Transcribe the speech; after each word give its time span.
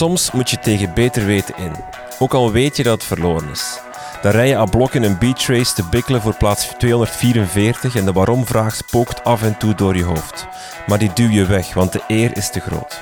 Soms 0.00 0.30
moet 0.30 0.50
je 0.50 0.58
tegen 0.58 0.94
beter 0.94 1.26
weten 1.26 1.54
in, 1.56 1.72
ook 2.18 2.34
al 2.34 2.52
weet 2.52 2.76
je 2.76 2.82
dat 2.82 2.92
het 2.92 3.04
verloren 3.04 3.50
is. 3.50 3.80
Dan 4.22 4.32
rij 4.32 4.48
je 4.48 4.56
aan 4.56 4.70
blok 4.70 4.94
in 4.94 5.02
een 5.02 5.18
beach 5.18 5.46
race 5.46 5.74
te 5.74 5.84
bikkelen 5.90 6.20
voor 6.20 6.34
plaats 6.34 6.68
244 6.78 7.96
en 7.96 8.04
de 8.04 8.12
waarom-vraag 8.12 8.74
spookt 8.74 9.24
af 9.24 9.42
en 9.42 9.58
toe 9.58 9.74
door 9.74 9.96
je 9.96 10.04
hoofd. 10.04 10.46
Maar 10.86 10.98
die 10.98 11.12
duw 11.14 11.28
je 11.28 11.46
weg, 11.46 11.74
want 11.74 11.92
de 11.92 12.00
eer 12.08 12.36
is 12.36 12.50
te 12.50 12.60
groot. 12.60 13.00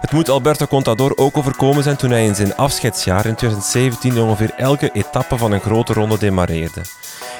Het 0.00 0.12
moet 0.12 0.28
Alberto 0.28 0.66
Contador 0.66 1.16
ook 1.16 1.36
overkomen 1.36 1.82
zijn 1.82 1.96
toen 1.96 2.10
hij 2.10 2.24
in 2.24 2.34
zijn 2.34 2.56
afscheidsjaar 2.56 3.26
in 3.26 3.34
2017 3.34 4.18
ongeveer 4.18 4.54
elke 4.56 4.90
etappe 4.92 5.38
van 5.38 5.52
een 5.52 5.60
grote 5.60 5.92
ronde 5.92 6.18
demareerde. 6.18 6.82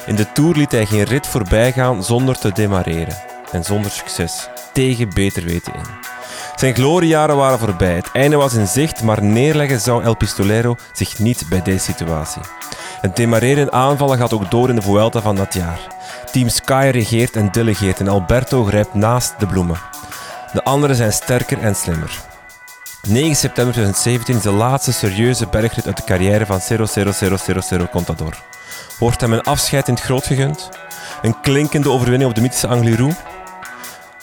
In 0.06 0.16
de 0.16 0.32
Tour 0.32 0.56
liet 0.56 0.72
hij 0.72 0.86
geen 0.86 1.04
rit 1.04 1.26
voorbij 1.26 1.72
gaan 1.72 2.04
zonder 2.04 2.38
te 2.38 2.52
demareren. 2.52 3.16
En 3.50 3.64
zonder 3.64 3.90
succes. 3.90 4.48
Tegen 4.72 5.14
beter 5.14 5.44
weten 5.44 5.74
in. 5.74 6.12
Zijn 6.54 6.74
gloriejaren 6.74 7.36
waren 7.36 7.58
voorbij. 7.58 7.94
Het 7.94 8.10
einde 8.12 8.36
was 8.36 8.54
in 8.54 8.66
zicht, 8.66 9.02
maar 9.02 9.22
neerleggen 9.22 9.80
zou 9.80 10.04
El 10.04 10.16
Pistolero 10.16 10.76
zich 10.92 11.18
niet 11.18 11.44
bij 11.48 11.62
deze 11.62 11.84
situatie. 11.84 12.42
Het 13.00 13.16
demareren 13.16 13.72
aanvallen 13.72 14.18
gaat 14.18 14.32
ook 14.32 14.50
door 14.50 14.68
in 14.68 14.74
de 14.74 14.82
Vuelta 14.82 15.20
van 15.20 15.36
dat 15.36 15.54
jaar. 15.54 15.80
Team 16.32 16.48
Sky 16.48 16.90
regeert 16.92 17.36
en 17.36 17.48
delegeert 17.52 18.00
en 18.00 18.08
Alberto 18.08 18.64
grijpt 18.64 18.94
naast 18.94 19.34
de 19.38 19.46
bloemen. 19.46 19.76
De 20.52 20.64
anderen 20.64 20.96
zijn 20.96 21.12
sterker 21.12 21.58
en 21.58 21.76
slimmer. 21.76 22.20
9 23.08 23.36
september 23.36 23.72
2017 23.72 24.36
is 24.36 24.42
de 24.42 24.50
laatste 24.50 24.92
serieuze 24.92 25.46
bergrit 25.46 25.86
uit 25.86 25.96
de 25.96 26.04
carrière 26.04 26.46
van 26.46 26.60
00000 26.68 27.90
Contador. 27.90 28.42
Wordt 28.98 29.20
hem 29.20 29.32
een 29.32 29.42
afscheid 29.42 29.88
in 29.88 29.94
het 29.94 30.02
groot 30.02 30.26
gegund? 30.26 30.68
Een 31.22 31.40
klinkende 31.40 31.90
overwinning 31.90 32.30
op 32.30 32.34
de 32.36 32.42
mythische 32.42 32.66
Angliru? 32.66 33.10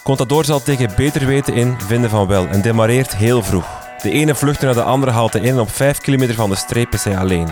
Contador 0.04 0.46
zal 0.46 0.64
tegen 0.64 0.92
beter 0.96 1.26
weten 1.26 1.54
in 1.54 1.78
vinden 1.88 2.10
van 2.10 2.28
wel 2.28 2.48
en 2.48 2.62
demareert 2.62 3.16
heel 3.16 3.44
vroeg. 3.44 3.66
De 4.02 4.12
ene 4.12 4.36
vlucht 4.36 4.62
naar 4.62 4.74
de 4.74 4.84
andere 4.84 5.12
haalt 5.12 5.32
de 5.32 5.40
in 5.40 5.54
en 5.54 5.60
op 5.60 5.72
5 5.72 5.98
kilometer 5.98 6.36
van 6.36 6.50
de 6.50 6.56
streep 6.56 6.94
is 6.94 7.04
hij 7.04 7.18
alleen. 7.18 7.48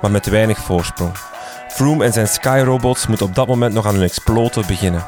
Maar 0.00 0.10
met 0.10 0.26
weinig 0.26 0.58
voorsprong. 0.58 1.12
Froome 1.68 2.04
en 2.04 2.12
zijn 2.12 2.28
Sky-robots 2.28 3.06
moeten 3.06 3.26
op 3.26 3.34
dat 3.34 3.46
moment 3.46 3.74
nog 3.74 3.86
aan 3.86 3.94
hun 3.94 4.02
exploten 4.02 4.66
beginnen. 4.66 5.04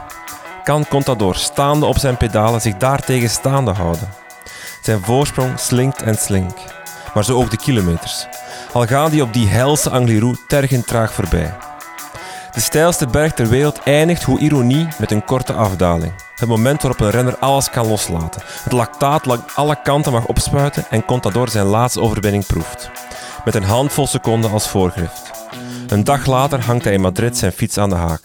Kan 0.64 0.86
Contador 0.88 1.34
staande 1.34 1.86
op 1.86 1.98
zijn 1.98 2.16
pedalen 2.16 2.60
zich 2.60 2.76
daartegen 2.76 3.30
staande 3.30 3.72
houden? 3.72 4.08
Zijn 4.82 5.04
voorsprong 5.04 5.58
slinkt 5.58 6.02
en 6.02 6.14
slinkt. 6.14 6.74
Maar 7.14 7.24
zo 7.24 7.36
ook 7.36 7.50
de 7.50 7.56
kilometers. 7.56 8.26
Al 8.72 8.86
gaan 8.86 9.10
die 9.10 9.22
op 9.22 9.32
die 9.32 9.48
helse 9.48 9.90
Angliru 9.90 10.36
tergend 10.46 10.86
traag 10.86 11.12
voorbij. 11.12 11.54
De 12.58 12.64
steilste 12.64 13.06
berg 13.06 13.32
ter 13.32 13.48
wereld 13.48 13.80
eindigt, 13.82 14.22
hoe 14.22 14.38
ironie, 14.38 14.88
met 14.98 15.10
een 15.10 15.24
korte 15.24 15.52
afdaling. 15.52 16.12
Het 16.34 16.48
moment 16.48 16.82
waarop 16.82 17.00
een 17.00 17.10
renner 17.10 17.36
alles 17.36 17.70
kan 17.70 17.86
loslaten. 17.86 18.42
Het 18.62 18.72
lactaat 18.72 19.26
langs 19.26 19.54
alle 19.56 19.78
kanten 19.82 20.12
mag 20.12 20.26
opspuiten 20.26 20.84
en 20.90 21.04
Contador 21.04 21.48
zijn 21.48 21.66
laatste 21.66 22.00
overwinning 22.00 22.46
proeft. 22.46 22.90
Met 23.44 23.54
een 23.54 23.62
handvol 23.62 24.06
seconden 24.06 24.50
als 24.50 24.68
voorgrift. 24.68 25.30
Een 25.88 26.04
dag 26.04 26.26
later 26.26 26.64
hangt 26.64 26.84
hij 26.84 26.92
in 26.92 27.00
Madrid 27.00 27.36
zijn 27.36 27.52
fiets 27.52 27.78
aan 27.78 27.88
de 27.88 27.96
haak. 27.96 28.22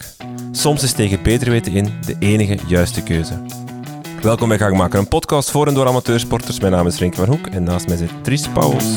Soms 0.52 0.84
is 0.84 0.92
tegen 0.92 1.23
beter 1.23 1.50
weten 1.50 1.73
in 1.73 2.00
de 2.06 2.16
enige 2.20 2.58
juiste 2.68 3.03
keuze. 3.03 3.42
Welkom 4.22 4.47
bij 4.47 4.58
Gangmaker, 4.58 5.00
een 5.00 5.08
podcast 5.08 5.52
voor 5.52 5.68
en 5.68 5.73
door 5.73 5.88
amateursporters. 5.88 6.59
Mijn 6.59 6.72
naam 6.72 6.88
is 6.88 7.00
Renke 7.00 7.18
van 7.18 7.28
Hoek 7.28 7.47
en 7.47 7.64
naast 7.64 7.88
mij 7.88 7.97
zit 7.97 8.23
Tries 8.23 8.47
Pauwels. 8.47 8.94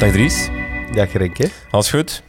Dag 0.00 0.12
Dries. 0.12 0.48
Dag 0.94 1.12
Renke. 1.12 1.50
Alles 1.70 1.90
goed? 1.90 2.22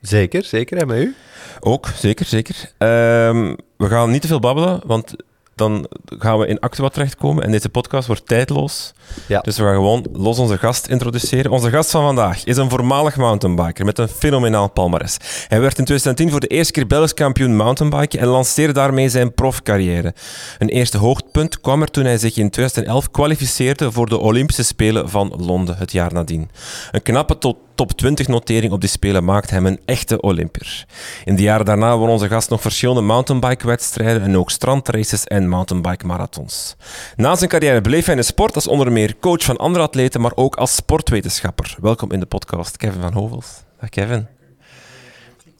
Zeker, 0.00 0.44
zeker. 0.44 0.76
En 0.76 0.86
met 0.86 0.98
u? 0.98 1.14
Ook, 1.60 1.86
zeker, 1.86 2.26
zeker. 2.26 2.72
Ehm, 2.78 3.54
we 3.76 3.88
gaan 3.88 4.10
niet 4.10 4.20
te 4.20 4.26
veel 4.26 4.40
babbelen, 4.40 4.80
want 4.86 5.16
dan 5.58 5.86
gaan 6.08 6.38
we 6.38 6.46
in 6.46 6.60
Actua 6.60 6.88
terechtkomen 6.88 7.44
en 7.44 7.50
deze 7.50 7.68
podcast 7.68 8.06
wordt 8.06 8.26
tijdloos. 8.26 8.92
Ja. 9.26 9.40
Dus 9.40 9.56
we 9.56 9.62
gaan 9.62 9.74
gewoon 9.74 10.06
los 10.12 10.38
onze 10.38 10.58
gast 10.58 10.86
introduceren. 10.86 11.50
Onze 11.50 11.70
gast 11.70 11.90
van 11.90 12.02
vandaag 12.02 12.44
is 12.44 12.56
een 12.56 12.70
voormalig 12.70 13.16
mountainbiker 13.16 13.84
met 13.84 13.98
een 13.98 14.08
fenomenaal 14.08 14.70
palmares. 14.70 15.16
Hij 15.48 15.60
werd 15.60 15.78
in 15.78 15.84
2010 15.84 16.30
voor 16.30 16.40
de 16.40 16.46
eerste 16.46 16.72
keer 16.72 16.86
Belgisch 16.86 17.14
kampioen 17.14 17.56
mountainbiken 17.56 18.18
en 18.18 18.26
lanceerde 18.26 18.72
daarmee 18.72 19.08
zijn 19.08 19.34
profcarrière. 19.34 20.14
Een 20.58 20.68
eerste 20.68 20.98
hoogtepunt 20.98 21.60
kwam 21.60 21.82
er 21.82 21.90
toen 21.90 22.04
hij 22.04 22.18
zich 22.18 22.36
in 22.36 22.50
2011 22.50 23.10
kwalificeerde 23.10 23.92
voor 23.92 24.08
de 24.08 24.18
Olympische 24.18 24.64
Spelen 24.64 25.08
van 25.10 25.34
Londen 25.36 25.76
het 25.76 25.92
jaar 25.92 26.12
nadien. 26.12 26.50
Een 26.90 27.02
knappe 27.02 27.38
tot 27.38 27.56
top 27.78 27.92
20 27.92 28.28
notering 28.28 28.72
op 28.72 28.80
die 28.80 28.90
Spelen 28.90 29.24
maakt 29.24 29.50
hem 29.50 29.66
een 29.66 29.80
echte 29.84 30.20
Olympier. 30.20 30.86
In 31.24 31.36
de 31.36 31.42
jaren 31.42 31.66
daarna 31.66 31.96
won 31.96 32.08
onze 32.08 32.28
gast 32.28 32.50
nog 32.50 32.60
verschillende 32.60 33.00
mountainbike-wedstrijden 33.00 34.22
en 34.22 34.36
ook 34.36 34.50
strandraces 34.50 35.24
en 35.24 35.48
mountainbike-marathons. 35.48 36.76
Na 37.16 37.36
zijn 37.36 37.50
carrière 37.50 37.80
bleef 37.80 38.04
hij 38.04 38.14
in 38.14 38.20
de 38.20 38.26
sport 38.26 38.54
als 38.54 38.66
onder 38.66 38.92
meer 38.92 39.18
coach 39.20 39.42
van 39.44 39.56
andere 39.56 39.84
atleten, 39.84 40.20
maar 40.20 40.32
ook 40.34 40.56
als 40.56 40.74
sportwetenschapper. 40.74 41.76
Welkom 41.80 42.12
in 42.12 42.20
de 42.20 42.26
podcast, 42.26 42.76
Kevin 42.76 43.00
van 43.00 43.12
Hovels. 43.12 43.46
Dag 43.80 43.88
Kevin. 43.88 44.26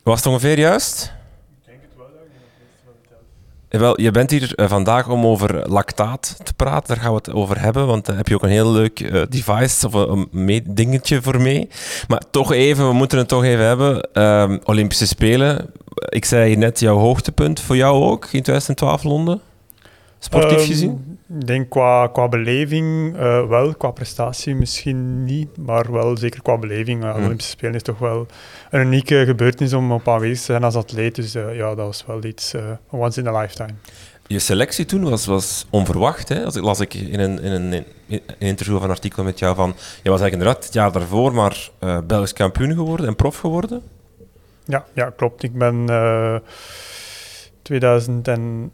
Was 0.03 0.17
het 0.17 0.27
ongeveer 0.27 0.59
juist? 0.59 1.18
Wel, 3.69 4.01
je 4.01 4.11
bent 4.11 4.31
hier 4.31 4.53
uh, 4.57 4.69
vandaag 4.69 5.09
om 5.09 5.27
over 5.27 5.69
lactaat 5.69 6.37
te 6.43 6.55
praten. 6.55 6.89
Daar 6.89 7.05
gaan 7.05 7.11
we 7.11 7.17
het 7.17 7.33
over 7.33 7.61
hebben, 7.61 7.87
want 7.87 8.07
daar 8.07 8.17
heb 8.17 8.29
je 8.29 8.35
ook 8.35 8.43
een 8.43 8.49
heel 8.49 8.73
leuk 8.73 9.01
uh, 9.01 9.23
device 9.29 9.87
of 9.87 9.93
een, 9.93 10.63
dingetje 10.67 11.23
voor 11.23 11.41
mee. 11.41 11.69
Maar 12.09 12.23
toch 12.31 12.53
even, 12.53 12.89
we 12.89 12.95
moeten 12.95 13.19
het 13.19 13.29
toch 13.29 13.45
even 13.45 13.65
hebben. 13.65 14.09
Uh, 14.13 14.57
Olympische 14.65 15.07
Spelen. 15.07 15.71
Ik 16.09 16.25
zei 16.25 16.57
net 16.57 16.81
jouw 16.81 16.97
hoogtepunt 16.97 17.61
voor 17.61 17.77
jou 17.77 18.05
ook 18.05 18.25
in 18.25 18.43
2012 18.43 19.03
Londen. 19.03 19.41
Sportief 20.19 20.67
gezien? 20.67 21.19
Ik 21.39 21.47
denk 21.47 21.71
qua, 21.71 22.07
qua 22.07 22.29
beleving 22.29 23.17
uh, 23.17 23.49
wel, 23.49 23.75
qua 23.75 23.91
prestatie 23.91 24.55
misschien 24.55 25.25
niet, 25.25 25.57
maar 25.57 25.93
wel 25.93 26.17
zeker 26.17 26.43
qua 26.43 26.59
beleving. 26.59 27.05
Uh, 27.05 27.17
mm. 27.17 27.25
Olympische 27.25 27.51
Spelen 27.51 27.75
is 27.75 27.83
toch 27.83 27.99
wel 27.99 28.27
een 28.71 28.81
unieke 28.81 29.25
gebeurtenis 29.27 29.73
om 29.73 29.93
op 29.93 30.09
aanwezig 30.09 30.39
te 30.39 30.45
zijn 30.45 30.65
als 30.65 30.75
atleet. 30.75 31.15
Dus 31.15 31.37
uh, 31.37 31.57
ja, 31.57 31.75
dat 31.75 31.87
was 31.87 32.05
wel 32.07 32.25
iets 32.25 32.55
once 32.91 33.21
in 33.21 33.27
a 33.27 33.41
lifetime. 33.41 33.75
Je 34.27 34.39
selectie 34.39 34.85
toen 34.85 35.11
was, 35.11 35.27
was 35.27 35.67
onverwacht. 35.71 36.29
Hè? 36.29 36.45
Als 36.45 36.57
ik 36.57 36.63
las 36.63 36.81
ik 36.81 36.95
in 36.95 37.21
een, 37.21 37.43
in, 37.43 37.53
een, 37.53 37.73
in 37.73 37.85
een 38.07 38.21
interview 38.39 38.77
of 38.77 38.83
een 38.83 38.91
artikel 38.91 39.25
met 39.25 39.39
jou 39.39 39.55
van... 39.55 39.69
Je 40.03 40.11
was 40.11 40.21
eigenlijk 40.21 40.33
inderdaad 40.33 40.65
het 40.65 40.75
jaar 40.75 40.93
daarvoor 40.93 41.35
maar 41.35 41.71
Belgisch 42.07 42.33
kampioen 42.33 42.75
geworden 42.75 43.07
en 43.07 43.17
prof 43.17 43.39
geworden. 43.39 43.83
Ja, 44.65 44.85
ja 44.95 45.11
klopt. 45.11 45.43
Ik 45.43 45.53
ben 45.59 45.87
2000 47.63 48.29
en 48.29 48.73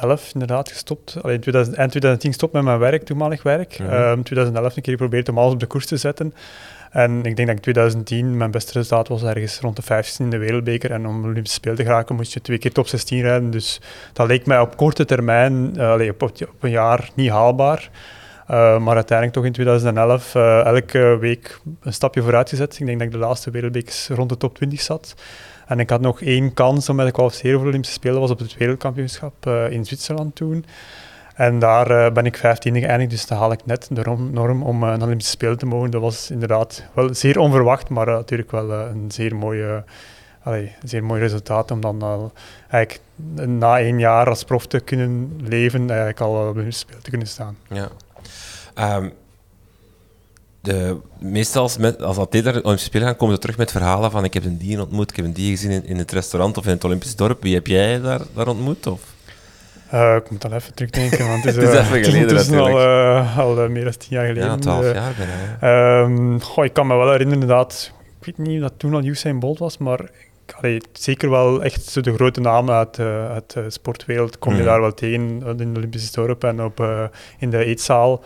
2011 0.00 0.32
inderdaad 0.32 0.68
gestopt. 0.68 1.16
Allee, 1.22 1.34
in 1.34 1.40
2000, 1.40 1.76
eind 1.76 1.90
2010 1.90 2.30
gestopt 2.30 2.52
met 2.52 2.62
mijn 2.62 2.78
werk, 2.78 3.04
toenmalig 3.04 3.42
werk. 3.42 3.78
In 3.78 3.84
mm 3.84 3.90
-hmm. 3.90 3.98
um, 3.98 4.22
2011 4.22 4.76
een 4.76 4.82
keer 4.82 4.92
geprobeerd 4.92 5.28
om 5.28 5.38
alles 5.38 5.52
op 5.52 5.60
de 5.60 5.66
koers 5.66 5.86
te 5.86 5.96
zetten. 5.96 6.34
En 6.90 7.24
ik 7.24 7.36
denk 7.36 7.48
dat 7.48 7.56
in 7.56 7.62
2010 7.62 8.36
mijn 8.36 8.50
beste 8.50 8.72
resultaat 8.72 9.08
was 9.08 9.22
ergens 9.22 9.60
rond 9.60 9.76
de 9.76 9.82
15 9.82 10.24
in 10.24 10.30
de 10.30 10.38
wereldbeker. 10.38 10.90
En 10.90 11.06
om 11.06 11.24
Olympische 11.24 11.58
Spelen 11.58 11.76
te 11.76 11.82
geraken 11.82 12.14
moest 12.14 12.32
je 12.32 12.40
twee 12.40 12.58
keer 12.58 12.72
top 12.72 12.86
16 12.86 13.20
rijden. 13.20 13.50
Dus 13.50 13.80
dat 14.12 14.26
leek 14.26 14.46
mij 14.46 14.60
op 14.60 14.76
korte 14.76 15.04
termijn, 15.04 15.72
uh, 15.76 15.90
allee, 15.90 16.10
op, 16.10 16.22
op, 16.22 16.48
een 16.60 16.70
jaar, 16.70 17.10
niet 17.14 17.30
haalbaar. 17.30 17.90
Uh, 18.50 18.78
maar 18.78 18.94
uiteindelijk 18.94 19.36
toch 19.36 19.44
in 19.46 19.52
2011 19.52 20.34
uh, 20.34 20.64
elke 20.64 21.16
week 21.20 21.60
een 21.80 21.92
stapje 21.92 22.22
vooruit 22.22 22.48
gezet. 22.48 22.78
Ik 22.78 22.86
denk 22.86 22.98
dat 22.98 23.06
ik 23.06 23.12
de 23.12 23.18
laatste 23.18 23.50
wereldbekers 23.50 24.08
rond 24.08 24.28
de 24.28 24.36
top 24.36 24.54
20 24.54 24.80
zat. 24.80 25.14
En 25.70 25.78
ik 25.78 25.90
had 25.90 26.00
nog 26.00 26.20
één 26.20 26.54
kans 26.54 26.88
om 26.88 26.96
mij 26.96 27.06
te 27.06 27.12
kwalificeren 27.12 27.52
voor 27.52 27.62
de 27.62 27.68
Olympische 27.68 27.94
Spelen, 27.94 28.20
was 28.20 28.30
op 28.30 28.38
het 28.38 28.56
wereldkampioenschap 28.56 29.46
uh, 29.46 29.70
in 29.70 29.84
Zwitserland 29.84 30.34
toen. 30.34 30.64
En 31.34 31.58
daar 31.58 31.90
uh, 31.90 32.12
ben 32.12 32.26
ik 32.26 32.36
15 32.36 32.80
geëindigd, 32.80 33.10
dus 33.10 33.26
dat 33.26 33.38
haal 33.38 33.52
ik 33.52 33.66
net 33.66 33.88
de 33.90 34.16
norm 34.30 34.62
om 34.62 34.82
uh, 34.82 34.90
een 34.90 35.02
Olympische 35.02 35.32
Spelen 35.32 35.58
te 35.58 35.66
mogen. 35.66 35.90
Dat 35.90 36.00
was 36.00 36.30
inderdaad 36.30 36.84
wel 36.94 37.14
zeer 37.14 37.38
onverwacht, 37.38 37.88
maar 37.88 38.06
natuurlijk 38.06 38.50
wel 38.50 38.70
een 38.70 39.10
zeer 39.10 39.36
mooie... 39.36 39.84
Zeer 40.82 41.04
mooi 41.04 41.20
resultaat 41.20 41.70
om 41.70 41.80
dan 41.80 42.02
al 42.02 42.32
eigenlijk 42.68 43.04
na 43.46 43.78
één 43.78 43.98
jaar 43.98 44.28
als 44.28 44.44
prof 44.44 44.66
te 44.66 44.80
kunnen 44.80 45.40
leven, 45.42 45.88
eigenlijk 45.88 46.20
al 46.20 46.48
op 46.48 46.54
de 46.54 46.70
Spelen 46.70 47.02
te 47.02 47.10
kunnen 47.10 47.28
staan. 47.28 47.56
Ja. 47.68 47.88
Um, 48.96 49.12
de, 50.60 50.96
meestal 51.18 51.62
als, 51.62 51.76
met, 51.76 52.02
als 52.02 52.16
atleet 52.16 52.44
naar 52.44 52.52
de 52.52 52.62
Olympische 52.62 52.88
Spelen 52.88 53.06
gaan, 53.06 53.16
komen 53.16 53.34
ze 53.34 53.40
terug 53.40 53.56
met 53.56 53.70
verhalen 53.70 54.10
van 54.10 54.24
ik 54.24 54.34
heb 54.34 54.44
een 54.44 54.58
die 54.58 54.80
ontmoet, 54.80 55.10
ik 55.10 55.16
heb 55.16 55.24
een 55.24 55.32
die 55.32 55.50
gezien 55.50 55.70
in, 55.70 55.86
in 55.86 55.98
het 55.98 56.12
restaurant 56.12 56.56
of 56.56 56.64
in 56.64 56.70
het 56.70 56.84
Olympisch 56.84 57.16
dorp. 57.16 57.42
Wie 57.42 57.54
heb 57.54 57.66
jij 57.66 58.00
daar, 58.00 58.20
daar 58.34 58.48
ontmoet? 58.48 58.86
Of? 58.86 59.00
Uh, 59.94 60.14
ik 60.16 60.30
moet 60.30 60.42
dan 60.42 60.52
even 60.52 60.74
terugdenken, 60.74 61.28
want 61.28 61.44
het 61.44 61.56
is, 61.56 61.62
het 61.64 61.72
is 61.72 61.78
even 61.80 62.04
geleden 62.04 62.36
het 62.36 62.46
is 62.46 62.56
al, 62.56 62.80
uh, 62.80 63.38
al 63.38 63.68
meer 63.68 63.84
dan 63.84 63.96
tien 63.96 64.08
jaar 64.10 64.26
geleden. 64.26 64.48
Ja, 64.48 64.56
twaalf 64.56 64.92
jaar 64.92 65.14
bijna. 65.60 66.00
Um, 66.02 66.40
goh, 66.40 66.64
ik 66.64 66.72
kan 66.72 66.86
me 66.86 66.94
wel 66.94 67.10
herinneren 67.10 67.40
inderdaad, 67.40 67.92
ik 68.20 68.26
weet 68.26 68.46
niet 68.46 68.62
of 68.62 68.68
dat 68.68 68.78
toen 68.78 68.94
al 68.94 69.04
Usain 69.04 69.38
Bolt 69.38 69.58
was, 69.58 69.78
maar 69.78 70.10
allee, 70.56 70.80
zeker 70.92 71.30
wel 71.30 71.62
echt 71.62 71.84
zo 71.84 72.00
de 72.00 72.14
grote 72.14 72.40
namen 72.40 72.74
uit, 72.74 72.98
uit 73.30 73.52
de 73.52 73.70
sportwereld 73.70 74.38
kom 74.38 74.52
je 74.52 74.58
Mhm. 74.58 74.68
daar 74.68 74.80
wel 74.80 74.94
tegen 74.94 75.42
in 75.58 75.72
de 75.72 75.78
Olympische 75.78 76.12
dorp 76.12 76.44
en 76.44 76.62
op, 76.62 76.80
eh, 76.80 77.04
in 77.38 77.50
de 77.50 77.64
eetzaal. 77.64 78.22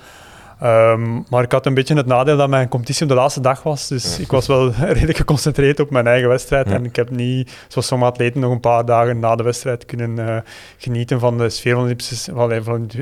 Ehm, 0.61 1.21
maar 1.29 1.43
ik 1.43 1.53
had 1.53 1.67
een 1.67 1.75
beetje 1.75 1.97
het 1.97 2.07
nadeel 2.07 2.37
dat 2.37 2.49
mijn 2.49 2.69
competitie 2.69 3.03
op 3.03 3.09
de 3.09 3.15
laatste 3.15 3.41
dag 3.41 3.63
was. 3.63 3.89
Dus 3.89 4.19
ik 4.19 4.31
was 4.31 4.47
wel 4.47 4.73
redelijk 4.97 5.17
geconcentreerd 5.17 5.81
op 5.81 5.91
mijn 5.91 6.07
eigen 6.07 6.29
wedstrijd. 6.29 6.69
Ja. 6.69 6.75
En 6.75 6.85
ik 6.85 6.97
heb 6.97 7.11
niet, 7.11 7.53
zoals 7.69 7.87
sommige 7.87 8.11
atleten, 8.11 8.41
nog 8.41 8.53
een 8.53 8.61
paar 8.61 8.85
dagen 8.85 9.19
na 9.19 9.37
de 9.37 9.43
wedstrijd 9.43 9.87
kunnen 9.87 10.29
eh, 10.29 10.37
genieten 10.77 11.21
van 11.21 11.39
de 11.39 11.49
sfeer 11.49 11.73
van, 11.73 11.81
de 11.81 11.87
Olympische, 11.87 12.33
van, 12.35 12.53
eh, 12.53 12.61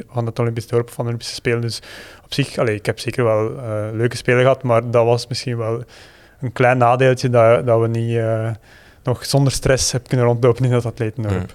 van, 0.09 0.27
het 0.27 0.39
Olympisch 0.39 0.67
dorp, 0.67 0.89
van 0.89 1.05
de 1.05 1.11
Olympische 1.11 1.35
Spelen. 1.35 1.61
Dus 1.61 1.83
op 2.25 2.35
zich, 2.35 2.59
allee, 2.59 2.75
ik 2.75 2.87
heb 2.87 2.99
zeker 2.99 3.25
wel 3.25 3.59
eh, 3.59 3.65
leuke 3.93 4.17
spelen 4.17 4.41
gehad, 4.41 4.63
maar 4.63 4.91
dat 4.91 5.05
was 5.05 5.27
misschien 5.27 5.57
wel 5.57 5.83
een 6.41 6.53
klein 6.53 6.79
nadeeltje 6.79 7.31
dat, 7.31 7.67
dat 7.67 7.81
we 7.81 7.89
niet 7.89 8.21
nog 9.03 9.25
zonder 9.25 9.53
stress 9.53 9.93
hebben 9.93 10.09
kunnen 10.09 10.27
rondlopen 10.27 10.65
in 10.65 10.71
dat 10.71 10.87
atletendorp. 10.87 11.55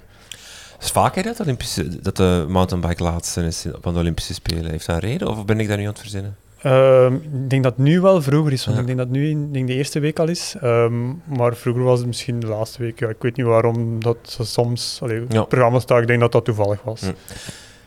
Is 0.81 0.89
vaker 0.91 1.23
dat, 1.23 1.39
Olympische, 1.39 2.01
dat 2.01 2.15
de 2.17 2.45
mountainbike 2.49 3.03
laatste 3.03 3.41
is 3.43 3.65
van 3.81 3.93
de 3.93 3.99
Olympische 3.99 4.33
Spelen? 4.33 4.71
Heeft 4.71 4.85
dat 4.85 4.95
een 4.95 5.09
reden 5.09 5.27
of 5.27 5.45
ben 5.45 5.59
ik 5.59 5.67
daar 5.67 5.77
nu 5.77 5.83
aan 5.83 5.89
het 5.89 5.99
verzinnen? 5.99 6.35
Ehm, 6.61 7.13
ik 7.13 7.49
denk 7.49 7.63
dat 7.63 7.73
het 7.75 7.83
nu 7.85 7.99
wel 8.01 8.21
vroeger 8.21 8.51
is, 8.53 8.65
want 8.65 8.75
Ja. 8.77 8.81
ik 8.81 8.87
denk 8.87 8.99
dat 8.99 9.07
het 9.07 9.17
nu 9.17 9.29
in 9.29 9.51
denk 9.53 9.67
de 9.67 9.73
eerste 9.73 9.99
week 9.99 10.19
al 10.19 10.27
is. 10.27 10.55
Ehm, 10.61 11.07
maar 11.37 11.55
vroeger 11.55 11.83
was 11.83 11.97
het 11.97 12.07
misschien 12.07 12.39
de 12.39 12.47
laatste 12.47 12.81
week. 12.81 12.99
Ja, 12.99 13.07
ik 13.07 13.15
weet 13.19 13.35
niet 13.35 13.45
waarom 13.45 14.03
dat 14.03 14.17
ze 14.23 14.45
soms 14.45 14.99
allee, 15.01 15.25
Ja. 15.29 15.39
het 15.39 15.47
programma 15.47 15.79
staat. 15.79 16.01
Ik 16.01 16.07
denk 16.07 16.19
dat 16.19 16.31
dat 16.31 16.45
toevallig 16.45 16.79
was. 16.83 17.01
Ja. 17.01 17.13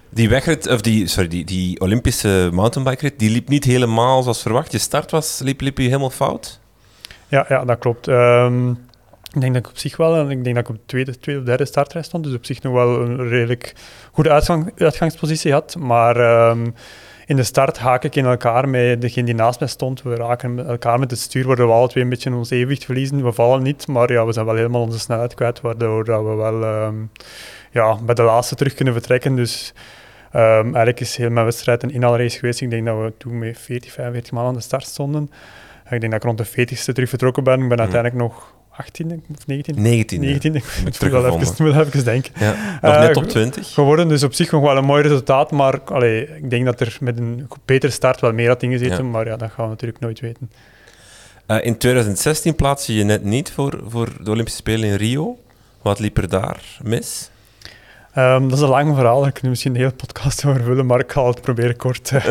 Die 0.09 0.29
wegrit, 0.29 0.69
of 0.69 0.81
die, 0.81 1.07
sorry, 1.07 1.29
die, 1.29 1.45
die 1.45 1.81
Olympische 1.81 2.51
mountainbike-rit, 2.53 3.19
die 3.19 3.31
liep 3.31 3.49
niet 3.49 3.65
helemaal 3.65 4.23
zoals 4.23 4.43
verwacht. 4.43 4.73
Je 4.73 4.79
start 4.79 5.11
was, 5.11 5.41
liep, 5.45 5.61
liep 5.61 5.79
je 5.79 5.85
helemaal 5.85 6.11
fout? 6.11 6.61
Ja, 7.29 7.47
ja 7.49 7.65
dat 7.65 7.79
klopt. 7.79 8.09
Ehm, 8.09 8.73
ik 9.35 9.41
denk 9.41 9.55
dat 9.55 9.65
ik 9.65 9.71
op 9.71 9.79
zich 9.79 9.97
wel, 9.97 10.17
en 10.17 10.31
ik 10.31 10.45
denk 10.45 10.57
dat 10.57 10.65
ik 10.65 10.71
op 10.71 10.77
de 10.77 10.87
tweede, 10.87 11.19
tweede 11.19 11.41
of 11.41 11.47
derde 11.47 11.65
startrij 11.65 12.03
stond, 12.03 12.25
dus 12.25 12.35
op 12.35 12.45
zich 12.45 12.63
nog 12.63 12.73
wel 12.73 13.01
een 13.01 13.29
redelijk 13.29 13.73
goede 14.13 14.31
uitgang, 14.31 14.73
uitgangspositie 14.77 15.53
had. 15.53 15.77
Maar 15.79 16.17
ehm, 16.17 16.67
in 17.27 17.37
de 17.37 17.43
start 17.43 17.79
haak 17.79 18.05
ik 18.05 18.15
in 18.17 18.25
elkaar 18.25 18.69
met 18.69 19.01
degene 19.01 19.27
die 19.27 19.35
naast 19.35 19.59
mij 19.61 19.69
stond. 19.69 20.03
We 20.03 20.15
raken 20.15 20.67
elkaar 20.67 20.99
met 20.99 21.11
het 21.11 21.21
stuur, 21.21 21.47
waardoor 21.47 21.67
we 21.67 21.73
alle 21.73 21.89
twee 21.89 22.03
een 22.05 22.11
beetje 22.11 22.35
ons 22.35 22.51
evenwicht 22.51 22.85
verliezen. 22.85 23.25
We 23.25 23.33
vallen 23.33 23.63
niet, 23.63 23.87
maar 23.87 24.13
ja, 24.13 24.27
we 24.27 24.33
zijn 24.33 24.47
wel 24.47 24.55
helemaal 24.55 24.83
onze 24.83 24.99
snelheid 24.99 25.35
kwijt, 25.35 25.61
waardoor 25.61 26.05
dat 26.05 26.23
we 26.25 26.35
wel 26.35 26.63
ehm, 26.65 26.95
ja, 27.71 27.97
bij 28.03 28.15
de 28.15 28.23
laatste 28.23 28.55
terug 28.55 28.75
kunnen 28.75 28.95
vertrekken. 28.95 29.35
Dus 29.37 29.73
ehm, 30.33 30.65
eigenlijk 30.65 31.01
is 31.01 31.17
heel 31.17 31.31
mijn 31.31 31.45
wedstrijd 31.45 31.83
een 31.83 31.93
inhaalrace 31.93 32.39
geweest. 32.39 32.61
Ik 32.61 32.71
denk 32.71 32.87
dat 32.87 32.99
we 32.99 33.13
toen 33.19 33.39
met 33.39 33.59
40, 33.59 33.93
45 33.93 34.33
man 34.33 34.47
aan 34.47 34.55
de 34.55 34.61
start 34.61 34.85
stonden. 34.87 35.31
Ik 35.91 36.01
denk 36.01 36.13
dat 36.13 36.15
ik 36.15 36.23
rond 36.23 36.39
de 36.39 36.47
40ste 36.47 36.93
terug 36.93 37.09
vertrokken 37.09 37.45
ben. 37.45 37.53
Ik 37.63 37.69
ben 37.69 37.69
Mhm. 37.69 37.81
uiteindelijk 37.81 38.23
nog 38.23 38.55
18 38.81 39.23
of 39.39 39.47
19. 39.47 39.83
19. 39.83 40.21
19, 40.21 40.55
ik 40.55 40.65
moet 40.85 40.99
wel 40.99 41.27
even, 41.27 41.65
moet 41.67 41.77
even 41.77 42.05
denken. 42.05 42.33
Ja. 42.39 42.79
Nog 42.83 42.95
Eh, 42.95 43.01
net 43.01 43.17
op 43.17 43.25
20. 43.29 43.73
Geworden, 43.73 44.09
dus 44.09 44.23
op 44.23 44.35
zich 44.35 44.51
nog 44.51 44.63
wel 44.63 44.77
een 44.77 44.85
mooi 44.85 45.03
resultaat, 45.03 45.51
maar 45.51 45.81
allee, 45.81 46.37
ik 46.37 46.51
denk 46.51 46.65
dat 46.65 46.81
er 46.81 46.97
met 47.01 47.19
een 47.19 47.49
betere 47.65 47.93
start 47.93 48.21
wel 48.21 48.33
meer 48.33 48.49
had 48.49 48.63
ingezeten, 48.63 48.97
Ja. 49.05 49.11
maar 49.11 49.27
ja, 49.27 49.37
dat 49.37 49.51
gaan 49.51 49.65
we 49.65 49.71
natuurlijk 49.71 50.01
nooit 50.01 50.21
weten. 50.21 50.51
Eh, 51.47 51.57
in 51.65 51.79
2016 51.79 52.55
plaatste 52.55 52.95
je 52.95 53.05
net 53.05 53.25
niet 53.25 53.51
voor, 53.53 53.81
voor 53.89 54.09
de 54.23 54.31
Olympische 54.31 54.59
Spelen 54.61 54.89
in 54.89 54.95
Rio. 54.95 55.39
Wat 55.83 55.99
liep 55.99 56.17
er 56.19 56.29
daar 56.29 56.61
mis? 56.83 57.31
Ehm, 58.15 58.43
dat 58.43 58.53
is 58.53 58.61
een 58.61 58.69
lang 58.69 58.95
verhaal, 58.95 59.21
daar 59.21 59.33
kunnen 59.33 59.43
we 59.43 59.49
misschien 59.49 59.71
een 59.75 59.81
hele 59.81 59.93
podcast 59.93 60.45
over 60.47 60.63
vullen, 60.63 60.87
maar 60.87 61.01
ik 61.01 61.13
ga 61.13 61.27
het 61.27 61.41
proberen 61.41 61.77
kort, 61.77 62.11
eh, 62.13 62.25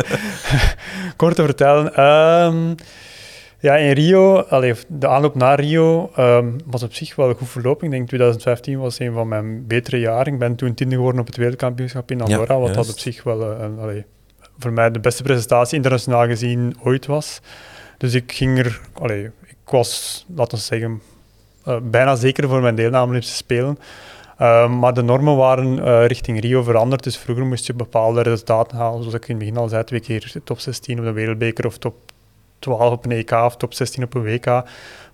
kort 1.16 1.34
te 1.34 1.42
vertellen. 1.44 1.94
Ehm, 1.94 2.74
ja, 3.60 3.76
in 3.76 3.92
Rio, 3.92 4.38
allee, 4.40 4.74
de 4.88 5.08
aanloop 5.08 5.34
naar 5.34 5.60
Rio 5.60 6.10
ehm, 6.14 6.50
was 6.66 6.82
op 6.82 6.94
zich 6.94 7.16
wel 7.16 7.34
goed 7.34 7.48
verlopen. 7.48 7.84
Ik 7.84 7.90
denk 7.90 8.06
2015 8.06 8.78
was 8.78 8.98
een 8.98 9.12
van 9.12 9.28
mijn 9.28 9.66
betere 9.66 9.98
jaren. 9.98 10.32
Ik 10.32 10.38
ben 10.38 10.56
toen 10.56 10.74
tiende 10.74 10.94
geworden 10.94 11.20
op 11.20 11.26
het 11.26 11.36
wereldkampioenschap 11.36 12.10
in 12.10 12.20
Andorra, 12.20 12.58
wat 12.58 12.74
dat 12.74 12.90
op 12.90 12.98
zich 12.98 13.22
wel 13.22 13.52
eh, 13.52 13.60
een, 13.60 13.78
allee, 13.78 14.04
voor 14.58 14.72
mij 14.72 14.90
de 14.90 15.00
beste 15.00 15.22
presentatie 15.22 15.76
internationaal 15.76 16.26
gezien 16.26 16.76
ooit 16.82 17.06
was. 17.06 17.40
Dus 17.98 18.14
ik 18.14 18.32
ging 18.32 18.58
er, 18.58 18.80
allee, 18.92 19.24
ik 19.46 19.70
was, 19.70 20.24
laten 20.34 20.58
we 20.58 20.64
zeggen, 20.64 21.00
eh, 21.64 21.76
bijna 21.82 22.16
zeker 22.16 22.48
voor 22.48 22.60
mijn 22.60 22.74
deelname 22.74 23.06
Olympische 23.08 23.36
Spelen. 23.36 23.78
Uh, 24.40 24.78
maar 24.78 24.94
de 24.94 25.02
normen 25.02 25.36
waren 25.36 25.78
uh, 25.78 26.06
richting 26.06 26.40
Rio 26.40 26.62
veranderd. 26.62 27.02
Dus 27.02 27.16
vroeger 27.16 27.46
moest 27.46 27.66
je 27.66 27.74
bepaalde 27.74 28.22
resultaten 28.22 28.76
halen. 28.76 28.98
Zoals 28.98 29.14
ik 29.14 29.28
in 29.28 29.34
het 29.34 29.38
begin 29.38 29.56
al 29.56 29.68
zei, 29.68 29.84
twee 29.84 30.00
keer 30.00 30.32
top 30.44 30.58
16 30.58 30.98
op 30.98 31.04
de 31.04 31.12
Wereldbeker 31.12 31.66
of 31.66 31.78
top 31.78 31.94
12 32.60 32.92
op 32.92 33.04
een 33.04 33.12
EK 33.12 33.30
of 33.30 33.56
top 33.56 33.74
16 33.74 34.04
op 34.04 34.14
een 34.14 34.22
WK. 34.22 34.62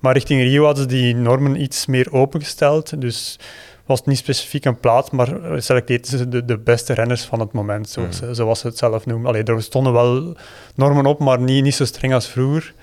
Maar 0.01 0.13
richting 0.13 0.41
Rio 0.41 0.65
hadden 0.65 0.83
ze 0.83 0.89
die 0.89 1.15
normen 1.15 1.61
iets 1.61 1.87
meer 1.87 2.13
opengesteld. 2.13 3.01
Dus 3.01 3.39
was 3.87 3.99
het 3.99 4.07
niet 4.09 4.19
specifiek 4.19 4.65
een 4.65 4.81
plaats, 4.81 5.11
maar 5.11 5.29
selecteerden 5.57 6.07
ze 6.07 6.29
de, 6.29 6.45
de 6.45 6.59
beste 6.59 6.93
renners 6.93 7.25
van 7.25 7.41
het 7.41 7.53
moment, 7.53 7.89
zoals, 7.89 8.21
mm. 8.21 8.35
zoals 8.35 8.61
ze 8.61 8.67
het 8.67 8.79
zelf 8.79 9.07
noemen. 9.07 9.27
Allee, 9.27 9.43
er 9.43 9.63
stonden 9.63 9.93
wel 9.93 10.37
normen 10.75 11.07
op, 11.07 11.19
maar 11.19 11.41
niet, 11.41 11.63
niet 11.63 11.75
zo 11.75 11.85
streng 11.85 12.15
als 12.15 12.29
vroeger. 12.29 12.75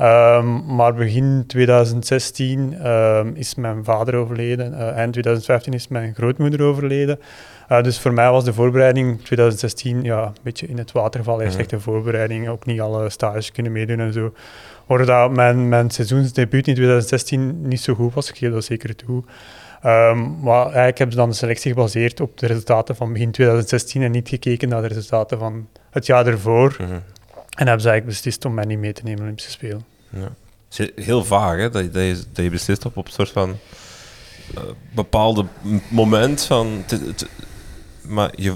Um, 0.00 0.74
maar 0.74 0.94
begin 0.94 1.44
2016 1.46 2.86
um, 2.86 3.34
is 3.34 3.54
mijn 3.54 3.84
vader 3.84 4.14
overleden. 4.14 4.72
Uh, 4.72 4.88
eind 4.88 5.12
2015 5.12 5.72
is 5.72 5.88
mijn 5.88 6.14
grootmoeder 6.14 6.62
overleden. 6.62 7.18
Uh, 7.72 7.82
dus 7.82 7.98
voor 7.98 8.12
mij 8.12 8.30
was 8.30 8.44
de 8.44 8.52
voorbereiding 8.52 9.24
2016 9.24 10.02
ja, 10.02 10.24
een 10.24 10.32
beetje 10.42 10.66
in 10.66 10.78
het 10.78 10.92
water 10.92 11.24
vallen. 11.24 11.44
Eerst 11.44 11.58
echt 11.58 11.72
een 11.72 11.80
voorbereiding, 11.80 12.48
ook 12.48 12.66
niet 12.66 12.80
alle 12.80 13.10
stages 13.10 13.52
kunnen 13.52 13.72
meedoen 13.72 14.00
en 14.00 14.12
zo. 14.12 14.32
Hoorde 14.86 15.04
dat 15.04 15.30
mijn, 15.30 15.68
mijn 15.68 15.90
seizoensdebuut 15.90 16.66
in 16.66 16.74
2016 16.74 17.68
niet 17.68 17.80
zo 17.80 17.94
goed 17.94 18.14
was, 18.14 18.28
ik 18.28 18.36
geef 18.36 18.52
dat 18.52 18.64
zeker 18.64 18.96
toe. 18.96 19.22
Um, 19.84 20.40
maar 20.40 20.64
eigenlijk 20.64 20.98
hebben 20.98 21.16
ze 21.16 21.20
dan 21.20 21.28
de 21.28 21.34
selectie 21.34 21.72
gebaseerd 21.72 22.20
op 22.20 22.38
de 22.38 22.46
resultaten 22.46 22.96
van 22.96 23.12
begin 23.12 23.30
2016 23.30 24.02
en 24.02 24.10
niet 24.10 24.28
gekeken 24.28 24.68
naar 24.68 24.82
de 24.82 24.88
resultaten 24.88 25.38
van 25.38 25.68
het 25.90 26.06
jaar 26.06 26.26
ervoor. 26.26 26.76
Mhm. 26.78 26.92
En 26.92 27.66
hebben 27.66 27.80
ze 27.80 27.88
eigenlijk 27.88 28.06
beslist 28.06 28.44
om 28.44 28.54
mij 28.54 28.64
niet 28.64 28.78
mee 28.78 28.92
te 28.92 29.02
nemen 29.04 29.22
Olympische 29.22 29.50
Spelen. 29.50 29.84
Ja. 30.08 30.32
Het 30.68 30.92
is 30.94 31.04
heel 31.04 31.24
vaag, 31.24 31.56
hè? 31.56 31.70
Dat, 31.70 31.82
je, 31.82 31.90
dat, 31.90 32.02
je, 32.02 32.22
dat 32.32 32.44
je 32.44 32.50
beslist 32.50 32.84
op, 32.84 32.96
op 32.96 33.06
een 33.06 33.12
soort 33.12 33.30
van 33.30 33.56
uh, 34.54 34.62
bepaalde 34.94 35.44
moment 35.88 36.44
van... 36.44 36.82
te- 36.86 37.14
maar 38.02 38.32
je, 38.36 38.50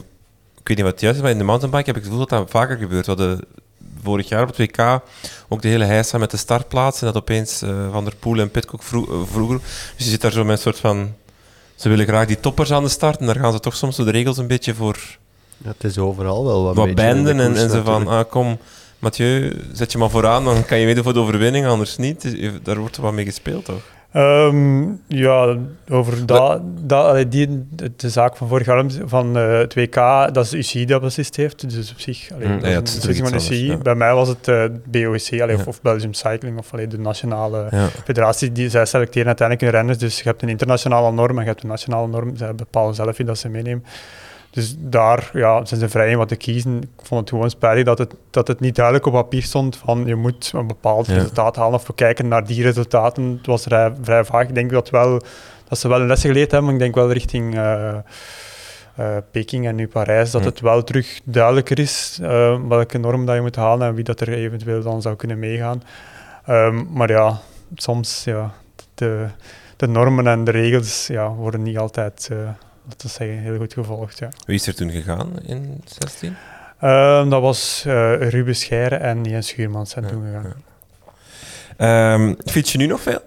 ik 0.59 0.69
weet 0.69 0.77
niet 0.77 0.87
wat 0.87 0.93
het 0.93 1.01
juist 1.01 1.17
is, 1.17 1.23
maar 1.23 1.33
in 1.33 1.39
de 1.39 1.45
mountainbike 1.45 1.87
heb 1.87 1.97
ik 1.97 2.03
het 2.03 2.11
gevoel 2.11 2.27
dat 2.27 2.39
dat 2.39 2.51
vaker 2.51 2.77
gebeurt. 2.77 3.07
We 3.07 3.13
hadden 3.13 3.41
vorig 4.03 4.29
jaar 4.29 4.43
op 4.43 4.57
het 4.57 4.59
WK 4.59 5.01
ook 5.49 5.63
de 5.63 5.69
hele 5.69 5.85
heisa 5.85 6.19
met 6.19 6.31
de 6.31 6.37
startplaats 6.37 7.01
en 7.01 7.07
dat 7.07 7.17
opeens 7.17 7.63
uh, 7.63 7.93
Van 7.93 8.05
der 8.05 8.17
Poel 8.17 8.39
en 8.39 8.51
Pitcock 8.51 8.81
uh, 8.83 9.03
vroeger... 9.25 9.59
Dus 9.97 10.05
je 10.05 10.11
zit 10.11 10.21
daar 10.21 10.33
zo 10.33 10.45
met 10.45 10.57
een 10.57 10.63
soort 10.63 10.79
van... 10.79 11.15
Ze 11.75 11.89
willen 11.89 12.07
graag 12.07 12.27
die 12.27 12.41
toppers 12.41 12.73
aan 12.73 12.83
de 12.83 12.89
start 12.89 13.21
en 13.21 13.27
daar 13.27 13.37
gaan 13.37 13.53
ze 13.53 13.61
toch 13.61 13.77
soms 13.77 13.97
zo 13.97 14.05
de 14.05 14.11
regels 14.11 14.39
een 14.39 14.47
beetje 14.47 14.75
voor... 14.75 14.99
Ja, 15.57 15.69
het 15.69 15.85
is 15.85 15.99
overal 15.99 16.45
wel 16.45 16.63
wat, 16.63 16.77
wat 16.77 16.95
benden 16.95 17.41
en, 17.41 17.71
zo 17.71 17.83
van, 17.83 18.09
ah, 18.09 18.31
kom, 18.31 18.59
Mathieu, 18.99 19.61
zet 19.73 19.93
je 19.93 19.99
maar 19.99 20.11
vooraan, 20.11 20.45
dan 20.45 20.65
kan 20.65 20.79
je 20.79 20.87
meedoen 20.87 21.05
voor 21.05 21.13
de 21.13 21.19
overwinning, 21.19 21.67
anders 21.67 21.97
niet. 21.97 22.23
Dus, 22.23 22.51
Daar 22.63 22.79
wordt 22.79 22.97
er 22.97 23.03
wat 23.03 23.13
mee 23.13 23.25
gespeeld, 23.25 23.65
toch? 23.65 23.83
Um, 24.17 25.01
ja, 25.07 25.57
over 25.91 26.27
dat, 26.27 26.61
dat, 26.81 27.05
allee, 27.05 27.29
die, 27.29 27.67
de 27.97 28.11
zaak 28.11 28.37
van 28.37 28.49
vorig 28.49 28.67
jaar 28.67 28.85
van 29.05 29.37
uh, 29.39 29.59
het 29.59 29.75
WK, 29.75 29.95
dat 30.33 30.37
is 30.45 30.49
de 30.51 30.57
UCI 30.57 30.85
dat 30.85 31.01
beslist 31.01 31.37
heeft. 31.37 31.71
Dus 31.75 31.91
op 31.93 31.99
zich, 32.01 32.31
allee, 32.35 32.49
Mm, 32.49 32.61
dat 32.61 32.71
ja, 32.71 32.71
is 32.71 32.77
een 32.77 32.83
beslissing 32.83 33.29
van 33.29 33.39
de 33.39 33.45
UCI. 33.45 33.67
ja. 33.67 33.77
Bij 33.77 33.95
mij 33.95 34.15
was 34.15 34.29
het 34.29 34.49
uh, 34.49 34.65
BOC, 34.85 35.41
allee, 35.41 35.47
Ja. 35.47 35.55
of, 35.55 35.67
of 35.67 35.83
Belgium 35.83 36.13
Cycling, 36.15 36.59
of 36.59 36.73
allee, 36.73 36.87
de 36.87 36.99
nationale 36.99 37.69
federatie. 38.05 38.53
Die, 38.53 38.69
zij 38.71 38.85
selecteren 38.87 39.27
uiteindelijk 39.27 39.67
hun 39.71 39.77
renners. 39.81 39.99
Dus 39.99 40.19
je 40.19 40.29
hebt 40.29 40.43
een 40.43 40.49
internationale 40.49 41.13
norm 41.13 41.37
en 41.37 41.43
je 41.43 41.49
hebt 41.51 41.63
een 41.63 41.69
nationale 41.69 42.09
norm. 42.09 42.37
Zij 42.37 42.55
bepalen 42.55 42.95
zelf 42.95 43.17
wie 43.17 43.27
dat 43.27 43.39
ze 43.39 43.49
meenemen. 43.49 43.85
Dus 44.57 44.75
daar 44.79 45.31
ja, 45.33 45.65
zijn 45.65 45.81
ze 45.81 45.89
vrij 45.89 46.11
in 46.11 46.17
wat 46.17 46.29
te 46.29 46.37
kiezen. 46.37 46.77
Ik 46.83 46.89
vond 47.07 47.21
het 47.21 47.29
gewoon 47.29 47.51
spijtig 47.51 47.85
dat 47.85 47.99
het, 47.99 48.15
dat 48.31 48.49
het 48.49 48.61
niet 48.61 48.75
duidelijk 48.75 49.07
op 49.07 49.13
papier 49.13 49.43
stond 49.43 49.77
van 49.77 50.07
je 50.07 50.15
moet 50.15 50.51
een 50.55 50.67
bepaald 50.67 51.07
Ja. 51.07 51.15
resultaat 51.15 51.57
halen 51.57 51.75
of 51.75 51.87
we 51.87 51.95
kijken 51.95 52.29
naar 52.29 52.47
die 52.47 52.63
resultaten. 52.63 53.25
Het 53.37 53.47
was 53.47 53.63
vrij, 53.63 53.93
vrij 54.03 54.25
vaag. 54.25 54.43
Ik 54.49 54.55
denk 54.55 54.71
dat, 54.71 54.91
wel, 54.91 55.21
dat 55.69 55.79
ze 55.79 55.89
wel 55.89 56.01
een 56.01 56.07
lessen 56.07 56.31
geleerd 56.31 56.51
hebben. 56.51 56.73
Ik 56.73 56.79
denk 56.79 56.95
wel 56.95 57.13
richting 57.13 57.55
eh, 57.55 57.89
eh, 57.95 58.03
Peking 59.31 59.67
en 59.67 59.75
nu 59.75 59.89
Parijs 59.89 60.31
dat 60.31 60.43
Ja. 60.43 60.49
het 60.49 60.61
wel 60.61 60.85
terug 60.85 61.21
duidelijker 61.25 61.79
is 61.79 62.19
eh, 62.23 62.61
welke 62.69 62.99
norm 62.99 63.27
dat 63.27 63.35
je 63.35 63.41
moet 63.41 63.57
halen 63.57 63.89
en 63.89 63.95
wie 63.95 64.05
dat 64.05 64.21
er 64.21 64.29
eventueel 64.29 64.83
dan 64.83 65.03
zou 65.03 65.17
kunnen 65.17 65.39
meegaan. 65.39 65.83
Ehm, 66.47 66.85
maar 66.93 67.11
ja, 67.11 67.39
soms 67.75 68.25
ja, 68.25 68.53
de, 68.95 69.27
de 69.77 69.87
normen 69.89 70.27
en 70.27 70.45
de 70.45 70.51
regels 70.51 71.07
ja, 71.07 71.29
worden 71.31 71.63
niet 71.63 71.79
altijd... 71.79 72.31
laten 72.89 73.07
we 73.07 73.09
zeggen, 73.09 73.39
heel 73.39 73.57
goed 73.57 73.73
gevolgd. 73.73 74.19
Ja. 74.19 74.29
Wie 74.47 74.55
is 74.55 74.67
er 74.67 74.75
toen 74.75 74.91
gegaan 74.91 75.33
in 75.43 75.81
16? 75.85 76.37
Uh, 76.83 77.31
dat 77.31 77.41
was 77.41 77.85
uh, 77.87 78.29
Ruben 78.31 78.57
Scheire 78.57 78.95
en 78.97 79.25
Jens 79.25 79.49
Schuurmans 79.49 79.91
zijn 79.91 80.05
Ja, 80.05 80.11
toen 80.11 80.25
gegaan. 80.27 80.55
ja. 81.79 82.15
Um, 82.15 82.37
fiets 82.45 82.73
je 82.73 82.79
nu 82.79 82.87
nog 82.87 83.01
veel? 83.01 83.21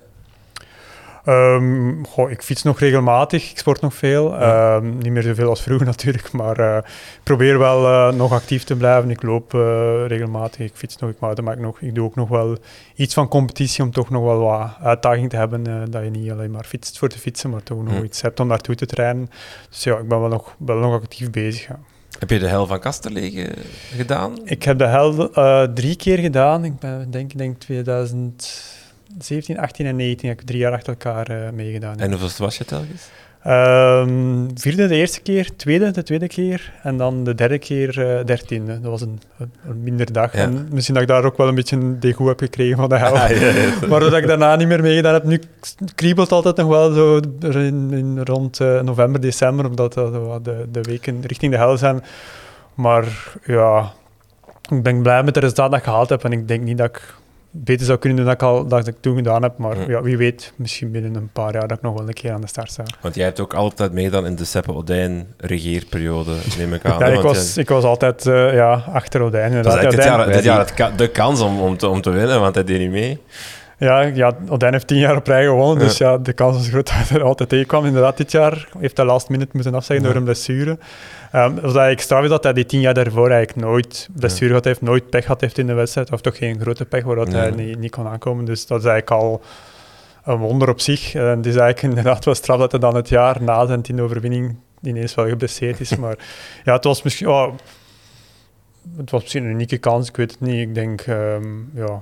Um, 1.26 2.06
goh, 2.06 2.32
ik 2.32 2.42
fiets 2.42 2.64
nog 2.64 2.80
regelmatig, 2.80 3.52
ik 3.52 3.58
sport 3.58 3.82
nog 3.82 3.94
veel. 3.94 4.38
Ehm, 4.38 4.98
niet 4.98 5.12
meer 5.12 5.24
zoveel 5.24 5.50
als 5.50 5.62
vroeger 5.62 5.86
natuurlijk, 5.96 6.32
maar 6.32 6.60
uh, 6.60 6.78
ik 6.78 7.24
probeer 7.24 7.60
wel 7.60 7.84
uh, 7.84 8.18
nog 8.18 8.32
actief 8.32 8.64
te 8.64 8.76
blijven. 8.76 9.10
Ik 9.10 9.24
loop 9.24 9.54
uh, 9.54 9.62
regelmatig, 10.08 10.60
ik 10.60 10.76
fiets 10.76 10.98
nog, 10.98 11.10
ik 11.10 11.20
mountainbike 11.20 11.62
nog. 11.62 11.82
Ik 11.82 11.96
doe 11.96 12.06
ook 12.06 12.16
nog 12.16 12.30
wel 12.30 12.58
iets 12.96 13.14
van 13.14 13.28
competitie 13.28 13.84
om 13.84 13.92
toch 13.92 14.10
nog 14.10 14.24
wel 14.24 14.40
wat 14.40 14.70
uitdaging 14.82 15.30
te 15.30 15.36
hebben. 15.36 15.92
dat 15.92 16.04
je 16.04 16.10
niet 16.10 16.32
alleen 16.32 16.52
maar 16.52 16.64
fietst 16.64 16.98
voor 16.98 17.10
te 17.10 17.20
fietsen, 17.20 17.50
maar 17.50 17.64
toch 17.64 17.84
nog 17.84 17.98
hm. 17.98 18.04
iets 18.04 18.22
hebt 18.22 18.40
om 18.40 18.48
naartoe 18.48 18.76
te 18.76 18.86
trainen. 18.86 19.30
Dus 19.70 19.84
ja, 19.84 19.98
ik 19.98 20.08
ben 20.08 20.20
wel 20.20 20.30
nog, 20.30 20.56
wel 20.58 20.78
nog 20.78 20.94
actief 20.94 21.30
bezig. 21.30 21.68
Ja. 21.68 21.80
Heb 22.20 22.30
je 22.30 22.40
de 22.40 22.48
hel 22.48 22.68
van 22.68 22.80
Kasterlegen 22.80 23.54
gedaan? 23.96 24.40
Ik 24.44 24.64
heb 24.64 24.78
de 24.78 24.86
hel 24.86 25.30
drie 25.74 25.96
keer 25.96 26.18
gedaan. 26.18 26.66
Ik 26.66 26.80
ben 26.80 27.12
denk, 27.12 27.38
denk 27.38 27.60
2000 27.60 28.78
17, 29.18 29.60
18 29.60 29.86
en 29.86 29.96
19 29.96 30.30
heb 30.30 30.39
ik 30.39 30.46
drie 30.46 30.60
jaar 30.60 30.74
achter 30.74 30.94
elkaar 30.94 31.32
uh, 31.32 31.50
meegedaan. 31.50 32.00
En 32.00 32.12
hoeveel 32.12 32.46
was 32.46 32.58
je 32.58 32.66
telkens? 32.66 33.10
Um, 33.48 34.50
vierde 34.56 34.88
de 34.88 34.96
eerste 34.96 35.22
keer, 35.22 35.56
tweede 35.56 35.92
de 35.92 36.04
tweede 36.04 36.28
keer 36.28 36.74
en 36.84 36.98
dan 36.98 37.24
de 37.24 37.36
derde 37.36 37.60
keer 37.60 38.00
uh, 38.00 38.25
dertiende. 38.25 38.80
Dat 38.80 38.92
was 38.92 39.01
een, 39.01 39.22
een 39.38 39.84
minder 39.84 40.13
dag. 40.13 40.34
En 40.34 40.68
misschien 40.72 40.94
dat 40.94 41.04
ik 41.04 41.10
daar 41.10 41.24
ook 41.24 41.38
wel 41.38 41.48
een 41.48 41.56
beetje 41.56 41.75
een 41.75 42.00
degoe 42.00 42.28
heb 42.28 42.39
gekregen 42.39 42.78
van 42.78 42.89
de 42.89 42.98
hel. 43.04 43.18
Ah, 43.18 43.30
ja, 43.30 43.88
maar 43.88 44.00
dat 44.00 44.13
ik 44.13 44.28
daarna 44.28 44.56
niet 44.56 44.68
meer 44.68 44.82
meegedaan 44.82 45.13
heb. 45.13 45.24
Nu 45.24 45.42
kriebelt 45.96 46.32
altijd 46.32 46.56
nog 46.56 46.68
wel 46.68 46.92
zo 46.94 47.20
in, 47.50 47.92
in 47.92 48.20
rond 48.24 48.60
uh, 48.60 48.82
november, 48.82 49.22
december, 49.22 49.66
omdat 49.66 49.94
dat 49.94 50.44
de, 50.44 50.68
de 50.72 50.82
weken 50.82 51.22
richting 51.22 51.51
de 51.51 51.58
hel 51.58 51.78
zijn. 51.78 52.04
Maar 52.74 53.06
ja, 53.46 53.92
ik 54.70 54.84
ben 54.84 55.01
blij 55.01 55.24
met 55.24 55.34
de 55.34 55.39
resultaat 55.39 55.70
dat 55.70 55.80
ik 55.80 55.86
gehaald 55.86 56.10
heb 56.10 56.24
en 56.24 56.32
ik 56.32 56.48
denk 56.48 56.63
niet 56.63 56.78
dat 56.78 56.88
ik 56.88 57.13
beter 57.51 57.86
zou 57.86 57.98
kunnen 57.98 58.18
doen 58.18 58.25
dan 58.25 58.36
ik, 58.36 58.41
al, 58.41 58.68
dat 58.68 58.88
ik 58.88 58.96
toen 59.00 59.15
gedaan 59.15 59.44
heb. 59.44 59.58
Maar 59.58 59.89
ja, 59.89 60.01
wie 60.01 60.18
weet, 60.18 60.53
misschien 60.56 60.91
binnen 60.91 61.15
een 61.15 61.29
paar 61.34 61.53
jaar 61.53 61.68
dat 61.68 61.77
ik 61.77 61.84
nog 61.84 61.98
wel 61.98 62.08
een 62.08 62.13
keer 62.13 62.32
aan 62.32 62.41
de 62.41 62.48
start 62.48 62.72
sta. 62.72 62.84
Want 63.01 63.15
jij 63.15 63.25
hebt 63.25 63.39
ook 63.39 63.53
altijd 63.53 63.91
meegedaan 63.91 64.25
in 64.25 64.36
de 64.36 64.46
Seppe 64.46 64.74
Odijn 64.74 65.27
regeerperiode, 65.38 66.36
neem 66.58 66.74
ik 66.74 66.86
aan. 66.86 67.00
ja, 67.00 67.06
ik 67.06 67.22
was, 67.22 67.58
ik 67.58 67.70
was 67.70 67.84
altijd 67.84 68.25
uh, 68.25 68.53
ja, 68.53 68.84
achter 68.94 69.22
Odijn. 69.22 69.63
Dat 69.63 69.82
dit 69.82 70.03
jaar, 70.03 70.32
dit 70.32 70.44
jaar 70.44 70.94
de 70.96 71.08
kans 71.08 71.41
om, 71.41 71.60
om, 71.60 71.77
te, 71.77 71.88
om 71.88 72.01
te 72.01 72.10
winnen, 72.10 72.39
want 72.39 72.56
hij 72.56 72.63
deed 72.63 72.79
niet 72.79 72.91
mee. 72.91 73.22
Ja, 73.79 74.01
ja, 74.01 74.33
Odijn 74.50 74.74
heeft 74.74 74.88
tien 74.88 74.98
jaar 74.98 75.15
op 75.15 75.27
rij 75.27 75.45
gewonnen, 75.45 75.79
dus 75.79 75.98
ja, 75.98 76.17
de 76.17 76.33
kans 76.33 76.57
is 76.57 76.67
groot 76.67 76.88
dat 76.98 77.09
hij 77.09 77.17
er 77.17 77.24
altijd 77.24 77.50
tegenkwam. 77.50 77.86
Inderdaad, 77.86 78.17
dit 78.17 78.31
jaar 78.31 78.67
heeft 78.79 78.98
hij 78.98 79.05
last 79.05 79.29
minute 79.29 79.51
moeten 79.53 79.75
afzeggen 79.75 80.05
door 80.05 80.15
een 80.15 80.24
blessure. 80.24 80.77
Um, 81.36 81.55
wat 81.55 81.63
eigenlijk 81.63 82.01
straf 82.01 82.24
is 82.24 82.29
dat 82.29 82.43
hij 82.43 82.53
die 82.53 82.65
tien 82.65 82.79
jaar 82.79 82.93
daarvoor 82.93 83.29
eigenlijk 83.29 83.67
nooit 83.67 84.09
blessure 84.13 84.53
had, 84.53 84.65
heeft 84.65 84.81
nooit 84.81 85.09
pech 85.09 85.25
had 85.25 85.41
heeft 85.41 85.57
in 85.57 85.67
de 85.67 85.74
wedstrijd, 85.74 86.12
of 86.12 86.21
toch 86.21 86.38
geen 86.38 86.59
grote 86.59 86.86
pech 86.86 87.03
waar 87.03 87.17
hij 87.17 87.51
niet, 87.51 87.79
niet 87.79 87.91
kon 87.91 88.07
aankomen. 88.07 88.45
Dus 88.45 88.67
dat 88.67 88.79
is 88.79 88.86
eigenlijk 88.86 89.24
al 89.24 89.41
een 90.24 90.38
wonder 90.38 90.69
op 90.69 90.79
zich. 90.79 91.15
En 91.15 91.38
het 91.38 91.45
is 91.45 91.55
eigenlijk 91.55 91.81
inderdaad 91.95 92.25
wel 92.25 92.36
straf 92.36 92.59
dat 92.59 92.71
hij 92.71 92.79
dan 92.79 92.95
het 92.95 93.09
jaar 93.09 93.43
na 93.43 93.65
zijn 93.65 93.81
tiende 93.81 94.01
overwinning 94.01 94.55
ineens 94.81 95.15
wel 95.15 95.27
geblesseerd 95.27 95.79
is. 95.79 95.95
Maar 96.03 96.17
ja, 96.63 96.74
het 96.74 96.83
was 96.83 97.01
misschien... 97.01 97.27
Oh, 97.27 97.53
het 98.98 99.12
was 99.12 99.21
misschien 99.21 99.43
een 99.43 99.50
unieke 99.50 99.77
kans, 99.77 100.09
ik 100.09 100.15
weet 100.15 100.31
het 100.31 100.41
niet. 100.41 100.67
Ik 100.67 100.75
denk, 100.75 101.07
um, 101.07 101.71
ja... 101.74 102.01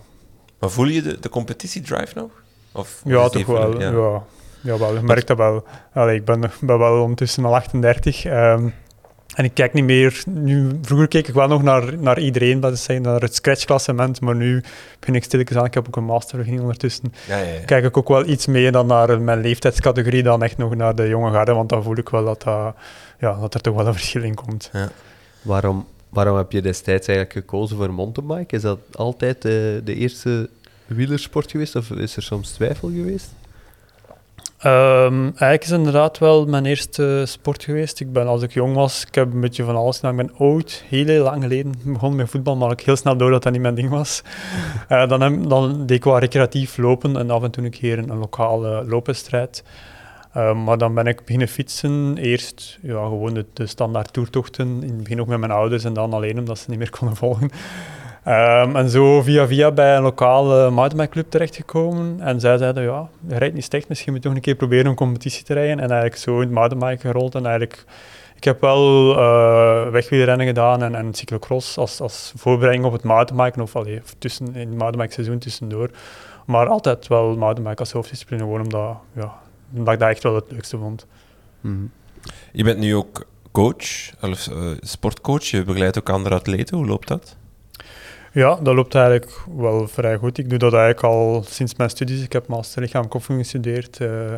Maar 0.60 0.70
voel 0.70 0.86
je 0.86 1.02
de, 1.02 1.20
de 1.20 1.30
competitiedrive 1.30 2.12
nog? 2.16 2.30
Of 2.72 3.02
ja, 3.04 3.30
toch 3.30 3.46
wel. 3.46 3.80
Ja. 3.80 3.92
ja. 3.92 4.24
Ja, 4.62 4.78
wel, 4.78 4.96
ik 4.96 5.02
merk 5.02 5.28
dat 5.28 5.38
wel. 5.38 5.64
Allee, 5.94 6.16
ik 6.16 6.26
ben, 6.26 6.52
ben 6.62 6.80
wel 6.80 7.02
ondertussen 7.02 7.46
al 7.46 7.56
38. 7.56 8.26
Um, 8.26 8.74
en 9.36 9.44
ik 9.44 9.54
kijk 9.54 9.74
niet 9.74 9.84
meer... 9.84 10.24
Nu, 10.26 10.80
vroeger 10.82 11.08
keek 11.08 11.28
ik 11.28 11.34
wel 11.34 11.48
nog 11.48 11.64
naar, 11.64 11.98
naar 11.98 12.20
iedereen, 12.20 12.60
dat 12.60 12.74
is 12.74 12.84
zeggen, 12.84 13.06
naar 13.06 13.22
het 13.22 13.36
scratch-klassement, 13.36 14.22
maar 14.22 14.36
nu 14.36 14.64
begin 15.00 15.16
ik 15.16 15.24
stilletjes 15.24 15.58
aan. 15.58 15.66
Ik 15.66 15.74
heb 15.74 15.88
ook 15.88 15.96
een 15.96 16.04
mastervergunning 16.04 16.62
ondertussen. 16.62 17.14
Ja, 17.28 17.38
ja, 17.38 17.54
ja. 17.54 17.66
Kijk 17.66 17.86
ik 17.86 17.98
ook 17.98 18.08
wel 18.08 18.26
iets 18.26 18.46
meer 18.46 18.72
dan 18.72 18.88
naar 18.88 19.22
mijn 19.22 19.42
leeftijdscategorie 19.42 20.24
dan 20.24 20.44
echt 20.44 20.58
nog 20.58 20.76
naar 20.76 20.96
de 20.96 21.08
jonge 21.08 21.32
garde, 21.32 21.54
want 21.54 21.70
dan 21.70 21.84
voel 21.84 21.98
ik 21.98 22.10
wel 22.10 22.26
dat, 22.26 22.44
dat, 22.44 22.76
ja, 23.20 23.40
dat 23.40 23.54
er 23.54 23.62
toch 23.62 23.76
wel 23.76 23.88
een 23.88 23.94
verschil 23.94 24.24
in 24.24 24.36
komt. 24.36 24.72
Waarom, 25.42 25.88
waarom 26.10 26.38
heb 26.38 26.52
je 26.52 26.62
destijds 26.62 27.08
eigenlijk 27.08 27.38
gekozen 27.38 27.78
voor 27.78 27.94
mountainbike? 27.94 28.56
Is 28.56 28.62
dat 28.62 28.80
altijd 28.92 29.42
de, 29.42 29.82
de 29.84 29.96
eerste 29.96 30.50
wielersport 30.86 31.52
geweest 31.52 31.76
of 31.76 31.90
is 31.92 32.16
er 32.16 32.24
soms 32.24 32.52
twijfel 32.52 32.90
geweest? 32.90 33.30
Um, 34.66 35.24
eigenlijk 35.24 35.64
is 35.64 35.70
het 35.70 35.78
inderdaad 35.78 36.18
wel 36.18 36.46
mijn 36.46 36.66
eerste 36.66 37.24
sport 37.28 37.64
geweest. 37.64 38.00
Ik 38.00 38.14
ben, 38.14 38.28
als 38.28 38.42
ik 38.42 38.54
jong 38.54 38.76
was, 38.76 39.06
ik 39.06 39.16
heb 39.16 39.34
een 39.34 39.42
beetje 39.42 39.64
van 39.64 39.76
alles 39.76 39.96
gedaan. 39.96 40.20
Ik 40.20 40.26
ben 40.26 40.40
ooit, 40.40 40.84
heel, 40.88 41.06
heel 41.06 41.24
lang 41.24 41.44
geleden, 41.44 41.74
begonnen 41.84 42.18
met 42.18 42.30
voetbal, 42.30 42.56
maar 42.56 42.72
ik 42.72 42.82
heel 42.82 42.96
snel 42.96 43.18
door 43.18 43.32
dat 43.32 43.44
dat 43.44 43.52
niet 43.52 43.62
mijn 43.62 43.76
ding 43.76 43.90
was. 43.90 44.22
Uh, 44.90 45.08
dan, 45.10 45.48
dan 45.48 45.86
deed 45.86 45.98
ik 45.98 46.04
wel 46.04 46.20
recreatief 46.20 46.78
lopen 46.78 47.18
en 47.18 47.30
af 47.30 47.44
en 47.44 47.52
toe 47.52 47.64
een 47.64 47.72
keer 47.72 47.98
een, 47.98 48.10
een 48.10 48.18
lokale 48.18 48.86
loopwedstrijd. 48.86 49.64
Uh, 50.38 50.54
maar 50.66 50.78
dan 50.78 50.94
ben 50.94 51.08
ik 51.08 51.20
beginnen 51.26 51.48
fietsen. 51.48 52.18
Eerst 52.18 52.80
ja, 52.82 53.04
gewoon 53.04 53.44
de, 53.54 53.68
standaard 53.68 54.14
toertochten. 54.14 54.68
In 54.84 54.90
het 54.90 55.04
begin 55.04 55.22
ook 55.22 55.28
met 55.28 55.40
mijn 55.40 55.52
ouders 55.52 55.84
en 55.84 55.94
dan 55.94 56.14
alleen 56.14 56.38
omdat 56.38 56.58
ze 56.58 56.70
niet 56.70 56.80
meer 56.80 56.90
konden 57.00 57.16
volgen. 57.16 57.50
Um, 58.28 58.76
en 58.76 58.90
zo 58.90 59.22
via 59.22 59.48
via 59.48 59.72
bij 59.72 59.96
een 59.96 60.02
lokale 60.02 60.70
mountainbike 60.70 61.30
terechtgekomen. 61.30 62.22
En 62.22 62.40
zij 62.40 62.58
zeiden, 62.58 62.84
ja, 62.84 63.10
rijdt 63.28 63.54
niet 63.54 63.64
slecht, 63.64 63.90
misschien 63.90 64.14
moet 64.14 64.22
je 64.22 64.28
toch 64.28 64.38
een 64.38 64.44
keer 64.44 64.56
proberen 64.56 64.86
een 64.86 64.96
competitie 64.96 65.44
te 65.44 65.54
rijden. 65.54 65.80
En 65.80 65.90
eigenlijk 65.90 66.16
zo 66.18 66.36
in 66.36 66.42
het 66.42 66.52
mountainbike 66.52 67.08
gerold. 67.08 67.36
En 67.36 67.46
eigenlijk, 67.46 67.84
ik 68.36 68.44
heb 68.44 68.62
wel 68.62 69.12
uh, 69.12 69.90
wegwielrennen 69.90 70.48
gedaan 70.48 70.84
en, 70.84 70.96
en 70.96 71.14
cyclocross 71.14 71.78
als, 71.78 72.02
als 72.02 72.34
voorbereiding 72.36 72.86
op 72.86 72.92
het 72.92 73.04
mountainbiken. 73.04 73.62
Of, 73.62 73.76
allee, 73.76 74.02
tussen, 74.18 74.46
in 74.46 74.60
het 74.60 74.78
mountainbike 74.78 75.14
seizoen 75.14 75.38
tussendoor. 75.38 75.90
Maar 76.46 76.68
altijd 76.68 77.08
wel 77.08 77.36
mountainbike 77.36 77.80
als 77.80 77.92
hoofddiscipline, 77.92 78.42
gewoon 78.42 78.62
omdat, 78.62 78.98
ja, 79.16 79.34
omdat 79.74 79.94
ik 79.94 80.00
dat 80.00 80.10
echt 80.10 80.24
wel 80.24 80.36
het 80.36 80.52
leukste 80.52 80.78
vond. 80.78 81.06
Mm 81.62 81.92
Je 82.52 82.64
bent 82.64 82.80
nu 82.80 82.96
ook 82.96 83.26
coach, 83.52 84.14
of 84.22 84.48
uh, 84.48 84.72
sportcoach. 84.80 85.44
Je 85.44 85.64
begeleidt 85.64 85.98
ook 85.98 86.10
andere 86.10 86.36
atleten. 86.36 86.78
Hoe 86.78 86.86
loopt 86.86 87.08
dat? 87.08 87.38
Ja, 88.34 88.56
dat 88.56 88.76
loopt 88.76 88.96
eigenlijk 88.96 89.38
wel 89.56 89.88
vrij 89.88 90.18
goed. 90.18 90.38
Ik 90.38 90.50
doe 90.50 90.60
dat 90.60 90.74
eigenlijk 90.74 91.04
al 91.04 91.44
sinds 91.48 91.76
mijn 91.76 91.90
studies. 91.90 92.24
Ik 92.24 92.34
heb 92.34 92.48
master 92.48 92.82
lichaamkopvoeding 92.82 93.48
gestudeerd. 93.48 94.00
Uh, 94.00 94.36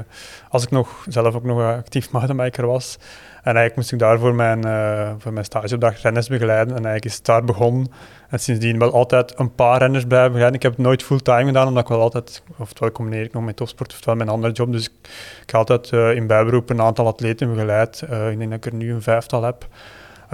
als 0.49 0.63
ik 0.63 0.69
nog, 0.69 1.05
zelf 1.09 1.35
ook 1.35 1.43
nog 1.43 1.61
actief 1.61 2.11
mountainbiker 2.13 2.65
was. 2.65 2.97
En 3.43 3.55
eigenlijk 3.55 3.75
moest 3.75 3.91
ik 3.91 3.99
daarvoor 3.99 4.35
mijn, 4.35 4.65
uh, 4.65 5.11
voor 5.17 5.33
mijn 5.33 5.45
stageopdracht 5.45 6.01
renners 6.01 6.27
begeleiden. 6.27 6.67
En 6.67 6.85
eigenlijk 6.85 7.05
is 7.05 7.15
het 7.15 7.25
daar 7.25 7.43
begonnen. 7.43 7.91
En 8.29 8.39
sindsdien 8.39 8.79
wel 8.79 8.93
altijd 8.93 9.39
een 9.39 9.55
paar 9.55 9.77
renners 9.77 10.05
blijven 10.05 10.31
begeleiden. 10.31 10.59
Ik 10.59 10.63
heb 10.65 10.75
het 10.75 10.85
nooit 10.85 11.03
fulltime 11.03 11.45
gedaan, 11.45 11.67
omdat 11.67 11.83
ik 11.83 11.89
wel 11.89 12.01
altijd... 12.01 12.43
Oftewel 12.57 12.91
combineer 12.91 13.23
ik 13.23 13.33
nog 13.33 13.43
met 13.43 13.55
topsport, 13.55 13.91
oftewel 13.91 14.15
mijn 14.15 14.29
andere 14.29 14.53
job. 14.53 14.71
Dus 14.71 14.85
ik, 14.85 14.93
ik 15.41 15.49
heb 15.49 15.55
altijd 15.55 15.91
uh, 15.91 16.15
in 16.15 16.27
bijberoep 16.27 16.69
een 16.69 16.81
aantal 16.81 17.07
atleten 17.07 17.49
begeleid. 17.49 18.01
ik 18.01 18.37
denk 18.37 18.49
dat 18.49 18.65
ik 18.65 18.65
er 18.65 18.73
nu 18.73 18.93
een 18.93 19.01
vijftal 19.01 19.43
heb 19.43 19.67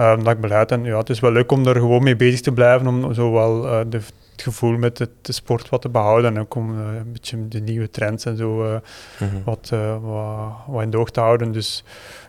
um, 0.00 0.24
dat 0.24 0.32
ik 0.32 0.40
beleid. 0.40 0.70
En 0.70 0.84
ja, 0.84 0.98
het 0.98 1.10
is 1.10 1.20
wel 1.20 1.32
leuk 1.32 1.52
om 1.52 1.66
er 1.66 1.74
gewoon 1.74 2.02
mee 2.02 2.16
bezig 2.16 2.40
te 2.40 2.52
blijven, 2.52 2.86
om 2.86 3.14
zowel 3.14 3.64
uh, 3.64 3.80
de, 3.88 3.96
het 4.32 4.42
gevoel 4.42 4.78
met 4.78 4.98
het, 4.98 5.10
de 5.22 5.32
sport 5.32 5.68
wat 5.68 5.82
te 5.82 5.88
behouden 5.88 6.34
en 6.34 6.40
ook 6.40 6.54
om 6.54 6.70
uh, 6.70 6.78
een 6.78 7.12
beetje 7.12 7.48
de 7.48 7.60
nieuwe 7.60 7.90
trends 7.90 8.24
en 8.24 8.36
zo 8.36 8.64
uh, 8.64 8.76
mm-hmm. 9.18 9.42
wat, 9.44 9.72
wat, 10.00 10.52
wat, 10.66 10.82
in 10.82 10.90
de 10.90 10.98
oog 10.98 11.10
te 11.10 11.20
houden. 11.20 11.52
Dus 11.52 11.84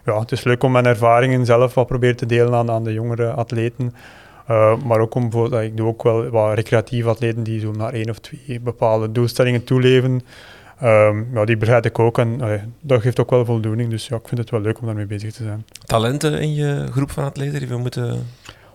ja, 0.05 0.19
het 0.19 0.31
is 0.31 0.43
leuk 0.43 0.63
om 0.63 0.71
mijn 0.71 0.85
ervaringen 0.85 1.45
zelf 1.45 1.73
wat 1.73 1.87
proberen 1.87 2.15
te 2.15 2.25
delen 2.25 2.53
aan, 2.53 2.71
aan 2.71 2.83
de 2.83 2.93
jongere 2.93 3.31
atleten. 3.31 3.93
maar 4.85 4.99
ook 4.99 5.15
om 5.15 5.21
bijvoorbeeld, 5.21 5.61
ik 5.61 5.77
doe 5.77 5.87
ook 5.87 6.03
wel 6.03 6.29
wat 6.29 6.53
recreatieve 6.53 7.09
atleten 7.09 7.43
die 7.43 7.59
zo 7.59 7.71
naar 7.71 7.93
één 7.93 8.09
of 8.09 8.19
twee 8.19 8.59
bepaalde 8.59 9.11
doelstellingen 9.11 9.63
toeleven. 9.63 10.21
Um, 10.83 11.27
ja, 11.33 11.45
die 11.45 11.57
begrijp 11.57 11.85
ik 11.85 11.99
ook 11.99 12.17
en 12.17 12.41
dat 12.81 13.01
geeft 13.01 13.19
ook 13.19 13.29
wel 13.29 13.45
voldoening. 13.45 13.89
Dus 13.89 14.07
ja, 14.07 14.15
ik 14.15 14.27
vind 14.27 14.39
het 14.39 14.49
wel 14.49 14.61
leuk 14.61 14.79
om 14.79 14.85
daarmee 14.85 15.05
bezig 15.05 15.33
te 15.33 15.43
zijn. 15.43 15.65
Talenten 15.85 16.39
in 16.39 16.53
je 16.53 16.87
groep 16.91 17.11
van 17.11 17.23
atleten 17.23 17.59
die 17.59 17.67
we 17.67 17.77
moeten... 17.77 18.27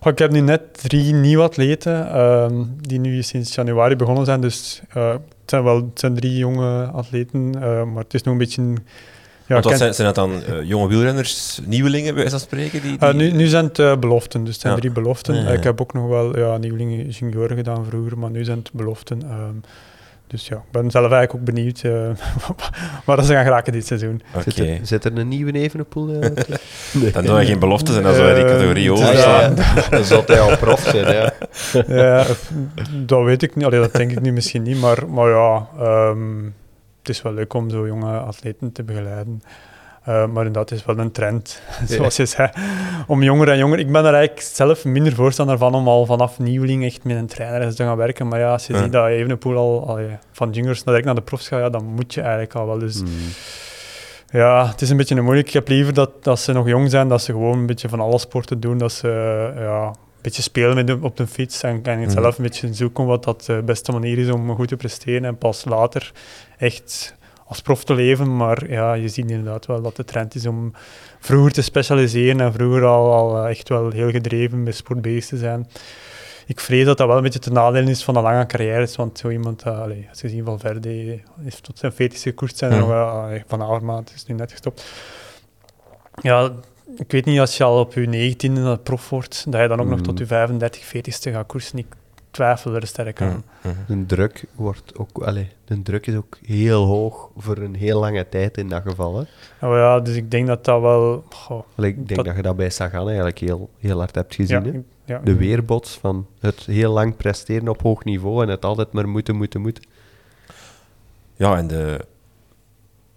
ik 0.04 0.18
heb 0.18 0.30
nu 0.30 0.40
net 0.40 0.60
drie 0.82 1.12
nieuwe 1.12 1.42
atleten 1.42 2.20
um, 2.20 2.76
die 2.80 3.00
nu 3.00 3.22
sinds 3.22 3.54
januari 3.54 3.96
begonnen 3.96 4.24
zijn. 4.24 4.40
Dus 4.40 4.82
uh, 4.96 5.10
het, 5.10 5.20
zijn 5.46 5.62
wel, 5.62 5.76
het 5.76 5.98
zijn 5.98 6.14
drie 6.14 6.36
jonge 6.36 6.84
atleten, 6.84 7.52
uh, 7.56 7.84
maar 7.84 8.02
het 8.02 8.14
is 8.14 8.22
nog 8.22 8.32
een 8.32 8.38
beetje... 8.38 8.62
Ja, 9.46 9.60
wat 9.60 9.78
zijn, 9.78 9.94
zijn 9.94 10.06
dat 10.06 10.14
dan 10.14 10.32
uh, 10.32 10.68
jonge 10.68 10.88
wielrenners, 10.88 11.60
nieuwelingen 11.64 12.14
bij 12.14 12.22
wijze 12.22 12.38
spreken? 12.38 12.82
Die, 12.82 12.98
die... 12.98 13.12
nu, 13.12 13.30
nu 13.30 13.46
zijn 13.46 13.70
het 13.72 14.00
beloften, 14.00 14.44
dus 14.44 14.52
het 14.52 14.62
zijn 14.62 14.76
drie 14.76 14.90
beloften. 14.90 15.34
Ja. 15.34 15.50
ik 15.50 15.64
heb 15.64 15.80
ook 15.80 15.92
nog 15.92 16.08
wel 16.08 16.38
ja, 16.38 16.56
nieuwelingen 16.56 17.08
junioren 17.08 17.56
gedaan 17.56 17.84
vroeger, 17.84 18.18
maar 18.18 18.30
nu 18.30 18.44
zijn 18.44 18.58
het 18.58 18.70
beloften. 18.72 19.22
Um, 19.22 19.60
dus 20.32 20.48
ja, 20.48 20.56
ik 20.56 20.70
ben 20.70 20.90
zelf 20.90 21.10
eigenlijk 21.12 21.34
ook 21.34 21.54
benieuwd 21.54 21.82
uh, 21.86 22.10
waar 23.04 23.24
ze 23.24 23.32
gaan 23.32 23.44
geraken 23.44 23.72
dit 23.72 23.86
seizoen. 23.86 24.22
Okay. 24.34 24.80
Zit, 24.82 25.04
er, 25.04 25.18
een 25.18 25.28
nieuwe 25.28 25.52
Evenepoel? 25.52 26.08
Uh, 26.08 26.18
nee. 27.00 27.10
Dan 27.12 27.24
doen 27.24 27.36
we 27.36 27.44
geen 27.44 27.58
beloftes 27.58 27.96
en 27.96 28.02
dan 28.02 28.14
zou 28.14 28.34
die 28.34 28.44
categorie 28.44 28.84
uh, 28.84 28.92
overslaan. 28.92 29.54
Ja, 29.62 29.88
dan 29.90 30.04
zal 30.04 30.22
hij 30.26 30.40
al 30.40 30.56
prof 30.56 30.80
zijn, 30.80 31.14
ja. 31.14 31.32
ja. 31.86 32.24
Dat 32.90 33.24
weet 33.24 33.42
ik 33.42 33.56
niet, 33.56 33.64
Allee, 33.64 33.80
dat 33.80 33.92
denk 33.92 34.10
ik 34.10 34.20
nu 34.20 34.32
misschien 34.32 34.62
niet, 34.62 34.80
maar, 34.80 35.08
maar 35.08 35.28
ja, 35.28 35.68
um, 35.80 36.54
het 36.98 37.08
is 37.08 37.22
wel 37.22 37.32
leuk 37.32 37.54
om 37.54 37.70
zo 37.70 37.86
jonge 37.86 38.18
atleten 38.18 38.72
te 38.72 38.82
begeleiden. 38.82 39.42
Uh, 40.08 40.14
maar 40.14 40.46
inderdaad, 40.46 40.70
het 40.70 40.78
is 40.78 40.84
wel 40.84 40.98
een 40.98 41.12
trend, 41.12 41.62
zoals 41.88 42.16
je 42.16 42.26
zei, 42.26 42.50
om 43.06 43.22
jonger 43.22 43.48
en 43.48 43.58
jonger. 43.58 43.78
Ik 43.78 43.92
ben 43.92 44.04
er 44.04 44.14
eigenlijk 44.14 44.46
zelf 44.46 44.84
minder 44.84 45.12
voorstander 45.12 45.58
van 45.58 45.74
om 45.74 45.88
al 45.88 46.06
vanaf 46.06 46.38
nieuweling 46.38 46.84
echt 46.84 47.04
met 47.04 47.16
een 47.16 47.26
trainer 47.26 47.74
te 47.74 47.84
gaan 47.84 47.96
werken. 47.96 48.28
Maar 48.28 48.38
ja, 48.38 48.52
als 48.52 48.66
je 48.66 48.76
ziet 48.76 48.92
dat 48.92 49.06
Evenepoel 49.06 49.56
al, 49.56 49.88
al 49.88 49.98
van 50.32 50.50
juniors 50.50 50.84
naar, 50.84 51.02
naar 51.02 51.14
de 51.14 51.20
profs 51.20 51.48
gaat, 51.48 51.60
ja, 51.60 51.70
dan 51.70 51.84
moet 51.84 52.14
je 52.14 52.20
eigenlijk 52.20 52.54
al 52.54 52.66
wel. 52.66 52.78
Dus 52.78 53.00
mm. 53.00 53.08
ja, 54.30 54.68
het 54.68 54.80
is 54.80 54.90
een 54.90 54.96
beetje 54.96 55.20
moeilijk. 55.20 55.46
Ik 55.46 55.52
heb 55.52 55.68
liever 55.68 55.94
dat, 55.94 56.24
dat 56.24 56.40
ze 56.40 56.52
nog 56.52 56.68
jong 56.68 56.90
zijn, 56.90 57.08
dat 57.08 57.22
ze 57.22 57.32
gewoon 57.32 57.58
een 57.58 57.66
beetje 57.66 57.88
van 57.88 58.00
alle 58.00 58.18
sporten 58.18 58.60
doen, 58.60 58.78
dat 58.78 58.92
ze 58.92 59.08
ja, 59.56 59.86
een 59.86 59.94
beetje 60.22 60.42
spelen 60.42 60.74
met 60.74 60.86
de, 60.86 60.98
op 61.00 61.16
de 61.16 61.26
fiets 61.26 61.62
en, 61.62 61.80
en 61.82 61.98
mm. 61.98 62.10
zelf 62.10 62.38
een 62.38 62.44
beetje 62.44 62.74
zoeken 62.74 63.06
wat 63.06 63.24
dat 63.24 63.44
de 63.44 63.62
beste 63.64 63.92
manier 63.92 64.18
is 64.18 64.30
om 64.30 64.54
goed 64.54 64.68
te 64.68 64.76
presteren 64.76 65.24
en 65.24 65.38
pas 65.38 65.64
later 65.64 66.12
echt 66.58 67.14
als 67.52 67.62
prof 67.62 67.84
te 67.84 67.94
leven, 67.94 68.36
maar 68.36 68.70
ja, 68.70 68.94
je 68.94 69.08
ziet 69.08 69.30
inderdaad 69.30 69.66
wel 69.66 69.82
dat 69.82 69.96
de 69.96 70.04
trend 70.04 70.34
is 70.34 70.46
om 70.46 70.72
vroeger 71.20 71.52
te 71.52 71.62
specialiseren 71.62 72.40
en 72.40 72.52
vroeger 72.52 72.84
al, 72.84 73.12
al 73.12 73.38
eh, 73.38 73.50
echt 73.50 73.68
wel 73.68 73.90
heel 73.90 74.10
gedreven 74.10 74.62
met 74.62 74.76
sport 74.76 75.02
bezig 75.02 75.24
te 75.24 75.36
zijn. 75.36 75.68
Ik 76.46 76.60
vrees 76.60 76.84
dat 76.84 76.98
dat 76.98 77.06
wel 77.06 77.16
een 77.16 77.22
beetje 77.22 77.38
te 77.38 77.52
nadeel 77.52 77.88
is 77.88 78.04
van 78.04 78.16
een 78.16 78.22
lange 78.22 78.46
carrière, 78.46 78.88
want 78.96 79.18
zo 79.18 79.28
iemand, 79.28 79.66
uh, 79.66 79.80
allez, 79.80 80.08
als 80.08 80.20
je 80.20 80.28
ziet 80.28 80.44
Valverde, 80.44 81.20
heeft 81.40 81.62
tot 81.62 81.78
zijn 81.78 81.92
40 81.92 82.22
gekoerst 82.22 82.58
zijn, 82.58 82.78
nog, 82.78 82.90
uh, 82.90 83.26
van 83.46 83.62
Avermaat 83.62 84.12
is 84.14 84.26
nu 84.26 84.34
net 84.34 84.50
gestopt. 84.50 84.84
Ja, 86.22 86.52
ik 86.96 87.12
weet 87.12 87.24
niet, 87.24 87.40
als 87.40 87.56
je 87.56 87.64
al 87.64 87.80
op 87.80 87.92
je 87.92 88.34
19e 88.36 88.82
prof 88.82 89.08
wordt, 89.08 89.44
dat 89.48 89.60
je 89.60 89.68
dan 89.68 89.80
ook 89.80 89.88
nog 89.88 90.00
tot 90.00 90.18
je 90.18 90.26
35, 90.26 90.84
40ste 90.84 91.32
gaat 91.32 91.46
koersen. 91.46 91.78
Ik 91.78 91.86
twijfel 92.30 92.74
er 92.74 92.86
sterk 92.86 93.20
aan. 93.20 93.44
De 93.86 94.06
druk 94.06 94.44
wordt 94.54 94.98
ook, 94.98 95.18
allez, 95.18 95.46
de 95.64 95.82
druk 95.82 96.06
is 96.06 96.14
ook 96.14 96.38
heel 96.46 96.84
hoog 96.84 97.30
voor 97.36 97.56
een 97.58 97.74
heel 97.74 98.00
lange 98.00 98.28
tijd 98.28 98.58
in 98.58 98.68
dat 98.68 98.82
geval. 98.82 99.16
Hè? 99.16 99.22
Oh 99.66 99.76
ja, 99.76 100.00
dus 100.00 100.16
ik 100.16 100.30
denk 100.30 100.46
dat 100.46 100.64
dat 100.64 100.80
wel. 100.80 101.24
ik 101.76 102.08
denk 102.08 102.24
dat, 102.24 102.36
je 102.36 102.42
dat 102.42 102.56
bij 102.56 102.70
Sagan 102.70 103.06
eigenlijk 103.06 103.38
heel, 103.38 103.70
heel 103.78 103.98
hard 103.98 104.14
hebt 104.14 104.34
gezien. 104.34 104.86
Ja, 105.04 105.20
de 105.24 105.36
weerbots 105.36 105.98
van 105.98 106.26
het 106.40 106.60
heel 106.60 106.92
lang 106.92 107.16
presteren 107.16 107.68
op 107.68 107.82
hoog 107.82 108.04
niveau 108.04 108.42
en 108.42 108.48
het 108.48 108.64
altijd 108.64 108.92
maar 108.92 109.08
moeten, 109.08 109.36
moeten, 109.36 109.60
moeten. 109.60 109.84
Ja, 111.36 111.56
en 111.56 111.66
de. 111.66 112.04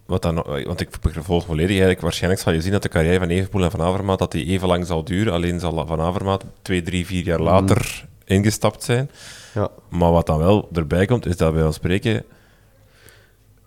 Wat 0.06 0.22
dan, 0.22 0.36
want 0.66 0.82
ik 0.82 0.90
vervolg 1.02 1.46
volledig 1.46 1.70
eigenlijk. 1.70 2.02
Waarschijnlijk 2.02 2.42
zal 2.42 2.54
je 2.54 2.62
zien 2.62 2.72
dat 2.72 2.82
de 2.82 2.90
carrière 2.90 3.20
van 3.20 3.28
Evenpoel 3.28 3.64
en 3.64 3.72
Van 3.72 3.82
Avermaat 3.82 4.20
dat 4.20 4.32
die 4.32 4.46
even 4.46 4.68
lang 4.68 4.86
zal 4.86 5.04
duren. 5.04 5.34
Alleen 5.34 5.60
zal 5.60 5.88
Van 5.88 6.02
Avermaat 6.02 6.46
twee, 6.62 6.82
drie, 6.82 7.06
vier 7.06 7.24
jaar 7.24 7.40
later 7.40 8.06
ingestapt 8.26 8.84
zijn. 8.84 9.10
Ja. 9.56 9.70
Maar 9.90 10.12
wat 10.12 10.26
dan 10.26 10.38
wel 10.38 10.70
erbij 10.74 11.06
komt, 11.06 11.26
is 11.26 11.38
dat 11.38 11.54
wij 11.54 11.64
ons 11.64 11.76
spreken 11.76 12.24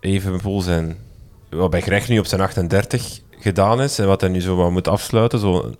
Evenpoel 0.00 0.60
zijn, 0.60 0.96
wat 1.50 1.70
bij 1.70 1.80
Greg 1.80 2.08
nu 2.08 2.18
op 2.18 2.26
zijn 2.26 2.40
38 2.40 3.20
gedaan 3.30 3.82
is 3.82 3.98
en 3.98 4.06
wat 4.06 4.20
hij 4.20 4.30
nu 4.30 4.40
zo 4.40 4.56
wat 4.56 4.70
moet 4.70 4.88
afsluiten, 4.88 5.38
zo, 5.38 5.72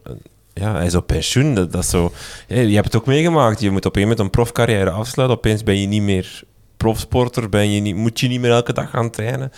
ja, 0.55 0.73
hij 0.75 0.87
is 0.87 0.95
op 0.95 1.07
pensioen. 1.07 1.55
Dat, 1.71 1.85
zo, 1.85 2.13
je 2.47 2.55
hebt 2.55 2.85
het 2.85 2.97
ook 2.97 3.07
meegemaakt. 3.07 3.61
Je 3.61 3.71
moet 3.71 3.87
op 3.87 3.97
een 3.97 4.03
moment 4.03 4.19
een 4.19 4.31
profcarrière 4.31 4.91
afsluiten. 4.91 5.39
Opeens 5.39 5.63
ben 5.63 5.81
je 5.81 5.87
niet 5.87 6.03
meer 6.03 6.43
profsporter, 6.77 7.49
ben 7.49 7.71
je 7.71 7.81
niet, 7.81 7.97
moet 7.97 8.21
je 8.21 8.29
niet 8.29 8.41
meer 8.41 8.51
elke 8.51 8.73
dag 8.73 8.91
gaan 8.91 9.11
trainen. 9.11 9.53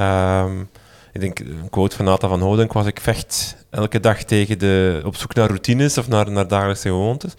Um, 0.00 0.68
ik 1.12 1.20
denk, 1.20 1.38
een 1.38 1.70
quote 1.70 1.96
van 1.96 2.04
Nata 2.04 2.28
van 2.28 2.40
Hodenk 2.40 2.72
was: 2.72 2.86
Ik 2.86 3.00
vecht 3.00 3.56
elke 3.70 4.00
dag 4.00 4.22
tegen 4.22 4.58
de, 4.58 5.02
op 5.04 5.16
zoek 5.16 5.34
naar 5.34 5.46
routines 5.46 5.98
of 5.98 6.08
naar, 6.08 6.30
naar 6.30 6.48
dagelijkse 6.48 6.88
gewoontes 6.88 7.34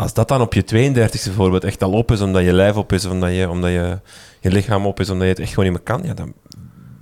als 0.00 0.14
dat 0.14 0.28
dan 0.28 0.40
op 0.40 0.54
je 0.54 0.62
32e 0.62 1.24
bijvoorbeeld 1.24 1.64
echt 1.64 1.82
al 1.82 1.92
op 1.92 2.10
is, 2.10 2.20
omdat 2.20 2.44
je 2.44 2.52
lijf 2.52 2.76
op 2.76 2.92
is, 2.92 3.04
omdat 3.04 3.34
je, 3.34 3.48
omdat 3.48 3.70
je, 3.70 3.98
je 4.40 4.50
lichaam 4.50 4.86
op 4.86 5.00
is, 5.00 5.10
omdat 5.10 5.24
je 5.24 5.32
het 5.32 5.42
echt 5.42 5.52
gewoon 5.54 5.64
niet 5.64 5.74
meer 5.74 5.96
kan, 5.96 6.06
ja, 6.06 6.14
dan 6.14 6.32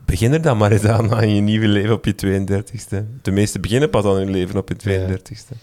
begin 0.05 0.33
er 0.33 0.43
dan 0.43 0.57
maar 0.57 0.73
eens 0.73 0.85
aan 0.85 1.15
aan 1.15 1.35
je 1.35 1.41
nieuwe 1.41 1.69
leven 1.69 1.95
op 1.95 2.05
je 2.05 2.15
32e. 2.15 3.23
De 3.23 3.31
meeste 3.31 3.61
beginnen 3.61 3.91
pas 3.91 4.05
aan 4.05 4.17
hun 4.17 4.31
leven 4.31 4.57
op 4.57 4.69
je 4.69 4.75
32e. 4.75 5.57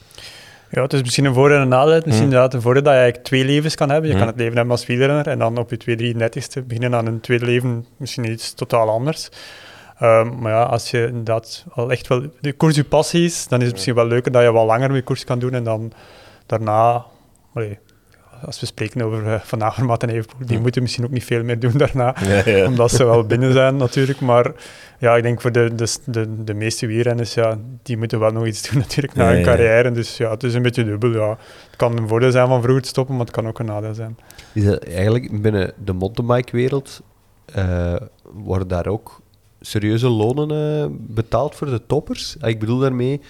Ja, 0.70 0.82
het 0.82 0.94
is 0.94 1.02
misschien 1.02 1.26
een 1.26 1.34
voor- 1.34 1.52
en 1.52 1.62
een 1.62 1.68
nadeel. 1.68 1.94
Misschien 1.94 2.16
hm. 2.16 2.24
inderdaad 2.24 2.54
een 2.54 2.62
voordeel 2.62 2.84
dat 2.84 2.94
je 2.94 3.00
eigenlijk 3.00 3.28
twee 3.28 3.46
levens 3.46 3.76
kan 3.76 3.90
hebben. 3.90 4.10
Je 4.10 4.16
hm. 4.16 4.22
kan 4.22 4.32
het 4.32 4.40
leven 4.40 4.56
hebben 4.56 4.72
als 4.72 4.86
wielrenner 4.86 5.28
en 5.28 5.40
dan 5.40 5.58
op 5.58 5.70
je 5.70 5.78
233ste 5.78 6.66
beginnen 6.66 6.96
aan 6.96 7.06
een 7.06 7.20
tweede 7.20 7.46
leven, 7.46 7.86
misschien 7.98 8.32
iets 8.32 8.54
totaal 8.54 8.90
anders. 8.90 9.30
Um, 10.02 10.40
maar 10.40 10.52
ja, 10.52 10.64
als 10.64 10.92
je 10.92 11.08
inderdaad 11.08 11.66
al 11.74 11.92
echt 11.92 12.08
wel 12.08 12.22
de 12.42 12.54
koers 12.54 12.76
je 12.76 12.84
passie 12.84 13.26
is, 13.26 13.48
dan 13.48 13.60
is 13.60 13.66
het 13.66 13.74
misschien 13.74 13.96
wel 13.96 14.08
leuker 14.08 14.32
dat 14.32 14.44
je 14.44 14.52
wat 14.52 14.66
langer 14.66 14.96
je 14.96 15.02
koers 15.02 15.24
kan 15.24 15.40
doen 15.40 15.54
en 15.54 15.64
dan 15.64 15.92
daarna 16.46 17.06
als 18.46 18.60
we 18.60 18.66
spreken 18.66 19.02
over 19.02 19.26
uh, 19.26 19.40
Van 19.40 19.64
Avermaat 19.64 20.04
en 20.04 20.26
die 20.46 20.60
moeten 20.60 20.82
misschien 20.82 21.04
ook 21.04 21.12
niet 21.12 21.24
veel 21.24 21.44
meer 21.44 21.60
doen 21.60 21.78
daarna, 21.78 22.16
omdat 22.68 22.92
ze 22.92 23.06
wel 23.06 23.26
binnen 23.26 23.54
zijn 23.54 23.78
natuurlijk. 23.78 24.20
Maar 24.20 24.52
ja, 25.00 25.16
ik 25.16 25.24
denk 25.24 25.42
voor 25.42 25.52
de, 25.52 25.76
de, 25.76 25.98
de, 26.06 26.44
de 26.44 26.54
meeste 26.54 26.88
wielrenners, 26.88 27.34
ja, 27.34 27.58
die 27.84 27.98
moeten 27.98 28.20
wel 28.20 28.32
nog 28.32 28.46
iets 28.46 28.70
doen 28.70 28.80
natuurlijk 28.80 29.16
na 29.16 29.32
hun 29.32 29.44
carrière. 29.44 29.92
Dus 29.92 30.18
ja, 30.18 30.32
het 30.32 30.44
is 30.44 30.54
een 30.54 30.62
beetje 30.62 30.84
dubbel. 30.84 31.12
Ja. 31.12 31.30
Het 31.66 31.76
kan 31.76 31.98
een 31.98 32.08
voordeel 32.08 32.32
zijn 32.32 32.48
van 32.48 32.62
vroeger 32.62 32.84
te 32.84 32.90
stoppen, 32.90 33.16
maar 33.16 33.26
het 33.26 33.36
kan 33.36 33.48
ook 33.48 33.60
een 33.60 33.66
nadeel 33.66 33.94
zijn. 33.94 34.18
Is 34.54 34.66
dat 34.66 34.84
eigenlijk 34.84 35.42
binnen 35.42 35.74
de 35.84 35.94
mountainbike-wereld, 35.94 37.02
uh, 37.58 37.96
worden 38.34 38.68
daar 38.68 38.88
ook 38.88 39.22
serieuze 39.66 40.08
lonen 40.08 40.52
uh, 40.52 40.98
betaald 41.00 41.56
voor 41.56 41.68
de 41.68 41.82
toppers? 41.88 42.36
Ah, 42.40 42.50
ik 42.50 42.60
bedoel 42.60 42.80
daarmee 42.80 43.22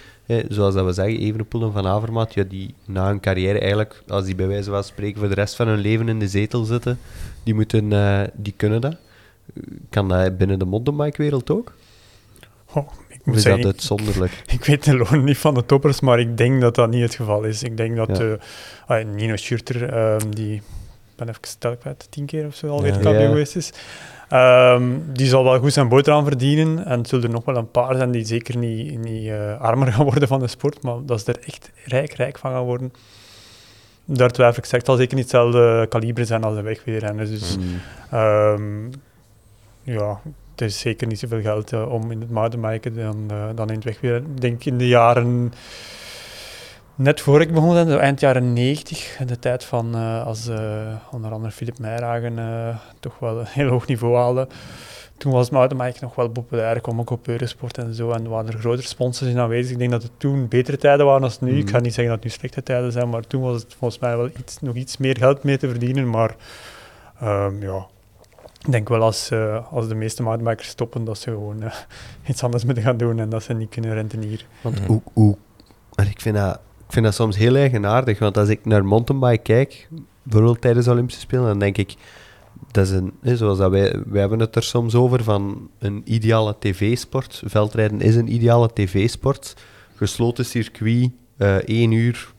zoals 0.48 0.74
dat 0.74 0.84
we 0.84 0.92
zeggen, 0.92 1.18
Evenepoel 1.18 1.62
en 1.62 1.72
Van 1.72 1.86
Avermaat, 1.86 2.34
ja, 2.34 2.44
die 2.44 2.74
na 2.84 3.06
hun 3.06 3.20
carrière 3.20 3.58
eigenlijk, 3.58 4.02
als 4.08 4.24
die 4.24 4.34
bij 4.34 4.46
wijze 4.46 4.70
van 4.70 4.84
spreken 4.84 5.18
voor 5.18 5.28
de 5.28 5.34
rest 5.34 5.56
van 5.56 5.68
hun 5.68 5.78
leven 5.78 6.08
in 6.08 6.18
de 6.18 6.28
zetel 6.28 6.64
zitten, 6.64 6.98
die, 7.42 7.54
moeten, 7.54 7.92
uh, 7.92 8.20
die 8.34 8.54
kunnen 8.56 8.80
dat. 8.80 8.96
Kan 9.90 10.08
dat 10.08 10.38
binnen 10.38 10.58
de 10.58 10.64
mountainbike-wereld 10.64 11.50
ook? 11.50 11.72
Oh, 12.72 12.92
ik 13.08 13.20
moet 13.24 13.36
is 13.36 13.42
zeggen, 13.42 13.62
dat 13.62 13.72
uitzonderlijk? 13.72 14.42
Ik, 14.46 14.64
weet 14.64 14.84
de 14.84 14.96
loon 14.96 15.24
niet 15.24 15.38
van 15.38 15.54
de 15.54 15.66
toppers, 15.66 16.00
maar 16.00 16.20
ik 16.20 16.36
denk 16.36 16.60
dat 16.60 16.74
dat 16.74 16.90
niet 16.90 17.02
het 17.02 17.14
geval 17.14 17.42
is. 17.42 17.62
Ik 17.62 17.76
denk 17.76 17.96
dat 17.96 18.38
ja. 18.88 19.00
uh, 19.00 19.06
Nino 19.14 19.36
Schurter, 19.36 20.12
um, 20.12 20.34
die 20.34 20.62
ben 21.16 21.28
even 21.28 21.40
stel 21.42 21.76
kwijt, 21.76 22.06
tien 22.10 22.26
keer 22.26 22.46
of 22.46 22.54
zo 22.54 22.68
alweer 22.68 22.94
ja. 22.94 23.00
kampioen 23.00 23.28
geweest 23.28 23.56
is. 23.56 23.72
Um, 24.32 25.12
die 25.12 25.26
zal 25.26 25.44
wel 25.44 25.58
goed 25.58 25.72
zijn 25.72 25.88
boterham 25.88 26.24
verdienen. 26.24 26.84
En 26.84 26.98
het 26.98 27.08
zullen 27.08 27.24
er 27.24 27.30
nog 27.30 27.44
wel 27.44 27.56
een 27.56 27.70
paar 27.70 27.96
zijn 27.96 28.10
die 28.10 28.24
zeker 28.24 28.56
niet, 28.56 28.98
niet 28.98 29.24
uh, 29.24 29.60
armer 29.60 29.92
gaan 29.92 30.04
worden 30.10 30.28
van 30.28 30.40
de 30.40 30.48
sport, 30.48 30.82
maar 30.82 30.96
dat 31.04 31.20
ze 31.20 31.32
er 31.32 31.40
echt 31.46 31.70
rijk, 31.84 32.12
rijk 32.12 32.38
van 32.38 32.50
gaan 32.50 32.64
worden. 32.64 32.92
Daar 34.04 34.30
twijfel 34.30 34.62
ik. 34.64 34.70
Het 34.70 34.86
zal 34.86 34.96
zeker 34.96 35.14
niet 35.14 35.24
hetzelfde 35.24 35.86
kaliber 35.88 36.26
zijn 36.26 36.44
als 36.44 36.54
de 36.54 36.62
wegwielrenners. 36.62 37.30
Dus 37.30 37.56
mm. 37.56 38.18
um, 38.18 38.90
ja, 39.82 40.20
het 40.50 40.60
is 40.60 40.78
zeker 40.78 41.06
niet 41.06 41.18
zoveel 41.18 41.40
geld 41.40 41.72
uh, 41.72 41.92
om 41.92 42.10
in 42.10 42.20
het 42.20 42.30
mountainbiken 42.30 42.94
dan, 42.94 43.28
uh, 43.32 43.44
dan 43.54 43.68
in 43.68 43.74
het 43.74 43.84
wegwielrennen. 43.84 44.30
Ik 44.30 44.40
denk 44.40 44.64
in 44.64 44.78
de 44.78 44.88
jaren 44.88 45.52
net 46.96 47.20
voor 47.20 47.40
ik 47.40 47.52
begon, 47.52 47.90
eind 47.90 48.20
jaren 48.20 48.52
90, 48.52 49.16
de 49.26 49.38
tijd 49.38 49.64
van 49.64 49.96
uh, 49.96 50.26
als 50.26 50.48
uh, 50.48 50.58
onder 51.10 51.32
andere 51.32 51.52
Philip 51.52 51.78
Meijragen 51.78 52.38
uh, 52.38 52.76
toch 53.00 53.18
wel 53.18 53.38
een 53.38 53.46
heel 53.46 53.68
hoog 53.68 53.86
niveau 53.86 54.16
haalde. 54.16 54.48
Toen 55.16 55.32
was 55.32 55.50
mountainbike 55.50 55.98
nog 56.00 56.14
wel 56.14 56.28
populair, 56.28 56.80
kwam 56.80 57.00
ook 57.00 57.10
op 57.10 57.28
Eurosport 57.28 57.78
en 57.78 57.94
zo, 57.94 58.10
en 58.10 58.28
waren 58.28 58.52
er 58.52 58.58
grotere 58.58 58.88
sponsors 58.88 59.30
in 59.30 59.38
aanwezig. 59.38 59.72
Ik 59.72 59.78
denk 59.78 59.90
dat 59.90 60.02
het 60.02 60.10
toen 60.16 60.48
betere 60.48 60.76
tijden 60.76 61.06
waren 61.06 61.20
dan 61.20 61.30
nu. 61.40 61.52
Mm. 61.52 61.58
Ik 61.58 61.70
ga 61.70 61.78
niet 61.78 61.94
zeggen 61.94 62.14
dat 62.14 62.14
het 62.14 62.24
nu 62.24 62.30
slechte 62.30 62.62
tijden 62.62 62.92
zijn, 62.92 63.08
maar 63.08 63.26
toen 63.26 63.42
was 63.42 63.62
het 63.62 63.74
volgens 63.78 64.00
mij 64.00 64.16
wel 64.16 64.30
iets, 64.38 64.60
nog 64.60 64.74
iets 64.74 64.96
meer 64.96 65.16
geld 65.16 65.42
mee 65.42 65.56
te 65.56 65.68
verdienen. 65.68 66.10
Maar 66.10 66.36
um, 67.22 67.62
ja, 67.62 67.86
ik 68.60 68.72
denk 68.72 68.88
wel 68.88 69.02
als, 69.02 69.30
uh, 69.30 69.72
als 69.72 69.88
de 69.88 69.94
meeste 69.94 70.22
mountainbikers 70.22 70.68
stoppen, 70.68 71.04
dat 71.04 71.18
ze 71.18 71.30
gewoon 71.30 71.62
uh, 71.62 71.74
iets 72.30 72.42
anders 72.42 72.64
moeten 72.64 72.82
gaan 72.82 72.96
doen 72.96 73.18
en 73.18 73.28
dat 73.28 73.42
ze 73.42 73.52
niet 73.52 73.70
kunnen 73.70 73.94
rentenieren. 73.94 74.46
Want 74.60 74.80
hoe, 74.80 75.02
hoe, 75.12 75.36
ik 76.10 76.20
vind 76.20 76.36
dat 76.36 76.60
ik 76.86 76.92
vind 76.92 77.04
dat 77.04 77.14
soms 77.14 77.36
heel 77.36 77.56
eigenaardig, 77.56 78.18
want 78.18 78.36
als 78.36 78.48
ik 78.48 78.64
naar 78.64 78.84
mountainbike 78.84 79.42
kijk, 79.42 79.88
bijvoorbeeld 80.22 80.60
tijdens 80.60 80.84
de 80.84 80.92
Olympische 80.92 81.20
Spelen, 81.20 81.46
dan 81.46 81.58
denk 81.58 81.76
ik, 81.76 81.94
dat 82.70 82.86
is 82.86 82.92
een, 82.92 83.12
zoals 83.22 83.58
dat 83.58 83.70
wij, 83.70 84.02
wij 84.06 84.20
hebben 84.20 84.40
het 84.40 84.56
er 84.56 84.62
soms 84.62 84.94
over 84.94 85.24
van 85.24 85.70
een 85.78 86.02
ideale 86.04 86.56
tv-sport. 86.58 87.42
Veldrijden 87.44 88.00
is 88.00 88.16
een 88.16 88.32
ideale 88.32 88.70
tv-sport. 88.74 89.56
Gesloten 89.94 90.44
circuit, 90.44 91.10
uh, 91.38 91.54
één 91.54 91.92
uur, 91.92 92.32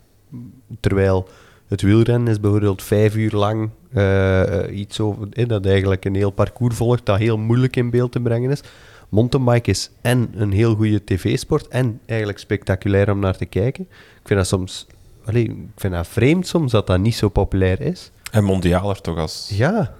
terwijl 0.80 1.28
het 1.68 1.82
wielrennen 1.82 2.28
is 2.28 2.40
bijvoorbeeld 2.40 2.84
vijf 2.84 3.16
uur 3.16 3.32
lang 3.32 3.70
uh, 3.94 4.62
iets 4.72 5.00
over, 5.00 5.28
eh, 5.32 5.48
dat 5.48 5.66
eigenlijk 5.66 6.06
een 6.06 6.16
heel 6.16 6.32
parcours 6.32 6.76
volgt, 6.76 7.06
dat 7.06 7.18
heel 7.18 7.38
moeilijk 7.38 7.76
in 7.76 7.90
beeld 7.90 8.12
te 8.12 8.20
brengen 8.20 8.52
is 8.52 8.62
mountainbike 9.10 9.70
is 9.70 9.92
en 10.02 10.30
een 10.36 10.52
heel 10.52 10.76
goede 10.76 11.04
tv-sport 11.04 11.68
en 11.68 12.00
eigenlijk 12.06 12.40
spectaculair 12.40 13.12
om 13.12 13.20
naar 13.20 13.38
te 13.38 13.46
kijken. 13.46 13.84
Ik 13.92 14.28
vind 14.28 14.40
dat 14.40 14.48
soms... 14.48 14.88
Allee, 15.26 15.44
ik 15.44 15.56
vind 15.76 15.94
dat 15.94 16.08
vreemd 16.08 16.48
soms 16.48 16.72
dat 16.72 16.88
dat 16.88 17.00
niet 17.00 17.16
zo 17.16 17.30
populair 17.30 17.82
is. 17.82 18.12
En 18.32 18.44
mondialer 18.44 19.02
toch 19.02 19.18
als... 19.18 19.52
Ja. 19.54 19.94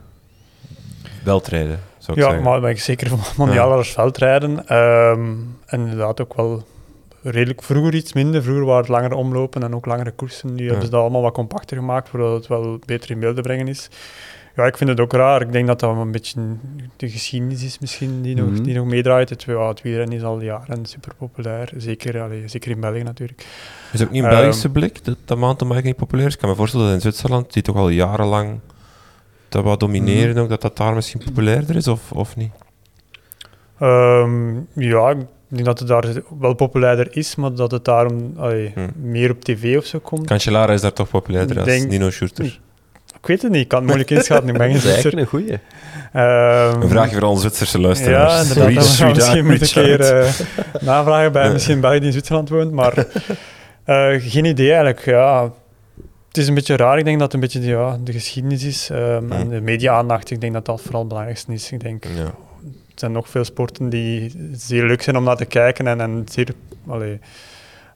Veldrijden, 1.24 1.80
zou 1.98 2.18
ik 2.18 2.24
ja, 2.24 2.30
zeggen. 2.30 2.50
maar 2.50 2.62
ben 2.62 2.70
ik 2.70 2.80
zeker 2.80 3.08
van 3.08 3.20
mondialer 3.38 3.72
ja. 3.72 3.78
als 3.78 3.90
veldrijden. 3.92 4.76
Um, 4.76 5.58
en 5.66 5.80
inderdaad 5.80 6.22
ook 6.22 6.34
wel 6.36 6.66
redelijk 7.22 7.64
vroeger 7.64 7.96
iets 7.96 8.14
minder. 8.14 8.44
Vroeger 8.44 8.66
waren 8.66 8.82
het 8.82 8.90
langere 8.90 9.16
omlopen 9.16 9.64
en 9.64 9.76
ook 9.76 9.86
langere 9.86 10.12
koersen. 10.12 10.56
Nu 10.56 10.66
hebben 10.66 10.86
ze 10.86 10.92
dat 10.92 11.02
allemaal 11.02 11.22
wat 11.22 11.34
compacter 11.34 11.78
gemaakt, 11.78 12.10
zodat 12.12 12.34
het 12.34 12.48
wel 12.48 12.80
beter 12.86 13.12
in 13.12 13.20
beeld 13.20 13.36
te 13.36 13.42
brengen 13.42 13.68
is. 13.68 13.90
Ja, 14.58 14.66
ik 14.66 14.78
vind 14.78 14.90
het 14.90 15.00
ook 15.00 15.14
raar. 15.14 15.42
Ik 15.42 15.52
denk 15.52 15.68
dat 15.68 15.80
dat 15.80 15.98
een 15.98 16.12
beetje 16.12 16.42
de 16.96 17.10
geschiedenis 17.10 17.64
is 17.64 17.80
misschien 17.80 18.22
die, 18.22 18.36
nog, 18.36 18.50
Mhm. 18.50 18.64
die 18.64 18.76
nog 18.76 18.86
meedraait. 18.86 19.30
Het, 19.30 19.44
ja, 19.44 19.68
het 19.68 19.82
wielrennen 19.82 20.18
is 20.18 20.24
al 20.24 20.42
jaren 20.42 20.86
super 20.86 21.12
populair. 21.18 21.70
Zeker, 21.78 22.22
allee, 22.22 22.48
zeker 22.48 22.72
in 22.72 22.80
België 22.80 23.04
natuurlijk. 23.04 23.46
Is 23.94 24.02
ook 24.04 24.12
niet 24.12 24.24
een 24.24 24.30
Ehm, 24.30 24.40
Belgische 24.40 24.70
blik 24.70 25.06
dat, 25.06 25.18
dat 25.26 25.38
mountainbiking 25.38 25.86
niet 25.88 25.96
populair 25.96 26.28
is? 26.28 26.34
Ik 26.34 26.40
kan 26.40 26.50
me 26.50 26.56
voorstellen 26.56 26.86
dat 26.86 26.96
in 26.96 27.02
Zwitserland, 27.02 27.54
die 27.54 27.64
toch 27.64 27.76
al 27.76 27.90
jarenlang 27.90 28.60
dat 29.50 29.64
wat 29.64 29.80
domineren, 29.80 30.34
Mhm. 30.34 30.40
ook, 30.40 30.50
dat 30.50 30.62
dat 30.62 30.78
daar 30.78 30.94
misschien 30.94 31.22
populairder 31.26 31.76
is, 31.76 31.88
of, 31.88 32.12
of 32.12 32.36
niet? 32.36 32.52
Ehm, 33.80 34.56
ja, 34.74 35.10
ik 35.10 35.26
denk 35.48 35.66
dat 35.66 35.80
het 35.80 35.88
daar 35.88 36.06
wel 36.40 36.54
populairder 36.54 37.08
is, 37.18 37.36
maar 37.36 37.54
dat 37.54 37.72
het 37.72 37.86
daarom 37.86 38.34
allee, 38.38 38.72
Hm. 38.74 38.88
meer 38.96 39.32
op 39.32 39.44
tv 39.44 39.78
of 39.78 39.86
zo 39.86 40.00
komt. 40.00 40.26
Cancellara 40.28 40.74
is 40.74 40.82
daar 40.82 40.94
toch 40.94 41.10
populairder 41.10 41.58
Ik 41.58 41.74
als 41.74 41.86
Nino 41.86 42.10
Schurter. 42.10 42.60
Ik 43.28 43.34
weet 43.34 43.42
het 43.42 43.52
niet, 43.52 43.62
ik 43.62 43.68
kan 43.68 43.78
het 43.80 43.88
moeilijk 43.88 44.10
inschatten. 44.12 44.50
Ik 44.50 44.58
ben 44.58 44.66
geen 44.72 44.74
Dat 44.74 44.84
is 44.84 44.90
Zwitser. 44.92 45.20
eigenlijk 45.20 45.34
een 45.34 45.40
goeie. 45.40 45.60
Ehm, 46.14 46.82
Een 46.82 46.90
vraagje 46.90 47.16
voor 47.16 47.24
alle 47.28 47.40
Zwitserse 47.40 47.78
Ja, 47.80 47.84
luisteraars. 47.86 48.42
inderdaad. 48.42 48.68
Reach, 48.68 48.76
Dan 48.76 48.84
gaan 48.96 49.08
we 49.08 49.14
reach 49.14 49.16
misschien 49.16 49.46
moeten 49.46 49.78
een 49.92 49.98
keer 49.98 50.02
eh, 50.18 50.82
navragen 50.90 51.32
bij 51.32 51.52
misschien 51.52 51.76
een 51.76 51.82
Belg 51.82 51.94
die 51.98 52.04
in 52.06 52.12
Zwitserland 52.12 52.50
woont. 52.50 52.72
Maar 52.72 52.94
eh, 53.84 54.08
geen 54.18 54.46
idee 54.46 54.68
eigenlijk. 54.68 55.06
Ja. 55.06 55.52
Het 56.28 56.38
is 56.38 56.48
een 56.48 56.54
beetje 56.54 56.76
raar. 56.76 56.98
Ik 56.98 57.06
denk 57.06 57.20
dat 57.20 57.26
het 57.26 57.34
een 57.34 57.40
beetje 57.40 57.60
de, 57.60 57.66
ja, 57.68 57.98
de 58.04 58.12
geschiedenis 58.12 58.64
is. 58.64 58.90
ehm, 58.90 59.32
En 59.32 59.42
Hm. 59.42 59.50
de 59.50 59.62
media-aandacht. 59.62 60.32
Ik 60.32 60.42
denk 60.42 60.54
dat 60.54 60.66
dat 60.66 60.82
vooral 60.82 61.00
het 61.00 61.10
belangrijkste 61.10 61.54
is. 61.54 61.72
Ik 61.72 61.80
denk, 61.80 62.04
Ja. 62.16 62.24
er 62.24 62.32
zijn 62.96 63.12
nog 63.12 63.30
veel 63.30 63.44
sporten 63.44 63.90
die 63.90 64.32
zeer 64.54 64.84
leuk 64.84 65.02
zijn 65.02 65.18
om 65.18 65.24
naar 65.24 65.38
te 65.38 65.46
kijken 65.46 65.88
en, 65.88 66.02
en 66.02 66.26
zeer 66.32 66.48
allee, 66.88 67.20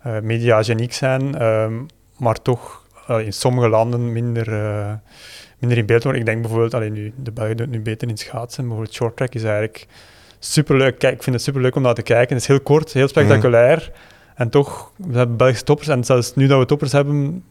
eh, 0.03 0.11
mediageniek 0.21 0.93
zijn. 0.93 1.35
ehm, 1.37 1.73
maar 2.17 2.41
toch 2.41 2.80
in 3.17 3.33
sommige 3.33 3.69
landen 3.69 4.11
minder... 4.11 4.53
eh, 4.53 4.93
minder 5.61 5.77
in 5.77 5.85
beeld 5.85 6.03
worden. 6.03 6.21
Ik 6.21 6.27
denk 6.27 6.41
bijvoorbeeld, 6.41 6.73
alleen 6.73 6.93
nu, 6.93 7.13
de 7.15 7.31
Belgen 7.31 7.57
doen 7.57 7.65
het 7.65 7.75
nu 7.75 7.81
beter 7.81 8.07
in 8.07 8.17
schaatsen. 8.17 8.63
Bijvoorbeeld 8.63 8.95
short 8.95 9.15
track 9.15 9.33
is 9.33 9.43
eigenlijk 9.43 9.87
superleuk. 10.39 10.99
Kijk, 10.99 11.13
ik 11.13 11.23
vind 11.23 11.35
het 11.35 11.45
superleuk 11.45 11.75
om 11.75 11.81
naar 11.81 11.93
te 11.93 12.01
kijken. 12.01 12.33
Het 12.33 12.41
is 12.41 12.47
heel 12.47 12.59
kort, 12.59 12.93
heel 12.93 13.07
spectaculair. 13.07 13.91
En 14.35 14.49
toch, 14.49 14.91
we 14.95 15.17
hebben 15.17 15.37
Belgische 15.37 15.63
toppers. 15.63 15.87
En 15.87 16.03
zelfs 16.03 16.35
nu 16.35 16.47
dat 16.47 16.59
we 16.59 16.65
toppers 16.65 16.91
hebben, 16.91 17.43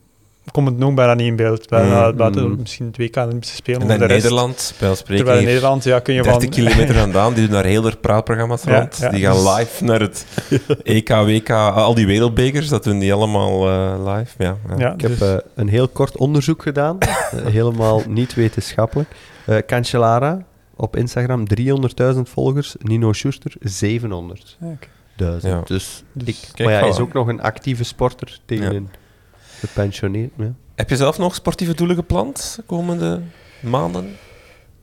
komt 0.50 0.68
het 0.68 0.78
nog 0.78 0.94
bijna 0.94 1.14
niet 1.14 1.26
in 1.26 1.36
beeld. 1.36 1.68
Bijna, 1.68 2.10
Mm. 2.10 2.16
buiten 2.16 2.48
Mm. 2.48 2.56
misschien 2.60 2.86
het 2.86 2.96
WK 2.96 3.16
Olympische 3.16 3.56
Spelen. 3.56 3.80
En 3.80 3.86
maar 3.86 3.98
dan 3.98 4.08
de 4.08 4.12
rest- 4.14 4.24
Nederland, 4.26 4.74
bij 4.78 4.88
ons 4.88 4.98
spreken 4.98 5.24
Terwijl 5.24 5.44
in 5.44 5.48
Nederland 5.52 5.84
ja, 5.84 5.98
kun 5.98 6.14
je 6.14 6.22
30 6.22 6.42
van... 6.42 6.50
kilometer 6.50 6.94
vandaan, 7.04 7.34
die 7.34 7.44
doen 7.44 7.52
daar 7.52 7.64
heel 7.64 7.86
erg 7.86 8.00
praatprogramma's 8.00 8.62
Ja, 8.64 8.78
rond. 8.78 8.96
ja, 8.96 9.08
die 9.10 9.20
gaan 9.24 9.34
dus- 9.44 9.56
live 9.56 9.84
naar 9.84 10.00
het 10.00 10.26
EK, 10.82 11.08
WK, 11.08 11.50
al 11.50 11.94
die 11.94 12.06
wereldbekers, 12.06 12.68
dat 12.68 12.84
doen 12.84 12.98
die 12.98 13.12
allemaal 13.12 13.68
eh, 13.68 14.14
live. 14.14 14.34
Ja, 14.38 14.56
ja. 14.68 14.74
Ja, 14.78 14.92
Ik 14.92 15.00
heb 15.00 15.10
dus- 15.18 15.20
eh, 15.20 15.36
een 15.54 15.68
heel 15.68 15.88
kort 15.88 16.16
onderzoek 16.16 16.62
gedaan, 16.62 16.98
eh, 17.00 17.08
helemaal 17.44 18.02
niet 18.08 18.34
wetenschappelijk. 18.34 19.08
Eh 19.46 19.56
Cancellara 19.66 20.44
op 20.76 20.96
Instagram 20.96 21.44
300.000 21.54 22.28
volgers, 22.30 22.74
Nino 22.78 23.12
Schuster 23.12 23.52
700.000. 23.60 24.56
ja, 24.60 24.66
oké. 24.68 24.86
Ja. 25.48 25.62
Dus, 25.64 26.04
Dus- 26.12 26.26
ik, 26.26 26.36
Kijk, 26.52 26.58
maar 26.68 26.72
ja, 26.72 26.80
hij 26.80 26.88
is 26.88 26.98
ook 26.98 27.12
nog 27.12 27.28
een 27.28 27.40
actieve 27.42 27.84
sporter 27.84 28.38
tegen 28.46 28.64
Ja. 28.64 28.70
een 28.70 28.88
gepensioneerd. 29.60 30.30
Ja. 30.36 30.52
Heb 30.74 30.88
je 30.88 30.96
zelf 30.96 31.18
nog 31.18 31.34
sportieve 31.34 31.74
doelen 31.74 31.96
gepland 31.96 32.52
de 32.56 32.62
komende 32.62 33.20
maanden? 33.60 34.16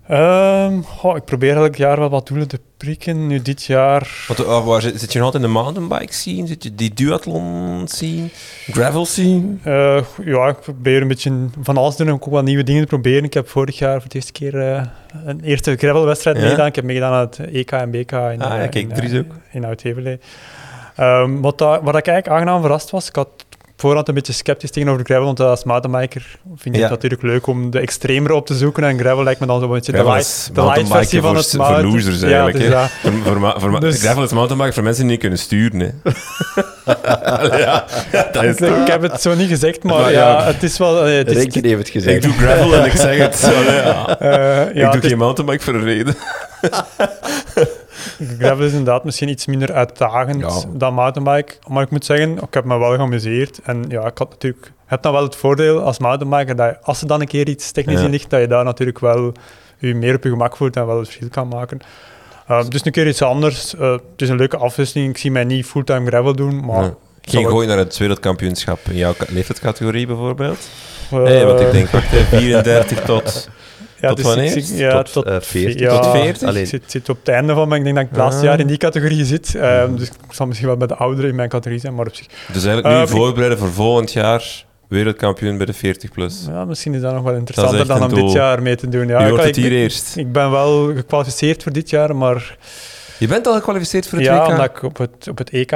Ehm, 0.07 0.81
goh, 0.81 1.15
ik 1.15 1.25
probeer 1.25 1.55
elk 1.55 1.75
jaar 1.75 1.99
wel 1.99 2.09
wat 2.09 2.27
doelen 2.27 2.47
te 2.47 2.59
prikken. 2.77 3.27
Nu 3.27 3.41
dit 3.41 3.63
jaar... 3.63 4.25
Want, 4.27 4.39
eh, 4.39 4.65
waar 4.65 4.81
zit, 4.81 4.99
zit 4.99 5.11
je 5.11 5.17
nog 5.19 5.25
altijd 5.25 5.43
in 5.43 5.49
de 5.49 5.55
mountainbike 5.55 6.13
scene? 6.13 6.47
Zit 6.47 6.63
je 6.63 6.75
die 6.75 6.93
duathlon 6.93 7.81
scene? 7.87 8.27
Gravel 8.65 9.05
scene? 9.05 9.55
Eh, 9.63 10.03
ja, 10.25 10.47
ik 10.47 10.59
probeer 10.59 11.01
een 11.01 11.07
beetje 11.07 11.45
van 11.61 11.77
alles 11.77 11.95
te 11.95 12.03
doen. 12.03 12.13
Ook 12.13 12.25
wat 12.25 12.43
nieuwe 12.43 12.63
dingen 12.63 12.81
te 12.81 12.87
proberen. 12.87 13.23
Ik 13.23 13.33
heb 13.33 13.49
vorig 13.49 13.77
jaar 13.77 13.93
voor 13.93 14.03
het 14.03 14.13
eerste 14.15 14.31
keer 14.31 14.59
eh, 14.73 14.81
een 15.25 15.41
eerste 15.43 15.75
gravelwedstrijd 15.75 16.35
Ja? 16.35 16.41
meegedaan. 16.41 16.67
Ik 16.67 16.75
heb 16.75 16.85
meegedaan 16.85 17.13
aan 17.13 17.19
het 17.19 17.39
EK 17.39 17.71
en 17.71 17.91
BK 17.91 18.11
in, 18.11 18.17
Ah, 18.17 18.37
ja, 18.37 18.59
eh, 18.61 18.69
kijk, 18.69 18.75
in, 19.51 19.63
eh. 20.05 20.13
Ehm, 20.95 21.41
wat, 21.41 21.59
waar 21.59 21.77
ik 21.79 22.07
eigenlijk 22.07 22.27
aangenaam 22.27 22.61
verrast 22.61 22.89
was, 22.89 23.07
ik 23.07 23.15
had 23.15 23.29
voorhand 23.77 24.07
een 24.07 24.13
beetje 24.13 24.33
sceptisch 24.33 24.71
tegenover 24.71 25.05
gravel, 25.05 25.25
want 25.25 25.39
als 25.39 25.63
mountainbiker 25.63 26.25
vind 26.55 26.75
ik 26.75 26.81
Ja. 26.81 26.81
het 26.81 26.89
natuurlijk 26.91 27.21
leuk 27.21 27.47
om 27.47 27.69
de 27.71 27.79
extremere 27.79 28.33
op 28.35 28.45
te 28.45 28.53
zoeken. 28.55 28.83
En 28.83 28.99
gravel 28.99 29.23
lijkt 29.23 29.39
me 29.39 29.45
dan 29.45 29.59
zo'n 29.59 29.69
beetje 29.69 29.91
de 29.91 29.97
Gravel 29.97 30.13
light, 30.15 30.49
de 30.53 30.61
light 30.63 30.87
versie 30.87 31.21
van 31.21 31.29
voor, 31.29 31.37
het 31.37 31.49
voor 31.55 31.91
losers 31.91 32.19
Ja, 32.19 32.25
eigenlijk. 32.27 32.57
dus 32.57 32.67
ja. 32.67 32.87
Voor, 33.23 33.53
voor, 33.61 33.79
Dus- 33.79 33.99
Gravel 34.01 34.23
is 34.23 34.31
mountainbiken 34.31 34.73
voor 34.73 34.83
mensen 34.83 35.01
die 35.03 35.11
niet 35.11 35.19
kunnen 35.19 35.39
sturen. 35.39 35.79
Hè. 35.79 35.87
ja, 37.57 37.85
ja, 38.11 38.29
dat 38.31 38.43
is 38.43 38.55
Ik 38.59 38.87
heb 38.87 39.01
het 39.01 39.21
zo 39.21 39.35
niet 39.35 39.49
gezegd, 39.49 39.83
maar, 39.83 40.01
Maar 40.01 40.11
ja, 40.11 40.19
ja, 40.39 40.43
het 40.45 40.63
is 40.63 40.77
wel... 40.77 41.05
eh, 41.05 41.17
het 41.17 41.27
is, 41.31 41.35
heeft 41.35 41.55
het 41.55 41.87
Ik 41.87 41.91
gezegd. 41.93 42.21
doe 42.23 42.31
gravel 42.33 42.75
en 42.75 42.85
ik 42.85 42.91
zeg 42.95 43.17
het. 43.17 43.41
Ja. 43.67 44.19
eh, 44.19 44.29
ja, 44.55 44.63
ik 44.65 44.73
doe 44.73 44.83
het 44.85 45.03
is- 45.03 45.09
geen 45.09 45.17
mountainbike 45.19 45.63
voor 45.63 45.73
een 45.73 45.83
reden. 45.83 46.15
Gravel 48.39 48.65
is 48.65 48.71
inderdaad 48.71 49.03
misschien 49.03 49.29
iets 49.29 49.45
minder 49.45 49.73
uitdagend 49.73 50.39
Ja. 50.41 50.63
dan 50.73 50.93
mountainbike. 50.93 51.53
Maar 51.67 51.83
ik 51.83 51.89
moet 51.89 52.05
zeggen, 52.05 52.37
ik 52.37 52.53
heb 52.53 52.65
me 52.65 52.77
wel 52.77 52.95
geamuseerd. 52.95 53.59
En 53.63 53.85
ja, 53.89 54.05
ik 54.05 54.17
had 54.17 54.29
natuurlijk... 54.29 54.65
Je 54.65 54.71
hebt 54.93 55.03
dan 55.03 55.13
wel 55.13 55.23
het 55.23 55.35
voordeel 55.35 55.79
als 55.81 55.99
mountainbiker 55.99 56.55
dat 56.55 56.77
als 56.81 57.01
er 57.01 57.07
dan 57.07 57.21
een 57.21 57.27
keer 57.27 57.47
iets 57.47 57.71
technisch 57.71 57.99
Ja. 57.99 58.05
in 58.05 58.11
ligt, 58.11 58.29
dat 58.29 58.39
je 58.39 58.47
daar 58.47 58.63
natuurlijk 58.63 58.99
wel 58.99 59.31
je 59.77 59.95
meer 59.95 60.15
op 60.15 60.23
je 60.23 60.29
gemak 60.29 60.57
voelt 60.57 60.75
en 60.75 60.85
wel 60.85 60.97
het 60.97 61.05
verschil 61.05 61.29
kan 61.29 61.47
maken. 61.47 61.79
Uh, 62.51 62.63
dus 62.69 62.85
een 62.85 62.91
keer 62.91 63.07
iets 63.07 63.21
anders. 63.21 63.73
Uh, 63.73 63.91
het 63.91 64.01
is 64.17 64.29
een 64.29 64.37
leuke 64.37 64.57
afwisseling. 64.57 65.09
Ik 65.09 65.17
zie 65.17 65.31
mij 65.31 65.43
niet 65.43 65.65
fulltime 65.65 66.07
gravel 66.07 66.35
doen, 66.35 66.65
maar... 66.65 66.83
Ja. 66.83 66.93
Gooi 67.49 67.67
naar 67.67 67.77
het 67.77 67.97
wereldkampioenschap 67.97 68.79
in 68.89 68.95
jouw 68.95 69.13
leeftijdscategorie 69.27 70.07
bijvoorbeeld? 70.07 70.69
eh, 71.11 71.17
Nee, 71.17 71.45
want 71.45 71.59
ik 71.59 71.71
denk, 71.71 71.89
wacht, 71.89 72.09
hè, 72.11 72.23
34 72.37 73.01
tot... 73.01 73.49
ja, 74.01 74.07
tot 74.07 74.17
dus 74.17 74.25
wanneer? 74.25 74.57
ik- 74.57 74.67
ik- 74.67 74.77
ja, 74.77 75.01
Tot, 75.03 75.11
tot, 75.13 75.25
eh, 75.25 75.35
40. 75.39 75.79
ja, 75.81 75.99
Tot 75.99 76.11
40? 76.11 76.55
Ik 76.55 76.65
zit, 76.67 76.83
zit 76.85 77.09
op 77.09 77.17
het 77.19 77.27
einde 77.27 77.53
van, 77.53 77.67
maar 77.67 77.77
ik 77.77 77.83
denk 77.83 77.95
dat 77.95 78.03
ik 78.05 78.09
het 78.09 78.19
laatste 78.19 78.41
Ah. 78.41 78.47
jaar 78.47 78.59
in 78.59 78.67
die 78.67 78.77
categorie 78.77 79.25
zit. 79.25 79.53
Um, 79.55 79.97
dus 79.97 80.07
ik 80.07 80.13
zal 80.29 80.45
misschien 80.45 80.67
wel 80.67 80.77
bij 80.77 80.87
de 80.87 80.95
ouderen 80.95 81.29
in 81.29 81.35
mijn 81.35 81.49
categorie 81.49 81.79
zijn, 81.79 81.95
maar 81.95 82.07
op 82.07 82.15
zich 82.15 82.25
Dus 82.27 82.65
eigenlijk 82.65 82.87
nu 82.87 82.93
Eh, 82.93 83.01
ik- 83.01 83.07
voorbereiden 83.09 83.57
voor 83.59 83.71
volgend 83.71 84.11
jaar 84.13 84.65
wereldkampioen 84.87 85.57
bij 85.57 85.65
de 85.65 85.73
40 85.73 86.11
plus. 86.11 86.45
Ja, 86.49 86.65
misschien 86.65 86.93
is 86.93 87.01
dat 87.01 87.13
nog 87.13 87.23
wel 87.23 87.33
interessanter 87.35 87.87
dan 87.87 88.03
om 88.03 88.13
dit 88.13 88.31
jaar 88.31 88.61
mee 88.61 88.75
te 88.75 88.89
doen. 88.89 89.07
Ja, 89.07 89.17
Wie 89.17 89.23
ik, 89.25 89.29
wordt 89.31 89.45
het 89.45 89.57
ik- 89.57 89.63
hier 89.63 89.71
eerst? 89.71 90.15
ik 90.15 90.31
ben 90.31 90.51
wel 90.51 90.93
gekwalificeerd 90.95 91.63
voor 91.63 91.71
dit 91.71 91.89
jaar, 91.89 92.15
maar 92.15 92.57
Je 93.17 93.27
bent 93.27 93.47
al 93.47 93.53
gekwalificeerd 93.53 94.07
voor 94.07 94.17
het 94.17 94.27
ja, 94.27 94.41
WK? 94.43 94.47
omdat 94.49 94.65
ik 94.65 94.83
op 94.83 94.97
het, 94.97 95.27
op 95.29 95.37
het 95.37 95.49
EK 95.49 95.71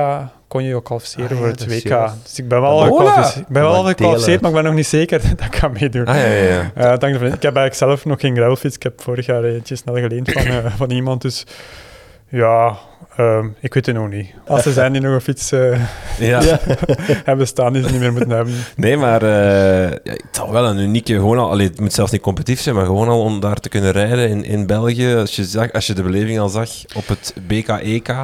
kon 0.51 0.63
je 0.63 0.67
je 0.69 0.75
ook 0.75 0.85
kwalificeren 0.85 1.29
Ah, 1.29 1.37
voor 1.37 1.45
ja, 1.45 1.51
het 1.51 1.65
WK. 1.65 1.87
juist. 1.87 2.13
Dus 2.23 2.39
ik 2.39 2.47
ben 2.47 2.61
wel, 2.61 2.77
gekwalificeerd, 2.77 3.35
ik 3.35 3.47
ben 3.47 3.61
wel 3.61 3.71
Maar 3.83 3.91
gekwalificeerd, 3.91 4.25
delen. 4.25 4.41
maar 4.41 4.49
ik 4.49 4.55
ben 4.55 4.65
nog 4.65 4.73
niet 4.73 4.87
zeker 4.87 5.21
dat 5.37 5.45
ik 5.47 5.55
ga 5.55 5.67
meedoen. 5.67 6.05
Ah, 6.05 6.15
ja, 6.15 6.25
ja, 6.27 6.43
ja. 6.75 6.97
Eh, 6.99 7.09
ik 7.11 7.21
heb 7.21 7.43
eigenlijk 7.43 7.73
zelf 7.75 8.05
nog 8.05 8.19
geen 8.19 8.35
gravelfiets. 8.35 8.75
Ik 8.75 8.83
heb 8.83 9.01
vorig 9.01 9.25
jaar 9.25 9.43
eentje 9.43 9.75
snel 9.75 9.95
geleend 9.95 10.31
van, 10.31 10.41
eh, 10.45 10.65
van 10.77 10.91
iemand. 10.91 11.21
Dus 11.21 11.45
ja, 12.29 12.77
ehm, 13.17 13.45
ik 13.59 13.73
weet 13.73 13.85
het 13.85 13.95
nog 13.95 14.09
niet. 14.09 14.27
Als 14.47 14.65
er 14.65 14.71
zijn 14.73 14.91
die 14.91 15.01
nog 15.01 15.13
een 15.13 15.21
fiets 15.21 15.51
eh, 15.51 15.79
ja. 16.31 16.41
hebben 17.29 17.47
staan 17.47 17.73
die 17.73 17.83
ze 17.83 17.91
niet 17.91 17.99
meer 17.99 18.11
moeten 18.11 18.29
hebben. 18.29 18.53
Nee, 18.75 18.97
maar 18.97 19.21
eh, 19.23 19.89
ja, 19.89 20.11
het 20.11 20.21
zal 20.31 20.51
wel 20.51 20.65
een 20.65 20.77
unieke... 20.79 21.13
Gewoon 21.13 21.37
al, 21.37 21.49
allee, 21.49 21.67
het 21.67 21.79
moet 21.79 21.93
zelfs 21.93 22.11
niet 22.11 22.21
competitief 22.21 22.61
zijn, 22.61 22.75
maar 22.75 22.85
gewoon 22.85 23.07
al 23.07 23.21
om 23.21 23.39
daar 23.39 23.59
te 23.59 23.69
kunnen 23.69 23.91
rijden 23.91 24.29
in, 24.29 24.43
in 24.43 24.65
België. 24.65 25.15
Als 25.15 25.35
je, 25.35 25.43
zag, 25.43 25.71
als 25.71 25.87
je 25.87 25.93
de 25.93 26.03
beleving 26.03 26.39
al 26.39 26.49
zag 26.49 26.69
op 26.95 27.07
het 27.07 27.33
BK-EK, 27.47 28.15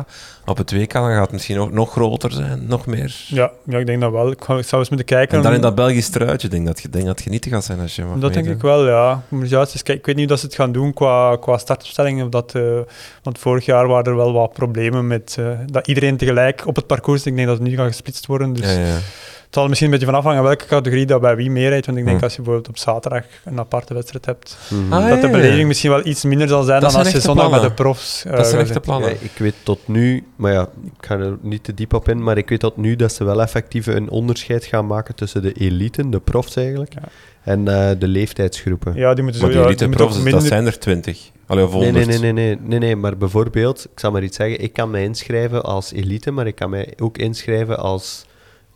op 0.50 0.58
het 0.58 0.72
WK, 0.72 0.94
dan 0.94 1.12
gaat 1.12 1.22
het 1.22 1.32
misschien 1.32 1.60
ook 1.60 1.72
nog 1.72 1.92
groter 1.92 2.32
zijn, 2.32 2.66
nog 2.68 2.86
meer. 2.86 3.16
Ja, 3.28 3.52
ja, 3.64 3.78
ik 3.78 3.86
denk 3.86 4.02
dat 4.02 4.12
wel. 4.12 4.32
Ik 4.32 4.44
ga- 4.44 4.58
ik 4.58 4.66
zou 4.66 4.82
eens 4.82 4.90
moeten 4.90 5.08
kijken. 5.08 5.38
En 5.38 5.44
dan 5.44 5.54
in 5.54 5.62
dat 5.62 5.76
Belgisch 5.76 6.10
truitje, 6.10 6.48
denk 6.48 6.66
dat, 6.66 6.82
je- 6.82 6.90
denk 6.90 7.06
dat 7.06 7.16
het 7.16 7.24
genieten 7.24 7.52
gaat 7.52 7.64
zijn 7.64 7.80
als 7.80 7.96
je 7.96 8.04
mag 8.04 8.18
Dat 8.20 8.34
denk 8.34 8.48
ik 8.48 8.62
wel, 8.62 8.88
ja. 8.88 9.12
Ik 9.30 9.38
moet 9.38 9.50
juist 9.50 9.72
eens 9.74 9.84
kijken. 9.84 10.00
Ik 10.00 10.06
weet 10.06 10.16
niet 10.16 10.24
hoe 10.26 10.34
dat 10.34 10.40
ze 10.40 10.46
het 10.46 10.56
gaan 10.56 10.72
doen 10.72 10.94
qua, 10.94 11.36
qua 11.36 11.58
startopstelling. 11.58 12.24
Of 12.24 12.30
dat, 12.30 12.56
eh, 12.56 12.62
want 13.24 13.40
vorig 13.40 13.66
jaar 13.66 13.88
waren 13.88 14.06
er 14.06 14.16
wel 14.16 14.34
wat 14.34 14.54
problemen 14.54 15.08
met 15.08 15.36
eh, 15.40 15.46
dat 15.66 15.88
iedereen 15.88 16.18
tegelijk 16.18 16.68
op 16.68 16.76
het 16.76 16.88
parcours. 16.88 17.26
Ik 17.26 17.36
denk 17.36 17.48
dat 17.48 17.58
het 17.60 17.68
nu 17.68 17.76
gaat 17.76 17.88
gesplitst 17.88 18.26
worden. 18.26 18.54
Dus 18.54 18.74
Ja, 18.76 18.80
ja. 18.80 18.98
Het 19.48 19.56
zal 19.56 19.64
er 19.64 19.70
misschien 19.70 19.92
een 19.92 19.98
beetje 20.00 20.12
van 20.12 20.20
afhangen 20.24 20.44
welke 20.44 20.66
categorie 20.66 21.06
dat 21.06 21.22
bij 21.22 21.36
wie 21.36 21.52
meerijdt. 21.52 21.86
Want 21.86 21.98
ik 21.98 22.06
denk 22.06 22.18
Hm. 22.18 22.24
als 22.24 22.34
je 22.36 22.42
bijvoorbeeld 22.42 22.70
op 22.70 22.78
zaterdag 22.78 23.24
een 23.46 23.60
aparte 23.60 23.94
wedstrijd 23.94 24.26
hebt, 24.26 24.58
Mhm. 24.70 24.94
Ah, 24.94 25.10
dat 25.10 25.22
de 25.22 25.30
beleving 25.30 25.68
misschien 25.68 25.90
wel 25.90 26.06
iets 26.06 26.24
minder 26.24 26.48
zal 26.48 26.64
zijn 26.64 26.82
Dat 26.82 26.92
dan 26.92 27.00
als 27.00 27.12
je 27.12 27.20
zondag 27.20 27.50
bij 27.50 27.60
de 27.60 27.72
profs 27.72 28.26
eh, 28.26 28.36
Dat 28.36 28.48
zijn 28.48 28.62
echte 28.62 28.80
plannen. 28.80 29.10
Ja, 29.10 29.16
ik 29.22 29.32
weet 29.38 29.54
tot 29.64 29.80
nu, 29.88 30.24
maar 30.36 30.52
ja, 30.52 30.62
ik 30.86 31.06
ga 31.06 31.18
er 31.18 31.38
niet 31.42 31.64
te 31.64 31.74
diep 31.74 31.94
op 31.94 32.10
in, 32.10 32.24
maar 32.24 32.38
ik 32.38 32.50
weet 32.50 32.60
tot 32.60 32.78
nu 32.78 32.96
dat 32.96 33.14
ze 33.14 33.24
wel 33.24 33.42
effectief 33.42 33.86
een 33.88 34.10
onderscheid 34.10 34.66
gaan 34.66 34.88
maken 34.88 35.16
tussen 35.16 35.42
de 35.42 35.52
eliten, 35.54 36.10
de 36.10 36.20
profs 36.20 36.56
eigenlijk, 36.56 36.94
Ja. 36.94 37.02
en 37.44 37.68
eh, 37.68 37.90
de 38.00 38.08
leeftijdsgroepen. 38.08 38.96
Ja, 38.96 39.14
die 39.14 39.24
moeten 39.24 39.42
Maar 39.42 39.52
zo... 39.52 39.58
die 39.58 39.66
elite 39.68 39.84
die 39.90 39.94
ook 39.94 40.08
profs, 40.10 40.24
dat 40.32 40.44
zijn 40.44 40.66
er 40.66 40.80
20. 40.80 41.32
Allee, 41.48 41.64
of 41.66 41.74
Nee, 41.74 41.84
100. 41.84 42.08
nee, 42.08 42.18
nee, 42.20 42.32
nee, 42.34 42.46
nee, 42.56 42.58
nee, 42.68 42.80
nee, 42.80 42.96
maar 42.96 43.18
bijvoorbeeld, 43.18 43.88
ik 43.94 44.00
zal 44.00 44.12
maar 44.12 44.24
iets 44.24 44.38
zeggen, 44.38 44.62
ik 44.62 44.74
kan 44.74 44.90
mij 44.90 45.04
inschrijven 45.04 45.64
als 45.64 45.92
elite, 45.92 46.32
maar 46.32 46.48
ik 46.48 46.56
kan 46.56 46.70
mij 46.70 46.94
ook 47.02 47.18
inschrijven 47.18 47.78
als 47.80 48.26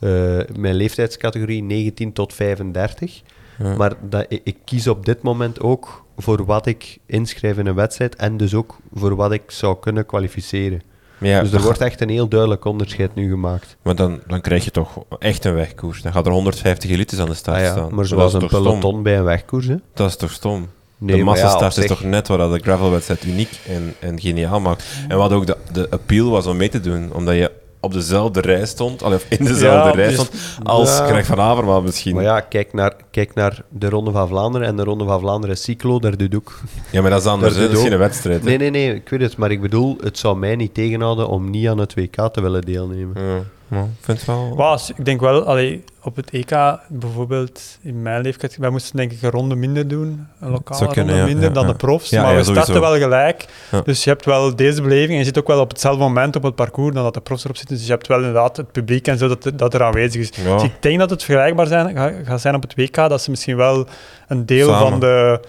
eh, 0.02 0.10
mijn 0.56 0.76
leeftijdscategorie 0.76 1.64
19 1.64 2.14
tot 2.14 2.34
35. 2.34 3.22
Ja. 3.60 3.76
Maar 3.76 3.94
dat, 4.10 4.26
ik, 4.28 4.42
ik 4.44 4.58
kies 4.66 4.88
op 4.88 5.06
dit 5.06 5.22
moment 5.22 5.60
ook 5.60 6.06
voor 6.18 6.46
wat 6.46 6.66
ik 6.66 6.98
inschrijf 7.06 7.58
in 7.58 7.66
een 7.66 7.76
wedstrijd 7.76 8.16
en 8.16 8.38
dus 8.38 8.54
ook 8.54 8.78
voor 8.94 9.16
wat 9.16 9.32
ik 9.32 9.52
zou 9.52 9.78
kunnen 9.80 10.06
kwalificeren. 10.06 10.82
Ja, 11.18 11.42
dus 11.42 11.52
er 11.52 11.62
wordt 11.62 11.82
echt 11.82 12.02
een 12.02 12.10
heel 12.10 12.28
duidelijk 12.28 12.66
onderscheid 12.66 13.16
nu 13.16 13.30
gemaakt. 13.30 13.78
Maar 13.82 13.96
dan, 13.96 14.20
dan 14.28 14.42
krijg 14.42 14.66
je 14.66 14.72
toch 14.72 15.04
echt 15.20 15.46
een 15.46 15.54
wegkoers. 15.54 16.02
Dan 16.02 16.12
gaat 16.12 16.26
er 16.26 16.32
150 16.32 16.90
elites 16.90 17.20
aan 17.20 17.30
de 17.30 17.34
start 17.34 17.58
Ah 17.58 17.64
ja, 17.64 17.72
staan. 17.72 17.96
maar 17.96 18.06
zoals 18.06 18.34
een 18.34 18.48
peloton 18.48 18.78
stom? 18.78 19.04
bij 19.04 19.18
een 19.18 19.24
wegkoers. 19.24 19.68
Hè? 19.68 19.76
Dat 19.94 20.10
is 20.10 20.16
toch 20.16 20.32
stom? 20.32 20.68
Nee, 20.98 21.12
de 21.12 21.18
ja, 21.18 21.24
massastart 21.24 21.78
is 21.78 21.88
toch 21.88 22.04
net 22.04 22.28
waar 22.28 22.38
dat 22.38 22.54
de 22.54 22.60
gravelwedstrijd 22.60 23.24
uniek 23.24 23.60
en, 23.68 23.94
en 24.00 24.20
geniaal 24.20 24.60
maakt. 24.60 24.84
En 25.08 25.18
wat 25.18 25.32
ook 25.32 25.46
de, 25.46 25.58
de 25.72 25.90
appeal 25.90 26.30
was 26.30 26.48
om 26.48 26.58
mee 26.58 26.70
te 26.70 26.80
doen, 26.80 27.14
omdat 27.14 27.36
je 27.36 27.52
op 27.82 27.94
dezelfde 27.94 28.42
rij 28.42 28.66
stond, 28.66 29.02
of 29.04 29.26
in 29.30 29.46
dezelfde 29.46 29.90
Ja, 29.90 29.92
rij 29.92 30.06
dus- 30.06 30.14
stond, 30.14 30.32
als 30.64 30.98
Ja. 30.98 31.06
Greg 31.08 31.26
van 31.26 31.40
Avermaat 31.40 31.84
misschien. 31.84 32.16
Maar 32.16 32.24
ja, 32.24 32.40
kijk 32.40 32.74
naar, 32.74 32.94
kijk 33.12 33.34
naar 33.34 33.62
de 33.70 33.90
Ronde 33.90 34.12
van 34.12 34.28
Vlaanderen 34.28 34.68
en 34.68 34.76
de 34.76 34.84
Ronde 34.84 35.04
van 35.06 35.20
Vlaanderen 35.20 35.58
Cyclo, 35.58 36.00
daar 36.00 36.18
doet 36.18 36.36
ook. 36.36 36.60
Ja, 36.92 37.02
maar 37.02 37.10
dat 37.12 37.20
is 37.22 37.28
anders, 37.28 37.58
Dat 37.58 37.72
is 37.72 37.80
geen 37.82 37.98
wedstrijd. 37.98 38.40
hè. 38.40 38.46
Nee, 38.46 38.58
nee, 38.58 38.70
nee, 38.70 38.96
ik 38.96 39.10
weet 39.10 39.22
het, 39.22 39.38
maar 39.38 39.52
ik 39.52 39.62
bedoel, 39.62 39.98
het 40.04 40.18
zou 40.18 40.38
mij 40.38 40.56
niet 40.56 40.74
tegenhouden 40.74 41.28
om 41.28 41.50
niet 41.50 41.68
aan 41.68 41.78
het 41.78 41.94
WK 41.94 42.16
te 42.34 42.42
willen 42.42 42.62
deelnemen. 42.62 43.24
Ja, 43.26 43.40
maar 43.72 43.88
vind 44.02 44.18
het 44.18 44.28
wel... 44.28 44.56
Was, 44.56 44.90
ik 44.90 45.06
denk 45.06 45.20
wel, 45.22 45.44
allee, 45.44 45.84
op 46.04 46.16
het 46.16 46.30
EK 46.30 46.80
bijvoorbeeld, 46.88 47.62
in 47.82 48.02
mijn 48.02 48.22
leeftijd, 48.22 48.58
wij 48.58 48.70
moesten 48.70 48.96
denk 48.98 49.12
ik 49.12 49.22
een 49.22 49.30
ronde 49.30 49.56
minder 49.56 49.88
doen, 49.88 50.28
een 50.40 50.50
lokale 50.50 50.88
kunnen, 50.88 50.96
ronde 51.06 51.16
ja, 51.16 51.26
minder 51.26 51.44
ja, 51.48 51.54
dan 51.54 51.66
ja. 51.66 51.72
de 51.72 51.78
profs, 51.78 52.10
Ja, 52.10 52.22
maar 52.22 52.32
ja, 52.32 52.38
we 52.38 52.44
sowieso. 52.44 52.64
starten 52.64 52.90
wel 52.90 53.00
gelijk. 53.00 53.46
Ja. 53.72 53.82
Dus 53.82 54.04
je 54.04 54.10
hebt 54.10 54.26
wel 54.26 54.56
deze 54.56 54.82
beleving 54.82 55.10
en 55.12 55.18
je 55.18 55.24
zit 55.24 55.38
ook 55.38 55.48
wel 55.48 55.60
op 55.60 55.70
hetzelfde 55.70 56.04
moment 56.04 56.36
op 56.36 56.44
het 56.44 56.56
parcours 56.56 56.94
dan 56.94 57.04
dat 57.04 57.14
de 57.14 57.22
profs 57.22 57.44
erop 57.44 57.58
zitten. 57.58 57.76
Dus 57.76 57.86
je 57.86 57.92
hebt 57.92 58.08
wel 58.08 58.18
inderdaad 58.18 58.58
het 58.58 58.72
publiek 58.72 59.08
en 59.08 59.18
zo 59.18 59.28
dat, 59.28 59.52
dat 59.56 59.74
er 59.74 59.84
aanwezig 59.84 60.22
is. 60.22 60.44
Ja. 60.44 60.54
Dus 60.54 60.64
ik 60.64 60.74
denk 60.80 61.00
dat 61.00 61.10
het 61.10 61.24
vergelijkbaar 61.24 61.68
zijn, 61.68 61.96
ga- 61.96 62.14
gaat 62.24 62.42
zijn 62.42 62.56
op 62.56 62.62
het 62.62 62.76
WK, 62.76 62.96
dat 62.96 63.22
ze 63.22 63.30
misschien 63.30 63.58
wel 63.58 63.88
een 64.28 64.46
deel 64.46 64.68
Samen. 64.68 64.90
van 64.90 65.00
de... 65.00 65.40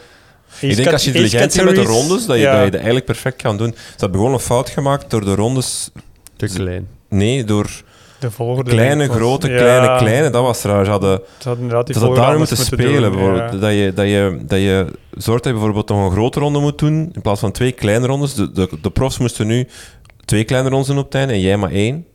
Ik 0.60 0.76
denk 0.76 0.92
als 0.92 1.04
je 1.04 1.10
intelligent 1.10 1.54
bent 1.54 1.66
met 1.66 1.74
de 1.74 1.82
rondes, 1.82 2.26
dat 2.26 2.36
je, 2.36 2.42
ja. 2.42 2.52
dat 2.52 2.58
je 2.58 2.64
dat 2.64 2.74
eigenlijk 2.74 3.04
perfect 3.06 3.42
kan 3.42 3.56
doen. 3.56 3.74
Ze 3.76 3.96
hebben 3.96 4.18
gewoon 4.18 4.34
een 4.34 4.40
fout 4.40 4.70
gemaakt 4.70 5.10
door 5.10 5.24
de 5.24 5.34
rondes... 5.34 5.90
Te 6.36 6.46
klein. 6.46 6.88
Nee, 7.08 7.44
door 7.44 7.70
de 8.22 8.30
volgorde 8.30 8.70
kleine, 8.70 9.06
was- 9.06 9.16
grote, 9.16 9.48
ja, 9.50 9.56
kleine, 9.56 9.96
kleine. 9.96 10.30
Dat 10.30 10.42
was 10.42 10.62
raar. 10.62 10.84
Ze 10.84 10.90
hadden... 10.90 11.20
Ze 11.38 11.48
hadden 11.48 11.62
inderdaad 11.62 11.86
die 11.86 11.94
Dat 11.94 12.04
had 12.04 12.12
volgorde 12.12 12.20
daar 12.30 12.38
moeten 12.38 12.56
moeten 12.56 12.76
spelen. 12.78 13.02
doen, 13.02 13.12
bijvoorbeeld. 13.12 13.52
ja. 13.52 13.58
Dat, 13.58 13.72
je, 13.72 13.92
dat, 13.94 14.06
je, 14.06 14.38
dat 14.46 14.58
je 14.60 14.86
zorgt 15.10 15.42
dat 15.44 15.52
je 15.52 15.58
bijvoorbeeld 15.58 15.88
nog 15.88 16.04
een 16.04 16.10
grote 16.16 16.40
ronde 16.40 16.58
moet 16.58 16.78
doen 16.78 17.10
in 17.12 17.22
plaats 17.22 17.40
van 17.40 17.52
twee 17.52 17.72
kleine 17.72 18.06
rondes. 18.06 18.34
De, 18.34 18.52
de, 18.52 18.68
de 18.82 18.90
profs 18.90 19.18
moesten 19.18 19.46
nu 19.46 19.68
twee 20.24 20.44
kleine 20.44 20.68
rondes 20.68 20.88
doen 20.88 20.98
op 20.98 21.04
het 21.04 21.14
einde 21.14 21.32
en 21.32 21.40
jij 21.40 21.56
maar 21.56 21.70
één. 21.70 22.06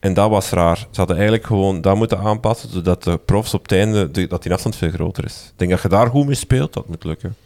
En 0.00 0.14
dat 0.14 0.30
was 0.30 0.50
raar. 0.50 0.76
Ze 0.76 0.86
hadden 0.96 1.16
eigenlijk 1.16 1.46
gewoon 1.46 1.80
dat 1.80 1.96
moeten 1.96 2.18
aanpassen, 2.18 2.70
zodat 2.70 3.02
de 3.04 3.18
profs 3.24 3.54
op 3.54 3.62
het 3.62 3.72
einde, 3.72 4.10
de- 4.10 4.26
dat 4.26 4.42
die 4.42 4.52
afstand 4.52 4.76
veel 4.76 4.90
groter 4.90 5.24
is. 5.24 5.44
Ik 5.46 5.52
denk 5.58 5.70
dat 5.70 5.82
je 5.82 5.88
daar 5.88 6.06
goed 6.06 6.26
mee 6.26 6.34
speelt, 6.34 6.72
dat 6.72 6.88
moet 6.88 7.04
lukken. 7.04 7.36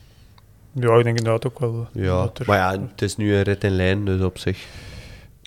Ja, 0.73 0.97
ik 0.97 1.05
denk 1.05 1.19
inderdaad 1.19 1.47
ook 1.47 1.59
wel. 1.59 1.87
Ja, 1.93 2.23
er- 2.35 2.47
maar 2.47 2.57
ja, 2.59 2.71
het 2.91 3.03
is 3.03 3.17
nu 3.17 3.35
een 3.37 3.43
rit 3.43 3.65
in 3.65 3.71
lijn, 3.77 4.05
dus 4.05 4.21
op 4.21 4.39
zich. 4.39 4.67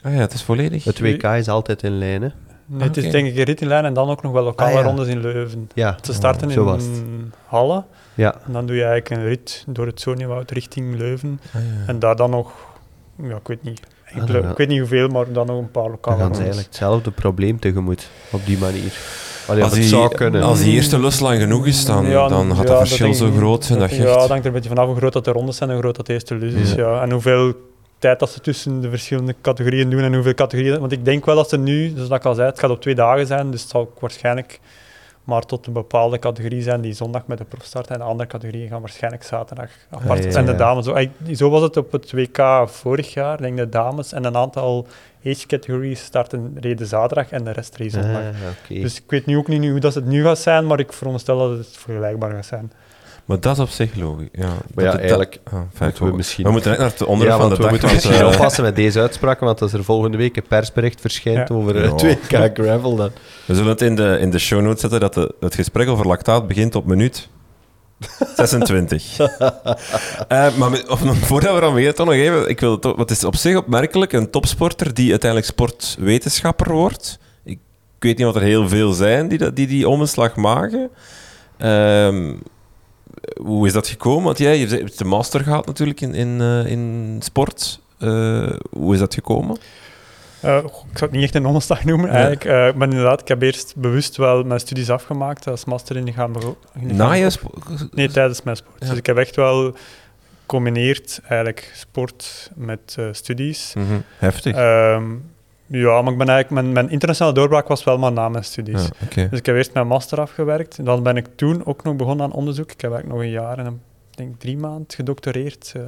Ah 0.04 0.14
ja, 0.14 0.20
het 0.20 0.34
is 0.34 0.44
volledig. 0.44 0.84
Het 0.84 1.00
WK 1.00 1.24
is 1.24 1.48
altijd 1.48 1.84
in 1.84 1.98
lijn, 1.98 2.22
hè. 2.22 2.30
Nee, 2.66 2.88
het 2.88 2.98
is 2.98 3.12
denk 3.12 3.28
ik 3.28 3.38
een 3.38 3.44
rit 3.44 3.62
in 3.62 3.68
lijn 3.68 3.86
en 3.86 3.94
dan 3.94 4.10
ook 4.10 4.22
nog 4.22 4.32
wel 4.32 4.44
lokale 4.44 4.70
Ah, 4.72 4.78
ja. 4.78 4.84
rondes 4.84 5.08
in 5.08 5.22
Leuven. 5.22 5.70
Ja, 5.74 5.98
Ze 6.02 6.14
starten 6.14 6.50
het. 6.50 6.58
in 6.58 7.32
Halle 7.46 7.84
Ja, 8.14 8.36
en 8.46 8.54
dan 8.54 8.66
doe 8.66 8.76
je 8.76 8.84
eigenlijk 8.84 9.22
een 9.22 9.28
rit 9.28 9.64
door 9.68 9.86
het 9.86 10.02
Zonewoud 10.02 10.52
richting 10.52 10.98
Leuven. 10.98 11.40
Ah, 11.48 11.62
ja. 11.62 11.88
En 11.88 12.00
daar 12.00 12.16
dan 12.16 12.30
nog, 12.30 12.52
ja, 13.24 13.36
ik 13.36 13.48
weet 13.48 13.64
niet, 13.64 13.80
Ah, 14.20 14.28
ja. 14.28 14.50
ik 14.50 14.58
weet 14.58 14.68
niet 14.68 14.80
hoeveel, 14.80 15.08
maar 15.08 15.32
dan 15.32 15.48
nog 15.48 15.58
een 15.58 15.72
paar 15.72 15.84
dan 15.84 15.92
lokale 15.92 16.18
gaan 16.18 16.24
ze 16.24 16.24
rondes. 16.26 16.40
eigenlijk 16.40 16.68
hetzelfde 16.68 17.12
probleem 17.12 17.60
tegemoet, 17.60 18.10
op 18.32 18.46
die 18.46 18.58
manier. 18.58 18.94
Allee, 19.48 19.64
Als 19.64 19.72
als 19.72 19.80
het 19.80 19.90
die, 19.90 19.98
zou 20.00 20.16
kunnen. 20.16 20.42
als 20.42 20.60
die 20.60 20.74
eerste 20.74 21.00
lus 21.00 21.20
lang 21.20 21.40
genoeg 21.42 21.66
is, 21.68 21.86
dan, 21.86 22.06
Ja, 22.06 22.28
dan 22.28 22.48
gaat 22.56 22.58
ja, 22.58 22.64
dat 22.64 22.78
verschil 22.80 23.06
denk 23.06 23.18
zo 23.18 23.32
groot 23.32 23.66
zijn 23.66 23.80
dat 23.80 23.90
je 23.90 23.96
Ja, 23.96 24.04
dat 24.04 24.28
hangt 24.30 24.40
er 24.40 24.46
een 24.46 24.52
beetje 24.54 24.70
vanaf 24.70 24.86
hoe 24.86 24.96
groot 24.96 25.14
dat 25.14 25.26
de 25.26 25.32
rondes 25.32 25.56
zijn 25.58 25.70
en 25.70 25.76
hoe 25.76 25.84
groot 25.84 25.96
dat 25.96 26.06
de 26.06 26.14
eerste 26.14 26.36
lus 26.36 26.54
is. 26.54 26.74
Ja. 26.74 26.92
Ja. 26.94 27.02
En 27.02 27.12
hoeveel 27.12 27.54
tijd 28.02 28.20
dat 28.20 28.30
ze 28.30 28.40
tussen 28.40 28.82
de 28.82 28.90
verschillende 28.90 29.36
categorieën 29.42 29.90
doen 29.90 30.02
en 30.02 30.14
hoeveel 30.14 30.34
categorieën. 30.34 30.80
Want 30.80 30.92
ik 30.92 31.06
denk 31.06 31.26
wel 31.26 31.36
dat 31.36 31.50
ze 31.50 31.58
nu, 31.58 31.94
dus 31.94 32.08
dat 32.08 32.18
ik 32.18 32.26
al 32.26 32.34
zei, 32.34 32.50
het 32.50 32.60
gaat 32.60 32.70
op 32.70 32.82
twee 32.82 32.96
dagen 32.96 33.28
zijn, 33.28 33.52
dus 33.52 33.62
het 33.62 33.70
zal 33.70 33.94
waarschijnlijk 34.00 34.60
maar 35.24 35.46
tot 35.46 35.68
een 35.68 35.74
bepaalde 35.74 36.20
categorie 36.20 36.62
zijn 36.62 36.82
die 36.82 36.94
zondag 36.94 37.28
met 37.28 37.38
de 37.38 37.44
prof 37.44 37.64
starten 37.64 37.94
en 37.94 38.00
de 38.00 38.06
andere 38.06 38.30
categorieën 38.30 38.70
gaan 38.70 38.80
waarschijnlijk 38.82 39.24
zaterdag 39.24 39.70
apart. 39.90 40.26
Ah, 40.26 40.32
ja, 40.32 40.38
en 40.38 40.46
de 40.46 40.56
dames, 40.56 40.86
zo, 40.86 40.96
zo 41.34 41.50
was 41.50 41.62
het 41.62 41.78
op 41.78 41.92
het 41.92 42.12
WK 42.12 42.64
vorig 42.66 43.14
jaar, 43.14 43.34
ik 43.34 43.42
denk 43.42 43.58
de 43.58 43.70
dames 43.70 44.14
en 44.14 44.24
een 44.24 44.36
aantal 44.36 44.88
age 45.26 45.48
categories 45.48 46.04
starten 46.04 46.58
reden 46.60 46.88
zaterdag 46.88 47.32
en 47.32 47.44
de 47.44 47.52
rest 47.52 47.76
reden 47.76 48.04
zondag. 48.04 48.22
Ah. 48.22 48.82
Dus 48.82 48.98
ik 48.98 49.04
weet 49.08 49.26
nu 49.26 49.38
ook 49.38 49.48
niet 49.48 49.70
hoe 49.70 49.80
dat 49.80 49.94
het 49.94 50.06
nu 50.06 50.24
gaat 50.24 50.40
zijn, 50.40 50.68
maar 50.68 50.80
ik 50.80 50.94
veronderstel 50.94 51.38
dat 51.38 51.58
het 51.58 51.78
vergelijkbaar 51.78 52.32
gaat 52.32 52.46
zijn. 52.46 52.72
Maar 53.26 53.40
dat 53.40 53.56
is 53.56 53.62
op 53.64 53.70
zich 53.70 53.96
logisch. 53.96 54.28
Ja, 54.32 54.48
Maar 54.48 54.56
Dat- 54.74 54.84
ja, 54.84 54.92
dat- 54.92 55.00
eigenlijk 55.00 55.40
ah, 55.44 55.54
fijn, 55.54 55.90
moeten 55.90 56.06
we 56.06 56.12
misschien... 56.16 56.44
We 56.46 56.52
moeten 56.52 56.70
net 56.70 56.80
naar 56.80 56.90
het 56.90 57.04
onderwerp 57.04 57.40
ja, 57.40 57.42
van 57.42 57.50
de 57.50 57.56
we 57.56 57.62
dag. 57.62 57.72
moeten 57.72 57.90
want, 57.90 58.02
misschien 58.04 58.26
eh, 58.28 58.34
oppassen 58.34 58.64
met 58.64 58.76
deze 58.76 59.00
uitspraken, 59.00 59.46
want 59.46 59.62
als 59.62 59.74
er 59.74 59.84
volgende 59.84 60.18
week 60.18 60.36
een 60.38 60.48
persbericht 60.48 61.02
verschijnt 61.02 61.48
Ja. 61.50 61.56
over 61.56 61.84
Ja. 61.84 61.96
het 61.96 62.02
2K 62.02 62.54
Gravel, 62.54 62.96
dan... 62.96 63.12
We 63.46 63.54
zullen 63.56 63.70
het 63.70 63.82
in 63.82 63.96
de, 63.96 64.18
in 64.20 64.30
de 64.32 64.40
show 64.40 64.62
notes 64.62 64.82
zetten 64.82 65.00
dat 65.00 65.14
de, 65.14 65.36
het 65.40 65.56
gesprek 65.56 65.88
over 65.88 66.08
lactaat 66.08 66.48
begint 66.48 66.76
op 66.76 66.86
minuut 66.86 67.28
26. 68.36 69.18
Eh, 70.28 70.56
maar 70.56 70.70
met- 70.70 70.88
of, 70.90 71.00
voordat 71.28 71.56
we 71.60 71.66
aan 71.66 71.70
beginnen, 71.72 71.96
toch 71.96 72.06
nog 72.06 72.16
even. 72.16 72.50
Ik 72.50 72.60
wil 72.60 72.72
het, 72.72 72.82
toch- 72.82 72.96
want 72.96 73.10
het 73.10 73.18
is 73.18 73.24
op 73.24 73.36
zich 73.36 73.56
opmerkelijk, 73.58 74.14
een 74.14 74.30
topsporter 74.30 74.94
die 74.94 75.10
uiteindelijk 75.10 75.52
sportwetenschapper 75.52 76.72
wordt. 76.74 77.20
Ik, 77.44 77.60
ik 77.98 78.04
weet 78.04 78.18
niet 78.18 78.26
wat 78.26 78.36
er 78.36 78.42
heel 78.42 78.68
veel 78.70 78.92
zijn 78.92 79.28
die 79.28 79.38
dat- 79.38 79.56
die, 79.56 79.68
die 79.68 79.90
omslag 79.90 80.36
maken. 80.36 80.90
Ehm, 81.58 82.34
hoe 83.42 83.68
is 83.68 83.74
dat 83.74 83.88
gekomen? 83.88 84.24
Want 84.24 84.38
jij 84.38 84.58
je 84.58 84.68
hebt 84.68 84.98
de 84.98 85.06
master 85.06 85.40
gehad 85.40 85.66
natuurlijk 85.66 86.02
in, 86.02 86.14
in, 86.14 86.42
eh, 86.42 86.66
in 86.66 87.18
sport. 87.24 87.80
Eh, 87.98 88.54
hoe 88.70 88.94
is 88.94 89.00
dat 89.00 89.14
gekomen? 89.14 89.58
Eh, 90.40 90.58
ik 90.58 90.98
zou 90.98 91.12
het 91.12 91.12
niet 91.12 91.24
echt 91.24 91.36
een 91.36 91.46
omslag 91.46 91.84
noemen, 91.84 92.10
eigenlijk. 92.10 92.76
Maar 92.76 92.90
inderdaad, 92.90 93.22
ik 93.22 93.28
heb 93.28 93.42
eerst 93.42 93.74
bewust 93.76 94.18
wel 94.18 94.44
mijn 94.44 94.60
studies 94.60 94.90
afgemaakt 94.90 95.48
als 95.48 95.66
master 95.66 95.98
in 95.98 96.14
gaan 96.14 96.36
Na 96.74 97.14
je 97.14 97.32
Nee, 97.92 98.10
tijdens 98.10 98.44
mijn 98.44 98.56
sport. 98.56 98.76
Ja. 98.80 98.88
Dus 98.88 98.98
ik 98.98 99.06
heb 99.06 99.18
echt 99.18 99.36
wel 99.36 99.76
gecombineerd 100.42 101.20
eigenlijk 101.28 101.72
sport 101.76 102.52
met 102.56 102.98
studies. 103.12 103.74
Mhm, 103.76 104.00
Heftig. 104.18 104.56
Ehm, 104.56 105.04
ja, 105.72 106.02
maar 106.02 106.12
ik 106.12 106.18
ben 106.18 106.30
eigenlijk, 106.30 106.50
mijn, 106.62 106.74
mijn 106.74 106.90
internationale 106.90 107.36
doorbraak 107.36 107.68
was 107.68 107.84
wel 107.84 107.98
maar 107.98 108.12
na 108.12 108.30
mijn 108.30 108.44
studies. 108.44 108.90
Ja. 109.16 109.28
Dus 109.30 109.40
ik 109.40 109.46
heb 109.46 109.56
eerst 109.56 109.74
mijn 109.74 109.88
master 109.88 110.20
afgewerkt. 110.20 110.86
Dan 110.86 111.04
ben 111.04 111.18
ik 111.18 111.28
toen 111.36 111.66
ook 111.66 111.84
nog 111.84 111.96
begonnen 111.96 112.26
aan 112.26 112.32
onderzoek. 112.32 112.72
Ik 112.72 112.82
heb 112.82 112.92
eigenlijk 112.92 113.22
nog 113.22 113.30
een 113.32 113.42
jaar 113.42 113.58
en 113.58 113.66
een, 113.66 113.82
denk 114.12 114.40
drie 114.40 114.58
maanden 114.58 114.86
gedoctoreerd 114.96 115.74
eh, 115.76 115.82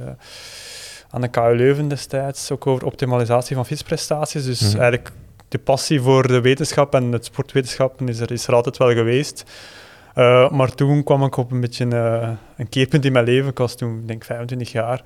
aan 1.10 1.20
de 1.20 1.28
KU 1.28 1.54
Leuven 1.56 1.88
destijds. 1.88 2.50
Ook 2.50 2.66
over 2.66 2.86
optimalisatie 2.86 3.56
van 3.56 3.66
fietsprestaties. 3.66 4.44
Dus 4.44 4.60
Mhm. 4.60 4.80
eigenlijk 4.80 5.10
de 5.48 5.58
passie 5.58 6.00
voor 6.00 6.26
de 6.26 6.40
wetenschap 6.40 6.94
en 6.94 7.12
het 7.12 7.24
sportwetenschappen 7.24 8.08
is 8.08 8.20
er, 8.20 8.32
is 8.32 8.46
er 8.46 8.54
altijd 8.54 8.76
wel 8.76 8.92
geweest. 8.92 9.44
Eh, 10.14 10.50
maar 10.50 10.74
toen 10.74 11.02
kwam 11.04 11.24
ik 11.24 11.36
op 11.36 11.50
een 11.50 11.60
beetje 11.60 11.86
eh, 11.88 12.30
een 12.56 12.68
keerpunt 12.68 13.04
in 13.04 13.12
mijn 13.12 13.24
leven. 13.24 13.50
Ik 13.50 13.58
was 13.58 13.76
toen, 13.76 14.02
denk 14.06 14.20
ik, 14.20 14.24
25 14.26 14.72
jaar. 14.72 15.02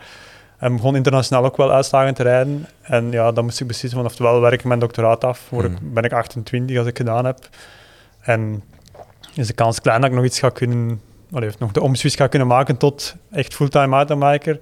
En 0.58 0.76
begon 0.76 0.96
internationaal 0.96 1.44
ook 1.44 1.56
wel 1.56 1.72
uitslagen 1.72 2.14
te 2.14 2.22
rijden. 2.22 2.66
En 2.82 3.10
ja, 3.10 3.32
dan 3.32 3.44
moest 3.44 3.60
ik 3.60 3.66
beslissen, 3.66 3.98
van 3.98 4.08
oftewel 4.08 4.40
werk 4.40 4.54
ik 4.54 4.64
mijn 4.64 4.80
doctoraat 4.80 5.24
af, 5.24 5.46
word 5.50 5.64
ik, 5.64 5.70
Mhm. 5.80 5.92
ben 5.92 6.02
ik 6.04 6.12
28 6.12 6.78
als 6.78 6.86
ik 6.86 6.96
gedaan 6.96 7.24
heb. 7.24 7.48
En 8.20 8.62
is 9.34 9.46
de 9.46 9.52
kans 9.52 9.80
klein 9.80 10.00
dat 10.00 10.10
ik 10.10 10.16
nog 10.16 10.24
iets 10.24 10.38
ga 10.38 10.48
kunnen, 10.48 11.00
allee, 11.32 11.48
of 11.48 11.58
nog 11.58 11.72
de 11.72 11.80
omswitch 11.82 12.16
ga 12.16 12.26
kunnen 12.26 12.48
maken 12.48 12.76
tot 12.76 13.14
echt 13.30 13.54
fulltime 13.54 13.86
mountainbiker. 13.86 14.58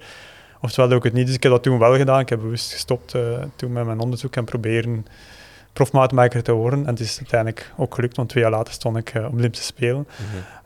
Oftewel 0.61 0.89
doe 0.89 0.97
ik 0.97 1.03
het 1.03 1.13
niet. 1.13 1.25
Dus 1.25 1.35
ik 1.35 1.43
heb 1.43 1.51
dat 1.51 1.63
toen 1.63 1.79
wel 1.79 1.95
gedaan. 1.95 2.19
Ik 2.19 2.29
heb 2.29 2.39
bewust 2.39 2.71
gestopt 2.71 3.13
eh, 3.13 3.21
toen 3.55 3.71
met 3.71 3.85
mijn 3.85 3.99
onderzoek 3.99 4.35
en 4.35 4.43
proberen 4.45 5.05
profmountainbiker 5.73 6.43
te 6.43 6.51
worden. 6.51 6.79
En 6.79 6.89
het 6.89 6.99
is 6.99 7.17
uiteindelijk 7.17 7.71
ook 7.77 7.95
gelukt, 7.95 8.15
want 8.15 8.29
twee 8.29 8.43
jaar 8.43 8.51
later 8.51 8.73
stond 8.73 8.97
ik 8.97 9.09
eh, 9.09 9.25
op 9.25 9.33
Olympische 9.33 9.65
Spelen. 9.65 10.07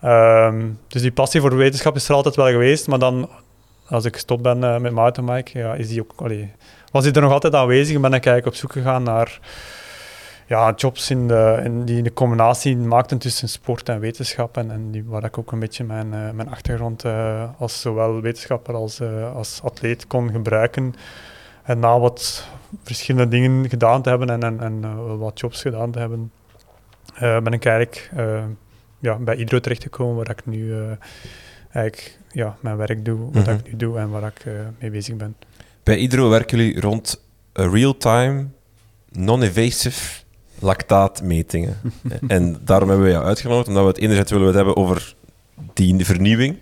Ehm, 0.01 0.69
dus 0.87 1.01
die 1.01 1.11
passie 1.11 1.41
voor 1.41 1.55
wetenschap 1.55 1.95
is 1.95 2.09
er 2.09 2.15
altijd 2.15 2.35
wel 2.35 2.47
geweest, 2.49 2.87
maar 2.87 2.99
dan 2.99 3.29
als 3.91 4.05
ik 4.05 4.13
gestopt 4.13 4.41
ben 4.41 4.63
eh, 4.63 4.77
met 4.77 4.91
mountainbike, 4.91 5.59
ja, 5.59 5.73
is 5.73 5.99
ook, 5.99 6.13
was 6.91 7.03
die 7.03 7.13
er 7.13 7.21
nog 7.21 7.31
altijd 7.31 7.55
aanwezig 7.55 7.95
en 7.95 8.01
ben 8.01 8.13
ik 8.13 8.25
eigenlijk 8.25 8.47
op 8.47 8.55
zoek 8.55 8.71
gegaan 8.71 9.03
naar 9.03 9.39
ja, 10.47 10.73
jobs 10.75 11.09
in 11.09 11.27
de, 11.27 11.61
in 11.63 11.85
die 11.85 12.01
de 12.01 12.13
combinatie 12.13 12.77
maakten 12.77 13.17
tussen 13.17 13.49
sport 13.49 13.89
en 13.89 13.99
wetenschap 13.99 14.57
en, 14.57 14.91
die, 14.91 15.03
waar 15.03 15.23
ik 15.23 15.37
ook 15.37 15.51
een 15.51 15.59
beetje 15.59 15.83
mijn, 15.83 16.13
eh, 16.13 16.29
mijn 16.29 16.49
achtergrond 16.49 17.03
eh, 17.03 17.43
als 17.57 17.81
zowel 17.81 18.21
wetenschapper 18.21 18.73
als, 18.73 19.01
als 19.33 19.59
atleet 19.63 20.07
kon 20.07 20.31
gebruiken. 20.31 20.93
En 21.63 21.79
na 21.79 21.99
wat 21.99 22.47
verschillende 22.83 23.27
dingen 23.27 23.69
gedaan 23.69 24.01
te 24.01 24.09
hebben 24.09 24.29
en, 24.29 24.59
en, 24.59 25.17
wat 25.17 25.39
jobs 25.39 25.61
gedaan 25.61 25.91
te 25.91 25.99
hebben, 25.99 26.31
ben 27.19 27.53
ik 27.53 27.65
eigenlijk 27.65 28.11
ja, 28.99 29.15
bij 29.15 29.35
Hydro 29.35 29.59
terechtgekomen, 29.59 30.15
waar 30.15 30.29
ik 30.29 30.45
nu 30.45 30.73
eigenlijk 31.73 32.17
ja, 32.31 32.55
mijn 32.59 32.77
werk 32.77 33.05
doe, 33.05 33.17
wat 33.31 33.45
Mhm. 33.45 33.55
ik 33.55 33.71
nu 33.71 33.77
doe 33.77 33.97
en 33.97 34.09
waar 34.09 34.23
ik 34.23 34.45
eh, 34.45 34.53
mee 34.79 34.91
bezig 34.91 35.15
ben. 35.15 35.35
Bij 35.83 35.95
Hydro 35.97 36.29
werken 36.29 36.57
jullie 36.57 36.79
rond 36.81 37.21
eh, 37.53 37.71
real-time, 37.73 38.45
non-invasive 39.11 40.21
lactaatmetingen. 40.59 41.77
en 42.27 42.57
daarom 42.63 42.89
hebben 42.89 43.05
we 43.07 43.11
jou 43.13 43.25
uitgenodigd, 43.25 43.67
omdat 43.67 43.83
we 43.83 43.89
het 43.89 43.97
enerzijds 43.99 44.31
willen 44.31 44.45
we 44.47 44.51
het 44.57 44.65
hebben 44.65 44.83
over 44.83 45.15
die 45.73 46.05
vernieuwing. 46.05 46.57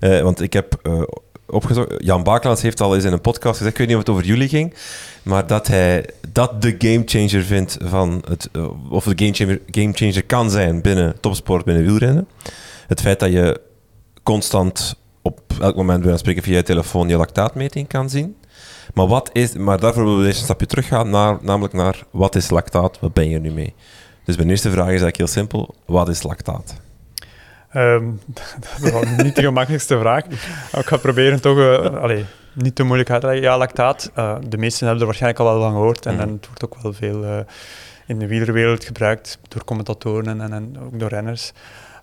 Eh, 0.00 0.20
want 0.20 0.40
ik 0.40 0.52
heb 0.52 0.78
eh, 0.82 1.02
opgezocht, 1.46 1.94
Jan 1.98 2.22
Bakelands 2.22 2.62
heeft 2.62 2.80
al 2.80 2.94
eens 2.94 3.04
in 3.04 3.12
een 3.12 3.20
podcast 3.20 3.56
gezegd, 3.56 3.72
ik 3.72 3.78
weet 3.78 3.86
niet 3.86 3.96
of 3.96 4.02
het 4.02 4.10
over 4.12 4.24
jullie 4.24 4.48
ging, 4.48 4.74
maar 5.22 5.46
dat 5.46 5.66
hij 5.66 6.08
dat 6.32 6.62
de 6.62 6.74
gamechanger 6.78 7.42
vindt 7.44 7.76
van 7.80 8.22
het, 8.28 8.48
of 8.90 9.04
de 9.04 9.24
gamechanger, 9.24 9.60
gamechanger 9.70 10.24
kan 10.24 10.50
zijn 10.50 10.80
binnen 10.82 11.20
topsport, 11.20 11.64
binnen 11.64 11.84
wielrennen. 11.84 12.28
Het 12.86 13.00
feit 13.00 13.20
dat 13.20 13.32
je 13.32 13.60
constant 14.26 14.96
op 15.22 15.40
elk 15.60 15.76
moment 15.76 16.02
bij 16.02 16.16
spreken 16.16 16.42
via 16.42 16.56
je 16.56 16.62
telefoon 16.62 17.08
je 17.08 17.16
lactaatmeting 17.16 17.88
kan 17.88 18.10
zien. 18.10 18.36
Maar, 18.94 19.06
wat 19.06 19.30
is, 19.32 19.54
maar 19.54 19.80
daarvoor 19.80 20.04
willen 20.04 20.20
we 20.20 20.26
eerst 20.26 20.38
een 20.38 20.44
stapje 20.44 20.66
teruggaan, 20.66 21.10
naar, 21.10 21.38
namelijk 21.40 21.74
naar 21.74 22.04
wat 22.10 22.34
is 22.34 22.50
lactaat, 22.50 23.00
wat 23.00 23.12
ben 23.12 23.28
je 23.28 23.38
nu 23.38 23.50
mee? 23.50 23.74
Dus 24.24 24.36
mijn 24.36 24.50
eerste 24.50 24.70
vraag 24.70 24.84
is 24.84 24.88
eigenlijk 24.88 25.16
heel 25.16 25.26
simpel, 25.26 25.74
wat 25.84 26.08
is 26.08 26.22
lactaat? 26.22 26.80
Um, 27.74 28.20
dat 28.80 29.02
is 29.02 29.22
niet 29.22 29.36
de 29.36 29.42
gemakkelijkste 29.42 29.98
vraag. 29.98 30.24
Ik 30.24 30.86
ga 30.86 30.96
proberen 30.96 31.40
toch 31.40 31.58
uh, 31.58 32.02
allee, 32.02 32.24
niet 32.52 32.74
te 32.74 32.82
moeilijk 32.82 33.10
uit 33.10 33.20
te 33.20 33.26
leggen. 33.26 33.44
Ja, 33.44 33.58
lactaat, 33.58 34.10
uh, 34.18 34.36
de 34.48 34.58
meesten 34.58 34.82
hebben 34.82 35.00
er 35.00 35.06
waarschijnlijk 35.06 35.42
al 35.42 35.52
wel 35.52 35.60
van 35.60 35.72
gehoord 35.72 36.06
en, 36.06 36.14
mm. 36.14 36.20
en 36.20 36.28
het 36.28 36.46
wordt 36.46 36.64
ook 36.64 36.82
wel 36.82 36.92
veel 36.92 37.24
uh, 37.24 37.38
in 38.06 38.18
de 38.18 38.26
wielerwereld 38.26 38.84
gebruikt 38.84 39.38
door 39.48 39.64
commentatoren 39.64 40.40
en, 40.40 40.52
en 40.52 40.78
ook 40.84 40.98
door 40.98 41.08
renners. 41.08 41.52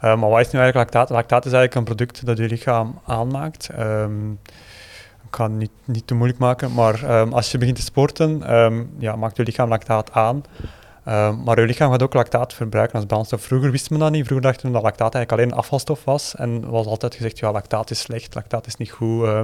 Maar 0.03 0.29
wat 0.29 0.39
is 0.39 0.51
nu 0.51 0.59
eigenlijk 0.59 0.75
lactaat? 0.75 1.09
Lactaat 1.09 1.45
is 1.45 1.51
eigenlijk 1.51 1.75
een 1.75 1.95
product 1.95 2.25
dat 2.25 2.37
je 2.37 2.47
lichaam 2.47 2.99
aanmaakt. 3.05 3.69
Um, 3.79 4.39
ik 5.27 5.39
ga 5.39 5.43
het 5.43 5.53
niet, 5.53 5.71
niet 5.85 6.07
te 6.07 6.13
moeilijk 6.13 6.39
maken, 6.39 6.73
maar 6.73 7.19
um, 7.19 7.33
als 7.33 7.51
je 7.51 7.57
begint 7.57 7.75
te 7.75 7.81
sporten, 7.81 8.55
um, 8.55 8.93
ja, 8.97 9.15
maakt 9.15 9.37
je 9.37 9.43
lichaam 9.43 9.69
lactaat 9.69 10.11
aan. 10.11 10.43
Um, 11.07 11.43
maar 11.43 11.59
je 11.59 11.65
lichaam 11.65 11.91
gaat 11.91 12.03
ook 12.03 12.13
lactaat 12.13 12.53
verbruiken 12.53 12.95
als 12.95 13.05
brandstof. 13.05 13.41
Vroeger 13.41 13.71
wisten 13.71 13.93
we 13.93 13.99
dat 13.99 14.11
niet. 14.11 14.25
Vroeger 14.25 14.47
dachten 14.47 14.67
we 14.67 14.73
dat 14.73 14.83
lactaat 14.83 15.15
eigenlijk 15.15 15.43
alleen 15.43 15.59
afvalstof 15.59 16.03
was. 16.03 16.35
En 16.35 16.69
was 16.69 16.85
altijd 16.85 17.15
gezegd, 17.15 17.39
ja, 17.39 17.51
lactaat 17.51 17.89
is 17.89 17.99
slecht, 17.99 18.35
lactaat 18.35 18.67
is 18.67 18.75
niet 18.75 18.91
goed. 18.91 19.23
Uh, 19.23 19.41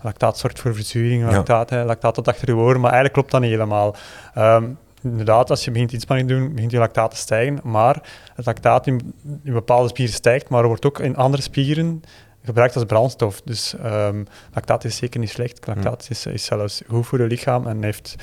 lactaat 0.00 0.38
zorgt 0.38 0.60
voor 0.60 0.74
verzuring, 0.74 1.30
lactaat, 1.30 1.70
ja. 1.70 1.84
lactaat 1.84 2.14
tot 2.14 2.28
achter 2.28 2.48
je 2.48 2.56
oren. 2.56 2.80
Maar 2.80 2.92
eigenlijk 2.92 3.12
klopt 3.12 3.30
dat 3.30 3.40
niet 3.40 3.50
helemaal. 3.50 3.94
Um, 4.38 4.78
inderdaad, 5.04 5.50
als 5.50 5.64
je 5.64 5.70
begint 5.70 5.92
inspanning 5.92 6.28
te 6.28 6.34
doen, 6.34 6.54
begint 6.54 6.70
je 6.70 6.78
lactaat 6.78 7.10
te 7.10 7.16
stijgen. 7.16 7.60
Maar 7.62 8.02
het 8.34 8.46
lactaat 8.46 8.86
in, 8.86 9.14
in 9.42 9.52
bepaalde 9.52 9.88
spieren 9.88 10.14
stijgt, 10.14 10.48
maar 10.48 10.66
wordt 10.66 10.86
ook 10.86 10.98
in 10.98 11.16
andere 11.16 11.42
spieren 11.42 12.02
gebruikt 12.44 12.74
als 12.74 12.84
brandstof. 12.84 13.40
Dus 13.40 13.74
um, 13.84 14.26
lactaat 14.52 14.84
is 14.84 14.96
zeker 14.96 15.20
niet 15.20 15.30
slecht. 15.30 15.66
Lactaat 15.66 16.06
is, 16.10 16.26
is 16.26 16.44
zelfs 16.44 16.82
goed 16.88 17.06
voor 17.06 17.20
je 17.20 17.26
lichaam 17.26 17.66
en 17.66 17.82
heeft 17.82 18.14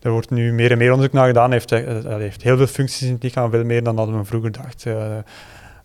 er 0.00 0.10
wordt 0.10 0.30
nu 0.30 0.52
meer 0.52 0.70
en 0.70 0.78
meer 0.78 0.90
onderzoek 0.90 1.14
naar 1.14 1.26
gedaan. 1.26 1.52
Heeft, 1.52 1.72
uh, 1.72 1.80
heeft 2.04 2.42
heel 2.42 2.56
veel 2.56 2.66
functies 2.66 3.02
in 3.02 3.12
het 3.12 3.22
lichaam, 3.22 3.50
veel 3.50 3.64
meer 3.64 3.82
dan 3.82 3.96
dat 3.96 4.08
we 4.08 4.24
vroeger 4.24 4.52
dachten. 4.52 5.24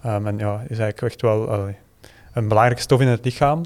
Uh, 0.05 0.15
um, 0.15 0.27
en 0.27 0.37
ja, 0.37 0.53
is 0.67 0.79
eigenlijk 0.79 1.01
echt 1.01 1.21
wel 1.21 1.53
uh, 1.53 1.73
een 2.33 2.47
belangrijke 2.47 2.81
stof 2.81 3.01
in 3.01 3.07
het 3.07 3.25
lichaam. 3.25 3.63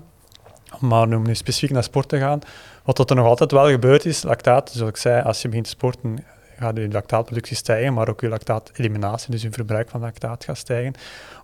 Maar 0.79 1.07
om 1.07 1.23
nu 1.23 1.35
specifiek 1.35 1.71
naar 1.71 1.83
sport 1.83 2.09
te 2.09 2.17
gaan, 2.17 2.39
wat 2.83 3.09
er 3.09 3.15
nog 3.15 3.25
altijd 3.25 3.51
wel 3.51 3.69
gebeurt 3.69 4.05
is, 4.05 4.23
lactaat, 4.23 4.71
zoals 4.71 4.89
ik 4.89 4.97
zei, 4.97 5.21
als 5.21 5.41
je 5.41 5.47
begint 5.47 5.65
te 5.65 5.71
sporten, 5.71 6.25
gaat 6.59 6.77
je 6.77 6.91
lactaatproductie 6.91 7.55
stijgen, 7.55 7.93
maar 7.93 8.09
ook 8.09 8.21
je 8.21 8.27
lactaateliminatie, 8.27 9.31
dus 9.31 9.41
je 9.41 9.51
verbruik 9.51 9.89
van 9.89 10.01
lactaat 10.01 10.43
gaat 10.43 10.57
stijgen. 10.57 10.93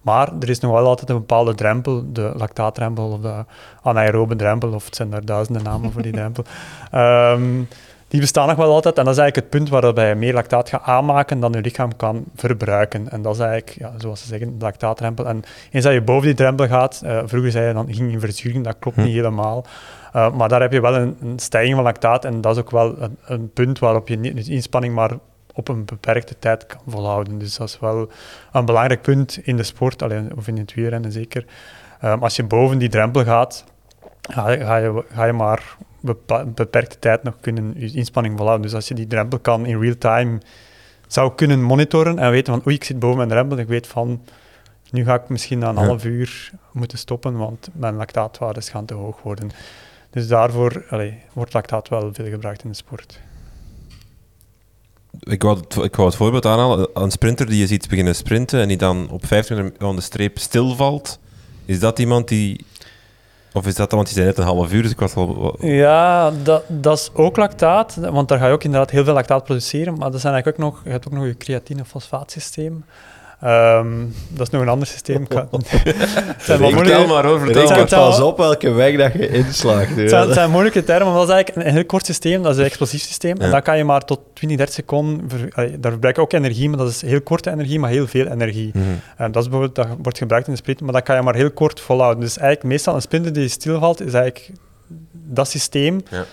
Maar 0.01 0.31
er 0.39 0.49
is 0.49 0.59
nog 0.59 0.71
wel 0.71 0.85
altijd 0.85 1.09
een 1.09 1.17
bepaalde 1.17 1.55
drempel, 1.55 2.11
de 2.13 2.31
lactaatdrempel 2.35 3.11
of 3.11 3.21
de 3.21 3.45
anaerobe 3.81 4.35
drempel, 4.35 4.73
of 4.73 4.85
het 4.85 4.95
zijn 4.95 5.13
er 5.13 5.25
duizenden 5.25 5.63
namen 5.63 5.91
voor 5.91 6.01
die 6.01 6.11
drempel. 6.19 6.43
Um, 6.93 7.67
die 8.09 8.19
bestaan 8.19 8.47
nog 8.47 8.57
wel 8.57 8.73
altijd. 8.73 8.97
En 8.97 9.03
dat 9.03 9.13
is 9.13 9.19
eigenlijk 9.19 9.51
het 9.51 9.59
punt 9.59 9.81
waarbij 9.81 10.09
je 10.09 10.15
meer 10.15 10.33
lactaat 10.33 10.69
gaat 10.69 10.83
aanmaken 10.83 11.39
dan 11.39 11.51
je 11.51 11.61
lichaam 11.61 11.95
kan 11.95 12.23
verbruiken. 12.35 13.09
En 13.11 13.21
dat 13.21 13.33
is 13.33 13.39
eigenlijk, 13.39 13.75
ja, 13.79 13.93
zoals 13.97 14.21
ze 14.21 14.27
zeggen, 14.27 14.57
de 14.57 14.65
lactaatdrempel. 14.65 15.27
En 15.27 15.43
eens 15.71 15.83
dat 15.83 15.93
je 15.93 16.01
boven 16.01 16.25
die 16.25 16.35
drempel 16.35 16.67
gaat, 16.67 17.01
uh, 17.03 17.21
vroeger 17.25 17.51
zei 17.51 17.67
je 17.67 17.73
dan 17.73 17.93
ging 17.93 18.11
je 18.11 18.19
verzuring, 18.19 18.63
dat 18.63 18.75
klopt 18.79 18.97
hm. 18.97 19.03
niet 19.03 19.13
helemaal. 19.13 19.65
Uh, 20.15 20.33
maar 20.33 20.49
daar 20.49 20.61
heb 20.61 20.71
je 20.71 20.81
wel 20.81 20.95
een, 20.95 21.17
een, 21.21 21.39
stijging 21.39 21.75
van 21.75 21.83
lactaat 21.83 22.25
en 22.25 22.41
dat 22.41 22.55
is 22.55 22.61
ook 22.61 22.71
wel 22.71 23.01
een, 23.01 23.17
een 23.25 23.51
punt 23.53 23.79
waarop 23.79 24.07
je 24.07 24.17
niet 24.17 24.47
inspanning 24.47 24.93
maar 24.93 25.11
op 25.53 25.67
een 25.67 25.85
beperkte 25.85 26.39
tijd 26.39 26.65
kan 26.65 26.79
volhouden. 26.87 27.37
Dus 27.37 27.57
dat 27.57 27.67
is 27.67 27.79
wel 27.79 28.09
een 28.51 28.65
belangrijk 28.65 29.01
punt 29.01 29.39
in 29.43 29.57
de 29.57 29.63
sport, 29.63 30.01
alleen, 30.01 30.31
of 30.35 30.47
in 30.47 30.57
het 30.57 30.73
wielrennen 30.73 31.11
zeker. 31.11 31.45
Um, 32.03 32.23
als 32.23 32.35
je 32.35 32.43
boven 32.43 32.77
die 32.77 32.89
drempel 32.89 33.23
gaat, 33.23 33.65
ga, 34.21 34.57
ga, 34.57 34.75
je, 34.75 35.03
ga 35.13 35.25
je 35.25 35.33
maar 35.33 35.77
beperkte 36.53 36.99
tijd 36.99 37.23
nog 37.23 37.33
kunnen 37.41 37.73
je 37.75 37.91
inspanning 37.91 38.37
volhouden. 38.37 38.65
Dus 38.65 38.75
als 38.75 38.87
je 38.87 38.93
die 38.93 39.07
drempel 39.07 39.39
kan 39.39 39.65
in 39.65 39.79
real 39.79 39.97
time 39.97 40.41
zou 41.07 41.35
kunnen 41.35 41.61
monitoren 41.61 42.19
en 42.19 42.31
weten 42.31 42.53
van 42.53 42.63
oei, 42.65 42.75
ik 42.75 42.83
zit 42.83 42.99
boven 42.99 43.17
mijn 43.17 43.29
drempel, 43.29 43.57
ik 43.57 43.67
weet 43.67 43.87
van 43.87 44.21
nu 44.91 45.03
ga 45.03 45.13
ik 45.13 45.29
misschien 45.29 45.59
na 45.59 45.69
een 45.69 45.75
half 45.75 46.05
uur 46.05 46.51
moeten 46.71 46.97
stoppen, 46.97 47.37
want 47.37 47.69
mijn 47.73 47.95
lactaatwaardes 47.95 48.69
gaan 48.69 48.85
te 48.85 48.93
hoog 48.93 49.21
worden. 49.21 49.51
Dus 50.09 50.27
daarvoor 50.27 50.85
wordt 51.33 51.53
lactaat 51.53 51.89
wel 51.89 52.09
veel 52.13 52.29
gebruikt 52.29 52.63
in 52.63 52.69
de 52.69 52.75
sport. 52.75 53.19
Ik 55.19 55.41
wou, 55.41 55.57
het, 55.57 55.75
ik 55.75 55.95
wou 55.95 56.07
het 56.07 56.17
voorbeeld 56.17 56.45
aanhalen. 56.45 56.89
Een 56.93 57.11
sprinter 57.11 57.45
die 57.45 57.59
je 57.59 57.67
ziet 57.67 57.89
beginnen 57.89 58.15
sprinten 58.15 58.59
en 58.59 58.67
die 58.67 58.77
dan 58.77 59.09
op 59.09 59.25
15 59.25 59.55
minuten 59.55 59.87
aan 59.87 59.95
de 59.95 60.01
streep 60.01 60.37
stilvalt, 60.37 61.19
is 61.65 61.79
dat 61.79 61.99
iemand 61.99 62.27
die 62.27 62.65
of 63.53 63.67
is 63.67 63.75
dat 63.75 63.91
want 63.91 64.05
die 64.05 64.15
zijn 64.15 64.27
net 64.27 64.37
een 64.37 64.43
half 64.43 64.73
uur, 64.73 64.81
dus 64.81 64.91
ik 64.91 64.99
was 64.99 65.15
al... 65.15 65.55
Ja, 65.59 66.31
dat, 66.31 66.63
dat 66.67 66.97
is 66.97 67.09
ook 67.13 67.37
lactaat, 67.37 67.95
want 67.95 68.27
daar 68.27 68.39
ga 68.39 68.47
je 68.47 68.53
ook 68.53 68.63
inderdaad 68.63 68.89
heel 68.89 69.03
veel 69.03 69.13
lactaat 69.13 69.43
produceren, 69.43 69.97
maar 69.97 70.11
dat 70.11 70.21
zijn 70.21 70.33
eigenlijk 70.33 70.63
ook 70.63 70.71
nog, 70.71 70.83
je 70.83 70.89
hebt 70.89 71.07
ook 71.07 71.13
nog 71.13 71.25
je 71.25 71.37
creatine-fosfaatsysteem. 71.37 72.83
Um, 73.43 74.13
dat 74.29 74.47
is 74.47 74.49
nog 74.49 74.61
een 74.61 74.69
ander 74.69 74.87
systeem. 74.87 75.27
vertel 76.37 77.07
maar 77.07 77.25
over, 77.25 77.45
vertel 77.45 77.69
maar. 77.69 77.85
Pas 77.85 78.19
op 78.19 78.37
welke 78.37 78.71
weg 78.71 78.97
dat 78.97 79.13
je 79.13 79.29
inslaagt. 79.29 79.95
Het 79.95 80.09
zijn, 80.09 80.33
zijn, 80.33 80.51
moeilijke 80.51 80.83
termen, 80.83 81.07
maar 81.07 81.15
dat 81.15 81.27
is 81.27 81.33
eigenlijk 81.33 81.67
een 81.67 81.73
heel 81.73 81.85
kort 81.85 82.05
systeem, 82.05 82.43
dat 82.43 82.51
is 82.51 82.57
een 82.57 82.65
explosief 82.65 83.01
systeem. 83.01 83.37
En 83.37 83.51
dan 83.51 83.61
kan 83.61 83.77
je 83.77 83.83
maar 83.83 84.05
tot 84.05 84.19
20, 84.33 84.57
30 84.57 84.75
seconden, 84.75 85.29
ver, 85.29 85.81
daar 85.81 85.91
verbruik 85.91 86.15
je 86.15 86.21
ook 86.21 86.33
energie, 86.33 86.69
maar 86.69 86.77
dat 86.77 86.89
is 86.89 87.01
heel 87.01 87.21
korte 87.21 87.51
energie, 87.51 87.79
maar 87.79 87.89
heel 87.89 88.07
veel 88.07 88.25
energie. 88.25 88.71
Mm 88.73 88.81
-hmm. 88.81 88.99
en 89.17 89.31
dat, 89.31 89.43
is 89.43 89.49
bijvoorbeeld, 89.49 89.75
dat 89.75 89.97
wordt 90.01 90.17
gebruikt 90.17 90.47
in 90.47 90.53
de 90.53 90.59
sprint, 90.59 90.81
maar 90.81 90.93
dat 90.93 91.03
kan 91.03 91.15
je 91.15 91.21
maar 91.21 91.35
heel 91.35 91.51
kort 91.51 91.79
volhouden. 91.79 92.19
Dus 92.19 92.37
eigenlijk 92.37 92.69
meestal 92.69 92.95
een 92.95 93.01
sprinter 93.01 93.33
die 93.33 93.47
stilvalt, 93.47 94.01
is 94.01 94.13
eigenlijk 94.13 94.51
dat 95.11 95.49
systeem 95.49 96.01
ja. 96.09 96.25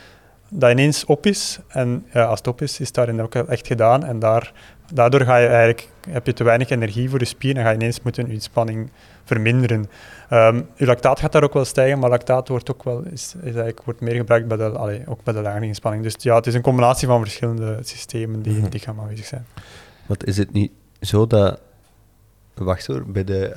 dat 0.48 0.70
ineens 0.70 1.04
op 1.04 1.26
is. 1.26 1.58
En 1.68 2.06
ja, 2.12 2.24
als 2.24 2.38
het 2.38 2.48
op 2.48 2.62
is, 2.62 2.80
is 2.80 2.86
het 2.86 2.94
daarin 2.94 3.22
ook 3.22 3.34
echt 3.34 3.66
gedaan. 3.66 4.04
En 4.04 4.18
daar 4.18 4.52
daardoor 4.92 5.20
ga 5.20 5.36
je 5.36 5.46
eigenlijk, 5.46 5.88
heb 6.08 6.26
je 6.26 6.32
te 6.32 6.44
weinig 6.44 6.70
energie 6.70 7.10
voor 7.10 7.18
je 7.18 7.24
spier 7.24 7.56
en 7.56 7.62
ga 7.62 7.68
je 7.68 7.74
ineens 7.74 8.02
moeten 8.02 8.26
je 8.26 8.32
inspanning 8.32 8.90
verminderen. 9.24 9.86
Um, 10.30 10.68
je 10.74 10.86
lactaat 10.86 11.20
gaat 11.20 11.32
daar 11.32 11.42
ook 11.42 11.52
wel 11.52 11.64
stijgen, 11.64 11.98
maar 11.98 12.10
lactaat 12.10 12.48
wordt 12.48 12.70
ook 12.70 12.84
wel, 12.84 13.02
is, 13.02 13.34
is 13.36 13.42
eigenlijk, 13.42 13.82
wordt 13.82 14.00
meer 14.00 14.14
gebruikt 14.14 14.48
bij 14.48 14.56
de, 14.56 14.68
allee, 14.68 15.02
ook 15.06 15.22
bij 15.24 15.34
de 15.34 15.40
lage 15.40 15.64
inspanning. 15.64 16.02
Dus 16.02 16.14
ja, 16.18 16.34
het 16.34 16.46
is 16.46 16.54
een 16.54 16.62
combinatie 16.62 17.08
van 17.08 17.20
verschillende 17.20 17.78
systemen 17.82 18.42
die 18.42 18.56
in 18.56 18.62
het 18.62 18.72
lichaam 18.72 19.00
aanwezig 19.00 19.26
zijn. 19.26 19.46
Want 20.06 20.26
is 20.26 20.36
het 20.36 20.52
niet 20.52 20.72
zo 21.00 21.26
dat, 21.26 21.60
wacht 22.54 22.86
hoor, 22.86 23.04
bij, 23.06 23.24
de, 23.24 23.52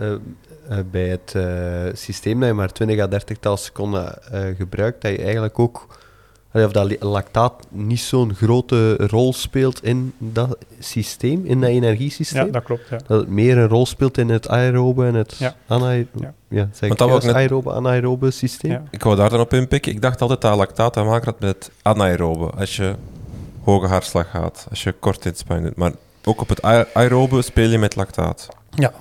uh, 0.00 0.10
uh, 0.70 0.84
bij 0.90 1.08
het 1.08 1.36
systeem 1.98 2.40
dat 2.40 2.48
je 2.48 2.54
maar 2.54 2.72
20 2.72 3.00
à 3.00 3.06
30 3.06 3.38
tal 3.38 3.56
seconden 3.56 4.18
gebruikt, 4.56 5.02
dat 5.02 5.10
je 5.10 5.22
eigenlijk 5.22 5.58
ook 5.58 5.86
of 6.62 6.72
dat 6.72 7.02
lactaat 7.02 7.52
niet 7.68 8.00
zo'n 8.00 8.34
grote 8.34 8.96
rol 8.96 9.32
speelt 9.32 9.84
in 9.84 10.12
dat 10.18 10.58
systeem, 10.78 11.44
in 11.44 11.60
dat 11.60 11.70
energiesysteem. 11.70 12.46
Ja, 12.46 12.52
dat 12.52 12.62
klopt. 12.62 12.88
Ja. 12.90 12.98
Dat 13.06 13.20
het 13.20 13.28
meer 13.28 13.58
een 13.58 13.68
rol 13.68 13.86
speelt 13.86 14.18
in 14.18 14.28
het 14.28 14.48
aerobe 14.48 15.06
en 15.06 15.14
het 15.14 15.36
ja. 15.38 15.54
anaerobe, 15.66 16.32
ja. 16.48 16.68
zeg 16.72 16.90
ik 16.90 16.98
net... 16.98 17.34
aerobe, 17.34 17.72
anaerobe 17.72 18.30
systeem. 18.30 18.82
Ik 18.90 19.02
wou 19.02 19.16
daar 19.16 19.30
dan 19.30 19.40
op 19.40 19.52
inpikken. 19.52 19.92
Ik 19.92 20.02
dacht 20.02 20.20
altijd 20.20 20.40
dat 20.40 20.56
lactaat 20.56 20.92
te 20.92 21.02
maken 21.02 21.24
had 21.24 21.40
met 21.40 21.70
anaerobe. 21.82 22.50
Als 22.50 22.76
je 22.76 22.94
hoge 23.62 23.86
hartslag 23.86 24.30
gaat, 24.30 24.66
als 24.70 24.82
je 24.82 24.92
kort 24.92 25.24
inspanning 25.24 25.68
doet. 25.68 25.76
Maar 25.76 25.92
ook 26.24 26.40
op 26.40 26.48
het 26.48 26.62
aerobe 26.94 27.42
speel 27.42 27.70
je 27.70 27.78
met 27.78 27.96
lactaat. 27.96 28.48
Ja, 28.70 28.92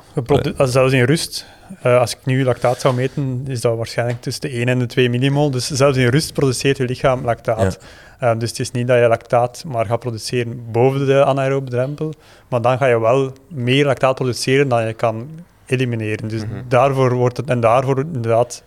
zelfs 0.57 0.93
in 0.93 1.03
rust. 1.03 1.45
Uh, 1.85 1.99
als 1.99 2.11
ik 2.11 2.19
nu 2.23 2.43
lactaat 2.43 2.79
zou 2.79 2.95
meten, 2.95 3.43
is 3.47 3.61
dat 3.61 3.77
waarschijnlijk 3.77 4.21
tussen 4.21 4.41
de 4.41 4.49
1 4.49 4.67
en 4.67 4.79
de 4.79 4.85
2 4.85 5.09
millimol. 5.09 5.51
Dus 5.51 5.67
zelfs 5.67 5.97
in 5.97 6.07
rust 6.07 6.33
produceert 6.33 6.77
je 6.77 6.85
lichaam 6.85 7.23
lactaat. 7.23 7.79
Ja. 8.19 8.33
Uh, 8.33 8.39
dus 8.39 8.49
het 8.49 8.59
is 8.59 8.71
niet 8.71 8.87
dat 8.87 8.97
je 8.99 9.07
lactaat 9.07 9.63
maar 9.67 9.85
gaat 9.85 9.99
produceren 9.99 10.71
boven 10.71 11.05
de 11.05 11.25
anaerobe 11.25 11.69
drempel, 11.69 12.13
maar 12.47 12.61
dan 12.61 12.77
ga 12.77 12.85
je 12.85 12.99
wel 12.99 13.31
meer 13.47 13.85
lactaat 13.85 14.15
produceren 14.15 14.67
dan 14.67 14.87
je 14.87 14.93
kan 14.93 15.29
elimineren. 15.65 16.27
Dus 16.27 16.45
mm 16.45 16.51
-hmm. 16.51 16.63
daarvoor 16.67 17.13
wordt 17.13 17.37
het, 17.37 17.49
en 17.49 17.59
daarvoor 17.59 17.99
inderdaad 17.99 18.63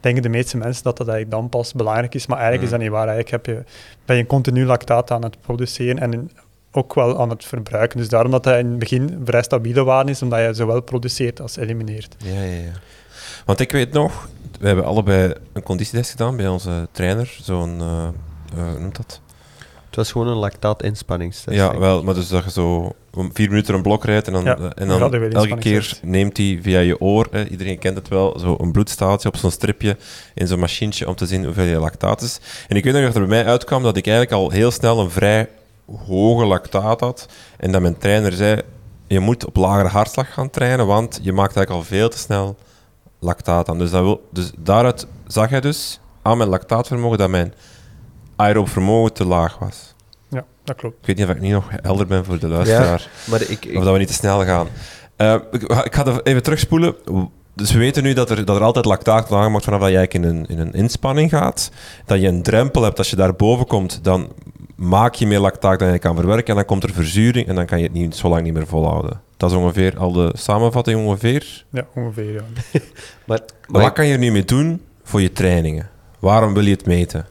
denken 0.00 0.22
de 0.22 0.28
meeste 0.28 0.56
mensen 0.56 0.84
dat 0.84 0.96
dat 0.96 1.08
eigenlijk 1.08 1.40
dan 1.40 1.48
pas 1.48 1.72
belangrijk 1.72 2.14
is, 2.14 2.26
maar 2.26 2.38
eigenlijk 2.38 2.68
mm 2.68 2.74
is 2.74 2.78
dat 2.78 2.88
niet 2.88 2.98
waar. 2.98 3.08
Eigenlijk 3.08 3.30
heb 3.30 3.56
je, 3.56 3.64
ben 4.04 4.16
je 4.16 4.26
continu 4.26 4.64
lactaat 4.64 5.10
aan 5.10 5.22
het 5.22 5.40
produceren 5.40 5.98
en 5.98 6.30
ook 6.72 6.94
wel 6.94 7.20
aan 7.20 7.30
het 7.30 7.44
verbruiken. 7.44 7.98
Dus 7.98 8.08
daarom 8.08 8.30
dat 8.30 8.44
hij 8.44 8.58
in 8.58 8.66
het 8.70 8.78
begin 8.78 9.20
vrij 9.24 9.42
stabiele 9.42 9.84
waarde 9.84 10.10
is, 10.10 10.22
omdat 10.22 10.38
je 10.38 10.54
zowel 10.54 10.82
produceert 10.82 11.40
als 11.40 11.56
elimineert. 11.56 12.16
Ja, 12.18 12.42
ja, 12.42 12.56
ja. 12.56 12.72
Want 13.44 13.60
ik 13.60 13.72
weet 13.72 13.92
nog, 13.92 14.28
we 14.60 14.66
hebben 14.66 14.84
allebei 14.84 15.32
een 15.52 15.62
conditietest 15.62 16.10
gedaan 16.10 16.36
bij 16.36 16.48
onze 16.48 16.88
trainer, 16.92 17.36
zo'n, 17.42 17.78
uh, 17.80 18.08
uh, 18.56 18.80
noemt 18.80 18.96
dat? 18.96 19.20
Het 19.86 19.96
was 19.96 20.12
gewoon 20.12 20.28
een 20.28 20.36
lactaat-inspanningstest. 20.36 21.56
Ja, 21.56 21.78
wel, 21.78 22.02
maar 22.02 22.14
dus 22.14 22.28
dat 22.28 22.44
je 22.44 22.50
zo 22.50 22.94
om 23.14 23.30
vier 23.34 23.48
minuten 23.48 23.74
een 23.74 23.82
blok 23.82 24.04
rijdt 24.04 24.26
en 24.26 24.32
dan, 24.32 24.44
ja, 24.44 24.58
en 24.74 24.88
dan 24.88 25.14
elke 25.32 25.58
keer 25.58 25.98
neemt 26.02 26.36
hij 26.36 26.58
via 26.62 26.78
je 26.80 27.00
oor, 27.00 27.28
hè, 27.30 27.44
iedereen 27.44 27.78
kent 27.78 27.96
het 27.96 28.08
wel, 28.08 28.38
zo 28.38 28.56
een 28.60 28.72
bloedstaaltje 28.72 29.28
op 29.28 29.36
zo'n 29.36 29.50
stripje 29.50 29.96
in 30.34 30.46
zo'n 30.46 30.58
machientje 30.58 31.08
om 31.08 31.14
te 31.14 31.26
zien 31.26 31.44
hoeveel 31.44 31.64
je 31.64 31.78
lactaat 31.78 32.22
is. 32.22 32.40
En 32.68 32.76
ik 32.76 32.84
weet 32.84 32.92
nog 32.92 33.02
dat 33.02 33.14
er 33.14 33.20
bij 33.20 33.28
mij 33.28 33.44
uitkwam 33.44 33.82
dat 33.82 33.96
ik 33.96 34.06
eigenlijk 34.06 34.36
al 34.36 34.50
heel 34.50 34.70
snel 34.70 35.00
een 35.00 35.10
vrij 35.10 35.48
hoge 36.06 36.44
lactaat 36.44 37.00
had. 37.00 37.26
En 37.56 37.72
dat 37.72 37.80
mijn 37.80 37.98
trainer 37.98 38.32
zei, 38.32 38.62
je 39.06 39.20
moet 39.20 39.46
op 39.46 39.56
lagere 39.56 39.88
hartslag 39.88 40.32
gaan 40.32 40.50
trainen, 40.50 40.86
want 40.86 41.18
je 41.22 41.32
maakt 41.32 41.56
eigenlijk 41.56 41.70
al 41.86 41.96
veel 41.96 42.08
te 42.08 42.18
snel 42.18 42.56
lactaat 43.18 43.68
aan. 43.68 43.78
Dus, 43.78 43.90
dat 43.90 44.02
wil, 44.02 44.28
dus 44.32 44.50
daaruit 44.56 45.06
zag 45.26 45.50
je 45.50 45.60
dus 45.60 46.00
aan 46.22 46.36
mijn 46.38 46.48
lactaatvermogen 46.50 47.18
dat 47.18 47.28
mijn 47.30 47.54
aerob 48.36 48.68
vermogen 48.68 49.12
te 49.12 49.24
laag 49.26 49.58
was. 49.58 49.94
Ja, 50.28 50.44
dat 50.64 50.76
klopt. 50.76 50.96
Ik 51.00 51.06
weet 51.06 51.16
niet 51.16 51.24
of 51.28 51.32
ik 51.34 51.40
niet 51.40 51.52
nog 51.52 51.68
helder 51.70 52.06
ben 52.06 52.24
voor 52.24 52.38
de 52.38 52.48
luisteraar. 52.48 53.08
Maar 53.24 53.42
ik, 53.42 53.64
ik- 53.64 53.76
Of 53.76 53.84
dat 53.84 53.92
we 53.92 53.98
niet 53.98 54.08
te 54.08 54.14
snel 54.14 54.44
gaan. 54.44 54.66
Eh, 55.16 55.34
ik, 55.50 55.62
ik 55.62 55.94
ga 55.94 56.06
er 56.06 56.22
even 56.22 56.42
terugspoelen. 56.42 56.96
Dus 57.58 57.72
we 57.72 57.78
weten 57.78 58.02
nu 58.02 58.12
dat 58.12 58.30
er, 58.30 58.44
dat 58.44 58.56
er 58.56 58.62
altijd 58.62 58.84
lactaat 58.84 59.20
wordt 59.20 59.42
aangemaakt 59.42 59.64
vanaf 59.64 59.80
dat 59.80 59.90
je 59.90 59.96
eigenlijk 59.96 60.26
in 60.26 60.36
een, 60.36 60.46
in 60.48 60.58
een 60.58 60.72
inspanning 60.72 61.30
gaat. 61.30 61.70
Dat 62.04 62.20
je 62.20 62.26
een 62.26 62.42
drempel 62.42 62.82
hebt. 62.82 62.98
Als 62.98 63.10
je 63.10 63.16
daar 63.16 63.34
boven 63.34 63.66
komt, 63.66 64.04
dan 64.04 64.32
maak 64.74 65.14
je 65.14 65.26
meer 65.26 65.38
lactaat 65.38 65.78
dan 65.78 65.92
je 65.92 65.98
kan 65.98 66.16
verwerken. 66.16 66.48
En 66.48 66.54
dan 66.54 66.64
komt 66.64 66.82
er 66.82 66.92
verzuring 66.92 67.46
en 67.46 67.54
dan 67.54 67.66
kan 67.66 67.78
je 67.78 67.84
het 67.84 67.92
niet, 67.92 68.16
zo 68.16 68.28
lang 68.28 68.42
niet 68.42 68.52
meer 68.52 68.66
volhouden. 68.66 69.20
Dat 69.36 69.50
is 69.50 69.56
ongeveer 69.56 69.98
al 69.98 70.12
de 70.12 70.30
samenvatting 70.36 71.06
ongeveer. 71.06 71.64
Ja, 71.70 71.86
ongeveer. 71.94 72.32
Ja. 72.32 72.42
maar, 72.72 72.80
Maar 73.26 73.40
maar 73.68 73.82
wat 73.82 73.92
kan 73.92 74.06
je 74.06 74.12
er 74.12 74.18
nu 74.18 74.30
mee 74.30 74.44
doen 74.44 74.82
voor 75.02 75.20
je 75.20 75.32
trainingen? 75.32 75.88
Waarom 76.18 76.54
wil 76.54 76.64
je 76.64 76.70
het 76.70 76.86
meten? 76.86 77.26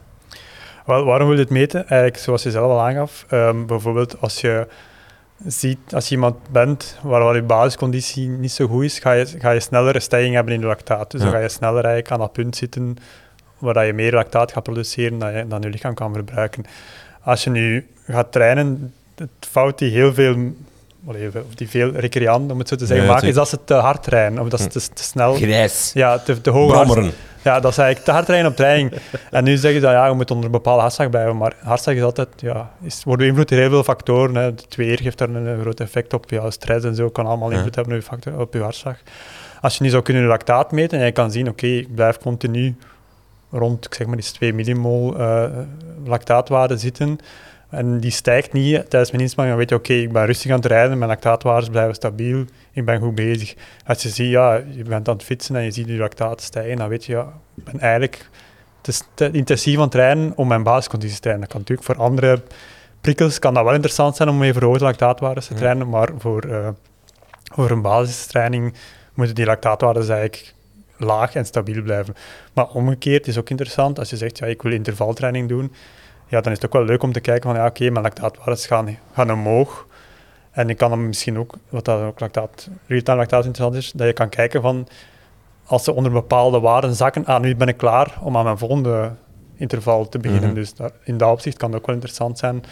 Wel, 0.86 1.04
waarom 1.04 1.28
wil 1.28 1.36
je 1.36 1.42
het 1.42 1.52
meten? 1.52 1.80
Eigenlijk, 1.88 2.18
zoals 2.18 2.42
je 2.42 2.50
zelf 2.50 2.70
al 2.70 2.80
aangaf, 2.80 3.24
ehm, 3.28 3.66
bijvoorbeeld 3.66 4.20
als 4.20 4.40
je 4.40 4.66
ziet, 5.46 5.94
als 5.94 6.08
je 6.08 6.14
iemand 6.14 6.36
bent 6.50 6.98
waar, 7.02 7.22
waar 7.22 7.34
je 7.34 7.42
basisconditie 7.42 8.28
niet 8.28 8.52
zo 8.52 8.66
goed 8.66 8.84
is, 8.84 8.98
ga 8.98 9.12
je, 9.12 9.26
ga 9.26 9.50
je 9.50 9.60
sneller 9.60 9.94
een 9.94 10.02
stijging 10.02 10.34
hebben 10.34 10.54
in 10.54 10.60
de 10.60 10.66
lactaat. 10.66 11.10
Dus 11.10 11.20
dan 11.20 11.30
ga 11.30 11.38
je 11.38 11.48
sneller 11.48 11.84
eigenlijk 11.84 12.10
aan 12.10 12.18
dat 12.18 12.32
punt 12.32 12.56
zitten 12.56 12.96
waar 13.58 13.74
dat 13.74 13.86
je 13.86 13.92
meer 13.92 14.12
lactaat 14.12 14.52
gaat 14.52 14.62
produceren 14.62 15.18
dan 15.18 15.32
je, 15.32 15.46
dan 15.46 15.60
je 15.60 15.68
lichaam 15.68 15.94
kan 15.94 16.12
verbruiken. 16.12 16.64
Als 17.22 17.44
je 17.44 17.50
nu 17.50 17.86
gaat 18.06 18.32
trainen, 18.32 18.94
het 19.14 19.30
fout 19.40 19.78
die 19.78 19.90
heel 19.90 20.14
veel 20.14 20.52
of 21.08 21.54
die 21.54 21.68
veel 21.68 21.90
recreanten, 21.90 22.50
om 22.50 22.58
het 22.58 22.68
zo 22.68 22.76
te 22.76 22.86
zeggen, 22.86 23.06
maken, 23.06 23.28
is 23.28 23.34
dat 23.34 23.48
ze 23.48 23.58
te 23.64 23.74
hard 23.74 24.02
trainen 24.02 24.42
of 24.42 24.48
dat 24.48 24.60
ze 24.60 24.66
te, 24.66 24.80
te 24.92 25.02
snel... 25.02 25.34
Grijs. 25.34 25.90
Ja, 25.94 26.18
te, 26.18 26.40
te 26.40 26.50
hoog 26.50 26.70
Brommeren. 26.72 27.12
ja, 27.42 27.60
dat 27.60 27.70
is 27.70 27.78
eigenlijk 27.78 28.04
te 28.04 28.10
hard 28.12 28.26
trainen 28.26 28.50
op 28.50 28.56
training. 28.56 28.92
En 29.30 29.44
nu 29.44 29.56
zeggen 29.56 29.80
ze 29.80 29.86
dat 29.86 29.94
ja, 29.94 30.06
je 30.06 30.14
moet 30.14 30.30
onder 30.30 30.46
een 30.46 30.52
bepaalde 30.52 30.80
hartslag 30.80 31.10
blijven. 31.10 31.36
Maar 31.36 31.52
hartslag 31.62 31.94
is 31.94 32.02
altijd, 32.02 32.28
ja, 32.36 32.70
is, 32.82 33.04
wordt 33.04 33.22
beïnvloed 33.22 33.48
door 33.48 33.58
heel 33.58 33.68
veel 33.68 33.84
factoren. 33.84 34.34
Hè. 34.34 34.42
Het 34.42 34.76
weer 34.76 34.98
geeft 35.02 35.18
daar 35.18 35.28
een, 35.28 35.60
groot 35.60 35.80
effect 35.80 36.12
op. 36.14 36.30
Ja, 36.30 36.50
stress 36.50 36.84
en 36.84 36.94
zo 36.94 37.08
kan 37.08 37.26
allemaal 37.26 37.50
Ja. 37.50 37.56
invloed 37.56 37.74
hebben 37.74 37.94
op 37.94 38.00
je, 38.00 38.06
factor, 38.06 38.40
op 38.40 38.54
je 38.54 38.60
hartslag. 38.60 38.96
Als 39.60 39.76
je 39.76 39.84
nu 39.84 39.90
zou 39.90 40.02
kunnen 40.02 40.24
lactaat 40.24 40.72
meten 40.72 40.98
en 40.98 41.04
je 41.04 41.12
kan 41.12 41.30
zien, 41.30 41.48
oké, 41.48 41.66
ik 41.66 41.94
blijf 41.94 42.18
continu 42.18 42.76
rond, 43.50 43.84
ik 43.84 43.94
zeg 43.94 44.06
maar 44.06 44.16
eens 44.16 44.30
2 44.30 44.54
millimol 44.54 45.18
eh 45.18 45.44
lactaatwaarde 46.04 46.76
zitten. 46.76 47.18
En 47.70 47.98
die 48.00 48.10
stijgt 48.10 48.52
niet 48.52 48.90
tijdens 48.90 49.10
mijn 49.10 49.22
inspanning. 49.22 49.56
Dan 49.56 49.66
weet 49.66 49.68
je, 49.68 49.74
oké, 49.74 50.02
ik 50.02 50.12
ben 50.12 50.26
rustig 50.26 50.50
aan 50.50 50.56
het 50.56 50.66
rijden, 50.66 50.98
mijn 50.98 51.10
lactaatwaardes 51.10 51.68
blijven 51.68 51.94
stabiel, 51.94 52.44
ik 52.72 52.84
ben 52.84 53.00
goed 53.00 53.14
bezig. 53.14 53.54
Als 53.86 54.02
je 54.02 54.08
ziet, 54.08 54.30
ja, 54.30 54.54
je 54.54 54.82
bent 54.82 55.08
aan 55.08 55.14
het 55.14 55.24
fietsen 55.24 55.56
en 55.56 55.62
je 55.62 55.70
ziet 55.70 55.86
je 55.86 55.96
lactaat 55.96 56.40
stijgen, 56.42 56.76
dan 56.76 56.88
weet 56.88 57.04
je, 57.04 57.12
ja, 57.12 57.32
ik 57.56 57.64
ben 57.64 57.80
eigenlijk 57.80 58.28
het 58.78 58.88
is 58.88 59.02
te 59.14 59.30
intensief 59.30 59.76
aan 59.76 59.82
het 59.82 59.90
trainen 59.90 60.32
om 60.36 60.48
mijn 60.48 60.62
basisconditie 60.62 61.14
te 61.14 61.20
trainen. 61.22 61.44
Dat 61.44 61.52
kan 61.52 61.60
natuurlijk 61.60 61.88
voor 61.88 62.04
andere 62.04 62.42
prikkels 63.00 63.38
kan 63.38 63.54
dat 63.54 63.64
wel 63.64 63.72
interessant 63.74 64.16
zijn 64.16 64.28
om 64.28 64.38
mee 64.38 64.52
verhoogde 64.52 64.84
lactaatwaardes 64.84 65.46
te 65.46 65.52
Ja. 65.52 65.58
trainen, 65.58 65.88
maar 65.88 66.08
voor, 66.18 66.42
eh, 66.42 66.68
voor 67.54 67.70
een 67.70 67.82
basistraining 67.82 68.74
moeten 69.14 69.34
die 69.34 69.44
lactaatwaardes 69.44 70.08
eigenlijk 70.08 70.54
laag 70.96 71.34
en 71.34 71.46
stabiel 71.46 71.82
blijven. 71.82 72.14
Maar 72.52 72.68
omgekeerd 72.68 73.26
is 73.26 73.38
ook 73.38 73.50
interessant, 73.50 73.98
als 73.98 74.10
je 74.10 74.16
zegt, 74.16 74.38
ja, 74.38 74.46
ik 74.46 74.62
wil 74.62 74.72
intervaltraining 74.72 75.48
doen, 75.48 75.72
ja, 76.28 76.40
dan 76.40 76.52
is 76.52 76.58
het 76.58 76.66
ook 76.66 76.72
wel 76.72 76.84
leuk 76.84 77.02
om 77.02 77.12
te 77.12 77.20
kijken 77.20 77.50
van, 77.50 77.58
ja, 77.58 77.66
oké, 77.66 77.90
mijn 77.90 78.04
lactaatwaardes 78.04 78.66
gaan, 78.66 78.98
gaan 79.12 79.32
omhoog. 79.32 79.86
En 80.50 80.70
ik 80.70 80.76
kan 80.76 80.90
dan 80.90 81.06
misschien 81.06 81.38
ook, 81.38 81.54
wat 81.68 81.84
dat 81.84 82.02
ook 82.02 82.20
lactaat, 82.20 82.68
real-time 82.86 83.18
lactaat 83.18 83.44
interessant 83.44 83.84
is, 83.84 83.92
dat 83.92 84.06
je 84.06 84.12
kan 84.12 84.28
kijken 84.28 84.62
van, 84.62 84.88
als 85.66 85.84
ze 85.84 85.92
onder 85.92 86.12
bepaalde 86.12 86.60
waarden 86.60 86.94
zakken, 86.94 87.24
ah, 87.24 87.40
nu 87.40 87.56
ben 87.56 87.68
ik 87.68 87.76
klaar 87.76 88.18
om 88.20 88.36
aan 88.36 88.44
mijn 88.44 88.58
volgende 88.58 89.10
interval 89.56 90.08
te 90.08 90.18
beginnen. 90.18 90.50
Mhm. 90.50 90.58
Dus 90.58 90.74
daar, 90.74 90.90
in 91.04 91.16
dat 91.16 91.30
opzicht 91.30 91.56
kan 91.56 91.70
het 91.70 91.78
ook 91.80 91.86
wel 91.86 91.94
interessant 91.94 92.38
zijn 92.38 92.64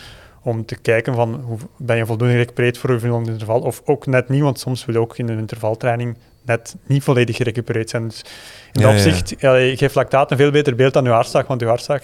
om 0.42 0.64
te 0.64 0.76
kijken 0.76 1.14
van, 1.14 1.34
hoe, 1.34 1.59
ben 1.76 1.96
je 1.96 2.07
voldoende 2.07 2.32
gerecupereerd 2.34 2.78
voor 2.78 2.92
je 2.92 3.00
volgende 3.00 3.30
interval? 3.30 3.61
Of 3.61 3.82
ook 3.84 4.07
net 4.07 4.28
niet, 4.28 4.42
want 4.42 4.59
soms 4.59 4.84
wil 4.84 4.94
je 4.94 5.00
ook 5.00 5.18
in 5.18 5.28
een 5.28 5.38
intervaltraining 5.38 6.16
net 6.42 6.76
niet 6.86 7.02
volledig 7.02 7.36
gerecupereerd 7.36 7.90
zijn. 7.90 8.09
Dus 8.09 8.24
in 8.72 8.80
Ja, 8.80 8.92
dat 8.92 9.02
ja. 9.02 9.09
opzicht 9.09 9.40
ja, 9.40 9.54
je 9.54 9.76
geeft 9.76 9.94
lactaat 9.94 10.30
een 10.30 10.36
veel 10.36 10.50
beter 10.50 10.74
beeld 10.74 10.92
dan 10.92 11.04
je 11.04 11.11
hartslag, 11.11 11.46
want 11.46 11.61
je 11.61 11.66
hartslag 11.66 12.02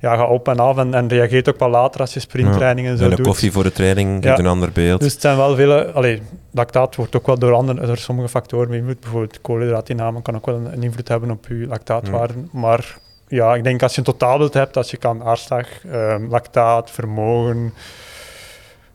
ja, 0.00 0.16
gaat 0.16 0.28
op 0.28 0.48
en 0.48 0.58
af 0.58 0.76
en, 0.76 0.94
en 0.94 1.08
reageert 1.08 1.48
ook 1.48 1.58
wel 1.58 1.68
later 1.68 2.00
als 2.00 2.14
je 2.14 2.20
sprinttrainingen 2.20 2.90
en 2.90 2.98
zo 2.98 3.04
En 3.04 3.10
de 3.10 3.16
doet. 3.16 3.26
koffie 3.26 3.52
voor 3.52 3.62
de 3.62 3.72
training 3.72 4.12
geeft 4.12 4.24
Ja. 4.36 4.38
een 4.38 4.50
ander 4.50 4.72
beeld. 4.72 5.00
Dus 5.00 5.12
het 5.12 5.20
zijn 5.20 5.36
wel 5.36 5.54
vele... 5.56 5.92
Allee, 5.92 6.22
lactaat 6.50 6.96
wordt 6.96 7.16
ook 7.16 7.26
wel 7.26 7.38
door, 7.38 7.52
andere, 7.52 7.86
door 7.86 7.96
sommige 7.96 8.28
factoren 8.28 8.68
beïnvloed. 8.68 9.00
Bijvoorbeeld 9.00 9.40
koolhydraatinname 9.40 10.22
kan 10.22 10.34
ook 10.36 10.46
wel 10.46 10.54
een, 10.54 10.72
een 10.72 10.82
invloed 10.82 11.08
hebben 11.08 11.30
op 11.30 11.46
je 11.48 11.66
lactaatwaarden. 11.66 12.48
Maar 12.52 12.96
ja, 13.28 13.54
ik 13.54 13.64
denk 13.64 13.82
als 13.82 13.92
je 13.92 13.98
een 13.98 14.04
totaalbeeld 14.04 14.54
hebt, 14.54 14.76
als 14.76 14.90
je 14.90 14.96
kan 14.96 15.20
hartslag, 15.20 15.66
ehm, 15.90 16.26
lactaat, 16.28 16.90
vermogen... 16.90 17.72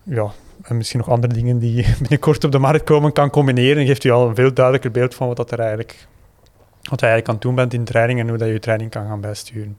Ja, 0.04 0.32
en 0.62 0.78
misschien 0.78 1.00
nog 1.00 1.10
andere 1.10 1.34
dingen 1.34 1.60
die 1.60 1.86
binnenkort 2.00 2.44
op 2.44 2.52
de 2.52 2.58
markt 2.60 2.84
komen, 2.84 3.12
kan 3.12 3.30
combineren, 3.30 3.86
geeft 3.86 4.04
je 4.04 4.12
al 4.12 4.28
een 4.28 4.36
veel 4.36 4.54
duidelijker 4.54 4.92
beeld 4.92 5.16
van 5.16 5.28
wat, 5.28 5.38
dat 5.38 5.52
er 5.52 5.60
eigenlijk, 5.60 6.08
wat 6.90 7.00
je 7.00 7.06
eigenlijk 7.06 7.28
aan 7.28 7.34
het 7.34 7.44
doen 7.44 7.56
bent 7.56 7.74
in 7.74 7.84
training 7.84 8.20
en 8.20 8.28
hoe 8.30 8.38
dat 8.38 8.48
je 8.48 8.54
je 8.54 8.60
training 8.60 8.92
kan 8.92 9.08
gaan 9.08 9.22
bijsturen. 9.22 9.78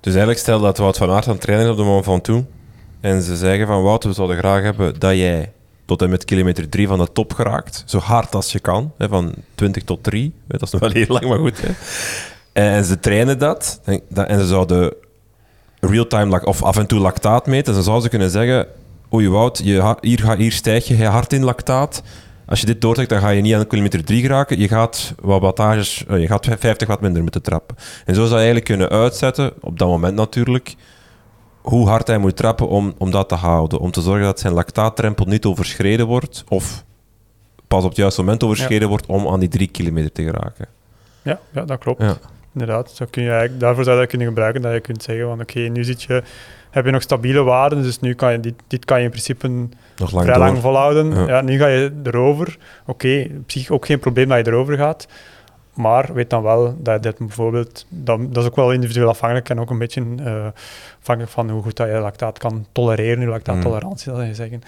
Dus 0.00 0.12
eigenlijk 0.12 0.38
stel 0.38 0.60
dat 0.60 0.78
Wout 0.78 0.96
van 0.96 1.10
Aert 1.10 1.26
aan 1.26 1.32
het 1.32 1.40
trainen 1.40 1.66
is 1.66 1.72
op 1.72 1.76
de 1.78 1.82
moment 1.84 2.04
van 2.04 2.20
toe. 2.20 2.44
En 3.00 3.22
ze 3.22 3.36
zeggen 3.36 3.66
van 3.66 3.82
Wout, 3.82 4.04
we 4.04 4.12
zouden 4.12 4.36
graag 4.38 4.62
hebben 4.62 4.98
dat 4.98 5.16
jij 5.16 5.52
tot 5.84 6.02
en 6.02 6.10
met 6.10 6.24
kilometer 6.24 6.68
3 6.68 6.86
van 6.88 6.98
de 6.98 7.12
top 7.12 7.32
geraakt. 7.32 7.82
Zo 7.86 7.98
hard 7.98 8.34
als 8.34 8.52
je 8.52 8.58
kan. 8.58 8.92
Hè, 8.98 9.08
van 9.08 9.34
20 9.54 9.82
tot 9.82 10.02
3. 10.02 10.32
Dat 10.48 10.62
is 10.62 10.70
nog 10.70 10.80
wel 10.80 10.90
heel 10.90 11.06
lang, 11.08 11.24
maar 11.24 11.38
goed. 11.38 11.60
Hè. 11.62 11.68
En 12.52 12.84
ze 12.84 13.00
trainen 13.00 13.38
dat. 13.38 13.80
En, 13.84 14.00
dat- 14.08 14.26
en 14.26 14.38
ze 14.38 14.46
zouden 14.46 14.94
real-time 15.80 16.44
of 16.44 16.62
af 16.62 16.76
en 16.76 16.86
toe 16.86 17.00
lactaat 17.00 17.46
meten. 17.46 17.66
En 17.66 17.72
dan 17.74 17.82
zouden 17.82 18.04
ze 18.04 18.10
kunnen 18.10 18.30
zeggen... 18.30 18.66
Oei 19.12 19.28
Wout, 19.28 19.58
je, 19.64 19.96
hier, 20.00 20.20
ga- 20.22 20.36
hier 20.36 20.52
stijg 20.52 20.86
je 20.88 21.04
hard 21.06 21.32
in 21.32 21.44
lactaat. 21.44 22.02
Als 22.46 22.60
je 22.60 22.66
dit 22.66 22.80
doortrekt, 22.80 23.10
dan 23.10 23.20
ga 23.20 23.28
je 23.28 23.42
niet 23.42 23.54
aan 23.54 23.66
kilometer 23.66 24.04
3 24.04 24.22
geraken. 24.22 24.58
Je 24.58 24.68
gaat 24.68 25.14
wat 25.20 25.40
wattages, 25.40 26.04
eh, 26.08 26.20
je 26.20 26.26
gaat 26.26 26.46
50 26.58 26.88
watt 26.88 27.00
minder 27.00 27.22
moeten 27.22 27.42
trappen. 27.42 27.76
En 28.04 28.14
zo 28.14 28.20
zou 28.20 28.28
je 28.28 28.34
eigenlijk 28.34 28.64
kunnen 28.64 28.88
uitzetten, 28.88 29.52
op 29.60 29.78
dat 29.78 29.88
moment 29.88 30.14
natuurlijk, 30.14 30.74
hoe 31.60 31.88
hard 31.88 32.06
hij 32.06 32.18
moet 32.18 32.36
trappen 32.36 32.68
om, 32.68 32.94
om 32.98 33.10
dat 33.10 33.28
te 33.28 33.34
houden. 33.34 33.78
Om 33.78 33.90
te 33.90 34.00
zorgen 34.00 34.24
dat 34.24 34.40
zijn 34.40 34.52
lactaatdrempel 34.52 35.26
niet 35.26 35.44
overschreden 35.44 36.06
wordt, 36.06 36.44
of 36.48 36.84
pas 37.68 37.82
op 37.82 37.88
het 37.88 37.98
juiste 37.98 38.20
moment 38.20 38.44
overschreden 38.44 38.88
wordt 38.88 39.06
om 39.06 39.28
aan 39.28 39.40
die 39.40 39.48
3 39.48 39.68
kilometer 39.68 40.12
te 40.12 40.22
geraken. 40.22 40.66
Ja, 41.22 41.40
ja 41.52 41.64
dat 41.64 41.78
klopt. 41.78 42.02
Ja. 42.02 42.16
Inderdaad, 42.52 42.90
zo 42.90 43.06
kun 43.10 43.22
je 43.22 43.50
daarvoor 43.58 43.84
zou 43.84 43.94
je 43.96 44.00
dat 44.02 44.10
kunnen 44.10 44.28
gebruiken, 44.28 44.62
dat 44.62 44.72
je 44.72 44.80
kunt 44.80 45.02
zeggen 45.02 45.26
van 45.26 45.40
oké, 45.40 45.60
nu 45.60 45.84
zit 45.84 46.02
je, 46.02 46.22
heb 46.74 46.84
je 46.84 46.90
nog 46.90 47.02
stabiele 47.02 47.42
waarden, 47.42 47.82
dus 47.82 48.00
nu 48.00 48.14
kan 48.14 48.32
je 48.32 48.40
dit, 48.40 48.54
dit 48.66 48.84
kan 48.84 48.98
je 48.98 49.04
in 49.04 49.10
principe 49.10 49.48
Nog 49.48 49.68
lang 49.96 50.24
vrij 50.24 50.34
door. 50.34 50.44
lang 50.44 50.58
volhouden. 50.58 51.10
Ja. 51.10 51.26
Ja. 51.26 51.40
nu 51.40 51.58
ga 51.58 51.66
je 51.66 51.92
erover. 52.04 52.56
Oké, 52.86 53.26
op 53.36 53.50
zich 53.50 53.70
ook 53.70 53.86
geen 53.86 53.98
probleem 53.98 54.28
dat 54.28 54.44
je 54.46 54.52
erover 54.52 54.76
gaat, 54.76 55.08
maar 55.74 56.14
weet 56.14 56.30
dan 56.30 56.42
wel 56.42 56.76
dat 56.78 57.02
dit 57.02 57.18
bijvoorbeeld, 57.18 57.86
dat, 57.88 58.34
dat 58.34 58.42
is 58.42 58.48
ook 58.48 58.56
wel 58.56 58.72
individueel 58.72 59.08
afhankelijk 59.08 59.48
en 59.48 59.60
ook 59.60 59.70
een 59.70 59.78
beetje 59.78 60.02
eh, 60.24 60.46
afhankelijk 61.00 61.32
van 61.34 61.50
hoe 61.50 61.62
goed 61.62 61.76
dat 61.76 61.88
je 61.88 61.94
lactaat 61.94 62.38
kan 62.38 62.66
tolereren, 62.72 63.20
je 63.20 63.26
lactaattolerantie, 63.26 64.12
dat 64.12 64.26
je 64.26 64.34
zeggen. 64.34 64.62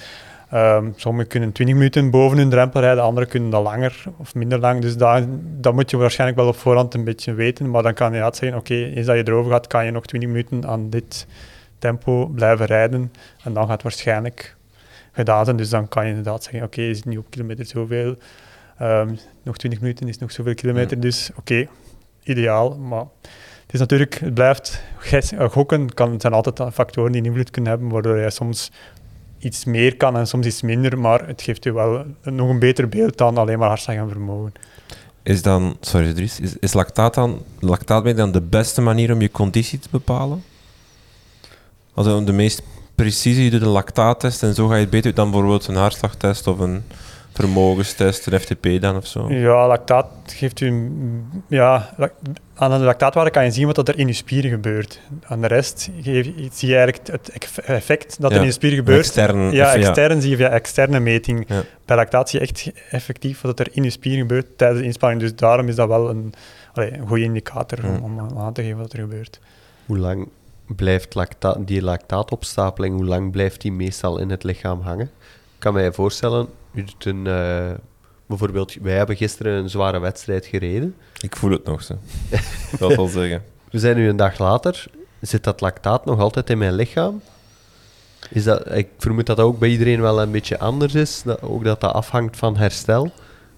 Ehm, 0.51 0.91
sommigen 0.97 1.29
kunnen 1.29 1.53
20 1.53 1.75
minuten 1.75 2.11
boven 2.11 2.39
hun 2.39 2.51
drempel 2.51 2.81
rijden, 2.81 3.03
anderen 3.05 3.29
kunnen 3.29 3.51
dat 3.51 3.63
langer 3.63 4.05
of 4.17 4.35
minder 4.35 4.59
lang. 4.59 4.81
Dus 4.81 4.97
dat, 4.97 5.25
dat 5.41 5.75
moet 5.75 5.91
je 5.91 5.97
waarschijnlijk 5.97 6.39
wel 6.41 6.49
op 6.49 6.57
voorhand 6.57 6.95
een 6.95 7.05
beetje 7.05 7.35
weten. 7.35 7.71
Maar 7.71 7.83
dan 7.83 7.95
kan 7.95 8.07
je 8.07 8.13
inderdaad 8.13 8.37
zeggen, 8.37 8.59
oké, 8.59 8.75
eens 8.75 9.07
dat 9.07 9.17
je 9.17 9.23
erover 9.27 9.53
gaat, 9.53 9.67
kan 9.67 9.85
je 9.85 9.91
nog 9.91 10.07
20 10.07 10.29
minuten 10.29 10.67
aan 10.67 10.91
dit 10.91 11.27
tempo 11.79 12.27
blijven 12.27 12.67
rijden. 12.67 13.13
En 13.45 13.53
dan 13.53 13.63
gaat 13.63 13.73
het 13.73 13.83
waarschijnlijk 13.83 14.57
gedaan 15.13 15.45
zijn. 15.45 15.57
Dus 15.57 15.69
dan 15.69 15.89
kan 15.89 16.03
je 16.03 16.09
inderdaad 16.09 16.43
zeggen, 16.43 16.63
oké, 16.63 16.81
je 16.81 16.95
zit 16.95 17.05
nu 17.05 17.17
op 17.17 17.31
kilometer 17.31 17.67
zoveel. 17.67 18.17
Ehm, 18.79 19.15
nog 19.43 19.57
20 19.57 19.81
minuten 19.81 20.09
is 20.09 20.19
nog 20.19 20.33
zoveel 20.33 20.55
kilometer. 20.55 21.01
Dus 21.01 21.31
oké, 21.37 21.67
ideaal. 22.23 22.77
Maar 22.77 23.05
het 23.63 23.75
is 23.75 23.81
natuurlijk, 23.81 24.19
het 24.19 24.35
blijft 24.35 24.83
eh, 25.11 25.49
gokken. 25.51 25.95
Kan, 25.95 26.13
het 26.13 26.21
zijn 26.21 26.33
altijd 26.33 26.75
factoren 26.75 27.13
die 27.13 27.21
een 27.21 27.27
invloed 27.27 27.51
kunnen 27.51 27.71
hebben, 27.71 27.89
waardoor 27.89 28.19
je 28.19 28.31
soms 28.31 28.71
iets 29.39 29.65
meer 29.65 29.97
kan 29.97 30.17
en 30.17 30.27
soms 30.27 30.47
iets 30.47 30.63
minder, 30.63 30.99
maar 30.99 31.27
het 31.27 31.43
geeft 31.43 31.65
je 31.65 31.73
wel 31.73 32.05
nog 32.23 32.49
een 32.49 32.59
beter 32.59 32.89
beeld 32.89 33.19
dan 33.19 33.37
alleen 33.37 33.59
maar 33.59 33.69
hartslag 33.69 33.97
en 33.97 34.09
vermogen. 34.09 34.53
Is 35.23 35.43
dan, 35.43 35.77
sorry 35.81 36.13
Dries, 36.13 36.41
is, 36.41 36.59
is 36.59 36.73
lactaat 36.73 37.15
dan, 37.15 37.43
lactaatmeting 37.59 38.19
dan 38.19 38.33
de 38.33 38.49
beste 38.49 38.81
manier 38.81 39.13
om 39.13 39.21
je 39.21 39.31
conditie 39.31 39.79
te 39.79 39.89
bepalen? 39.91 40.43
De 42.05 42.33
meest 42.33 42.63
precieze, 42.95 43.45
je 43.45 43.51
doet 43.51 43.63
een 43.63 43.69
lactaattest 43.69 44.43
en 44.43 44.55
zo 44.55 44.67
ga 44.67 44.75
je 44.75 44.81
het 44.81 44.91
beter 44.91 45.15
dan 45.15 45.31
bijvoorbeeld 45.31 45.67
een 45.67 45.75
hartslagtest 45.77 46.47
of 46.47 46.59
een 46.59 46.83
vermogenstest, 47.33 48.27
een 48.27 48.41
FTP 48.41 48.67
dan 48.81 48.97
of 48.97 49.07
zo? 49.07 49.31
Ja, 49.33 49.67
lactaat 49.67 50.07
geeft 50.27 50.61
u... 50.61 50.67
een- 50.67 51.43
Ja, 51.49 51.95
aan 52.55 52.71
de 52.71 52.77
lactaatwaarde 52.85 53.31
kan 53.31 53.45
je 53.45 53.51
zien 53.51 53.67
wat 53.67 53.89
er 53.89 53.99
in 53.99 54.07
je 54.07 54.13
spieren 54.13 54.51
gebeurt. 54.51 55.01
Aan 55.25 55.41
de 55.41 55.47
rest 55.47 55.91
geef, 56.03 56.25
zie 56.53 56.69
je 56.69 56.77
eigenlijk 56.77 57.07
het 57.11 57.29
eff- 57.29 57.59
effect 57.59 58.17
dat 58.21 58.31
er 58.33 58.39
in 58.41 58.45
je 58.45 58.51
spier 58.53 58.71
Een 58.71 58.77
gebeurt. 58.77 58.99
Extern, 58.99 59.51
Ja, 59.53 59.75
extern 59.75 60.21
zie 60.21 60.31
je 60.31 60.37
via 60.37 60.49
externe 60.49 61.01
meting. 61.01 61.45
Ja. 61.49 61.63
Bij 61.85 61.97
lactaat 61.97 62.31
zie 62.31 62.41
je 62.41 62.47
echt 62.47 62.71
effectief 62.91 63.41
wat 63.41 63.61
er 63.61 63.69
in 63.73 63.83
je 63.83 63.91
spier 63.91 64.17
gebeurt 64.19 64.47
tijdens 64.59 64.81
de 64.81 64.87
inspanning. 64.87 65.21
Dus 65.23 65.35
daarom 65.37 65.69
is 65.69 65.75
dat 65.75 65.89
wel 65.89 66.11
een, 66.11 66.35
allee, 66.75 66.93
een 66.93 67.07
goede 67.07 67.23
indicator 67.25 67.79
om, 68.03 68.19
om 68.21 68.39
aan 68.39 68.53
te 68.53 68.63
geven 68.63 68.79
wat 68.79 68.93
er 68.93 68.99
gebeurt. 68.99 69.41
Hoe 69.87 69.99
lang 69.99 70.29
blijft 70.67 71.15
lacta 71.15 71.57
die 71.59 71.83
lactaatopstapeling, 71.83 72.97
hoe 72.97 73.05
lang 73.05 73.31
blijft 73.31 73.61
die 73.61 73.73
meestal 73.73 74.19
in 74.19 74.31
het 74.31 74.43
lichaam 74.43 74.81
hangen? 74.81 75.11
Ik 75.55 75.63
kan 75.63 75.73
mij 75.73 75.93
voorstellen, 75.93 76.49
u 76.75 76.85
doet 76.85 77.05
een, 77.05 77.27
eh, 77.27 77.71
bijvoorbeeld, 78.27 78.75
wij 78.75 78.97
hebben 78.97 79.17
gisteren 79.17 79.53
een 79.53 79.71
zware 79.71 79.99
wedstrijd 79.99 80.47
gereden. 80.47 80.95
Ik 81.21 81.37
voel 81.37 81.51
het 81.51 81.65
nog 81.65 81.83
zo. 81.83 81.99
dat 82.79 82.95
wil 82.95 83.09
zeggen. 83.09 83.45
We 83.71 83.79
zijn 83.79 83.97
nu 83.97 84.09
een 84.09 84.17
dag 84.17 84.39
later, 84.39 84.87
zit 85.21 85.45
dat 85.45 85.61
lactaat 85.61 86.05
nog 86.05 86.21
altijd 86.21 86.51
in 86.51 86.59
mijn 86.59 86.75
lichaam? 86.75 87.21
Is 88.31 88.45
dat, 88.45 88.75
ik 88.75 88.89
vermoed 88.99 89.27
dat 89.27 89.37
dat 89.37 89.47
ook 89.47 89.59
bij 89.59 89.69
iedereen 89.69 90.01
wel 90.01 90.23
een 90.23 90.31
beetje 90.31 90.59
anders 90.59 90.95
is, 90.95 91.23
dat, 91.23 91.43
ook 91.43 91.65
dat 91.65 91.81
dat 91.81 91.93
afhangt 91.93 92.37
van 92.37 92.57
herstel, 92.57 93.13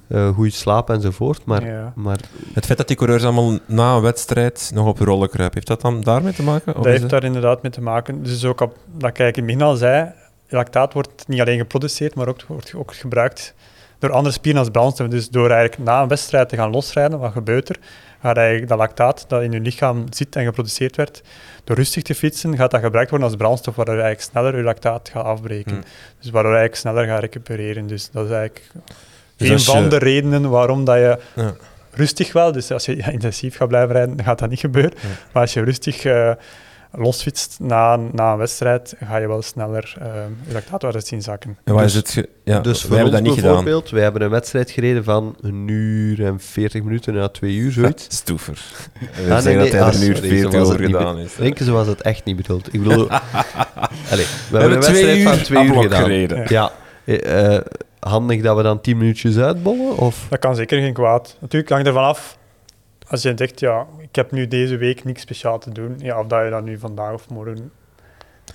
eh 0.09 0.28
goede 0.28 0.50
slaap 0.50 0.90
enzovoort. 0.90 1.44
Maar, 1.44 1.66
Ja. 1.66 1.92
maar 1.96 2.18
Het 2.54 2.66
feit 2.66 2.78
dat 2.78 2.88
die 2.88 2.96
coureurs 2.96 3.22
allemaal 3.24 3.59
na 3.66 3.94
een 3.94 4.02
wedstrijd 4.02 4.70
nog 4.74 4.86
op 4.86 4.98
rollen 4.98 5.28
kruipen, 5.28 5.54
heeft 5.54 5.66
dat 5.66 5.80
dan 5.80 6.00
daarmee 6.00 6.32
te 6.32 6.42
maken? 6.42 6.68
Of 6.72 6.76
Dat 6.76 6.84
heeft 6.84 7.00
het- 7.00 7.11
daar 7.11 7.24
inderdaad 7.24 7.62
mee 7.62 7.72
te 7.72 7.80
maken. 7.80 8.22
Dus 8.22 8.44
ook 8.44 8.61
op, 8.61 8.76
dat 8.96 9.18
ik 9.18 9.36
in 9.36 9.46
begin 9.46 9.62
al 9.62 9.76
zei, 9.76 10.12
lactaat 10.48 10.92
wordt 10.92 11.28
niet 11.28 11.40
alleen 11.40 11.59
geproduceerd, 11.59 12.14
maar 12.14 12.28
ook, 12.28 12.42
wordt 12.46 12.74
ook 12.76 12.94
gebruikt 12.94 13.54
door 13.98 14.11
andere 14.12 14.34
spieren 14.34 14.61
als 14.61 14.70
brandstof. 14.70 15.09
Dus 15.09 15.28
door 15.28 15.50
eigenlijk 15.50 15.90
na 15.90 16.02
een 16.02 16.09
wedstrijd 16.09 16.48
te 16.48 16.56
gaan 16.56 16.70
losrijden, 16.70 17.18
wat 17.18 17.32
gebeurt 17.32 17.68
er? 17.68 17.76
Gaat 18.22 18.36
eigenlijk 18.36 18.68
dat 18.68 18.78
lactaat 18.78 19.24
dat 19.28 19.42
in 19.42 19.52
je 19.52 19.61
lichaam 19.61 20.04
zit 20.11 20.36
en 20.36 20.44
geproduceerd 20.44 20.96
werd, 20.96 21.22
door 21.64 21.76
rustig 21.76 22.02
te 22.02 22.14
fietsen, 22.14 22.56
gaat 22.56 22.70
dat 22.70 22.80
gebruikt 22.80 23.11
worden 23.11 23.28
als 23.28 23.36
brandstof, 23.36 23.74
waardoor 23.76 23.94
je 23.94 24.00
eigenlijk 24.02 24.30
sneller 24.32 24.56
je 24.56 24.62
lactaat 24.62 25.09
gaat 25.12 25.24
afbreken. 25.24 25.72
Hmm. 25.72 25.82
Dus 26.20 26.30
waardoor 26.30 26.52
je 26.52 26.59
eigenlijk 26.59 26.74
sneller 26.76 27.06
gaat 27.06 27.20
recupereren. 27.20 27.86
Dus 27.86 28.11
dat 28.11 28.24
is 28.24 28.30
eigenlijk 28.30 28.70
Dus 29.39 29.49
een 29.49 29.55
je- 29.74 29.80
van 29.80 29.89
de 29.89 29.99
redenen 29.99 30.51
waarom 30.51 30.84
dat 30.84 30.97
je 30.97 31.18
Ja. 31.34 31.55
rustig 31.91 32.32
wel, 32.32 32.53
dus 32.53 32.70
als 32.70 32.84
je 32.84 32.97
ja, 32.97 33.09
intensief 33.09 33.57
gaat 33.57 33.68
blijven 33.68 33.93
rijden, 33.93 34.16
dan 34.16 34.24
gaat 34.26 34.39
dat 34.39 34.49
niet 34.51 34.61
gebeuren. 34.61 34.93
Ja. 34.95 35.09
Maar 35.32 35.43
als 35.43 35.53
je 35.53 35.62
rustig 35.64 36.05
eh 36.05 36.30
losfietst 36.93 37.57
na, 37.61 37.97
na 37.97 38.32
een 38.32 38.39
wedstrijd, 38.39 38.95
ga 39.05 39.16
je 39.16 39.26
wel 39.28 39.43
sneller 39.43 39.95
eh 40.01 40.07
je 40.47 40.53
lactaatwaardes 40.53 41.07
zien 41.09 41.22
zakken. 41.22 41.59
En 41.64 41.74
waar 41.74 41.82
Dus- 41.82 41.93
is 41.93 41.99
het 41.99 42.11
ge- 42.11 42.28
ja, 42.45 42.61
dus 42.61 42.80
voor 42.80 42.97
hebben 42.97 43.07
ons 43.07 43.14
dat 43.14 43.22
niet 43.22 43.32
gedaan. 43.34 43.51
bijvoorbeeld, 43.53 43.91
wij 43.91 44.03
hebben 44.03 44.22
een 44.22 44.30
wedstrijd 44.30 44.70
gereden 44.70 45.05
van 45.05 45.36
een 45.41 45.68
uur 45.68 46.24
en 46.24 46.41
40 46.41 46.82
minuten 46.82 47.14
naar 47.14 47.30
twee 47.30 47.55
uur, 47.55 47.72
zoiets. 47.72 48.07
Stoever. 48.16 48.62
We 49.01 49.07
Ah, 49.07 49.16
nee, 49.16 49.26
zeggen 49.26 49.45
nee, 49.45 49.59
dat 49.59 49.72
hij 49.72 49.80
ah, 49.82 49.93
er 49.95 49.99
nu 49.99 50.14
sorry, 50.14 50.28
40 50.28 50.51
zo 50.53 50.59
was 50.59 50.66
over 50.68 50.72
het 50.80 50.86
niet 50.89 50.97
gedaan 50.97 51.16
be- 51.16 51.22
is. 51.22 51.34
Denken 51.34 51.64
ze 51.64 51.70
was 51.70 51.86
het 51.86 52.03
echt 52.03 52.24
niet 52.24 52.36
bedoeld. 52.36 52.74
Ik 52.74 52.82
bedoel... 52.82 53.09
Allee, 54.11 54.26
we, 54.26 54.26
We 54.51 54.59
hebben 54.59 54.72
een 54.72 54.80
wedstrijd 54.80 55.22
van 55.22 55.43
twee 55.43 55.64
uur 55.66 55.82
gedaan. 55.82 56.03
gereden. 56.03 56.45
Ja. 56.49 56.70
eh, 57.05 57.55
eh, 57.55 57.61
handig 58.01 58.42
dat 58.42 58.57
we 58.57 58.62
dan 58.62 58.80
10 58.80 58.96
minuutjes 58.96 59.38
uitbollen? 59.38 59.96
Of? 59.96 60.26
Dat 60.30 60.38
kan 60.38 60.55
zeker 60.57 60.80
geen 60.80 60.92
kwaad. 60.92 61.36
Natuurlijk 61.40 61.70
hangt 61.72 61.86
ervan 61.86 62.05
af, 62.05 62.38
als 63.09 63.22
je 63.22 63.32
zegt, 63.36 63.61
ja, 63.61 63.86
ik 64.01 64.14
heb 64.16 64.32
nu 64.32 64.49
deze 64.49 64.76
week 64.76 65.05
niks 65.05 65.20
speciaal 65.20 65.59
te 65.59 65.70
doen, 65.72 65.96
ja, 66.03 66.20
of 66.20 66.26
dat 66.26 66.44
je 66.44 66.51
dat 66.51 66.64
nu 66.64 66.78
vandaag 66.78 67.12
of 67.12 67.28
morgen 67.28 67.70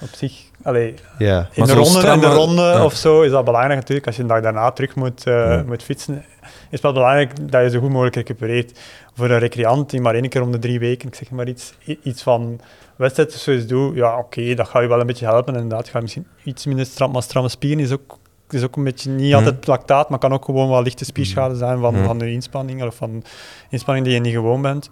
op 0.01 0.09
zich... 0.11 0.43
Allee, 0.63 0.93
Ja. 1.17 1.47
in 1.53 1.65
de 1.65 1.73
ronde, 1.73 2.07
in 2.07 2.19
de 2.19 2.27
ronde 2.33 2.61
ja. 2.61 2.85
of 2.85 2.93
zo 2.93 3.21
is 3.21 3.31
dat 3.31 3.45
belangrijk 3.45 3.79
natuurlijk. 3.79 4.07
Als 4.07 4.15
je 4.15 4.21
een 4.21 4.27
dag 4.27 4.41
daarna 4.41 4.71
terug 4.71 4.95
moet, 4.95 5.27
eh, 5.27 5.33
Ja. 5.33 5.63
moet 5.67 5.83
fietsen, 5.83 6.25
is 6.41 6.51
het 6.69 6.81
wel 6.81 6.93
belangrijk 6.93 7.51
dat 7.51 7.61
je 7.63 7.69
zo 7.69 7.79
goed 7.79 7.89
mogelijk 7.89 8.15
recupereert. 8.15 8.79
Voor 9.15 9.29
een 9.29 9.39
recreant 9.39 9.89
die 9.89 10.01
maar 10.01 10.15
één 10.15 10.29
keer 10.29 10.41
om 10.41 10.51
de 10.51 10.59
drie 10.59 10.79
weken, 10.79 11.07
ik 11.07 11.15
zeg 11.15 11.29
maar 11.31 11.47
iets, 11.47 11.73
iets 12.03 12.23
van 12.23 12.59
wedstrijd 12.95 13.33
of 13.33 13.39
zoiets 13.39 13.65
doet, 13.65 13.95
ja 13.95 14.17
oké, 14.17 14.53
dat 14.53 14.67
gaat 14.67 14.81
je 14.81 14.87
wel 14.87 14.99
een 14.99 15.07
beetje 15.07 15.25
helpen. 15.25 15.53
Inderdaad, 15.55 15.85
ga 15.89 15.97
je 15.97 16.03
misschien 16.03 16.27
iets 16.43 16.65
minder 16.65 16.85
stram, 16.85 17.11
maar 17.11 17.23
stramme 17.23 17.49
spieren 17.49 17.83
is 17.83 17.91
ook, 17.91 18.17
is 18.53 18.63
ook 18.63 18.75
een 18.75 18.83
beetje 18.83 19.09
niet 19.09 19.27
Mhm. 19.29 19.35
altijd 19.37 19.67
lactaat, 19.67 20.09
maar 20.09 20.19
kan 20.19 20.33
ook 20.33 20.45
gewoon 20.45 20.69
wel 20.69 20.81
lichte 20.81 21.05
spierschade 21.05 21.55
zijn 21.55 21.79
van, 21.79 21.93
Mhm. 21.93 22.03
van 22.05 22.19
je 22.19 22.31
inspanning 22.31 22.83
of 22.83 22.95
van 22.95 23.23
inspanning 23.69 24.05
die 24.05 24.15
je 24.15 24.21
niet 24.21 24.33
gewoon 24.33 24.61
bent. 24.61 24.89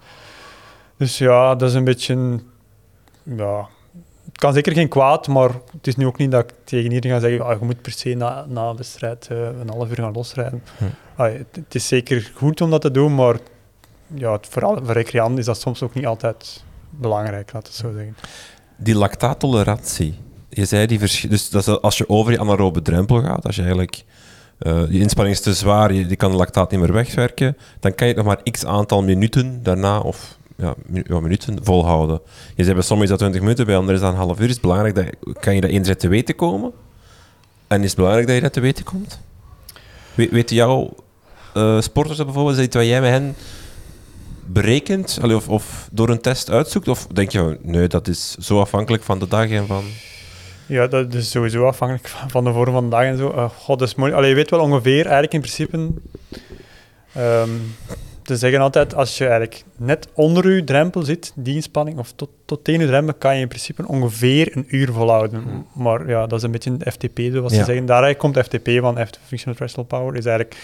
Dus 0.96 1.18
ja, 1.18 1.54
dat 1.54 1.68
is 1.68 1.74
een 1.74 1.84
beetje... 1.84 2.40
Ja, 3.22 3.68
het 4.24 4.38
kan 4.40 4.52
zeker 4.52 4.72
geen 4.72 4.88
kwaad, 4.88 5.28
maar 5.28 5.50
het 5.72 5.86
is 5.86 5.96
nu 5.96 6.06
ook 6.06 6.18
niet 6.18 6.30
dat 6.30 6.42
ik 6.44 6.54
tegen 6.64 6.92
iedereen 6.92 7.16
ga 7.20 7.28
zeggen, 7.28 7.44
ah, 7.46 7.58
je 7.58 7.64
moet 7.64 7.82
per 7.82 7.92
se 7.92 8.14
na, 8.14 8.44
na 8.48 8.68
een 8.68 8.76
wedstrijd 8.76 9.28
eh, 9.30 9.38
een 9.38 9.68
half 9.68 9.88
uur 9.90 9.96
gaan 9.96 10.12
losrijden. 10.12 10.62
Hm. 10.78 10.84
Ah, 11.16 11.32
het, 11.32 11.46
het 11.52 11.74
is 11.74 11.88
zeker 11.88 12.30
goed 12.34 12.60
om 12.60 12.70
dat 12.70 12.80
te 12.80 12.90
doen, 12.90 13.14
maar 13.14 13.36
ja, 14.14 14.32
het, 14.32 14.46
vooral 14.50 14.78
voor 14.84 14.92
recreanten 14.94 15.38
is 15.38 15.44
dat 15.44 15.60
soms 15.60 15.82
ook 15.82 15.94
niet 15.94 16.06
altijd 16.06 16.64
belangrijk, 16.90 17.52
laat 17.52 17.66
het 17.66 17.76
zo 17.76 17.92
zeggen. 17.94 18.16
Die 18.76 18.94
lactaattolerantie. 18.96 20.18
Je 20.54 20.64
zei 20.64 20.86
die 20.86 20.98
vers- 20.98 21.26
dus 21.28 21.50
dat 21.50 21.82
als 21.82 21.98
je 21.98 22.08
over 22.08 22.32
je 22.32 22.38
anaerobe 22.40 22.82
drempel 22.82 23.20
gaat, 23.22 23.46
als 23.46 23.54
je 23.54 23.60
eigenlijk 23.62 24.04
eh, 24.58 24.80
je 24.90 24.98
inspanning 24.98 25.36
is 25.36 25.42
te 25.42 25.54
zwaar, 25.54 25.92
je, 25.92 26.06
die 26.06 26.16
kan 26.16 26.30
de 26.30 26.36
lactaat 26.36 26.70
niet 26.70 26.80
meer 26.80 26.92
wegwerken, 26.92 27.56
dan 27.80 27.94
kan 27.94 28.08
je 28.08 28.14
nog 28.14 28.24
maar 28.24 28.42
x 28.50 28.64
aantal 28.64 29.02
minuten 29.02 29.62
daarna 29.62 29.98
of 30.00 30.36
ja, 30.56 30.74
ja, 31.04 31.20
minuten 31.20 31.58
volhouden. 31.62 32.20
Je 32.56 32.62
zei 32.62 32.74
bij 32.74 32.84
sommigen 32.84 33.12
is 33.12 33.18
dat 33.18 33.18
20 33.18 33.40
minuten, 33.40 33.66
bij 33.66 33.76
anderen 33.76 33.94
is 33.96 34.00
dat 34.06 34.12
een 34.12 34.18
half 34.26 34.40
uur. 34.40 34.48
Is 34.48 34.60
belangrijk 34.60 34.94
dat 34.94 35.04
je- 35.04 35.32
kan 35.40 35.54
je 35.54 35.60
dat 35.60 35.70
enerzijds 35.70 36.00
te 36.00 36.08
weten 36.08 36.34
komen? 36.36 36.72
En 37.66 37.80
is 37.80 37.86
het 37.86 37.96
belangrijk 37.96 38.26
dat 38.26 38.36
je 38.36 38.42
dat 38.42 38.52
te 38.52 38.60
weten 38.60 38.84
komt? 38.84 39.18
We, 40.14 40.28
weten 40.30 40.56
jouw 40.56 40.90
eh, 41.54 41.80
sporters 41.80 42.16
dat 42.16 42.26
bijvoorbeeld, 42.26 42.56
is 42.58 42.64
dat 42.64 42.74
wat 42.74 42.84
jij 42.86 43.00
met 43.00 43.10
hen 43.10 43.34
berekent 44.46 45.18
of, 45.22 45.48
of 45.48 45.88
door 45.92 46.08
een 46.08 46.20
test 46.20 46.50
uitzoekt? 46.50 46.88
Of 46.88 47.06
denk 47.06 47.30
je, 47.30 47.58
nee, 47.62 47.86
dat 47.88 48.08
is 48.08 48.34
zo 48.38 48.60
afhankelijk 48.60 49.02
van 49.02 49.18
de 49.18 49.28
dag 49.28 49.50
en 49.50 49.66
van... 49.66 49.84
Ja, 50.66 50.86
dat 50.86 51.14
is 51.14 51.30
sowieso 51.30 51.66
afhankelijk 51.66 52.08
van- 52.08 52.44
de 52.44 52.52
vorm 52.52 52.72
van 52.72 52.84
de 52.84 52.90
dag 52.90 53.02
en 53.02 53.16
zo. 53.16 53.30
Eh, 53.30 53.50
god, 53.50 53.78
dat 53.78 53.88
is 53.88 53.94
moeilijk. 53.94 54.18
Allee, 54.20 54.30
je 54.30 54.36
weet 54.36 54.50
wel 54.50 54.60
ongeveer, 54.60 55.02
eigenlijk 55.02 55.32
in 55.32 55.40
principe... 55.40 55.88
ehm, 57.14 57.48
te 58.22 58.36
zeggen 58.36 58.60
altijd, 58.60 58.94
als 58.94 59.18
je 59.18 59.24
eigenlijk 59.24 59.64
net 59.76 60.08
onder 60.14 60.54
je 60.54 60.64
drempel 60.64 61.02
zit, 61.02 61.32
die 61.34 61.54
inspanning, 61.54 61.98
of 61.98 62.12
tot, 62.16 62.28
tot 62.44 62.64
tegen 62.64 62.80
je 62.80 62.86
drempel, 62.86 63.14
kan 63.14 63.34
je 63.34 63.40
in 63.40 63.48
principe 63.48 63.86
ongeveer 63.88 64.56
een 64.56 64.64
uur 64.68 64.92
volhouden. 64.92 65.66
Maar 65.74 66.08
ja, 66.08 66.26
dat 66.26 66.38
is 66.38 66.44
een 66.44 66.50
beetje 66.50 66.76
FTP, 66.92 67.18
zoals 67.32 67.52
Ja. 67.52 67.58
ze 67.58 67.64
zeggen. 67.64 67.86
Daar 67.86 68.14
komt 68.14 68.38
FTP 68.38 68.68
van, 68.80 68.98
Functional 69.26 69.54
Threshold 69.58 69.88
Power, 69.88 70.16
is 70.16 70.24
eigenlijk 70.26 70.56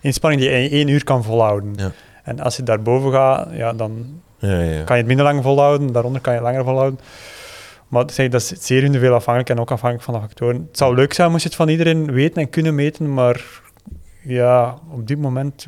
inspanning 0.00 0.42
die 0.42 0.50
je 0.50 0.62
in 0.62 0.70
één 0.70 0.88
uur 0.88 1.04
kan 1.04 1.24
volhouden. 1.24 1.72
Ja. 1.76 1.90
En 2.24 2.40
als 2.40 2.56
je 2.56 2.62
daarboven 2.62 3.12
gaat, 3.12 3.48
ja, 3.52 3.72
dan 3.72 4.20
Ja, 4.38 4.60
ja. 4.60 4.82
kan 4.82 4.96
je 4.96 5.02
het 5.02 5.06
minder 5.06 5.24
lang 5.26 5.42
volhouden, 5.42 5.92
daaronder 5.92 6.20
kan 6.20 6.34
je 6.34 6.40
langer 6.40 6.64
volhouden. 6.64 7.00
Maar 7.90 8.10
zeg, 8.10 8.28
dat 8.28 8.40
is 8.40 8.48
zeer 8.66 8.82
individueel 8.82 9.14
afhankelijk 9.14 9.50
en 9.50 9.60
ook 9.60 9.70
afhankelijk 9.70 10.04
van 10.10 10.14
de 10.14 10.20
factoren. 10.20 10.56
Het 10.68 10.76
zou 10.78 10.94
leuk 10.94 11.12
zijn 11.12 11.30
moest 11.30 11.42
je 11.42 11.48
het 11.48 11.56
van 11.56 11.68
iedereen 11.68 12.12
weten 12.12 12.42
en 12.42 12.50
kunnen 12.50 12.74
meten, 12.74 13.14
maar 13.14 13.44
ja, 14.22 14.78
op 14.90 15.06
dit 15.06 15.18
moment, 15.18 15.66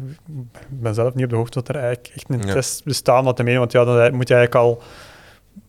ik 0.70 0.80
ben 0.80 0.94
zelf 0.94 1.14
niet 1.14 1.24
op 1.24 1.30
de 1.30 1.36
hoogte 1.36 1.58
dat 1.62 1.68
er 1.68 1.76
eigenlijk 1.82 2.14
echt 2.14 2.30
een 2.30 2.46
Ja. 2.46 2.52
test 2.52 2.84
bestaat 2.84 3.26
om 3.26 3.34
te 3.34 3.42
meten, 3.42 3.58
want 3.58 3.72
ja, 3.72 3.84
dan 3.84 4.14
moet 4.14 4.28
je 4.28 4.34
eigenlijk 4.34 4.64
al, 4.64 4.82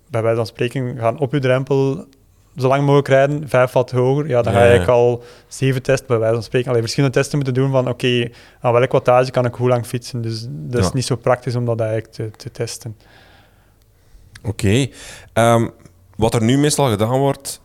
bij 0.09 0.21
wijze 0.21 0.37
van 0.37 0.45
spreken, 0.45 0.97
gaan 0.97 1.19
op 1.19 1.31
je 1.33 1.39
drempel 1.39 2.05
zo 2.57 2.67
lang 2.67 2.81
mogelijk 2.81 3.07
rijden, 3.07 3.49
vijf 3.49 3.71
wat 3.71 3.91
hoger, 3.91 4.27
ja, 4.27 4.41
dan 4.41 4.53
ga 4.53 4.59
je 4.59 4.65
eigenlijk 4.67 4.97
al 4.97 5.23
zeven 5.47 5.81
testen, 5.81 6.07
bij 6.07 6.17
wijze 6.19 6.33
van 6.33 6.43
spreken. 6.43 6.69
Alleen 6.69 6.81
verschillende 6.81 7.15
testen 7.15 7.35
moeten 7.37 7.53
doen 7.55 7.71
van, 7.71 7.89
oké, 7.89 8.29
aan 8.61 8.73
welk 8.73 8.91
wattage 8.91 9.31
kan 9.31 9.45
ik 9.45 9.53
hoe 9.53 9.69
lang 9.69 9.85
fietsen? 9.85 10.21
Dus 10.21 10.45
dat 10.49 10.79
is 10.81 10.85
Ja. 10.87 10.91
niet 10.93 11.05
zo 11.05 11.15
praktisch 11.15 11.55
om 11.55 11.65
dat 11.65 11.79
eigenlijk 11.79 12.11
te, 12.13 12.31
te 12.31 12.51
testen. 12.51 12.95
Oké. 14.43 14.87
Ehm, 15.33 15.67
wat 16.15 16.33
er 16.33 16.43
nu 16.43 16.57
meestal 16.57 16.89
gedaan 16.89 17.19
wordt, 17.19 17.61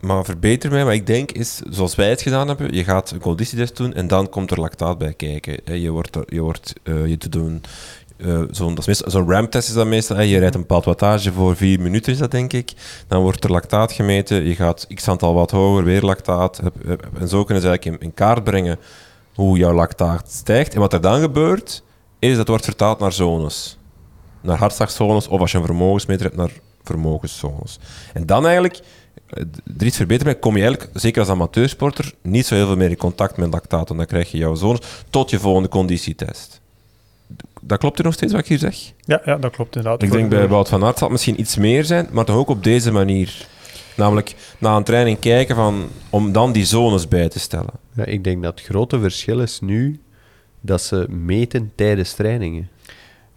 maar 0.00 0.24
verbeter 0.24 0.70
mij, 0.70 0.84
maar 0.84 0.94
ik 0.94 1.06
denk 1.06 1.32
is, 1.32 1.60
zoals 1.70 1.94
wij 1.94 2.08
het 2.08 2.22
gedaan 2.22 2.48
hebben, 2.48 2.74
je 2.74 2.84
gaat 2.84 3.10
een 3.10 3.20
conditietest 3.20 3.76
doen 3.76 3.94
en 3.94 4.06
dan 4.06 4.28
komt 4.28 4.50
er 4.50 4.60
lactaat 4.60 4.98
bij 4.98 5.14
kijken. 5.14 5.80
Je, 5.80 5.90
wordt 5.90 6.18
je, 6.26 6.40
wordt, 6.40 6.72
eh, 6.82 7.06
je 7.06 7.16
doet 7.16 7.34
een, 7.34 7.62
eh, 8.16 8.42
zo'n, 8.50 8.78
zo'n 9.06 9.30
RAM-test 9.30 9.68
is 9.68 9.74
dat 9.74 9.86
meestal. 9.86 10.20
Je 10.20 10.38
rijdt 10.38 10.54
een 10.54 10.60
bepaald 10.60 10.84
wattage 10.84 11.32
voor 11.32 11.56
vier 11.56 11.80
minuten, 11.80 12.12
is 12.12 12.18
dat 12.18 12.30
denk 12.30 12.52
ik. 12.52 12.72
Dan 13.08 13.22
wordt 13.22 13.44
er 13.44 13.50
lactaat 13.50 13.92
gemeten, 13.92 14.44
je 14.44 14.54
gaat 14.54 14.86
x 14.94 15.08
aantal 15.08 15.34
wat 15.34 15.50
hoger, 15.50 15.84
weer 15.84 16.02
lactaat. 16.02 16.60
En 17.18 17.28
zo 17.28 17.44
kunnen 17.44 17.62
ze 17.62 17.68
eigenlijk 17.68 17.84
in, 17.84 17.98
in 18.08 18.14
kaart 18.14 18.44
brengen 18.44 18.78
hoe 19.34 19.58
jouw 19.58 19.72
lactaat 19.72 20.32
stijgt. 20.32 20.74
En 20.74 20.80
wat 20.80 20.92
er 20.92 21.00
dan 21.00 21.20
gebeurt, 21.20 21.82
is 22.18 22.36
dat 22.36 22.48
wordt 22.48 22.64
vertaald 22.64 22.98
naar 22.98 23.12
zones 23.12 23.78
naar 24.44 24.58
hartslagzones 24.58 25.28
of 25.28 25.40
als 25.40 25.52
je 25.52 25.58
een 25.58 25.64
vermogensmeter 25.64 26.24
hebt 26.24 26.36
naar 26.36 26.50
vermogenszones. 26.84 27.78
En 28.12 28.26
dan 28.26 28.44
eigenlijk, 28.44 28.80
eh, 29.26 29.42
er 29.78 29.86
iets 29.86 29.96
verbeterd 29.96 30.26
mee, 30.26 30.38
kom 30.38 30.56
je 30.56 30.62
eigenlijk, 30.62 30.98
zeker 30.98 31.20
als 31.20 31.30
amateursporter, 31.30 32.12
niet 32.22 32.46
zo 32.46 32.54
heel 32.54 32.66
veel 32.66 32.76
meer 32.76 32.90
in 32.90 32.96
contact 32.96 33.36
met 33.36 33.52
lactaat. 33.52 33.90
En 33.90 33.96
dan 33.96 34.06
krijg 34.06 34.30
je 34.30 34.38
jouw 34.38 34.54
zones 34.54 34.80
tot 35.10 35.30
je 35.30 35.38
volgende 35.38 35.68
conditietest. 35.68 36.60
Dat 37.60 37.78
klopt 37.78 37.98
er 37.98 38.04
nog 38.04 38.14
steeds 38.14 38.32
wat 38.32 38.40
ik 38.40 38.48
hier 38.48 38.58
zeg? 38.58 38.76
Ja, 39.00 39.20
ja 39.24 39.36
dat 39.36 39.52
klopt 39.52 39.76
inderdaad. 39.76 40.02
Ik 40.02 40.10
denk 40.10 40.28
bij 40.28 40.48
Wout 40.48 40.68
van 40.68 40.84
Aert 40.84 40.98
zal 40.98 41.08
het 41.08 41.16
misschien 41.16 41.40
iets 41.40 41.56
meer 41.56 41.84
zijn, 41.84 42.08
maar 42.12 42.24
toch 42.24 42.36
ook 42.36 42.48
op 42.48 42.64
deze 42.64 42.92
manier. 42.92 43.46
Namelijk 43.96 44.34
na 44.58 44.76
een 44.76 44.84
training 44.84 45.18
kijken 45.18 45.56
van, 45.56 45.88
om 46.10 46.32
dan 46.32 46.52
die 46.52 46.64
zones 46.64 47.08
bij 47.08 47.28
te 47.28 47.38
stellen. 47.38 47.72
Ja, 47.94 48.04
ik 48.04 48.24
denk 48.24 48.42
dat 48.42 48.58
het 48.58 48.68
grote 48.68 49.00
verschil 49.00 49.40
is 49.40 49.60
nu 49.60 50.00
dat 50.60 50.82
ze 50.82 51.06
meten 51.08 51.72
tijdens 51.74 52.12
trainingen. 52.12 52.68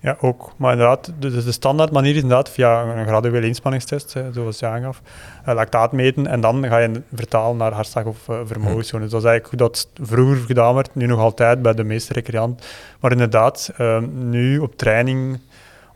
Ja, 0.08 0.18
ook. 0.20 0.52
Maar 0.58 0.72
inderdaad, 0.72 1.12
dus 1.20 1.46
de 1.46 1.52
standaard 1.52 1.92
manier 1.92 2.16
is 2.16 2.22
inderdaad 2.22 2.50
via 2.50 2.82
een 2.82 3.06
graduele 3.06 3.48
inspanningstest, 3.48 4.16
zoals 4.32 4.60
je 4.60 4.66
aangaf, 4.66 5.02
uh, 5.48 5.54
lactaat 5.54 5.92
meten 5.92 6.28
en 6.28 6.42
dan 6.42 6.66
ga 6.68 6.78
je 6.78 7.02
vertalen 7.14 7.58
naar 7.58 7.72
hartslag 7.72 8.06
of 8.06 8.28
uh, 8.28 8.40
vermogenszone. 8.46 9.04
Dus 9.04 9.12
dat 9.12 9.22
is 9.22 9.28
eigenlijk 9.28 9.62
hoe 9.62 9.70
dat 9.70 9.90
vroeger 10.08 10.38
gedaan 10.38 10.76
werd, 10.76 10.96
nu 10.96 11.06
nog 11.06 11.20
altijd 11.20 11.62
bij 11.62 11.74
de 11.74 11.84
meeste 11.84 12.14
recreanten. 12.14 12.66
Maar 13.00 13.12
inderdaad, 13.12 13.74
uh, 13.78 14.00
nu 14.14 14.58
op 14.58 14.78
training 14.78 15.40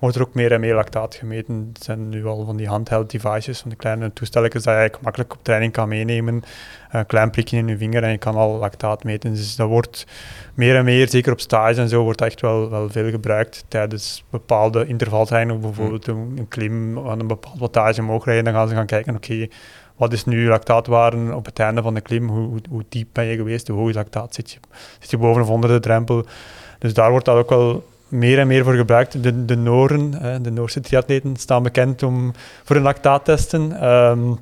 wordt 0.01 0.15
er 0.15 0.21
ook 0.21 0.33
meer 0.33 0.51
en 0.51 0.59
meer 0.59 0.75
lactaat 0.75 1.15
gemeten. 1.15 1.69
Het 1.73 1.83
zijn 1.83 2.09
nu 2.09 2.25
al 2.25 2.45
van 2.45 2.57
die 2.57 2.67
handheld 2.67 3.11
devices, 3.11 3.59
van 3.59 3.69
die 3.69 3.77
kleine 3.79 4.13
toestelletjes 4.13 4.63
dat 4.63 4.73
je 4.73 4.79
eigenlijk 4.79 5.03
makkelijk 5.03 5.33
op 5.33 5.43
training 5.43 5.71
kan 5.71 5.87
meenemen. 5.87 6.43
Een 6.91 7.05
klein 7.05 7.29
prikje 7.29 7.57
in 7.57 7.67
je 7.67 7.77
vinger 7.77 8.03
en 8.03 8.11
je 8.11 8.17
kan 8.17 8.35
al 8.35 8.57
lactaat 8.57 9.03
meten. 9.03 9.33
Dus 9.33 9.55
dat 9.55 9.67
wordt 9.67 10.07
meer 10.53 10.75
en 10.75 10.85
meer, 10.85 11.09
zeker 11.09 11.31
op 11.31 11.39
stage 11.39 11.81
en 11.81 11.89
zo, 11.89 12.03
wordt 12.03 12.17
dat 12.17 12.27
echt 12.27 12.41
wel, 12.41 12.69
wel 12.69 12.89
veel 12.89 13.09
gebruikt 13.09 13.65
tijdens 13.67 14.23
bepaalde 14.29 14.85
intervaltrainingen. 14.85 15.61
Bijvoorbeeld 15.61 16.07
een, 16.07 16.33
een 16.37 16.47
klim 16.47 16.99
aan 17.07 17.19
een 17.19 17.27
bepaald 17.27 17.59
wattage 17.59 18.01
omhoog 18.01 18.25
rijden, 18.25 18.43
dan 18.43 18.53
gaan 18.53 18.67
ze 18.67 18.75
gaan 18.75 18.85
kijken, 18.85 19.15
oké, 19.15 19.47
wat 19.95 20.13
is 20.13 20.25
nu 20.25 20.47
lactaatwaarde 20.47 21.35
op 21.35 21.45
het 21.45 21.59
einde 21.59 21.81
van 21.81 21.93
de 21.93 22.01
klim? 22.01 22.29
Hoe, 22.29 22.59
hoe, 22.69 22.83
diep 22.89 23.07
ben 23.11 23.25
je 23.25 23.35
geweest? 23.35 23.67
Hoe 23.67 23.79
hoog 23.79 23.93
lactaat 23.93 24.35
zit 24.35 24.51
je? 24.51 24.59
Zit 24.99 25.09
je 25.09 25.17
boven 25.17 25.41
of 25.41 25.49
onder 25.49 25.69
de 25.69 25.79
drempel? 25.79 26.25
Dus 26.79 26.93
daar 26.93 27.11
wordt 27.11 27.25
dat 27.25 27.37
ook 27.37 27.49
wel 27.49 27.83
meer 28.11 28.39
en 28.39 28.47
meer 28.47 28.63
voor 28.63 28.73
gebruikt. 28.73 29.23
De, 29.23 29.45
de 29.45 29.55
Noren, 29.55 30.11
de 30.43 30.51
Noorse 30.51 30.79
triatleten, 30.79 31.35
staan 31.35 31.63
bekend 31.63 32.03
om, 32.03 32.33
voor 32.63 32.75
hun 32.75 32.85
lactaattesten. 32.85 33.89
Um, 33.89 34.39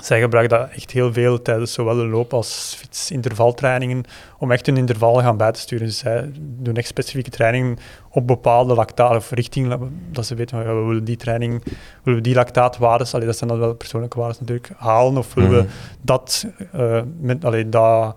zij 0.00 0.20
gebruiken 0.20 0.58
dat 0.58 0.70
echt 0.70 0.90
heel 0.90 1.12
veel 1.12 1.42
tijdens 1.42 1.72
zowel 1.72 1.94
de 1.94 2.06
loop- 2.06 2.32
als 2.32 2.74
fietsintervaltrainingen 2.78 4.04
om 4.38 4.52
echt 4.52 4.66
hun 4.66 4.76
interval 4.76 5.14
gaan 5.14 5.36
bij 5.36 5.52
te 5.52 5.60
sturen. 5.60 5.86
Dus 5.86 5.98
zij 5.98 6.30
doen 6.38 6.74
echt 6.74 6.86
specifieke 6.86 7.30
trainingen 7.30 7.78
op 8.10 8.26
bepaalde 8.26 8.74
lactaat 8.74 9.16
of 9.16 9.30
richting, 9.30 9.78
dat 10.10 10.26
ze 10.26 10.34
weten, 10.34 10.58
we 10.58 10.86
willen 10.86 11.04
die 11.04 11.16
training, 11.16 11.62
willen 12.02 12.18
we 12.18 12.26
die 12.26 12.34
lactaatwaardes, 12.34 13.14
allee, 13.14 13.26
dat 13.26 13.36
zijn 13.36 13.50
dan 13.50 13.58
wel 13.58 13.74
persoonlijke 13.74 14.18
waarden 14.18 14.36
natuurlijk, 14.40 14.70
halen 14.76 15.16
of 15.16 15.34
willen 15.34 15.50
we 15.50 15.62
mhm. 15.62 15.70
dat, 16.00 16.46
uh, 16.74 17.00
met, 17.20 17.44
allee, 17.44 17.68
dat 17.68 18.16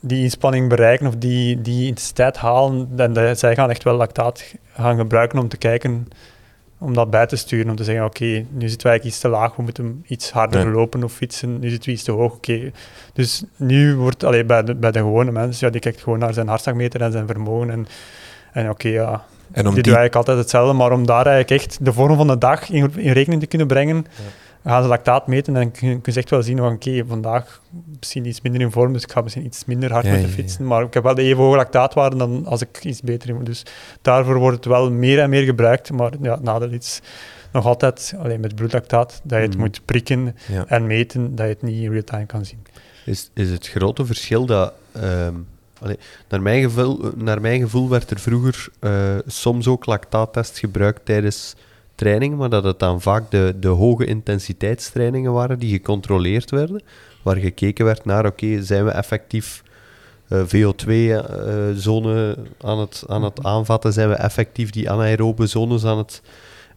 die 0.00 0.22
inspanning 0.22 0.68
bereiken 0.68 1.06
of 1.06 1.16
die, 1.16 1.62
die 1.62 1.86
intensiteit 1.86 2.36
halen. 2.36 2.88
En 2.96 3.36
zij 3.36 3.54
gaan 3.54 3.70
echt 3.70 3.82
wel 3.82 3.96
lactaat 3.96 4.54
gaan 4.72 4.96
gebruiken 4.96 5.38
om 5.38 5.48
te 5.48 5.56
kijken, 5.56 6.08
om 6.78 6.94
dat 6.94 7.10
bij 7.10 7.26
te 7.26 7.36
sturen. 7.36 7.70
Om 7.70 7.76
te 7.76 7.84
zeggen, 7.84 8.04
oké, 8.04 8.24
nu 8.24 8.68
zitten 8.68 8.86
wij 8.86 8.90
eigenlijk 8.90 9.04
iets 9.04 9.18
te 9.18 9.28
laag, 9.28 9.56
we 9.56 9.62
moeten 9.62 10.04
iets 10.06 10.30
harder 10.30 10.70
lopen 10.70 11.04
of 11.04 11.12
fietsen. 11.12 11.58
Nu 11.58 11.68
zitten 11.68 11.88
we 11.88 11.94
iets 11.94 12.04
te 12.04 12.12
hoog, 12.12 12.32
oké. 12.32 12.70
Dus 13.12 13.44
nu 13.56 13.96
wordt, 13.96 14.24
allee, 14.24 14.44
bij, 14.44 14.62
de, 14.62 14.74
bij 14.74 14.90
de 14.90 14.98
gewone 14.98 15.30
mensen, 15.30 15.66
ja, 15.66 15.72
die 15.72 15.80
kijkt 15.80 16.02
gewoon 16.02 16.18
naar 16.18 16.34
zijn 16.34 16.48
hartslagmeter 16.48 17.02
en 17.02 17.12
zijn 17.12 17.26
vermogen. 17.26 17.70
En, 17.70 17.86
en 18.52 18.70
oké, 18.70 18.88
ja, 18.88 19.24
en 19.52 19.66
om 19.66 19.74
die, 19.74 19.82
die 19.82 19.96
eigenlijk 19.96 20.14
altijd 20.14 20.38
hetzelfde. 20.38 20.72
Maar 20.72 20.92
om 20.92 21.06
daar 21.06 21.26
eigenlijk 21.26 21.62
echt 21.62 21.84
de 21.84 21.92
vorm 21.92 22.16
van 22.16 22.26
de 22.26 22.38
dag 22.38 22.70
in, 22.70 22.92
in 22.96 23.12
rekening 23.12 23.40
te 23.40 23.46
kunnen 23.46 23.66
brengen... 23.66 23.96
Ja 23.96 24.44
gaan 24.66 24.82
ze 24.82 24.88
lactaat 24.88 25.26
meten 25.26 25.56
en 25.56 25.70
kun 25.70 26.00
je 26.02 26.12
echt 26.14 26.30
wel 26.30 26.42
zien 26.42 26.56
van 26.56 26.72
oké, 26.72 27.04
vandaag 27.06 27.62
misschien 27.98 28.26
iets 28.26 28.40
minder 28.40 28.60
in 28.60 28.70
vorm, 28.70 28.92
dus 28.92 29.02
ik 29.02 29.12
ga 29.12 29.20
misschien 29.20 29.44
iets 29.44 29.64
minder 29.64 29.92
hard 29.92 30.04
met 30.04 30.22
de 30.22 30.28
fietsen, 30.28 30.66
maar 30.66 30.82
ik 30.82 30.94
heb 30.94 31.02
wel 31.02 31.14
de 31.14 31.22
even 31.22 31.42
hoge 31.42 31.56
lactaatwaarde 31.56 32.16
dan 32.16 32.46
als 32.46 32.60
ik 32.60 32.84
iets 32.84 33.02
beter 33.02 33.28
in 33.28 33.44
Dus 33.44 33.62
daarvoor 34.02 34.38
wordt 34.38 34.56
het 34.56 34.64
wel 34.64 34.90
meer 34.90 35.18
en 35.18 35.30
meer 35.30 35.44
gebruikt, 35.44 35.92
maar 35.92 36.12
ja, 36.20 36.38
nadeel 36.42 36.70
is 36.70 37.00
nog 37.52 37.66
altijd 37.66 38.14
alleen 38.18 38.40
met 38.40 38.54
bloedlactaat, 38.54 39.20
dat 39.22 39.38
je 39.38 39.44
het 39.44 39.54
mm. 39.54 39.60
moet 39.60 39.80
prikken 39.84 40.36
en 40.66 40.86
meten, 40.86 41.34
dat 41.34 41.46
je 41.46 41.52
het 41.52 41.62
niet 41.62 41.82
in 41.82 41.90
real 41.90 42.04
time 42.04 42.26
kan 42.26 42.44
zien. 42.44 42.66
Is, 43.04 43.30
is 43.34 43.50
het 43.50 43.68
grote 43.68 44.06
verschil 44.06 44.46
dat... 44.46 44.72
Um, 44.96 45.46
naar, 46.28 46.42
mijn 46.42 46.62
gevoel, 46.62 47.10
naar 47.16 47.40
mijn 47.40 47.60
gevoel 47.60 47.88
werd 47.88 48.10
er 48.10 48.18
vroeger 48.18 48.68
uh, 48.80 49.14
soms 49.26 49.66
ook 49.66 49.86
lactaattest 49.86 50.58
gebruikt 50.58 51.04
tijdens 51.04 51.54
trainingen, 51.96 52.36
maar 52.36 52.50
dat 52.50 52.64
het 52.64 52.78
dan 52.78 53.00
vaak 53.00 53.30
de, 53.30 53.54
de 53.60 53.68
hoge 53.68 54.04
intensiteitstrainingen 54.04 55.32
waren 55.32 55.58
die 55.58 55.70
gecontroleerd 55.70 56.50
werden, 56.50 56.82
waar 57.22 57.36
gekeken 57.36 57.84
werd 57.84 58.04
naar, 58.04 58.26
oké, 58.26 58.62
zijn 58.62 58.84
we 58.84 58.90
effectief 58.90 59.62
eh, 60.28 60.40
VO2-zone 60.40 62.36
eh, 62.36 62.68
aan, 62.70 62.78
het, 62.78 63.04
aan 63.06 63.24
het 63.24 63.44
aanvatten, 63.44 63.92
zijn 63.92 64.08
we 64.08 64.14
effectief 64.14 64.70
die 64.70 64.90
anaerobe 64.90 65.46
zones 65.46 65.84
aan 65.84 65.98
het... 65.98 66.22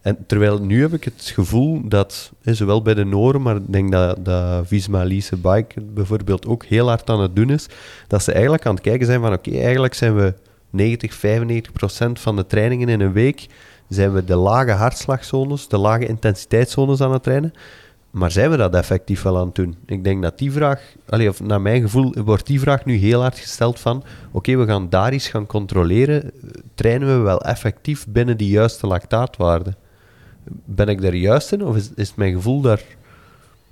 En 0.02 0.18
terwijl 0.28 0.62
nu 0.62 0.82
heb 0.82 0.94
ik 0.94 1.04
het 1.04 1.32
gevoel 1.34 1.82
dat, 1.88 2.32
zowel 2.42 2.82
bij 2.82 2.94
de 2.94 3.06
Noren, 3.06 3.42
maar 3.42 3.56
ik 3.56 3.72
denk 3.72 3.92
dat, 3.92 4.26
dat 4.26 4.68
Visma 4.68 5.04
Lise 5.04 5.38
Bike 5.38 5.82
bijvoorbeeld 5.82 6.48
ook 6.48 6.66
heel 6.66 6.88
hard 6.88 7.10
aan 7.10 7.22
het 7.22 7.36
doen 7.36 7.50
is, 7.50 7.68
dat 8.08 8.24
ze 8.24 8.32
eigenlijk 8.32 8.66
aan 8.66 8.74
het 8.74 8.84
kijken 8.84 9.06
zijn 9.06 9.22
van 9.22 9.34
oké, 9.34 9.52
eigenlijk 9.52 9.94
zijn 9.94 10.16
we 10.16 10.34
90, 10.70 11.14
95 11.14 11.72
procent 11.74 12.20
van 12.20 12.36
de 12.36 12.46
trainingen 12.46 12.90
in 12.90 13.00
een 13.00 13.14
week 13.14 13.48
zijn 13.90 14.14
we 14.14 14.24
de 14.24 14.36
lage 14.36 14.72
hartslagzones, 14.72 15.68
de 15.68 15.78
lage 15.78 16.06
intensiteitszones 16.06 17.02
aan 17.02 17.14
het 17.14 17.24
trainen. 17.24 17.54
Maar 18.12 18.32
zijn 18.32 18.50
we 18.50 18.58
dat 18.58 18.76
effectief 18.76 19.22
wel 19.22 19.38
aan 19.38 19.46
het 19.46 19.56
doen? 19.56 19.76
Ik 19.86 20.04
denk 20.04 20.22
dat 20.22 20.38
die 20.38 20.52
vraag, 20.52 20.82
allez, 21.10 21.28
of 21.28 21.42
naar 21.42 21.62
mijn 21.62 21.82
gevoel, 21.82 22.14
wordt 22.26 22.46
die 22.46 22.60
vraag 22.60 22.86
nu 22.86 22.96
heel 22.96 23.22
hard 23.22 23.40
gesteld 23.40 23.80
van 23.80 24.04
oké, 24.32 24.58
we 24.58 24.66
gaan 24.66 24.90
daar 24.90 25.12
eens 25.12 25.28
gaan 25.28 25.46
controleren. 25.46 26.32
Trainen 26.76 27.08
we 27.08 27.24
wel 27.24 27.42
effectief 27.42 28.06
binnen 28.08 28.38
die 28.38 28.50
juiste 28.50 28.88
lactaatwaarde? 28.88 29.74
Ben 30.66 30.88
ik 30.88 31.02
daar 31.02 31.16
juist 31.16 31.52
in? 31.52 31.66
Of 31.66 31.76
is, 31.76 31.90
is 31.96 32.16
mijn 32.16 32.34
gevoel 32.34 32.62
daar... 32.62 32.82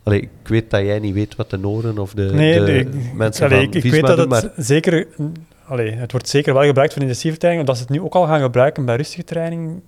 Allee, 0.03 0.21
ik 0.21 0.47
weet 0.47 0.69
dat 0.69 0.81
jij 0.81 0.99
niet 0.99 1.13
weet 1.13 1.35
wat 1.35 1.49
de 1.49 1.57
Noren 1.57 1.97
of 1.97 2.13
de, 2.13 2.29
nee, 2.33 2.63
de 2.65 3.09
mensen 3.15 3.45
allee, 3.45 3.57
van 3.57 3.67
ik, 3.67 3.83
ik 3.83 3.91
weet 3.91 4.05
dat 4.05 4.17
het 4.17 4.29
maar... 4.29 4.51
zeker 4.57 5.07
allee, 5.67 5.91
het 5.91 6.11
wordt 6.11 6.29
zeker 6.29 6.53
wel 6.53 6.63
gebruikt 6.63 6.93
voor 6.93 7.01
intensieve 7.01 7.37
training. 7.37 7.67
Dat 7.67 7.75
ze 7.77 7.81
het 7.81 7.91
nu 7.91 8.01
ook 8.01 8.15
al 8.15 8.25
gaan 8.25 8.41
gebruiken 8.41 8.85
bij 8.85 8.95
rustige 8.95 9.23
training, 9.23 9.81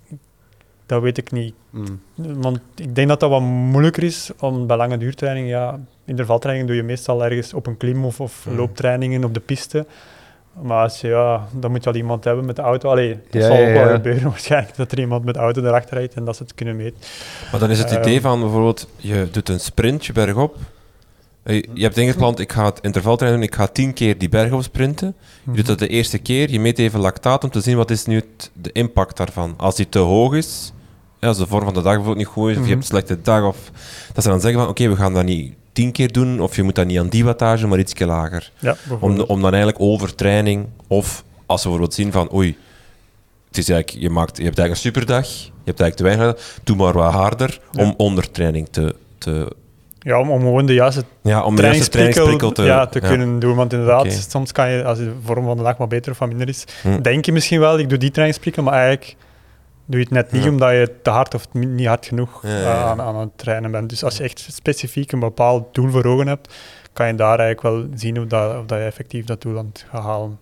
dat 0.86 1.02
weet 1.02 1.18
ik 1.18 1.32
niet. 1.32 1.54
Hmm. 1.70 2.00
Want 2.14 2.60
ik 2.76 2.94
denk 2.94 3.08
dat 3.08 3.20
dat 3.20 3.30
wat 3.30 3.40
moeilijker 3.40 4.02
is 4.02 4.30
om 4.38 4.66
bij 4.66 4.76
lange 4.76 4.98
duurtraining, 4.98 5.48
ja, 5.48 5.78
intervaltraining 6.04 6.66
doe 6.66 6.76
je 6.76 6.82
meestal 6.82 7.24
ergens 7.24 7.54
op 7.54 7.66
een 7.66 7.76
klim 7.76 8.04
of, 8.04 8.20
of 8.20 8.44
hmm. 8.44 8.56
looptrainingen 8.56 9.24
op 9.24 9.34
de 9.34 9.40
piste. 9.40 9.86
Maar 10.62 10.82
als 10.82 11.00
je, 11.00 11.08
ja, 11.08 11.46
dan 11.52 11.70
moet 11.70 11.84
je 11.84 11.90
al 11.90 11.96
iemand 11.96 12.24
hebben 12.24 12.44
met 12.44 12.56
de 12.56 12.62
auto. 12.62 12.90
Allee, 12.90 13.18
dat 13.30 13.42
zal 13.42 13.56
ook 13.56 13.72
wel 13.72 13.88
gebeuren 13.88 14.22
waarschijnlijk, 14.30 14.76
dat 14.76 14.92
er 14.92 14.98
iemand 14.98 15.24
met 15.24 15.34
de 15.34 15.40
auto 15.40 15.62
erachter 15.62 15.96
rijdt 15.96 16.14
en 16.14 16.24
dat 16.24 16.36
ze 16.36 16.42
het 16.42 16.54
kunnen 16.54 16.76
meten. 16.76 16.98
Maar 17.50 17.60
dan 17.60 17.70
is 17.70 17.78
het 17.78 17.90
idee 17.90 18.14
ehm, 18.14 18.22
van 18.22 18.40
bijvoorbeeld, 18.40 18.88
je 18.96 19.28
doet 19.30 19.48
een 19.48 19.60
sprintje 19.60 20.12
bergop, 20.12 20.56
je 21.52 21.82
hebt 21.82 21.96
ingepland, 21.96 22.38
ik 22.38 22.52
ga 22.52 22.64
het 22.64 22.78
intervaltrainen 22.82 23.40
doen, 23.40 23.48
ik 23.48 23.54
ga 23.54 23.66
tien 23.66 23.92
keer 23.92 24.18
die 24.18 24.28
berg 24.28 24.52
op 24.52 24.62
sprinten. 24.62 25.14
Je 25.44 25.46
doet 25.46 25.56
mhm. 25.56 25.66
dat 25.66 25.78
de 25.78 25.88
eerste 25.88 26.18
keer, 26.18 26.50
je 26.50 26.60
meet 26.60 26.78
even 26.78 27.00
lactaat 27.00 27.44
om 27.44 27.50
te 27.50 27.60
zien 27.60 27.76
wat 27.76 27.90
is 27.90 28.06
nu 28.06 28.22
de 28.52 28.72
impact 28.72 29.16
daarvan. 29.16 29.54
Als 29.56 29.76
die 29.76 29.88
te 29.88 29.98
hoog 29.98 30.34
is, 30.34 30.72
als 31.20 31.38
de 31.38 31.46
vorm 31.46 31.64
van 31.64 31.74
de 31.74 31.82
dag 31.82 31.94
bijvoorbeeld 31.94 32.16
niet 32.16 32.34
goed 32.34 32.50
is, 32.50 32.56
of 32.56 32.62
je 32.66 32.70
hebt 32.70 32.90
een 32.90 32.96
mhm. 32.96 33.04
slechte 33.04 33.22
dag, 33.22 33.44
of 33.44 33.70
dat 34.12 34.24
ze 34.24 34.30
dan 34.30 34.40
zeggen 34.40 34.60
van 34.60 34.68
oké, 34.68 34.88
we 34.88 34.96
gaan 34.96 35.14
dat 35.14 35.24
niet 35.24 35.54
tien 35.72 35.92
keer 35.92 36.12
doen, 36.12 36.40
of 36.40 36.56
je 36.56 36.62
moet 36.62 36.74
dat 36.74 36.86
niet 36.86 36.98
aan 36.98 37.08
die 37.08 37.24
wattage, 37.24 37.66
maar 37.66 37.78
iets 37.78 37.98
lager. 37.98 38.52
Ja, 38.58 38.76
om, 39.00 39.20
om 39.20 39.40
dan 39.40 39.52
eigenlijk 39.52 39.82
overtraining, 39.82 40.66
of 40.86 41.24
als 41.46 41.62
we 41.62 41.68
bijvoorbeeld 41.68 41.94
zien 41.94 42.12
van 42.12 42.34
oei, 42.34 42.56
het 43.48 43.58
is 43.58 43.68
eigenlijk, 43.68 44.02
je, 44.02 44.10
maakt, 44.10 44.36
je 44.36 44.44
hebt 44.44 44.58
eigenlijk 44.58 44.70
een 44.70 44.90
superdag, 44.92 45.26
je 45.28 45.50
hebt 45.64 45.80
eigenlijk 45.80 45.96
te 45.96 46.02
weinig, 46.02 46.60
doe 46.64 46.76
maar 46.76 46.92
wat 46.92 47.12
harder 47.12 47.60
om 47.72 47.94
ondertraining 47.96 48.68
te, 48.70 48.94
te 49.18 49.56
ja, 50.00 50.20
om, 50.20 50.30
om 50.30 50.40
gewoon 50.40 50.66
de 50.66 50.74
juiste 50.74 51.04
ja, 51.22 51.42
om 51.42 51.54
de 51.54 51.60
trainingsprikkel 51.60 52.52
te, 52.52 52.62
ja, 52.62 52.86
te 52.86 53.00
kunnen 53.00 53.38
doen. 53.38 53.54
Want 53.56 53.72
inderdaad, 53.72 54.12
soms 54.28 54.52
kan 54.52 54.70
je, 54.70 54.84
als 54.84 54.98
de 54.98 55.12
vorm 55.24 55.44
van 55.44 55.56
de 55.56 55.62
dag 55.62 55.76
wat 55.76 55.88
beter 55.88 56.12
of 56.12 56.20
minder 56.20 56.48
is, 56.48 56.64
hm. 56.82 57.00
denk 57.00 57.24
je 57.24 57.32
misschien 57.32 57.60
wel, 57.60 57.78
ik 57.78 57.88
doe 57.88 57.98
die 57.98 58.10
trainingsprikkel, 58.10 58.62
maar 58.62 58.72
eigenlijk 58.72 59.16
doe 59.86 59.98
je 59.98 60.04
het 60.04 60.14
net 60.14 60.32
niet 60.32 60.48
omdat 60.48 60.70
je 60.70 60.94
te 61.02 61.10
hard 61.10 61.34
of 61.34 61.52
niet 61.52 61.86
hard 61.86 62.06
genoeg 62.06 62.42
uh, 62.44 62.86
aan, 62.86 63.00
aan 63.00 63.16
het 63.16 63.38
trainen 63.38 63.70
bent. 63.70 63.88
Dus 63.88 64.04
als 64.04 64.16
je 64.16 64.22
echt 64.22 64.46
specifiek 64.50 65.12
een 65.12 65.20
bepaald 65.20 65.74
doel 65.74 65.90
voor 65.90 66.04
ogen 66.04 66.26
hebt, 66.26 66.54
kan 66.92 67.06
je 67.06 67.14
daar 67.14 67.38
eigenlijk 67.38 67.62
wel 67.62 67.98
zien 67.98 68.20
of, 68.20 68.26
dat, 68.26 68.58
of 68.58 68.66
dat 68.66 68.78
je 68.78 68.84
effectief 68.84 69.24
dat 69.24 69.42
doel 69.42 69.58
aan 69.58 69.70
het 69.72 69.86
gaan 69.90 70.02
halen. 70.02 70.38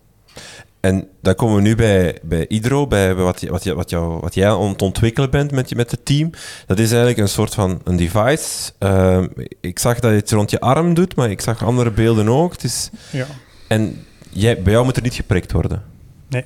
En 0.80 1.08
dan 1.22 1.34
komen 1.34 1.56
we 1.56 1.62
nu 1.62 1.74
bij, 1.74 2.18
bij 2.22 2.48
Idro, 2.48 2.86
bij 2.86 3.14
wat, 3.14 3.42
wat, 3.42 3.64
wat, 3.64 3.90
jou, 3.90 4.20
wat 4.20 4.34
jij 4.34 4.48
aan 4.48 4.68
het 4.68 4.82
ontwikkelen 4.82 5.30
bent 5.30 5.50
met, 5.50 5.74
met 5.74 5.90
het 5.90 6.04
team. 6.04 6.30
Dat 6.66 6.78
is 6.78 6.88
eigenlijk 6.88 7.18
een 7.18 7.28
soort 7.28 7.54
van 7.54 7.80
een 7.84 7.96
device. 7.96 8.72
Uh, 8.80 9.24
ik 9.60 9.78
zag 9.78 10.00
dat 10.00 10.10
je 10.10 10.16
het 10.16 10.30
rond 10.30 10.50
je 10.50 10.60
arm 10.60 10.94
doet, 10.94 11.16
maar 11.16 11.30
ik 11.30 11.40
zag 11.40 11.64
andere 11.64 11.90
beelden 11.90 12.28
ook. 12.28 12.52
Het 12.52 12.64
is, 12.64 12.90
ja. 13.10 13.26
En 13.68 14.04
jij, 14.30 14.62
bij 14.62 14.72
jou 14.72 14.84
moet 14.84 14.96
er 14.96 15.02
niet 15.02 15.14
geprikt 15.14 15.52
worden. 15.52 15.82
Nee. 16.28 16.44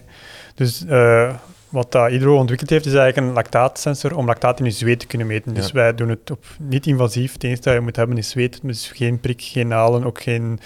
Dus 0.54 0.84
uh, 0.88 1.34
wat 1.68 1.94
uh, 1.94 2.04
Idro 2.10 2.36
ontwikkeld 2.36 2.70
heeft, 2.70 2.86
is 2.86 2.94
eigenlijk 2.94 3.26
een 3.26 3.34
lactaatsensor 3.34 4.16
om 4.16 4.26
lactaat 4.26 4.58
in 4.58 4.64
je 4.64 4.70
zweet 4.70 5.00
te 5.00 5.06
kunnen 5.06 5.26
meten. 5.26 5.54
Dus 5.54 5.72
wij 5.72 5.94
doen 5.94 6.08
het 6.08 6.30
op 6.30 6.44
niet-invasief. 6.58 7.32
Het 7.32 7.44
enige 7.44 7.62
dat 7.62 7.74
je 7.74 7.80
moet 7.80 7.96
hebben 7.96 8.18
is 8.18 8.28
zweet, 8.28 8.60
dus 8.62 8.90
geen 8.94 9.20
prik, 9.20 9.42
geen 9.42 9.68
nalen, 9.68 10.04
ook 10.04 10.22
geen 10.22 10.60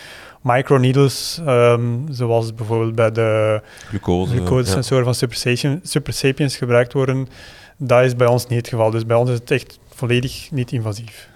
microneedles, 0.47 1.40
um, 1.47 2.07
zoals 2.11 2.55
bijvoorbeeld 2.55 2.94
bij 2.94 3.12
de 3.12 3.61
glucosesensoren 3.88 5.05
van 5.05 5.14
Super, 5.14 5.36
Sapiens, 5.36 5.90
Super 5.90 6.12
Sapiens 6.12 6.57
gebruikt 6.57 6.92
worden. 6.92 7.28
Dat 7.76 8.05
is 8.05 8.16
bij 8.16 8.26
ons 8.26 8.47
niet 8.47 8.59
het 8.59 8.68
geval. 8.68 8.90
Dus 8.90 9.07
bij 9.07 9.16
ons 9.16 9.30
is 9.30 9.38
het 9.38 9.51
echt 9.51 9.78
volledig 9.94 10.51
niet 10.51 10.72
invasief. 10.72 11.28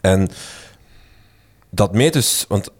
En 0.00 0.28
dat 1.70 1.92
meet 1.92 2.12
dus, 2.12 2.44
want 2.48 2.70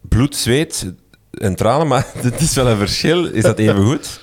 bloed, 0.00 0.36
zweet 0.36 0.92
en 1.30 1.54
tranen, 1.54 1.86
maar 1.92 2.06
het 2.14 2.40
is 2.40 2.54
wel 2.54 2.66
een 2.66 2.76
verschil. 2.76 3.24
Is 3.26 3.42
dat 3.42 3.58
even 3.58 3.84
goed? 3.84 4.21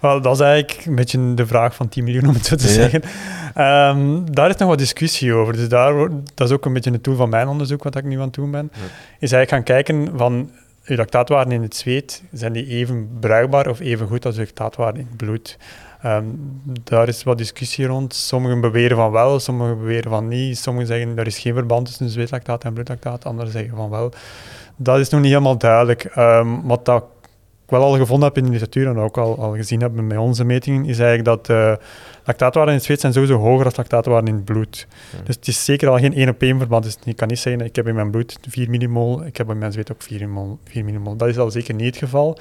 Wel, 0.00 0.20
dat 0.20 0.34
is 0.34 0.40
eigenlijk 0.40 0.86
een 0.86 0.94
beetje 0.94 1.34
de 1.34 1.46
vraag 1.46 1.74
van 1.74 1.88
10 1.88 2.04
miljoen, 2.04 2.28
om 2.28 2.34
het 2.34 2.46
zo 2.46 2.56
te 2.56 2.68
zeggen. 2.68 3.02
Ehm, 3.54 4.24
daar 4.24 4.48
is 4.48 4.56
nog 4.56 4.68
wat 4.68 4.78
discussie 4.78 5.32
over. 5.32 5.52
Dus 5.52 5.68
daar, 5.68 6.08
dat 6.34 6.48
is 6.48 6.54
ook 6.54 6.64
een 6.64 6.72
beetje 6.72 6.90
het 6.90 7.04
doel 7.04 7.16
van 7.16 7.28
mijn 7.28 7.48
onderzoek, 7.48 7.82
wat 7.82 7.96
ik 7.96 8.04
nu 8.04 8.16
aan 8.16 8.22
het 8.22 8.34
doen 8.34 8.50
ben. 8.50 8.70
Is 9.18 9.32
eigenlijk 9.32 9.50
gaan 9.50 9.62
kijken 9.62 10.18
van, 10.18 10.50
uw 10.84 10.96
lactaatwaarden 10.96 11.52
in 11.52 11.62
het 11.62 11.76
zweet, 11.76 12.22
zijn 12.32 12.52
die 12.52 12.66
even 12.66 13.10
bruikbaar 13.20 13.68
of 13.68 13.80
even 13.80 14.06
goed 14.06 14.26
als 14.26 14.36
uw 14.36 14.42
lactaatwaarden 14.42 15.00
in 15.00 15.06
het 15.08 15.16
bloed? 15.16 15.58
Ehm, 16.02 16.24
daar 16.84 17.08
is 17.08 17.22
wat 17.22 17.38
discussie 17.38 17.86
rond. 17.86 18.14
Sommigen 18.14 18.60
beweren 18.60 18.96
van 18.96 19.10
wel, 19.10 19.40
sommigen 19.40 19.78
beweren 19.78 20.10
van 20.10 20.28
niet. 20.28 20.58
Sommigen 20.58 20.88
zeggen 20.88 21.18
er 21.18 21.26
is 21.26 21.38
geen 21.38 21.54
verband 21.54 21.86
tussen 21.86 22.08
zweetlactaat 22.08 22.64
en 22.64 22.72
bloedlactaat, 22.72 23.24
anderen 23.24 23.52
zeggen 23.52 23.76
van 23.76 23.90
wel. 23.90 24.12
Dat 24.76 24.98
is 24.98 25.08
nog 25.08 25.20
niet 25.20 25.30
helemaal 25.30 25.58
duidelijk. 25.58 26.16
Um, 26.16 26.62
wat 26.62 26.84
dat 26.84 27.04
wel 27.70 27.82
al 27.82 27.96
gevonden 27.96 28.28
heb 28.28 28.36
in 28.36 28.44
de 28.44 28.50
literatuur 28.50 28.86
en 28.86 28.98
ook 28.98 29.18
al, 29.18 29.38
al 29.38 29.54
gezien 29.54 29.80
heb 29.80 29.92
bij 29.94 30.16
onze 30.16 30.44
metingen, 30.44 30.84
is 30.84 30.98
eigenlijk 30.98 31.24
dat 31.24 31.48
uh, 31.48 31.74
lactaatwaarden 32.24 32.72
in 32.72 32.78
het 32.78 32.84
zweet 32.84 33.00
zijn 33.00 33.12
sowieso 33.12 33.38
hoger 33.38 33.64
dan 33.64 33.72
lactaatwaarden 33.76 34.28
in 34.28 34.34
het 34.34 34.44
bloed. 34.44 34.86
Dus 35.24 35.34
het 35.34 35.48
is 35.48 35.64
zeker 35.64 35.88
al 35.88 35.98
geen 35.98 36.14
één 36.14 36.28
op 36.28 36.42
één 36.42 36.58
verband. 36.58 36.84
Dus 36.84 36.96
je 37.04 37.14
kan 37.14 37.28
niet 37.28 37.38
zeggen, 37.38 37.64
ik 37.64 37.76
heb 37.76 37.86
in 37.86 37.94
mijn 37.94 38.10
bloed 38.10 38.38
4 38.48 38.70
millimol, 38.70 39.26
ik 39.26 39.36
heb 39.36 39.50
in 39.50 39.58
mijn 39.58 39.72
zweet 39.72 39.92
ook 39.92 40.02
4 40.02 40.18
millimol. 40.18 40.58
4 40.64 40.84
millimol. 40.84 41.16
Dat 41.16 41.28
is 41.28 41.38
al 41.38 41.50
zeker 41.50 41.74
niet 41.74 41.86
het 41.86 41.96
geval. 41.96 42.38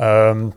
Um, 0.00 0.52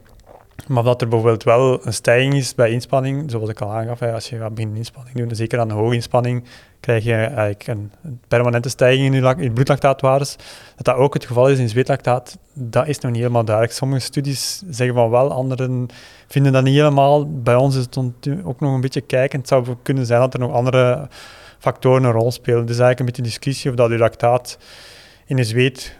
maar 0.67 0.83
dat 0.83 1.01
er 1.01 1.07
bijvoorbeeld 1.07 1.43
wel 1.43 1.85
een 1.85 1.93
stijging 1.93 2.33
is 2.33 2.55
bij 2.55 2.71
inspanning, 2.71 3.31
zoals 3.31 3.49
ik 3.49 3.61
al 3.61 3.71
aangaf, 3.71 4.01
als 4.01 4.29
je 4.29 4.37
gaat 4.37 4.53
beginnen 4.53 4.77
inspanning 4.77 5.17
doen, 5.17 5.35
zeker 5.35 5.59
aan 5.59 5.67
de 5.67 5.73
hoge 5.73 5.95
inspanning, 5.95 6.43
krijg 6.83 7.03
je 7.03 7.13
eigenlijk 7.13 7.67
een, 7.67 7.91
permanente 8.27 8.69
stijging 8.69 9.15
in 9.15 9.43
je, 9.43 9.51
bloedlactaatwaardes. 9.51 10.35
Dat 10.75 10.85
dat 10.85 10.95
ook 10.95 11.13
het 11.13 11.25
geval 11.25 11.49
is 11.49 11.59
in 11.59 11.69
zweetlactaat, 11.69 12.37
dat 12.53 12.87
is 12.87 12.99
nog 12.99 13.11
niet 13.11 13.21
helemaal 13.21 13.45
duidelijk. 13.45 13.75
Sommige 13.75 14.01
studies 14.01 14.63
zeggen 14.69 14.95
van 14.95 15.09
wel, 15.09 15.31
anderen 15.31 15.87
vinden 16.27 16.51
dat 16.51 16.63
niet 16.63 16.75
helemaal. 16.75 17.41
Bij 17.41 17.55
ons 17.55 17.75
is 17.75 17.83
het 17.83 17.97
ook 18.43 18.59
nog 18.59 18.73
een 18.73 18.81
beetje 18.81 19.01
kijken. 19.01 19.39
Het 19.39 19.47
zou 19.47 19.75
kunnen 19.83 20.05
zijn 20.05 20.19
dat 20.19 20.33
er 20.33 20.39
nog 20.39 20.53
andere 20.53 21.07
factoren 21.59 22.03
een 22.03 22.11
rol 22.11 22.31
spelen. 22.31 22.65
Dus 22.65 22.79
eigenlijk 22.79 22.99
een 22.99 23.05
beetje 23.05 23.21
discussie 23.21 23.69
of 23.69 23.75
dat 23.75 23.89
je 23.89 23.97
lactaat 23.97 24.57
in 25.25 25.37
je 25.37 25.43
zweet 25.43 25.97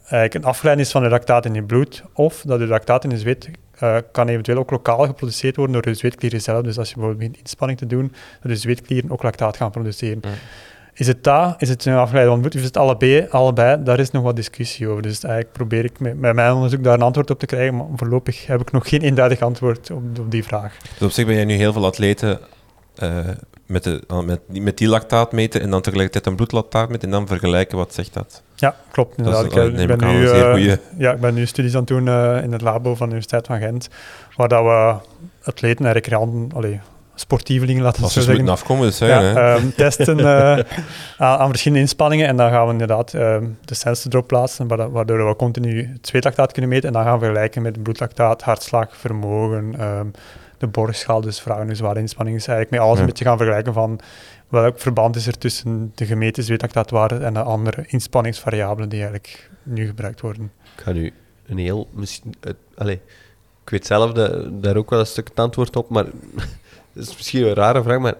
eigenlijk 0.00 0.34
een 0.34 0.44
afgeleiding 0.44 0.86
is 0.86 0.92
van 0.92 1.02
de 1.02 1.08
lactaat 1.08 1.44
in 1.44 1.54
je 1.54 1.62
bloed, 1.62 2.02
of 2.12 2.42
dat 2.46 2.60
je 2.60 2.66
lactaat 2.66 3.04
in 3.04 3.10
je 3.10 3.18
zweet 3.18 3.50
uh, 3.82 3.96
kan 4.12 4.28
eventueel 4.28 4.58
ook 4.58 4.70
lokaal 4.70 5.06
geproduceerd 5.06 5.56
worden 5.56 5.72
door 5.72 5.82
de 5.82 5.94
zweetklieren 5.94 6.40
zelf. 6.40 6.62
Dus 6.62 6.78
als 6.78 6.88
je 6.88 6.94
bijvoorbeeld 6.94 7.26
begint 7.26 7.44
inspanning 7.44 7.78
te 7.78 7.86
doen, 7.86 8.12
dat 8.40 8.50
de 8.50 8.56
zweetklieren 8.56 9.10
ook 9.10 9.22
lactaat 9.22 9.56
gaan 9.56 9.70
produceren. 9.70 10.20
Is 10.94 11.06
het 11.06 11.24
dat? 11.24 11.62
Is 11.62 11.68
het 11.68 11.84
een 11.84 11.94
afgeleide 11.94 12.30
van? 12.30 12.50
Is 12.50 12.64
het 12.64 12.76
allebei? 12.76 13.26
allebei? 13.30 13.82
Daar 13.82 13.98
is 13.98 14.10
nog 14.10 14.22
wat 14.22 14.36
discussie 14.36 14.88
over. 14.88 15.02
Dus 15.02 15.22
eigenlijk 15.24 15.52
probeer 15.52 15.84
ik 15.84 16.00
met, 16.00 16.18
met 16.18 16.34
mijn 16.34 16.52
onderzoek 16.52 16.84
daar 16.84 16.94
een 16.94 17.02
antwoord 17.02 17.30
op 17.30 17.38
te 17.38 17.46
krijgen, 17.46 17.76
maar 17.76 17.86
voorlopig 17.96 18.46
heb 18.46 18.60
ik 18.60 18.72
nog 18.72 18.88
geen 18.88 19.00
eenduidig 19.08 19.40
antwoord 19.40 19.90
op, 19.90 20.02
op 20.18 20.30
die 20.30 20.44
vraag. 20.44 20.76
Dus 20.78 21.02
op 21.02 21.10
zich 21.10 21.26
ben 21.26 21.34
jij 21.34 21.44
nu 21.44 21.54
heel 21.54 21.72
veel 21.72 21.86
atleten 21.86 22.40
uh, 23.02 23.18
met, 23.68 23.84
de, 23.84 24.02
met, 24.24 24.40
met 24.48 24.78
die 24.78 24.88
lactaat 24.88 25.32
meten 25.32 25.60
en 25.60 25.70
dan 25.70 25.80
tegelijkertijd 25.80 26.26
een 26.26 26.36
bloedlactaat 26.36 26.88
meten 26.88 27.04
en 27.04 27.10
dan 27.10 27.26
vergelijken 27.26 27.76
wat 27.76 27.94
zegt 27.94 28.14
dat? 28.14 28.42
Ja, 28.54 28.76
klopt. 28.90 29.18
Inderdaad. 29.18 29.44
ik, 29.44 29.52
ik, 29.52 29.86
ben 29.86 30.08
nu, 30.08 30.22
uh, 30.22 30.76
ja, 30.96 31.12
ik 31.12 31.20
ben 31.20 31.34
nu 31.34 31.46
studies 31.46 31.72
aan 31.72 31.78
het 31.78 31.88
doen 31.88 32.06
uh, 32.06 32.42
in 32.42 32.52
het 32.52 32.60
labo 32.60 32.94
van 32.94 33.08
de 33.08 33.14
Universiteit 33.14 33.46
van 33.46 33.58
Gent, 33.58 33.88
waar 34.36 34.48
dat 34.48 34.62
we 34.62 34.94
atleten 35.42 35.86
en 35.86 35.92
recreanten, 35.92 36.50
allee, 36.54 36.80
sportievelingen, 37.14 37.82
laten 37.82 38.02
we 38.02 38.08
zo 38.08 38.20
zeggen. 38.20 38.34
moeten 38.34 38.52
afkomen, 38.52 38.86
dus 38.86 38.98
ja, 38.98 39.54
um, 39.54 39.74
testen 39.74 40.26
aan, 40.26 40.64
aan, 41.38 41.48
verschillende 41.48 41.82
inspanningen 41.82 42.26
en 42.26 42.36
dan 42.36 42.50
gaan 42.50 42.66
we 42.66 42.72
inderdaad 42.72 43.12
um, 43.12 43.58
de 43.64 43.74
sensor 43.74 44.12
erop 44.12 44.26
plaatsen, 44.26 44.92
waardoor 44.92 45.28
we 45.28 45.36
continu 45.36 45.90
het 45.92 46.06
zweetlactaat 46.06 46.52
kunnen 46.52 46.70
meten 46.70 46.86
en 46.86 46.92
dan 46.94 47.04
gaan 47.04 47.18
we 47.18 47.24
vergelijken 47.24 47.62
met 47.62 47.82
bloedlactaat, 47.82 48.42
hartslag, 48.42 48.96
vermogen, 48.96 49.80
um, 49.80 50.12
de 50.58 50.66
borstschaal, 50.66 51.20
dus 51.20 51.40
vragen 51.40 51.66
dus 51.66 51.80
waar 51.80 51.96
inspanning 51.96 52.36
is, 52.36 52.46
eigenlijk 52.46 52.70
met 52.70 52.80
alles 52.80 52.94
ja. 52.94 53.00
een 53.00 53.08
beetje 53.08 53.24
gaan 53.24 53.36
vergelijken 53.36 53.72
van 53.72 54.00
welk 54.48 54.80
verband 54.80 55.16
is 55.16 55.26
er 55.26 55.38
tussen 55.38 55.92
de 55.94 56.06
gemeten 56.06 56.42
zweetlactaatwaarde 56.42 57.16
en 57.16 57.34
de 57.34 57.42
andere 57.42 57.84
inspanningsvariabelen 57.86 58.88
die 58.88 59.00
eigenlijk 59.00 59.50
nu 59.62 59.86
gebruikt 59.86 60.20
worden. 60.20 60.52
Ik 60.76 60.82
ga 60.82 60.92
nu 60.92 61.12
een 61.46 61.58
heel... 61.58 61.88
Misschien, 61.92 62.34
uh, 62.46 62.52
allez, 62.76 62.98
ik 63.64 63.70
weet 63.70 63.86
zelf 63.86 64.12
de, 64.12 64.58
daar 64.60 64.76
ook 64.76 64.90
wel 64.90 65.00
een 65.00 65.06
stuk 65.06 65.28
het 65.28 65.38
antwoord 65.38 65.76
op, 65.76 65.88
maar 65.88 66.04
dat 66.92 67.06
is 67.06 67.16
misschien 67.16 67.46
een 67.46 67.54
rare 67.54 67.82
vraag, 67.82 67.98
maar 67.98 68.14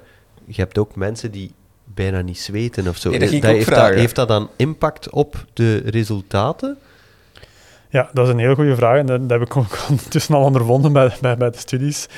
je 0.44 0.60
hebt 0.60 0.78
ook 0.78 0.96
mensen 0.96 1.30
die 1.30 1.52
bijna 1.84 2.20
niet 2.20 2.38
zweten 2.38 2.88
of 2.88 2.96
zo. 2.96 3.10
Nee, 3.10 3.18
dat 3.18 3.30
dat 3.30 3.50
heeft, 3.50 3.68
dat, 3.68 3.94
heeft 3.94 4.14
dat 4.14 4.28
dan 4.28 4.50
impact 4.56 5.10
op 5.10 5.44
de 5.52 5.76
resultaten? 5.76 6.78
Ja, 7.90 8.08
dat 8.12 8.26
is 8.26 8.32
een 8.32 8.38
heel 8.38 8.54
goede 8.54 8.74
vraag 8.74 8.98
en 8.98 9.06
dat, 9.06 9.20
heb 9.26 9.40
ik 9.40 9.56
ook 9.56 9.78
ondertussen 9.90 10.34
al 10.34 10.42
ondervonden 10.42 10.92
bij, 10.92 11.10
bij, 11.20 11.36
bij 11.36 11.50
de 11.50 11.58
studies. 11.58 12.08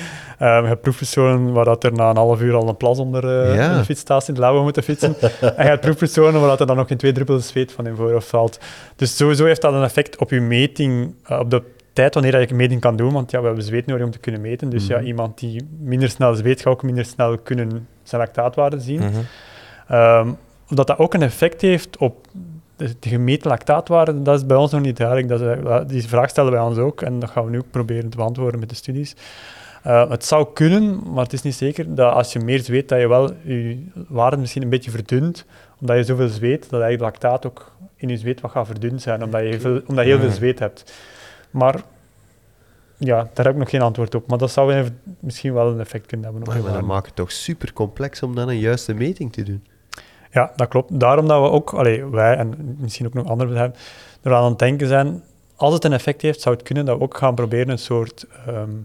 Um, 0.43 0.63
je 0.63 0.69
hebt 0.69 0.81
proefpersonen 0.81 1.53
waar 1.53 1.65
dat 1.65 1.85
er 1.85 1.93
na 1.93 2.11
een 2.11 2.17
half 2.17 2.41
uur 2.41 2.55
al 2.55 2.69
een 2.69 2.77
plas 2.77 2.99
onder 2.99 3.25
uh, 3.25 3.55
ja. 3.55 3.83
de 3.83 3.95
in 4.07 4.17
het 4.27 4.39
labo 4.39 4.63
moeten 4.63 4.83
fietsen. 4.83 5.15
en 5.41 5.65
je 5.65 5.71
hebt 5.71 5.81
proefpersonen 5.81 6.41
waar 6.41 6.49
dat 6.49 6.61
er 6.61 6.67
dan 6.67 6.77
nog 6.77 6.89
geen 6.89 6.97
twee 6.97 7.13
druppels 7.13 7.49
zweet 7.49 7.73
van 7.73 7.87
in 7.87 7.97
voorhoofd 7.97 8.29
valt. 8.29 8.61
Dus 8.97 9.17
sowieso 9.17 9.45
heeft 9.45 9.63
dat 9.63 9.75
een 9.75 9.83
effect 9.83 10.19
op 10.19 10.31
je 10.31 10.41
meting, 10.41 11.15
uh, 11.31 11.39
op 11.39 11.51
de 11.51 11.63
tijd 11.93 12.15
wanneer 12.15 12.41
je 12.41 12.51
een 12.51 12.57
meting 12.57 12.81
kan 12.81 12.97
doen, 12.97 13.13
want 13.13 13.31
ja, 13.31 13.41
we 13.41 13.47
hebben 13.47 13.65
zweet 13.65 13.87
nodig 13.87 14.05
om 14.05 14.11
te 14.11 14.19
kunnen 14.19 14.41
meten. 14.41 14.71
Dus 14.71 14.87
ja, 14.87 14.97
mhm. 14.97 15.07
iemand 15.07 15.39
die 15.39 15.69
minder 15.81 16.09
snel 16.09 16.35
zweet, 16.35 16.61
gaat 16.61 16.73
ook 16.73 16.83
minder 16.83 17.05
snel 17.05 17.39
kunnen 17.39 17.89
zijn 18.03 18.21
lactaatwaarde 18.21 18.81
zien. 18.81 19.01
Mm 19.01 19.27
um, 19.93 20.37
dat 20.69 20.87
dat 20.87 20.99
ook 20.99 21.15
een 21.15 21.23
effect 21.23 21.61
heeft 21.61 21.97
op 21.97 22.27
de, 22.81 22.95
de 22.99 23.09
gemeten 23.09 23.51
lactaatwaarde, 23.51 24.23
dat 24.23 24.37
is 24.37 24.47
bij 24.47 24.57
ons 24.57 24.73
nog 24.73 24.81
niet 24.81 24.97
duidelijk. 24.97 25.29
Dat 25.29 25.41
is, 25.41 25.93
die 25.93 26.09
vraag 26.09 26.31
stellen 26.31 26.53
wij 26.53 26.61
ons 26.61 26.79
ook 26.79 27.03
en 27.03 27.19
dat 27.19 27.31
gaan 27.31 27.45
we 27.45 27.51
nu 27.51 27.59
ook 27.59 27.71
proberen 27.71 28.11
te 28.11 28.17
beantwoorden 28.17 28.61
met 28.61 28.69
de 28.69 28.75
studies. 28.75 29.17
Uh, 29.87 30.11
het 30.11 30.25
zou 30.25 30.47
kunnen, 30.55 31.13
maar 31.13 31.23
het 31.23 31.33
is 31.33 31.43
niet 31.43 31.55
zeker, 31.55 31.95
dat 31.95 32.13
als 32.13 32.33
je 32.33 32.41
meer 32.41 32.61
zweet, 32.63 32.89
dat 32.89 33.01
je 33.01 33.09
wel 33.09 33.33
je 33.43 33.87
waarde 34.09 34.37
misschien 34.37 34.63
een 34.63 34.69
beetje 34.69 34.91
verdunt, 34.91 35.45
omdat 35.81 35.97
je 35.97 36.05
zoveel 36.05 36.29
zweet, 36.29 36.71
dat 36.71 36.81
eigenlijk 36.81 37.01
lactaat 37.01 37.47
ook 37.47 37.73
in 37.97 38.09
je 38.09 38.17
zweet 38.17 38.41
wat 38.41 38.51
gaat 38.51 38.67
verdund 38.67 39.03
zijn, 39.03 39.25
omdat 39.25 39.41
je, 39.41 39.61
veel, 39.61 39.81
omdat 39.87 40.05
je 40.05 40.11
heel 40.11 40.21
veel 40.21 40.31
zweet 40.31 40.59
hebt. 40.59 40.93
Maar 41.51 41.83
ja, 42.99 43.29
daar 43.35 43.45
heb 43.45 43.55
ik 43.55 43.61
nog 43.61 43.71
geen 43.71 43.83
antwoord 43.83 44.15
op. 44.15 44.27
Maar 44.27 44.39
dat 44.39 44.51
zou 44.51 44.75
even, 44.75 44.99
misschien 45.21 45.53
wel 45.53 45.69
een 45.69 45.81
effect 45.81 46.07
kunnen 46.07 46.27
hebben. 46.27 46.49
Maar, 46.49 46.63
maar 46.63 46.73
dat 46.73 46.83
maakt 46.83 47.07
het 47.07 47.17
toch 47.17 47.33
super 47.33 47.73
complex 47.73 48.23
om 48.23 48.35
dan 48.35 48.49
een 48.49 48.59
juiste 48.59 48.95
meting 48.95 49.33
te 49.33 49.43
doen. 49.43 49.65
Ja, 50.31 50.53
dat 50.57 50.69
klopt. 50.69 51.01
Daarom 51.01 51.29
dat 51.29 51.43
we 51.43 51.49
ook, 51.49 51.73
allee, 51.73 52.05
wij 52.05 52.37
en 52.37 52.77
misschien 52.79 53.07
ook 53.07 53.15
nog 53.15 53.27
andere 53.27 53.49
bedrijven, 53.49 53.77
er 54.23 54.35
aan 54.35 54.51
het 54.51 54.59
denken 54.59 54.87
zijn, 54.87 55.23
als 55.57 55.75
het 55.75 55.85
een 55.85 55.93
effect 55.93 56.23
heeft, 56.23 56.41
zou 56.41 56.55
het 56.55 56.65
kunnen 56.65 56.85
dat 56.85 56.97
we 56.99 57.03
ook 57.03 57.17
gaan 57.17 57.35
proberen 57.35 57.69
een 57.69 57.79
soort... 57.79 58.27
Um, 58.49 58.85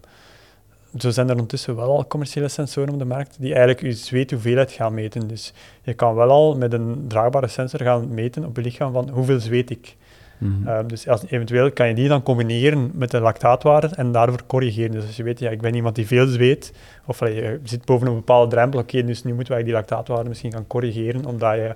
zo 0.98 1.10
zijn 1.10 1.26
er 1.26 1.32
ondertussen 1.32 1.76
wel 1.76 1.96
al 1.96 2.06
commerciële 2.06 2.48
sensoren 2.48 2.92
op 2.92 2.98
de 2.98 3.04
markt 3.04 3.36
die 3.38 3.54
eigenlijk 3.54 3.80
je 3.80 3.92
zweethoeveelheid 3.92 4.72
gaan 4.72 4.94
meten. 4.94 5.28
Dus 5.28 5.52
je 5.82 5.94
kan 5.94 6.14
wel 6.14 6.30
al 6.30 6.56
met 6.56 6.72
een 6.72 7.04
draagbare 7.08 7.48
sensor 7.48 7.80
gaan 7.80 8.14
meten 8.14 8.44
op 8.44 8.56
je 8.56 8.62
lichaam 8.62 8.92
van 8.92 9.08
hoeveel 9.08 9.40
zweet 9.40 9.70
ik. 9.70 9.96
Mhm. 10.38 10.68
Ehm, 10.68 10.86
dus 10.86 11.08
als, 11.08 11.22
eventueel 11.26 11.72
kan 11.72 11.88
je 11.88 11.94
die 11.94 12.08
dan 12.08 12.22
combineren 12.22 12.90
met 12.94 13.10
de 13.10 13.20
lactaatwaarde 13.20 13.86
en 13.86 14.12
daarvoor 14.12 14.46
corrigeren. 14.46 14.90
Dus 14.90 15.06
als 15.06 15.16
je 15.16 15.22
weet, 15.22 15.38
ja, 15.38 15.50
ik 15.50 15.60
ben 15.60 15.74
iemand 15.74 15.94
die 15.94 16.06
veel 16.06 16.26
zweet, 16.26 16.72
of 17.04 17.20
je 17.20 17.60
zit 17.62 17.84
boven 17.84 18.06
een 18.06 18.14
bepaalde 18.14 18.50
drempel, 18.54 18.80
oké, 18.80 19.04
dus 19.04 19.24
nu 19.24 19.34
moeten 19.34 19.52
wij 19.54 19.62
die 19.62 19.72
lactaatwaarde 19.72 20.28
misschien 20.28 20.52
gaan 20.52 20.66
corrigeren, 20.66 21.24
omdat 21.24 21.54
je 21.54 21.74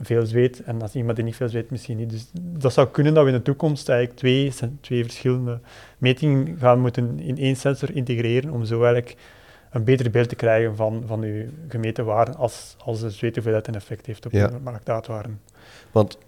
veel 0.00 0.26
zweet 0.26 0.62
en 0.62 0.82
als 0.82 0.94
iemand 0.94 1.16
die 1.16 1.24
niet 1.24 1.36
veel 1.36 1.48
zweet, 1.48 1.70
misschien 1.70 1.96
niet. 1.96 2.10
Dus 2.10 2.30
dat 2.32 2.72
zou 2.72 2.88
kunnen 2.88 3.14
dat 3.14 3.24
we 3.24 3.30
in 3.30 3.36
de 3.36 3.42
toekomst 3.42 3.88
eigenlijk 3.88 4.18
twee, 4.18 4.52
twee 4.80 5.04
verschillende 5.04 5.60
metingen 5.98 6.56
gaan 6.58 6.80
moeten 6.80 7.20
in 7.20 7.38
één 7.38 7.56
sensor 7.56 7.96
integreren, 7.96 8.50
om 8.50 8.64
zo 8.64 8.82
eigenlijk 8.82 9.16
een 9.70 9.84
beter 9.84 10.10
beeld 10.10 10.28
te 10.28 10.34
krijgen 10.34 10.76
van, 10.76 11.02
van 11.06 11.22
uw 11.22 11.44
gemeten 11.68 12.04
waarde 12.04 12.32
als, 12.32 12.76
als 12.84 13.00
de 13.00 13.10
zweethoeveelheid 13.10 13.66
een 13.66 13.74
effect 13.74 14.06
heeft 14.06 14.26
op 14.26 14.32
ja. 14.32 14.46
de 14.46 14.56
lactaatwaarde. 14.64 15.28
Want 15.92 16.18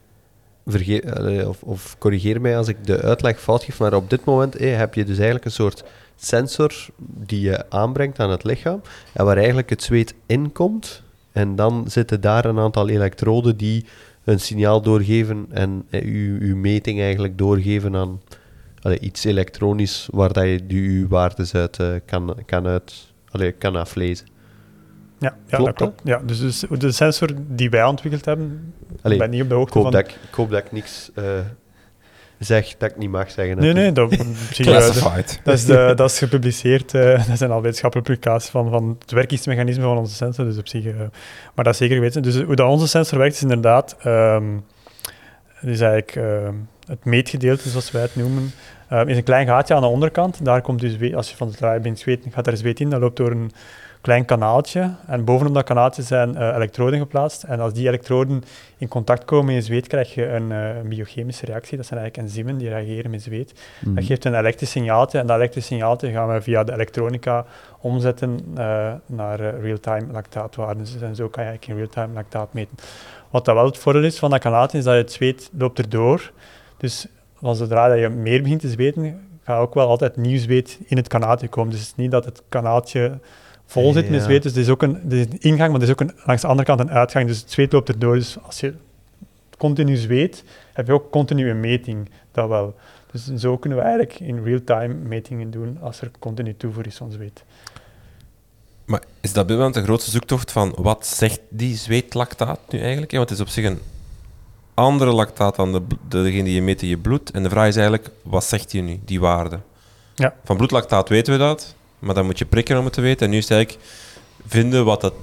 vergeet, 0.70 1.46
of, 1.46 1.62
of, 1.62 1.96
corrigeer 1.98 2.40
mij 2.40 2.56
als 2.56 2.68
ik 2.68 2.86
de 2.86 3.00
uitleg 3.00 3.40
fout 3.40 3.64
geef, 3.64 3.78
maar 3.78 3.94
op 3.94 4.10
dit 4.10 4.24
moment 4.24 4.58
heb 4.58 4.94
je 4.94 5.04
dus 5.04 5.16
eigenlijk 5.16 5.44
een 5.44 5.50
soort 5.50 5.84
sensor 6.16 6.72
die 6.98 7.40
je 7.40 7.70
aanbrengt 7.70 8.18
aan 8.18 8.30
het 8.30 8.44
lichaam 8.44 8.80
en 9.12 9.24
waar 9.24 9.36
eigenlijk 9.36 9.70
het 9.70 9.82
zweet 9.82 10.14
in 10.26 10.52
komt. 10.52 11.02
En 11.32 11.56
dan 11.56 11.84
zitten 11.88 12.20
daar 12.20 12.44
een 12.44 12.58
aantal 12.58 12.88
elektroden 12.88 13.56
die 13.56 13.84
een 14.24 14.40
signaal 14.40 14.82
doorgeven 14.82 15.46
en 15.50 15.86
eh, 15.90 16.04
uw, 16.04 16.56
meting 16.56 17.00
eigenlijk 17.00 17.38
doorgeven 17.38 17.96
aan 17.96 18.20
iets 19.00 19.24
elektronisch 19.24 20.08
waar 20.10 20.32
dat 20.32 20.44
je 20.44 20.60
uw 20.68 21.08
waardes 21.08 21.54
uit 21.54 21.78
uh, 21.78 21.88
kan, 22.06 22.36
kan, 22.46 22.66
uit, 22.66 23.12
kan 23.58 23.76
aflezen. 23.76 24.26
Ja, 25.20 25.34
ja 25.46 25.56
klopt, 25.56 25.64
dat 25.64 25.74
klopt. 25.74 26.00
Ja, 26.04 26.20
dus, 26.24 26.38
dus, 26.38 26.64
de 26.78 26.92
sensor 26.92 27.28
die 27.36 27.70
wij 27.70 27.84
ontwikkeld 27.84 28.24
hebben, 28.24 28.74
Allee, 29.02 29.18
ben 29.18 29.30
niet 29.30 29.42
op 29.42 29.48
de 29.48 29.54
hoogte 29.54 29.78
ik 29.78 29.82
van... 29.82 29.92
Dat 29.92 30.00
ik, 30.00 30.10
ik 30.28 30.34
hoop 30.34 30.50
dat 30.50 30.64
ik 30.64 30.72
niks 30.72 31.10
uh, 31.18 31.24
zeg 32.38 32.76
dat 32.76 32.90
ik 32.90 32.96
niet 32.96 33.10
mag 33.10 33.30
zeggen. 33.30 33.58
Nee, 33.58 33.72
nee, 33.72 33.92
dat, 33.92 34.16
Classified. 34.52 35.40
dat, 35.44 35.54
is, 35.54 35.64
de, 35.64 35.92
dat 35.96 36.10
is 36.10 36.18
gepubliceerd. 36.18 36.94
Uh, 36.94 37.26
dat 37.28 37.38
zijn 37.38 37.50
al 37.50 37.62
wetenschappelijke 37.62 38.12
publicaties 38.12 38.50
van, 38.50 38.70
van 38.70 38.96
het 39.00 39.10
werkingsmechanisme 39.10 39.82
van 39.82 39.98
onze 39.98 40.14
sensor. 40.14 40.44
Dus 40.44 40.58
op 40.58 40.68
zich, 40.68 40.84
uh, 40.84 40.96
maar 41.54 41.64
dat 41.64 41.72
is 41.72 41.78
zeker 41.78 42.00
weten. 42.00 42.22
Dus 42.22 42.40
hoe 42.40 42.56
dat 42.56 42.68
onze 42.68 42.88
sensor 42.88 43.18
werkt 43.18 43.34
is 43.34 43.42
inderdaad... 43.42 43.96
Um, 44.06 44.64
is 45.60 45.80
eigenlijk 45.80 46.14
het 46.86 47.04
meetgedeelte, 47.04 47.68
zoals 47.68 47.90
wij 47.90 48.02
het 48.02 48.16
noemen, 48.16 48.52
uh, 48.92 49.06
is 49.06 49.16
een 49.16 49.22
klein 49.22 49.46
gaatje 49.46 49.74
aan 49.74 49.80
de 49.80 49.86
onderkant. 49.86 50.44
Daar 50.44 50.62
komt 50.62 50.80
dus, 50.80 51.14
als 51.14 51.30
je 51.30 51.36
van 51.36 51.48
het 51.48 51.56
draaien 51.56 51.82
bent 51.82 51.98
zweet, 51.98 52.26
gaat 52.30 52.46
er 52.46 52.56
zweet 52.56 52.80
in, 52.80 52.90
dat 52.90 53.00
loopt 53.00 53.16
door 53.16 53.30
een 53.30 53.50
klein 54.00 54.24
kanaaltje. 54.24 54.94
En 55.06 55.24
bovenop 55.24 55.54
dat 55.54 55.64
kanaaltje 55.64 56.02
zijn 56.02 56.30
uh, 56.30 56.54
elektroden 56.54 56.98
geplaatst. 56.98 57.42
En 57.42 57.60
als 57.60 57.72
die 57.72 57.88
elektroden 57.88 58.42
in 58.76 58.88
contact 58.88 59.24
komen 59.24 59.54
in 59.54 59.62
zweet, 59.62 59.86
krijg 59.86 60.14
je 60.14 60.26
een, 60.26 60.50
uh, 60.50 60.80
biochemische 60.84 61.46
reactie. 61.46 61.76
Dat 61.76 61.86
zijn 61.86 62.00
eigenlijk 62.00 62.28
enzymen 62.28 62.58
die 62.58 62.68
reageren 62.68 63.10
met 63.10 63.22
zweet. 63.22 63.52
Mm. 63.80 63.94
Dat 63.94 64.04
geeft 64.04 64.24
een 64.24 64.34
elektrisch 64.34 64.70
signaaltje. 64.70 65.18
En 65.18 65.26
dat 65.26 65.36
elektrisch 65.36 65.66
signaaltje 65.66 66.10
gaan 66.10 66.28
we 66.28 66.42
via 66.42 66.64
de 66.64 66.72
elektronica 66.72 67.44
omzetten 67.80 68.40
uh, 68.58 68.92
naar 69.06 69.60
real-time 69.60 70.12
lactaatwaarden. 70.12 70.84
Dus 70.84 71.00
en 71.00 71.14
zo 71.14 71.28
kan 71.28 71.42
je 71.42 71.48
eigenlijk 71.48 71.66
in 71.66 71.76
real-time 71.76 72.14
lactaat 72.14 72.52
meten. 72.52 72.76
Wat 73.30 73.44
dat 73.44 73.54
wel 73.54 73.64
het 73.64 73.78
voordeel 73.78 74.04
is 74.04 74.18
van 74.18 74.30
dat 74.30 74.40
kanaaltje, 74.40 74.78
is 74.78 74.84
dat 74.84 74.94
het 74.94 75.12
zweet 75.12 75.50
loopt 75.58 75.78
erdoor. 75.78 76.32
Dus 76.76 77.06
zodra 77.40 77.88
dat 77.88 77.98
je 77.98 78.08
meer 78.08 78.42
begint 78.42 78.60
te 78.60 78.68
zweten, 78.68 79.28
gaat 79.44 79.60
ook 79.60 79.74
wel 79.74 79.88
altijd 79.88 80.16
nieuw 80.16 80.38
zweet 80.38 80.78
in 80.86 80.96
het 80.96 81.08
kanaaltje 81.08 81.48
komen. 81.48 81.70
Dus 81.70 81.80
het 81.80 81.88
is 81.88 81.96
niet 81.96 82.10
dat 82.10 82.24
het 82.24 82.42
kanaaltje 82.48 83.18
vol 83.70 83.92
zit 83.92 84.10
met 84.10 84.22
zweet. 84.22 84.42
Dus 84.42 84.52
er 84.52 84.60
is 84.60 84.68
ook 84.68 84.82
een, 84.82 85.10
is 85.10 85.24
een 85.24 85.40
ingang, 85.40 85.70
maar 85.70 85.80
er 85.80 85.86
is 85.86 85.92
ook 85.92 86.00
een, 86.00 86.12
langs 86.24 86.42
de 86.42 86.48
andere 86.48 86.66
kant 86.66 86.80
een 86.80 86.90
uitgang. 86.90 87.26
Dus 87.26 87.40
het 87.40 87.50
zweet 87.50 87.72
loopt 87.72 87.88
erdoor. 87.88 88.14
Dus 88.14 88.36
als 88.42 88.60
je 88.60 88.74
continu 89.56 89.96
zweet, 89.96 90.44
heb 90.72 90.86
je 90.86 90.92
ook 90.92 91.10
continu 91.10 91.50
een 91.50 91.60
meting. 91.60 92.10
Dat 92.32 92.48
wel. 92.48 92.74
Dus 93.12 93.26
zo 93.26 93.56
kunnen 93.56 93.78
we 93.78 93.84
eigenlijk 93.84 94.20
in 94.20 94.44
real-time 94.44 94.94
metingen 94.94 95.50
doen 95.50 95.78
als 95.80 96.00
er 96.00 96.10
continu 96.18 96.56
toevoer 96.56 96.86
is 96.86 96.96
van 96.96 97.12
zweet. 97.12 97.44
Maar 98.84 99.02
is 99.20 99.32
dat 99.32 99.46
bij 99.46 99.70
de 99.70 99.82
grootste 99.82 100.10
zoektocht 100.10 100.52
van 100.52 100.72
wat 100.76 101.06
zegt 101.06 101.40
die 101.48 101.76
zweetlactaat 101.76 102.60
nu 102.68 102.80
eigenlijk? 102.80 103.12
Want 103.12 103.28
het 103.28 103.38
is 103.38 103.44
op 103.44 103.50
zich 103.50 103.64
een 103.64 103.78
andere 104.74 105.12
lactaat 105.12 105.56
dan 105.56 105.72
de, 105.72 105.82
degene 106.08 106.42
die 106.42 106.54
je 106.54 106.62
meet 106.62 106.82
in 106.82 106.88
je 106.88 106.98
bloed. 106.98 107.30
En 107.30 107.42
de 107.42 107.48
vraag 107.48 107.68
is 107.68 107.76
eigenlijk, 107.76 108.10
wat 108.22 108.44
zegt 108.44 108.72
hij 108.72 108.80
nu, 108.80 109.00
die 109.04 109.20
waarde? 109.20 109.60
Ja. 110.14 110.34
Van 110.44 110.56
bloedlactaat 110.56 111.08
weten 111.08 111.32
we 111.32 111.38
dat, 111.38 111.74
maar 112.00 112.14
dan 112.14 112.24
moet 112.24 112.38
je 112.38 112.44
prikken 112.44 112.78
om 112.78 112.84
het 112.84 112.92
te 112.92 113.00
weten. 113.00 113.26
En 113.26 113.32
nu 113.32 113.38
is 113.38 113.48
het 113.48 113.52
eigenlijk 113.52 113.84
vinden 114.46 114.84
wat 114.84 115.00
dat, 115.00 115.14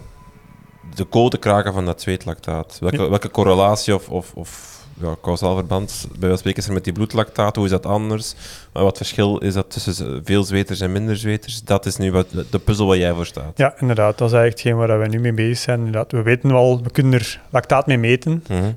de 0.95 1.09
code 1.09 1.37
kraken 1.37 1.73
van 1.73 1.85
dat 1.85 2.01
zweetlactaat. 2.01 2.77
Welke, 2.79 3.09
welke 3.09 3.31
correlatie 3.31 3.95
of, 3.95 4.09
of, 4.09 4.33
of 4.33 4.77
ja, 5.01 5.15
causaal 5.21 5.55
verband, 5.55 6.07
bij 6.09 6.19
welke 6.19 6.37
spreken 6.37 6.61
is 6.61 6.67
er 6.67 6.73
met 6.73 6.83
die 6.83 6.93
bloedlactaat? 6.93 7.55
Hoe 7.55 7.65
is 7.65 7.71
dat 7.71 7.85
anders? 7.85 8.35
Wat 8.71 8.97
verschil 8.97 9.37
is 9.37 9.53
dat 9.53 9.71
tussen 9.71 10.21
veel 10.25 10.43
zweters 10.43 10.79
en 10.79 10.91
minder 10.91 11.17
zweters? 11.17 11.63
Dat 11.63 11.85
is 11.85 11.97
nu 11.97 12.11
wat, 12.11 12.27
de 12.49 12.59
puzzel 12.59 12.87
waar 12.87 12.97
jij 12.97 13.13
voor 13.13 13.25
staat. 13.25 13.57
Ja, 13.57 13.75
inderdaad. 13.79 14.17
Dat 14.17 14.27
is 14.27 14.33
eigenlijk 14.33 14.63
hetgeen 14.63 14.87
waar 14.87 14.99
we 14.99 15.07
nu 15.07 15.19
mee 15.19 15.33
bezig 15.33 15.57
zijn. 15.57 15.77
Inderdaad, 15.77 16.11
we 16.11 16.21
weten 16.21 16.51
wel, 16.51 16.83
we 16.83 16.91
kunnen 16.91 17.13
er 17.13 17.41
lactaat 17.49 17.87
mee 17.87 17.97
meten. 17.97 18.43
Mhm 18.47 18.69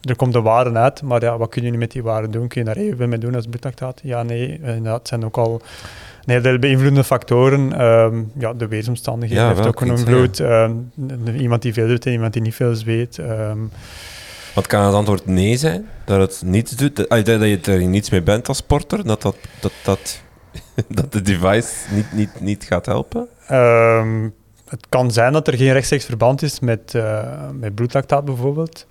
er 0.00 0.16
komt 0.16 0.34
een 0.34 0.42
waarde 0.42 0.72
uit, 0.72 1.02
maar 1.02 1.22
ja, 1.22 1.38
wat 1.38 1.48
kun 1.48 1.62
je 1.62 1.70
nu 1.70 1.78
met 1.78 1.90
die 1.90 2.02
waarde 2.02 2.28
doen? 2.28 2.48
Kun 2.48 2.60
je 2.60 2.66
daar 2.66 2.76
even 2.76 3.08
mee 3.08 3.18
doen 3.18 3.34
als 3.34 3.46
bloedlactaat? 3.46 4.00
Ja, 4.02 4.22
nee, 4.22 4.60
dat 4.82 5.08
zijn 5.08 5.24
ook 5.24 5.36
al 5.36 5.62
heel 6.24 6.40
veel 6.40 6.58
beïnvloedende 6.58 7.04
factoren. 7.04 7.84
Um, 7.84 8.32
ja, 8.38 8.52
de 8.52 8.68
weersomstandigheden 8.68 9.44
ja, 9.44 9.54
heeft 9.54 9.66
ook 9.66 9.80
een 9.80 9.88
invloed. 9.88 10.38
Um, 10.38 10.92
iemand 11.36 11.62
die 11.62 11.72
veel 11.72 11.86
doet 11.86 12.06
en 12.06 12.12
iemand 12.12 12.32
die 12.32 12.42
niet 12.42 12.54
veel 12.54 12.74
zweet. 12.74 13.18
Um. 13.18 13.70
Wat 14.54 14.66
kan 14.66 14.84
het 14.84 14.94
antwoord 14.94 15.26
nee 15.26 15.56
zijn? 15.56 15.86
Dat 16.04 16.20
het 16.20 16.42
niets 16.44 16.76
doet? 16.76 16.96
Dat, 16.96 17.08
dat 17.08 17.26
je 17.26 17.58
er 17.62 17.86
niets 17.86 18.10
mee 18.10 18.22
bent 18.22 18.48
als 18.48 18.56
sporter? 18.56 19.04
Dat, 19.04 19.22
dat, 19.22 19.36
dat, 19.60 19.72
dat, 19.84 20.22
dat 20.88 21.12
de 21.12 21.22
device 21.22 21.72
niet, 21.94 22.12
niet, 22.12 22.40
niet 22.40 22.64
gaat 22.64 22.86
helpen? 22.86 23.28
het 24.70 24.86
kan 24.88 25.10
zijn 25.10 25.32
dat 25.32 25.46
er 25.46 25.56
geen 25.56 25.72
rechtstreeks 25.72 26.04
verband 26.04 26.42
is 26.42 26.60
met, 26.60 26.92
uh, 26.96 27.48
met 27.52 27.74
bloedlactaat 27.74 28.24
bijvoorbeeld. 28.24 28.86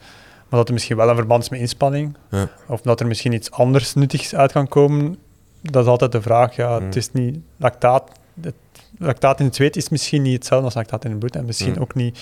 Maar 0.49 0.59
dat 0.59 0.67
er 0.67 0.73
misschien 0.73 0.97
wel 0.97 1.09
een 1.09 1.15
verband 1.15 1.43
is 1.43 1.49
met 1.49 1.59
inspanning. 1.59 2.17
Ja. 2.29 2.49
Of 2.67 2.81
dat 2.81 2.99
er 2.99 3.07
misschien 3.07 3.33
iets 3.33 3.51
anders 3.51 3.93
nuttigs 3.93 4.35
uit 4.35 4.51
kan 4.51 4.67
komen. 4.67 5.17
Dat 5.61 5.83
is 5.83 5.89
altijd 5.89 6.11
de 6.11 6.21
vraag. 6.21 6.55
Ja, 6.55 6.73
Het 6.73 6.83
mm. 6.83 6.91
is 6.93 7.11
niet 7.11 7.39
lactaat. 7.57 8.11
Het, 8.41 8.55
lactaat 8.97 9.39
in 9.39 9.45
het 9.45 9.55
zweet 9.55 9.75
is 9.75 9.89
misschien 9.89 10.21
niet 10.21 10.33
hetzelfde 10.33 10.65
als 10.65 10.75
lactaat 10.75 11.05
in 11.05 11.09
het 11.09 11.19
bloed. 11.19 11.35
En 11.35 11.45
misschien 11.45 11.73
mm. 11.73 11.81
ook 11.81 11.95
niet 11.95 12.19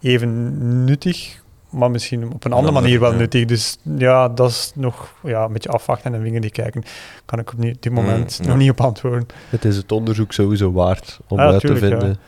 even 0.00 0.84
nuttig, 0.84 1.42
maar 1.70 1.90
misschien 1.90 2.32
op 2.32 2.44
een 2.44 2.52
andere 2.52 2.72
manier 2.72 3.00
wel 3.00 3.12
nuttig. 3.12 3.44
Dus 3.44 3.78
ja, 3.82 4.28
dat 4.28 4.50
is 4.50 4.72
nog 4.74 5.14
ja, 5.22 5.44
een 5.44 5.52
beetje 5.52 5.70
afwachten 5.70 6.14
en 6.14 6.34
een 6.34 6.40
die 6.40 6.50
kijken. 6.50 6.82
Kan 7.24 7.38
ik 7.38 7.52
op 7.52 7.62
dit 7.80 7.92
moment 7.92 8.38
mm, 8.40 8.46
nog 8.46 8.56
niet 8.56 8.70
op 8.70 8.80
antwoorden. 8.80 9.26
Het 9.48 9.64
is 9.64 9.76
het 9.76 9.92
onderzoek 9.92 10.32
sowieso 10.32 10.72
waard 10.72 11.20
om 11.28 11.38
uit 11.38 11.60
te 11.60 11.76
vinden. 11.76 12.18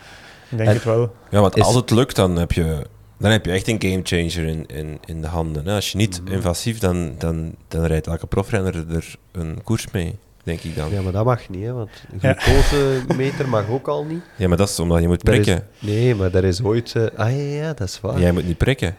Ik 0.51 0.59
denk 0.59 0.73
het 0.73 0.85
wel. 0.85 1.15
Ja, 1.31 1.41
want 1.41 1.61
als 1.61 1.75
het 1.75 1.91
lukt, 1.91 2.17
dan 2.17 2.37
heb 2.37 2.53
je 2.53 2.87
dan 3.23 3.31
heb 3.31 3.45
je 3.45 3.53
echt 3.53 3.69
een 3.69 3.83
gamechanger 3.83 4.49
in, 4.49 4.67
in, 4.67 4.99
in 5.05 5.21
de 5.21 5.27
handen. 5.27 5.67
Als 5.67 5.93
je 5.93 5.97
niet 5.97 6.23
invasief, 6.25 6.79
dan, 6.79 7.15
dan, 7.19 7.55
dan 7.69 7.85
rijdt 7.85 8.07
elke 8.07 8.27
profrenner 8.27 8.95
er 8.95 9.15
een 9.33 9.63
koers 9.65 9.87
mee, 9.93 10.19
denk 10.43 10.61
ik 10.61 10.77
dan. 10.77 10.91
Ja, 10.91 11.01
maar 11.03 11.13
dat 11.13 11.25
mag 11.25 11.49
niet, 11.49 11.65
hè, 11.65 11.73
want 11.73 11.91
een 12.21 12.35
glucosemeter 12.39 13.49
mag 13.49 13.69
ook 13.69 13.89
al 13.89 14.05
niet. 14.05 14.23
Ja, 14.37 14.49
maar 14.49 14.57
dat 14.57 14.69
is 14.69 14.81
omdat 14.81 15.01
je 15.01 15.09
moet 15.09 15.25
prikken. 15.25 15.67
nee, 15.79 16.15
maar 16.15 16.31
daar 16.31 16.45
is 16.45 16.63
ooit... 16.63 16.95
Uh, 16.97 17.07
ah 17.17 17.31
ja, 17.31 17.43
ja, 17.43 17.73
dat 17.73 17.89
is 17.89 18.01
waar. 18.01 18.21
Jij 18.21 18.33
moet 18.33 18.47
niet 18.47 18.59
prikken. 18.59 18.97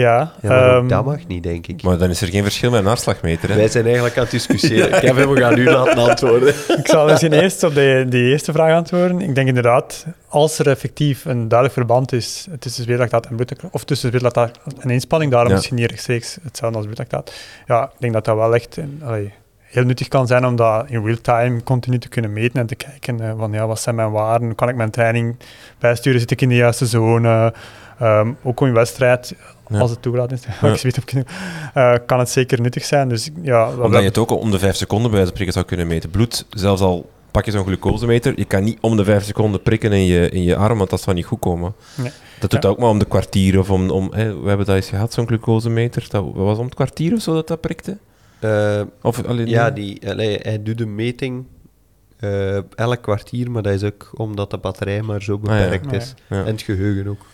Ja, 0.00 0.32
ja 0.42 0.74
um, 0.74 0.88
dat 0.88 1.04
mag 1.04 1.26
niet, 1.26 1.42
denk 1.42 1.66
ik. 1.66 1.82
Maar 1.82 1.98
dan 1.98 2.10
is 2.10 2.20
er 2.20 2.28
geen 2.28 2.42
verschil 2.42 2.70
met 2.70 2.80
een 2.80 2.86
hartslagmeter. 2.86 3.48
Hè? 3.48 3.54
Wij 3.54 3.68
zijn 3.68 3.84
eigenlijk 3.84 4.16
aan 4.16 4.22
het 4.22 4.30
discussiëren. 4.30 4.90
Kevin, 5.00 5.30
we 5.30 5.40
gaan 5.40 5.54
nu 5.54 5.64
laten 5.64 5.96
antwoorden. 5.96 6.48
ik 6.80 6.88
zal 6.88 7.06
misschien 7.06 7.32
eerst 7.32 7.62
op 7.62 7.74
de, 7.74 8.06
die 8.08 8.30
eerste 8.30 8.52
vraag 8.52 8.74
antwoorden. 8.74 9.20
Ik 9.20 9.34
denk 9.34 9.48
inderdaad, 9.48 10.06
als 10.28 10.58
er 10.58 10.68
effectief 10.68 11.24
een 11.24 11.48
duidelijk 11.48 11.78
verband 11.78 12.12
is 12.12 12.46
tussen 12.58 12.84
zweetlactaat 12.84 13.26
en 13.26 13.36
bloedlactaat, 13.36 13.72
of 13.72 13.84
tussen 13.84 14.08
zweetlactaat 14.08 14.58
en 14.78 14.90
inspanning, 14.90 15.30
daarom 15.30 15.48
ja. 15.50 15.54
misschien 15.54 15.76
niet 15.76 15.90
rechtstreeks 15.90 16.38
hetzelfde 16.42 16.76
als 16.76 16.86
bloedlactaat. 16.86 17.34
Ja, 17.66 17.84
ik 17.84 18.00
denk 18.00 18.12
dat 18.12 18.24
dat 18.24 18.36
wel 18.36 18.54
echt 18.54 18.78
allee, 19.02 19.32
heel 19.74 19.84
nuttig 19.84 20.08
kan 20.08 20.26
zijn 20.26 20.46
om 20.46 20.56
dat 20.56 20.90
in 20.90 21.04
real 21.04 21.20
time 21.20 21.62
continu 21.62 21.98
te 21.98 22.08
kunnen 22.08 22.32
meten 22.32 22.60
en 22.60 22.66
te 22.66 22.74
kijken 22.74 23.20
uh, 23.20 23.32
van 23.38 23.52
ja, 23.52 23.66
wat 23.66 23.80
zijn 23.80 23.94
mijn 23.94 24.10
waarden, 24.10 24.54
kan 24.54 24.68
ik 24.68 24.76
mijn 24.76 24.90
training 24.90 25.36
bijsturen, 25.78 26.20
zit 26.20 26.30
ik 26.30 26.40
in 26.40 26.48
de 26.48 26.54
juiste 26.54 26.86
zone, 26.86 27.54
um, 28.02 28.36
ook 28.42 28.60
in 28.60 28.72
wedstrijd 28.72 29.34
als 29.70 29.90
het 29.90 30.02
toegelaten 30.02 30.36
is, 30.36 30.94
uh, 31.74 31.94
kan 32.06 32.18
het 32.18 32.30
zeker 32.30 32.60
nuttig 32.60 32.84
zijn. 32.84 33.08
Dus, 33.08 33.30
ja, 33.42 33.68
Omdat 33.70 34.00
je 34.00 34.08
het 34.08 34.18
ook 34.18 34.30
om 34.30 34.50
de 34.50 34.58
vijf 34.58 34.76
seconden 34.76 35.10
bij 35.10 35.26
wijze 35.34 35.52
zou 35.52 35.64
kunnen 35.64 35.86
meten. 35.86 36.10
Bloed, 36.10 36.46
zelfs 36.50 36.82
al 36.82 37.10
pak 37.30 37.44
je 37.44 37.50
zo'n 37.50 37.64
glucosemeter, 37.64 38.32
je 38.36 38.44
kan 38.44 38.64
niet 38.64 38.78
om 38.80 38.96
de 38.96 39.04
vijf 39.04 39.24
seconden 39.24 39.62
prikken 39.62 39.92
in 39.92 40.04
je, 40.04 40.28
in 40.28 40.42
je 40.42 40.56
arm, 40.56 40.78
want 40.78 40.90
dat 40.90 41.00
zal 41.00 41.12
niet 41.12 41.24
goed 41.24 41.40
komen. 41.40 41.74
Nee. 41.94 42.10
Dat 42.40 42.50
doet 42.50 42.66
ook 42.66 42.78
maar 42.78 42.88
om 42.88 42.98
de 42.98 43.04
kwartier 43.04 43.58
of 43.58 43.70
om... 43.70 43.90
om 43.90 44.12
hè, 44.12 44.40
we 44.40 44.48
hebben 44.48 44.66
dat 44.66 44.76
eens 44.76 44.88
gehad, 44.88 45.12
zo'n 45.12 45.26
glucosemeter. 45.26 46.06
Dat 46.08 46.24
was 46.34 46.58
om 46.58 46.64
het 46.64 46.74
kwartier 46.74 47.14
of 47.14 47.22
zo 47.22 47.34
dat 47.34 47.48
dat 47.48 47.60
prikte? 47.60 47.98
Uh, 48.44 48.80
of 49.02 49.24
alleen 49.24 49.46
ja, 49.46 49.70
die, 49.70 50.08
allee, 50.08 50.38
hij 50.42 50.62
doet 50.62 50.78
de 50.78 50.86
meting 50.86 51.44
uh, 52.20 52.56
elk 52.56 53.02
kwartier, 53.02 53.50
maar 53.50 53.62
dat 53.62 53.72
is 53.72 53.82
ook 53.82 54.10
omdat 54.14 54.50
de 54.50 54.58
batterij 54.58 55.02
maar 55.02 55.22
zo 55.22 55.38
beperkt 55.38 55.86
ah, 55.86 55.92
ja. 55.92 55.98
is. 55.98 56.14
Ja. 56.28 56.38
En 56.38 56.46
het 56.46 56.62
geheugen 56.62 57.08
ook. 57.08 57.26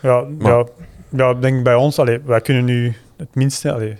Ja, 0.00 0.24
ja 0.38 0.66
ja, 1.10 1.30
ik 1.30 1.42
denk 1.42 1.62
bij 1.62 1.74
ons, 1.74 1.98
allee, 1.98 2.20
wij 2.24 2.40
kunnen 2.40 2.64
nu 2.64 2.94
het 3.16 3.34
minste, 3.34 3.72
allee, 3.72 3.96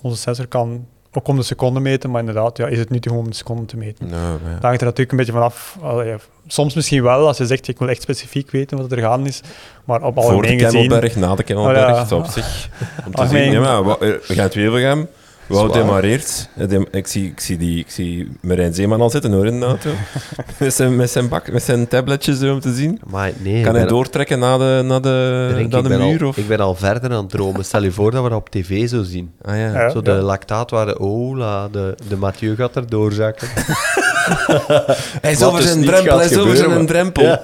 onze 0.00 0.18
sensor 0.18 0.46
kan 0.46 0.86
ook 1.12 1.28
om 1.28 1.36
de 1.36 1.42
seconde 1.42 1.80
meten, 1.80 2.10
maar 2.10 2.20
inderdaad, 2.20 2.56
ja, 2.56 2.66
is 2.66 2.78
het 2.78 2.90
nuttig 2.90 3.12
om 3.12 3.28
de 3.28 3.34
seconde 3.34 3.64
te 3.64 3.76
meten. 3.76 4.08
No, 4.08 4.16
ja. 4.16 4.38
Daar 4.42 4.60
hangt 4.60 4.80
er 4.80 4.86
natuurlijk 4.86 5.10
een 5.10 5.16
beetje 5.16 5.32
vanaf. 5.32 5.78
Allee, 5.82 6.14
soms 6.46 6.74
misschien 6.74 7.02
wel, 7.02 7.26
als 7.26 7.38
je 7.38 7.46
zegt, 7.46 7.68
ik 7.68 7.78
wil 7.78 7.88
echt 7.88 8.02
specifiek 8.02 8.50
weten 8.50 8.78
wat 8.78 8.92
er 8.92 8.98
gaan 8.98 9.26
is, 9.26 9.40
maar 9.84 10.02
op 10.02 10.16
algemeen 10.16 10.42
gezien... 10.42 10.60
Voor 10.60 10.70
de 10.70 10.78
Kemmelberg, 10.78 11.16
na 11.16 11.34
de 11.34 11.42
Kemmelberg, 11.42 12.02
oh, 12.02 12.08
ja. 12.08 12.16
op 12.16 12.26
zich. 12.26 12.68
Om 13.06 13.14
te 13.14 13.26
zien, 13.36 13.52
ja, 13.52 13.82
maar, 13.82 13.98
we 13.98 14.20
gaan 14.26 14.44
het 14.44 14.54
weer 14.54 14.70
gaan. 14.70 15.06
Wout 15.46 15.72
demareert. 15.72 16.48
Ik 16.90 17.06
zie, 17.06 17.30
ik 17.30 17.40
zie, 17.40 17.56
die, 17.56 17.78
ik 17.78 17.90
zie 17.90 18.28
Marijn 18.40 18.74
Zeeman 18.74 19.00
al 19.00 19.10
zitten 19.10 19.32
hoor, 19.32 19.46
in 19.46 19.60
de 19.60 19.66
auto. 19.66 19.90
met, 20.58 20.74
zijn, 20.74 20.96
met, 20.96 21.10
zijn 21.10 21.28
bak, 21.28 21.52
met 21.52 21.62
zijn 21.62 21.88
tabletjes 21.88 22.42
om 22.42 22.60
te 22.60 22.74
zien. 22.74 23.00
Maar 23.06 23.32
nee, 23.38 23.62
kan 23.62 23.74
hij 23.74 23.86
doortrekken 23.86 24.38
naar 24.38 24.58
de, 24.58 24.82
naar 24.84 25.00
de, 25.00 25.66
naar 25.68 25.82
de 25.82 25.88
muur? 25.88 26.22
Al, 26.22 26.28
of? 26.28 26.36
Ik 26.36 26.48
ben 26.48 26.60
al 26.60 26.74
verder 26.74 27.10
aan 27.10 27.16
het 27.16 27.30
dromen. 27.30 27.64
Stel 27.64 27.82
je 27.82 27.92
voor 27.92 28.10
dat 28.10 28.22
we 28.22 28.28
dat 28.28 28.38
op 28.38 28.50
tv 28.50 28.88
zo 28.88 29.02
zien. 29.02 29.32
Ah, 29.42 29.56
ja. 29.56 29.90
zo 29.90 30.02
de 30.02 30.10
ja. 30.10 30.20
lactaat 30.20 30.70
waar 30.70 30.86
de 30.86 30.98
ola, 30.98 31.68
de, 31.68 31.94
de 32.08 32.16
Mathieu 32.16 32.54
gaat 32.54 32.76
er 32.76 32.88
doorzakken. 32.88 33.48
hij 35.20 35.32
is 35.32 35.42
over 35.42 35.60
dus 35.60 35.70
zijn 35.70 35.84
drempel, 35.84 36.16
hij 36.16 36.26
is 36.26 36.38
over 36.38 36.56
zijn 36.56 36.86
drempel. 36.86 37.22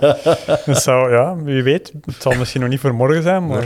Ja. 0.67 0.75
Zou, 0.75 1.13
ja, 1.13 1.37
wie 1.37 1.63
weet. 1.63 1.93
Het 2.05 2.15
zal 2.19 2.33
misschien 2.39 2.61
nog 2.61 2.71
niet 2.71 2.81
voor 2.81 2.95
morgen 2.95 3.23
zijn, 3.23 3.47
maar 3.47 3.65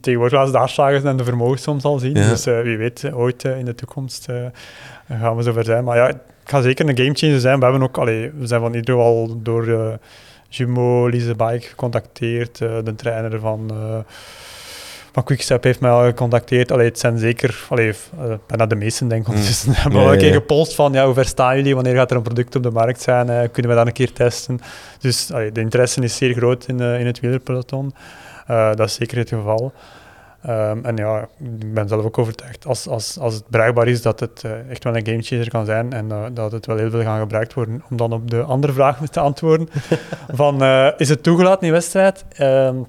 tegenwoordig 0.00 0.38
als 0.38 0.52
de 0.52 0.58
afslagers 0.58 1.04
en 1.04 1.16
de 1.16 1.24
vermogens 1.24 1.62
soms 1.62 1.84
al 1.84 1.98
zien. 1.98 2.14
Dus 2.14 2.46
uh, 2.46 2.60
wie 2.60 2.76
weet, 2.76 3.04
eh, 3.04 3.18
ooit 3.18 3.44
uh, 3.44 3.58
in 3.58 3.64
de 3.64 3.74
toekomst 3.74 4.26
gaan 5.08 5.36
we 5.36 5.42
zover 5.42 5.64
zijn. 5.64 5.84
Maar 5.84 5.96
ja, 5.96 6.06
het 6.06 6.20
gaat 6.44 6.62
zeker 6.62 6.88
een 6.88 6.96
gamechanger 6.96 7.40
zijn. 7.40 7.58
We 7.58 7.64
hebben 7.64 7.82
ook, 7.82 7.98
allee, 7.98 8.30
we 8.38 8.46
zijn 8.46 8.60
van 8.60 8.74
ieder 8.74 8.94
al 8.94 9.40
door 9.42 9.98
Jumo, 10.48 11.06
Lise 11.06 11.34
Bike 11.34 11.66
gecontacteerd, 11.66 12.58
de 12.58 12.94
trainer 12.96 13.40
van 13.40 13.70
van 15.12 15.24
Quickstep 15.26 15.64
heeft 15.64 15.80
mij 15.80 15.90
al 15.90 16.04
gecontacteerd. 16.04 16.72
Allee, 16.72 16.86
het 16.86 16.98
zijn 16.98 17.18
zeker, 17.18 17.66
allee, 17.68 17.94
bijna 18.46 18.66
de 18.66 18.74
meesten 18.74 19.08
denk 19.08 19.28
ik, 19.28 19.34
mm. 19.34 19.40
dus 19.40 19.64
hebben 19.68 20.00
al 20.00 20.12
een 20.12 20.18
keer 20.18 20.32
gepolst 20.32 20.74
van 20.74 20.92
ja, 20.92 21.04
hoe 21.04 21.14
ver 21.14 21.24
staan 21.24 21.56
jullie, 21.56 21.74
wanneer 21.74 21.94
gaat 21.94 22.10
er 22.10 22.16
een 22.16 22.22
product 22.22 22.56
op 22.56 22.62
de 22.62 22.70
markt 22.70 23.02
zijn, 23.02 23.50
kunnen 23.50 23.70
we 23.70 23.76
dat 23.76 23.86
een 23.86 23.92
keer 23.92 24.12
testen. 24.12 24.60
Dus 25.00 25.32
allee, 25.32 25.52
de 25.52 25.60
interesse 25.60 26.00
is 26.00 26.16
zeer 26.16 26.34
groot 26.34 26.66
in, 26.68 26.80
in 26.80 27.06
het 27.06 27.20
wielerpeloton. 27.20 27.94
Uh, 28.50 28.74
dat 28.74 28.86
is 28.86 28.94
zeker 28.94 29.18
het 29.18 29.28
geval. 29.28 29.72
Ehm, 30.42 30.84
en 30.84 30.96
ja, 30.96 31.28
ik 31.60 31.74
ben 31.74 31.88
zelf 31.88 32.04
ook 32.04 32.18
overtuigd, 32.18 32.66
als, 32.66 32.86
als, 32.86 33.18
als 33.18 33.34
het 33.34 33.48
bruikbaar 33.50 33.88
is, 33.88 34.02
dat 34.02 34.20
het 34.20 34.42
uh, 34.46 34.70
echt 34.70 34.84
wel 34.84 34.96
een 34.96 35.06
gamechanger 35.06 35.48
kan 35.48 35.64
zijn 35.64 35.92
en 35.92 36.06
uh, 36.08 36.24
dat 36.32 36.52
het 36.52 36.66
wel 36.66 36.76
heel 36.76 36.90
veel 36.90 37.02
gaan 37.02 37.20
gebruikt 37.20 37.54
worden. 37.54 37.82
Om 37.90 37.96
dan 37.96 38.12
op 38.12 38.30
de 38.30 38.42
andere 38.42 38.72
vraag 38.72 39.00
te 39.08 39.20
antwoorden, 39.20 39.68
van 40.32 40.62
uh, 40.62 40.88
is 40.96 41.08
het 41.08 41.22
toegelaten 41.22 41.66
in 41.66 41.72
wedstrijd? 41.72 42.24
Um, 42.40 42.86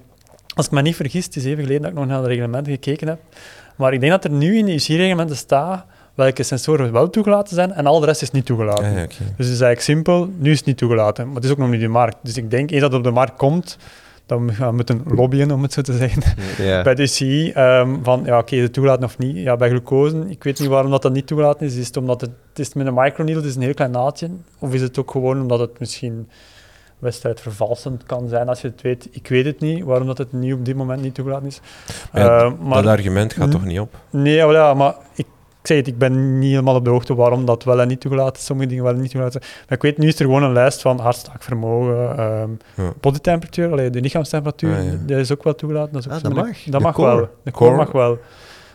als 0.54 0.66
ik 0.66 0.72
me 0.72 0.82
niet 0.82 0.96
vergis, 0.96 1.24
het 1.24 1.36
is 1.36 1.44
even 1.44 1.62
geleden 1.62 1.82
dat 1.82 1.90
ik 1.90 1.96
nog 1.96 2.06
naar 2.06 2.22
de 2.22 2.28
reglementen 2.28 2.72
gekeken 2.72 3.08
heb, 3.08 3.18
maar 3.76 3.92
ik 3.92 4.00
denk 4.00 4.12
dat 4.12 4.24
er 4.24 4.30
nu 4.30 4.56
in 4.56 4.64
de 4.64 4.72
UC-reglementen 4.72 5.36
staat 5.36 5.84
welke 6.14 6.42
sensoren 6.42 6.92
wel 6.92 7.10
toegelaten 7.10 7.54
zijn 7.54 7.72
en 7.72 7.86
al 7.86 8.00
de 8.00 8.06
rest 8.06 8.22
is 8.22 8.30
niet 8.30 8.46
toegelaten. 8.46 8.84
Ja, 8.84 8.90
okay. 8.90 9.06
Dus 9.06 9.46
het 9.46 9.54
is 9.54 9.60
eigenlijk 9.60 9.80
simpel, 9.80 10.30
nu 10.36 10.50
is 10.50 10.56
het 10.56 10.66
niet 10.66 10.76
toegelaten, 10.76 11.26
maar 11.26 11.34
het 11.34 11.44
is 11.44 11.50
ook 11.50 11.58
nog 11.58 11.70
niet 11.70 11.80
de 11.80 11.88
markt. 11.88 12.16
Dus 12.22 12.36
ik 12.36 12.50
denk, 12.50 12.70
eens 12.70 12.80
dat 12.80 12.90
het 12.90 12.98
op 12.98 13.06
de 13.06 13.10
markt 13.10 13.36
komt, 13.36 13.78
dan 14.30 14.54
gaan 14.54 14.68
we 14.68 14.74
moeten 14.74 15.02
lobbyen, 15.06 15.50
om 15.50 15.62
het 15.62 15.72
zo 15.72 15.80
te 15.80 15.96
zeggen, 15.96 16.22
bij 16.84 16.94
de 16.94 17.02
UCI, 17.02 17.52
um, 17.56 18.04
van 18.04 18.22
ja, 18.24 18.38
oké, 18.38 18.54
okay, 18.54 18.68
toegelaten 18.68 19.04
of 19.04 19.18
niet. 19.18 19.36
Ja, 19.36 19.56
bij 19.56 19.68
glucose, 19.68 20.24
ik 20.28 20.44
weet 20.44 20.58
niet 20.58 20.68
waarom 20.68 20.90
dat, 20.90 21.02
dat 21.02 21.12
niet 21.12 21.26
toegelaten 21.26 21.66
is. 21.66 21.76
Is 21.76 21.86
het 21.86 21.96
omdat 21.96 22.20
het, 22.20 22.30
het 22.48 22.58
is 22.58 22.74
met 22.74 22.86
een 22.86 22.94
microneedle, 22.94 23.42
het 23.42 23.50
is 23.50 23.56
een 23.56 23.62
heel 23.62 23.74
klein 23.74 23.90
naadje, 23.90 24.30
of 24.58 24.74
is 24.74 24.80
het 24.80 24.98
ook 24.98 25.10
gewoon 25.10 25.40
omdat 25.40 25.60
het 25.60 25.78
misschien 25.78 26.28
wedstrijdvervalsend 26.98 28.04
kan 28.04 28.28
zijn 28.28 28.48
als 28.48 28.60
je 28.60 28.68
het 28.68 28.82
weet. 28.82 29.08
Ik 29.10 29.28
weet 29.28 29.44
het 29.44 29.60
niet, 29.60 29.84
waarom 29.84 30.06
dat 30.06 30.18
het 30.18 30.32
nu 30.32 30.52
op 30.52 30.64
dit 30.64 30.76
moment 30.76 31.02
niet 31.02 31.14
toegelaten 31.14 31.46
is. 31.46 31.60
Ja, 32.12 32.44
uh, 32.44 32.52
maar, 32.60 32.82
dat 32.82 32.92
argument 32.92 33.32
gaat 33.32 33.44
hm? 33.44 33.50
toch 33.50 33.64
niet 33.64 33.80
op? 33.80 33.94
Nee, 34.10 34.36
ja, 34.36 34.74
maar 34.74 34.94
ik, 35.14 35.26
ik 35.60 35.66
zei 35.66 35.78
het, 35.78 35.88
ik 35.88 35.98
ben 35.98 36.38
niet 36.38 36.50
helemaal 36.50 36.74
op 36.74 36.84
de 36.84 36.90
hoogte 36.90 37.14
waarom 37.14 37.44
dat 37.44 37.64
wel 37.64 37.80
en 37.80 37.88
niet 37.88 38.00
toegelaten 38.00 38.34
is, 38.34 38.44
sommige 38.44 38.68
dingen 38.68 38.84
wel 38.84 38.92
en 38.92 39.00
niet 39.00 39.10
toegelaten 39.10 39.42
zijn. 39.42 39.54
Maar 39.68 39.76
ik 39.76 39.82
weet, 39.82 39.98
nu 39.98 40.06
is 40.06 40.18
er 40.18 40.24
gewoon 40.24 40.42
een 40.42 40.52
lijst 40.52 40.80
van 40.80 40.98
hartslagvermogen, 40.98 42.20
um, 42.20 42.58
ja. 42.74 42.92
bodytemperatuur, 43.00 43.70
allee, 43.70 43.90
de 43.90 44.00
lichaamstemperatuur, 44.00 44.76
ah, 44.76 44.84
ja. 44.84 44.98
dat 45.06 45.18
is 45.18 45.32
ook 45.32 45.44
wel 45.44 45.54
toegelaten. 45.54 45.92
Dat, 45.92 46.00
is 46.00 46.08
ook 46.08 46.16
ah, 46.16 46.22
dat 46.22 46.32
mag? 46.34 46.62
Dat 46.64 46.80
mag 46.80 46.94
core. 46.94 47.16
wel. 47.16 47.28
De 47.42 47.50
core, 47.50 47.70
core 47.70 47.76
mag 47.76 47.92
wel. 47.92 48.18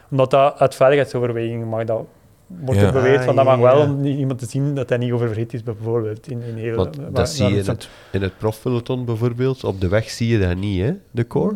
Omdat 0.10 0.32
dat 0.32 0.60
uit 0.60 0.76
veiligheidsoverwegingen 0.76 1.68
mag 1.68 1.84
dat 1.84 2.06
wordt 2.48 2.80
ja. 2.80 2.86
er 2.86 2.94
beweerd 2.94 3.24
van 3.24 3.36
dat 3.36 3.46
mag 3.46 3.58
wel 3.58 3.82
om 3.82 4.06
iemand 4.06 4.40
te 4.40 4.46
zien 4.46 4.76
dat 4.76 4.90
hij 4.90 4.98
niet 4.98 5.12
oververhit 5.12 5.54
is, 5.54 5.64
bijvoorbeeld. 5.64 6.28
In, 6.28 6.42
in 6.42 6.56
heel, 6.56 6.76
Want 6.76 6.98
dat 7.12 7.30
zie 7.30 7.46
je 7.46 7.58
in 7.58 7.66
het, 7.66 7.90
in 8.12 8.22
het 8.22 8.38
profpeloton 8.38 9.06
bijvoorbeeld. 9.06 9.64
Op 9.64 9.82
de 9.82 9.88
weg 9.88 10.10
zie 10.10 10.28
je 10.28 10.40
dat 10.40 10.58
niet, 10.58 10.82
hè? 10.82 10.94
De 11.12 11.28
core? 11.28 11.56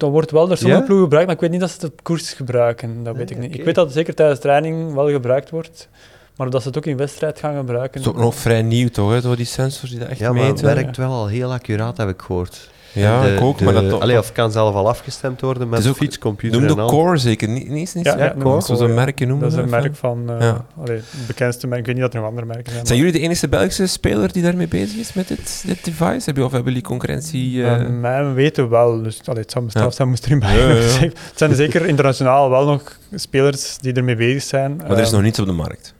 Dat 0.00 0.10
wordt 0.10 0.30
wel 0.30 0.46
door 0.46 0.56
sommige 0.56 0.80
ja? 0.80 0.86
ploegen 0.86 1.04
gebruikt, 1.04 1.26
maar 1.26 1.36
ik 1.36 1.40
weet 1.40 1.50
niet 1.50 1.60
dat 1.60 1.70
ze 1.70 1.76
het 1.80 1.92
op 1.92 2.04
koers 2.04 2.32
gebruiken. 2.32 3.04
Dat 3.04 3.16
weet 3.16 3.30
ah, 3.30 3.36
ik 3.36 3.38
niet. 3.38 3.46
Okay. 3.46 3.58
Ik 3.58 3.64
weet 3.64 3.74
dat 3.74 3.84
het 3.84 3.94
zeker 3.94 4.14
tijdens 4.14 4.40
training 4.40 4.94
wel 4.94 5.10
gebruikt 5.10 5.50
wordt. 5.50 5.88
Maar 6.36 6.50
dat 6.50 6.62
ze 6.62 6.68
het 6.68 6.76
ook 6.76 6.86
in 6.86 6.96
wedstrijd 6.96 7.38
gaan 7.38 7.56
gebruiken. 7.56 8.00
Het 8.00 8.08
is 8.08 8.16
ook 8.16 8.22
nog 8.22 8.34
vrij 8.34 8.62
nieuw, 8.62 8.88
toch? 8.88 9.10
Hè? 9.10 9.20
Zo 9.20 9.36
die 9.36 9.44
sensors 9.44 9.90
die 9.90 9.98
dat 9.98 10.08
echt 10.08 10.18
ja, 10.18 10.32
meten. 10.32 10.46
Ja, 10.46 10.62
maar 10.62 10.66
het 10.68 10.82
werkt 10.82 10.96
wel 10.96 11.10
al 11.10 11.26
heel 11.26 11.52
accuraat, 11.52 11.96
heb 11.96 12.08
ik 12.08 12.20
gehoord. 12.22 12.70
Ja, 12.92 13.22
de, 13.22 13.34
ik 13.34 13.40
ook. 13.40 13.58
De, 13.58 13.64
maar 13.64 13.74
dat 13.74 14.00
allee, 14.00 14.18
of 14.18 14.32
kan 14.32 14.52
zelf 14.52 14.74
al 14.74 14.88
afgestemd 14.88 15.40
worden 15.40 15.68
met 15.68 15.84
een 15.84 15.94
fietscomputer 15.94 16.60
Noem 16.60 16.68
en 16.68 16.74
de 16.74 16.82
al. 16.82 16.88
Core 16.88 17.16
zeker, 17.16 17.48
niet, 17.48 17.68
niet, 17.68 17.94
niet 17.94 18.04
ja, 18.04 18.18
ja, 18.18 18.34
Core, 18.38 18.60
zoals 18.60 18.80
een 18.80 18.94
merkje 18.94 19.26
noemen. 19.26 19.48
Dat 19.48 19.58
is 19.58 19.64
een 19.64 19.70
merk 19.70 19.96
van, 19.96 20.30
uh, 20.30 20.40
ja. 20.40 20.64
allee, 20.80 20.96
het 20.96 21.26
bekendste 21.26 21.66
merk. 21.66 21.80
Ik 21.80 21.86
weet 21.86 21.94
niet 21.94 22.04
dat 22.04 22.14
er 22.14 22.20
nog 22.20 22.28
andere 22.28 22.46
merken 22.46 22.72
zijn. 22.72 22.86
Zijn 22.86 22.98
jullie 22.98 23.12
de 23.12 23.20
enige 23.20 23.48
Belgische 23.48 23.86
speler 23.86 24.32
die 24.32 24.42
daarmee 24.42 24.68
bezig 24.68 24.98
is 24.98 25.12
met 25.12 25.28
dit, 25.28 25.62
dit 25.66 25.84
device? 25.84 26.22
Heb 26.24 26.36
je, 26.36 26.44
of 26.44 26.52
hebben 26.52 26.72
jullie 26.72 26.88
concurrentie? 26.88 27.52
Uh... 27.52 27.80
Uh, 27.80 27.88
mij 27.88 28.32
weten 28.32 28.68
wel, 28.68 29.02
dus 29.02 29.20
allee, 29.24 29.42
het 29.42 29.50
zou 29.50 29.64
me 29.64 29.70
straf 29.70 29.94
zijn, 29.94 30.08
moest 30.08 30.24
erin 30.24 30.38
bij. 30.38 30.48
Het 30.50 31.14
zijn 31.34 31.54
zeker 31.54 31.86
internationaal 31.86 32.50
wel 32.50 32.64
nog 32.66 32.98
spelers 33.14 33.78
die 33.78 33.92
ermee 33.92 34.16
bezig 34.16 34.42
zijn. 34.42 34.76
Maar 34.76 34.90
er 34.90 34.98
is 34.98 35.10
nog 35.10 35.22
niets 35.22 35.38
op 35.38 35.46
de 35.46 35.52
markt. 35.52 35.94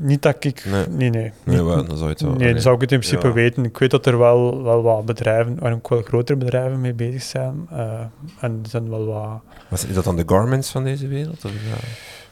Niet 0.00 0.22
dat 0.22 0.44
ik... 0.44 0.64
Nee, 0.64 1.10
nee. 1.10 1.10
Nee, 1.10 1.32
nee 1.44 1.64
dan 1.64 1.96
zou 1.96 2.10
het 2.10 2.20
wel... 2.20 2.32
Nee, 2.32 2.52
dan 2.52 2.62
zou 2.62 2.74
ik 2.74 2.80
het 2.80 2.92
in 2.92 2.98
principe 2.98 3.26
ja. 3.26 3.32
weten. 3.32 3.64
Ik 3.64 3.78
weet 3.78 3.90
dat 3.90 4.06
er 4.06 4.18
wel, 4.18 4.62
wel 4.62 4.82
wat 4.82 5.04
bedrijven, 5.04 5.58
en 5.62 5.72
ook 5.72 5.88
wel 5.88 6.02
grotere 6.02 6.38
bedrijven 6.38 6.80
mee 6.80 6.94
bezig 6.94 7.22
zijn. 7.22 7.68
Uh, 7.72 8.00
en 8.40 8.58
er 8.62 8.68
zijn 8.68 8.90
wel 8.90 9.06
wat... 9.06 9.40
Was, 9.68 9.84
is 9.84 9.94
dat 9.94 10.04
dan 10.04 10.16
de 10.16 10.22
Garmins 10.26 10.70
van 10.70 10.84
deze 10.84 11.08
wereld? 11.08 11.44
Of, 11.44 11.50
ja? 11.50 11.76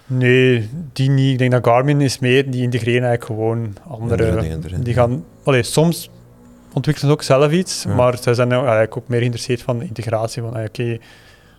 Nee, 0.07 0.69
die 0.93 1.11
niet. 1.11 1.33
Ik 1.33 1.39
denk 1.39 1.51
dat 1.51 1.67
Garmin 1.67 2.01
is 2.01 2.19
meer, 2.19 2.51
die 2.51 2.63
integreren 2.63 3.09
eigenlijk 3.09 3.41
gewoon 3.41 3.77
andere... 3.89 4.25
andere 4.25 4.41
dingen 4.41 4.65
erin. 4.65 4.83
Die 4.83 4.95
gaan... 4.95 5.25
Allee, 5.45 5.63
soms 5.63 6.11
ontwikkelen 6.73 7.11
ze 7.11 7.17
ook 7.17 7.23
zelf 7.23 7.53
iets, 7.53 7.83
ja. 7.83 7.95
maar 7.95 8.19
zij 8.21 8.35
zijn 8.35 8.53
eigenlijk 8.53 8.97
ook 8.97 9.09
meer 9.09 9.19
geïnteresseerd 9.19 9.63
van 9.63 9.79
de 9.79 9.85
integratie. 9.85 10.43
Van, 10.43 10.51
oké, 10.51 10.61
okay, 10.61 11.01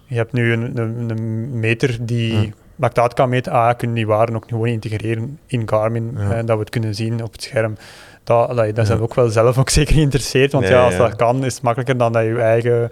je 0.06 0.16
hebt 0.16 0.34
nu 0.34 0.52
een, 0.52 0.78
een, 0.78 1.10
een 1.10 1.60
meter 1.60 1.98
die... 2.06 2.34
Ja 2.34 2.48
lactaat 2.78 3.14
kan 3.14 3.30
meten, 3.30 3.52
ah, 3.52 3.78
kunnen 3.78 3.96
die 3.96 4.08
waarden 4.08 4.36
ook 4.36 4.46
gewoon 4.48 4.68
integreren 4.68 5.40
in 5.46 5.70
Garmin, 5.70 6.16
ja. 6.18 6.32
en 6.32 6.46
dat 6.46 6.56
we 6.56 6.62
het 6.62 6.72
kunnen 6.72 6.96
zien 6.96 7.24
op 7.24 7.32
het 7.32 7.44
scherm. 7.44 7.78
Dat, 8.24 8.56
dat, 8.56 8.76
dat 8.76 8.86
zijn 8.86 8.98
we 8.98 9.04
ook 9.04 9.14
wel 9.14 9.30
zelf 9.30 9.58
ook 9.58 9.70
zeker 9.80 9.94
geïnteresseerd, 9.94 10.52
want 10.52 10.64
nee, 10.64 10.74
ja, 10.74 10.86
als 10.86 10.96
ja. 10.96 11.00
dat 11.00 11.16
kan, 11.16 11.46
is 11.46 11.54
het 11.54 11.64
makkelijker 11.64 11.98
dan 11.98 12.12
dat 12.12 12.24
je 12.24 12.42
eigen 12.42 12.92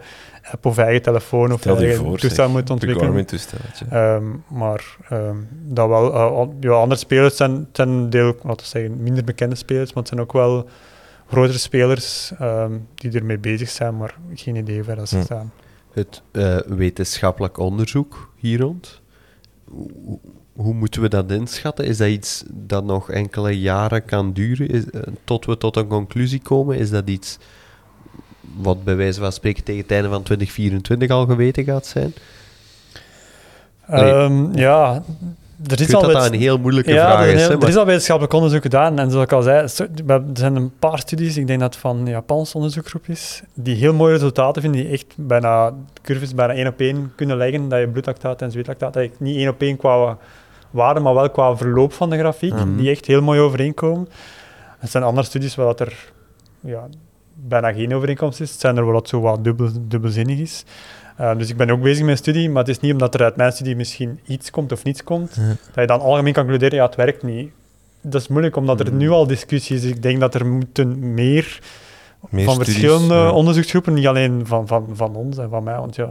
app 0.52 0.66
of 0.66 0.78
eigen 0.78 1.02
telefoon 1.02 1.54
of 1.54 1.60
Stel 1.60 1.78
eigen 1.78 1.96
voor, 1.96 2.18
toestel 2.18 2.50
moet 2.50 2.70
ontwikkelen. 2.70 3.26
Um, 3.94 4.44
maar 4.48 4.98
um, 5.12 5.48
dat 5.52 5.88
wel, 5.88 6.14
uh, 6.14 6.48
ja, 6.60 6.72
andere 6.72 7.00
spelers 7.00 7.36
zijn, 7.36 7.68
zijn 7.72 7.90
een 7.90 8.10
deel, 8.10 8.36
laten 8.44 8.64
we 8.64 8.70
zeggen, 8.70 9.04
minder 9.04 9.24
bekende 9.24 9.56
spelers, 9.56 9.94
maar 9.94 10.04
het 10.04 10.08
zijn 10.08 10.22
ook 10.22 10.34
wel 10.34 10.70
grotere 11.30 11.58
spelers 11.58 12.32
um, 12.42 12.88
die 12.96 13.12
ermee 13.12 13.38
bezig 13.38 13.70
zijn, 13.70 13.98
maar 13.98 14.16
geen 14.34 14.56
idee 14.56 14.84
waar 14.84 14.96
dat 14.96 15.10
ze 15.10 15.18
Hm. 15.18 15.24
staan. 15.24 15.52
Het 15.92 16.22
uh, 16.32 16.58
wetenschappelijk 16.66 17.58
onderzoek 17.58 18.32
hier 18.36 18.60
rond, 18.60 19.02
hoe, 20.54 20.74
moeten 20.74 21.02
we 21.02 21.08
dat 21.08 21.32
inschatten? 21.32 21.86
Is 21.86 21.98
dat 21.98 22.08
iets 22.08 22.44
dat 22.50 22.84
nog 22.84 23.12
enkele 23.12 23.60
jaren 23.60 24.06
kan 24.06 24.34
duren 24.34 24.70
is, 24.70 24.84
uh, 24.92 25.02
tot 25.24 25.46
we 25.46 25.58
tot 25.58 25.76
een 25.76 25.88
conclusie 25.88 26.42
komen? 26.42 26.78
Is 26.78 26.90
dat 26.90 27.10
iets 27.10 27.38
wat 28.58 28.84
bij 28.84 28.96
wijze 28.96 29.20
van 29.20 29.32
spreken 29.32 29.64
tegen 29.64 29.82
het 29.82 29.92
einde 29.92 30.10
van 30.10 30.24
2024 30.24 31.10
al 31.10 31.26
geweten 31.26 31.64
gaat 31.64 31.86
zijn? 31.86 32.14
Um, 33.92 34.56
ja, 34.56 35.04
er 35.64 35.82
is 35.82 35.94
al 35.94 36.02
dat 36.02 36.12
dat 36.12 36.26
een 36.26 36.40
heel 36.40 36.58
moeilijke 36.58 36.94
ja, 36.94 37.12
vraag 37.12 37.26
er, 37.26 37.34
is. 37.34 37.48
heel, 37.48 37.60
er 37.62 37.68
is 37.68 37.76
al 37.76 37.86
wetenschappelijk 37.86 38.34
onderzoek 38.34 38.62
gedaan. 38.62 39.00
En 39.00 39.12
zoals 39.12 39.26
ik 39.26 39.32
al 39.32 39.42
zei, 39.42 39.68
er 40.08 40.24
zijn 40.34 40.56
een 40.56 40.72
paar 40.80 41.00
studies, 41.00 41.38
ik 41.38 41.48
denk 41.48 41.60
dat 41.60 41.74
het 41.74 41.82
van 41.82 41.98
een 41.98 42.08
Japanse 42.08 42.56
onderzoekgroep 42.56 43.08
is, 43.08 43.42
die 43.54 43.76
heel 43.76 43.94
mooie 43.94 44.14
resultaten 44.14 44.62
vinden, 44.62 44.82
die 44.82 44.92
echt 44.92 45.14
bijna 45.16 45.74
curves 46.02 46.34
bijna 46.34 46.54
één 46.54 46.68
op 46.68 46.80
één 46.80 47.14
kunnen 47.16 47.38
leggen, 47.38 47.70
dat 47.70 47.80
je 47.80 47.88
bloedlactaat 47.88 48.42
en 48.42 48.52
zweetlactaat 48.52 48.96
eigenlijk 48.96 49.26
niet 49.26 49.38
één 49.38 49.50
op 49.50 49.62
één 49.62 49.78
qua 49.78 50.18
waarde, 50.72 51.00
maar 51.00 51.14
wel 51.14 51.30
qua 51.30 51.56
verloop 51.56 51.94
van 51.94 52.10
de 52.10 52.18
grafiek, 52.18 52.54
mm 52.54 52.58
-hmm. 52.58 52.78
die 52.78 52.90
echt 52.90 53.06
heel 53.06 53.22
mooi 53.22 53.40
overeenkomen. 53.40 54.08
Er 54.80 54.88
zijn 54.88 55.04
andere 55.04 55.28
studies 55.28 55.56
waar 55.56 55.66
dat 55.66 55.80
er 55.80 56.12
ja, 56.60 56.88
bijna 57.34 57.74
geen 57.74 57.96
overeenkomst 57.96 58.42
is. 58.42 58.52
Het 58.52 58.60
zijn 58.60 58.78
er 58.78 58.84
wel 58.84 58.94
wat 58.94 59.08
zo 59.08 59.20
wat 59.20 59.44
dubbel, 59.44 59.70
dubbelzinnig 59.82 60.40
is. 60.40 60.64
Uh, 61.22 61.38
dus 61.38 61.50
ik 61.50 61.58
ben 61.58 61.70
ook 61.70 61.82
bezig 61.82 62.02
met 62.02 62.12
een 62.12 62.18
studie, 62.18 62.50
maar 62.50 62.64
het 62.64 62.72
is 62.72 62.80
niet 62.80 62.92
omdat 62.92 63.14
er 63.14 63.24
uit 63.24 63.36
mijn 63.36 63.52
studie 63.52 63.76
misschien 63.76 64.20
iets 64.26 64.52
komt 64.52 64.72
of 64.72 64.84
niets 64.84 65.04
komt, 65.04 65.36
ja. 65.36 65.48
dat 65.48 65.76
je 65.76 65.86
dan 65.86 66.00
algemeen 66.00 66.34
kan 66.34 66.44
concluderen, 66.44 66.78
ja, 66.78 66.86
het 66.86 66.96
werkt 66.96 67.24
niet. 67.24 67.52
Dat 68.02 68.22
is 68.22 68.28
moeilijk, 68.28 68.56
omdat 68.56 68.80
er 68.80 68.92
nu 68.92 69.10
al 69.10 69.28
discussie 69.28 69.76
is. 69.76 69.84
Ik 69.84 70.02
denk 70.02 70.20
dat 70.20 70.36
er 70.36 70.46
moeten 70.46 71.14
meer, 71.14 71.60
meer 72.30 72.46
van 72.46 72.54
studies, 72.54 72.74
verschillende 72.74 73.14
ja. 73.14 73.32
onderzoeksgroepen, 73.32 73.94
niet 73.94 74.08
alleen 74.08 74.48
van, 74.48 74.68
van, 74.68 74.88
van 74.94 75.16
ons 75.16 75.38
en 75.38 75.50
van 75.50 75.64
mij, 75.64 75.76
want 75.76 75.96
ja, 75.96 76.10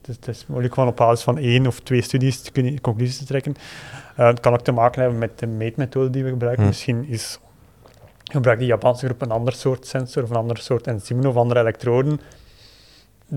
het 0.00 0.08
is, 0.08 0.16
het 0.16 0.28
is 0.28 0.44
moeilijk 0.46 0.74
van 0.74 0.86
op 0.86 0.96
basis 0.96 1.24
van 1.24 1.38
één 1.38 1.66
of 1.66 1.80
twee 1.80 2.02
studies 2.02 2.40
te 2.40 2.52
kunnen, 2.52 2.80
conclusies 2.80 3.18
te 3.18 3.24
trekken. 3.24 3.54
Uh, 4.18 4.26
het 4.26 4.40
kan 4.40 4.52
ook 4.52 4.62
te 4.62 4.72
maken 4.72 5.00
hebben 5.00 5.18
met 5.18 5.38
de 5.38 5.46
meetmethode 5.46 6.10
die 6.10 6.24
we 6.24 6.30
gebruiken. 6.30 6.62
Hm. 6.62 6.68
Misschien 6.68 7.08
is 7.08 7.38
gebruikt 8.32 8.60
die 8.60 8.68
Japanse 8.68 9.04
groep 9.04 9.22
een 9.22 9.30
ander 9.30 9.52
soort 9.52 9.86
sensor 9.86 10.22
of 10.22 10.30
een 10.30 10.36
ander 10.36 10.58
soort 10.58 10.86
enzymen 10.86 11.26
of 11.26 11.36
andere 11.36 11.60
elektroden 11.60 12.20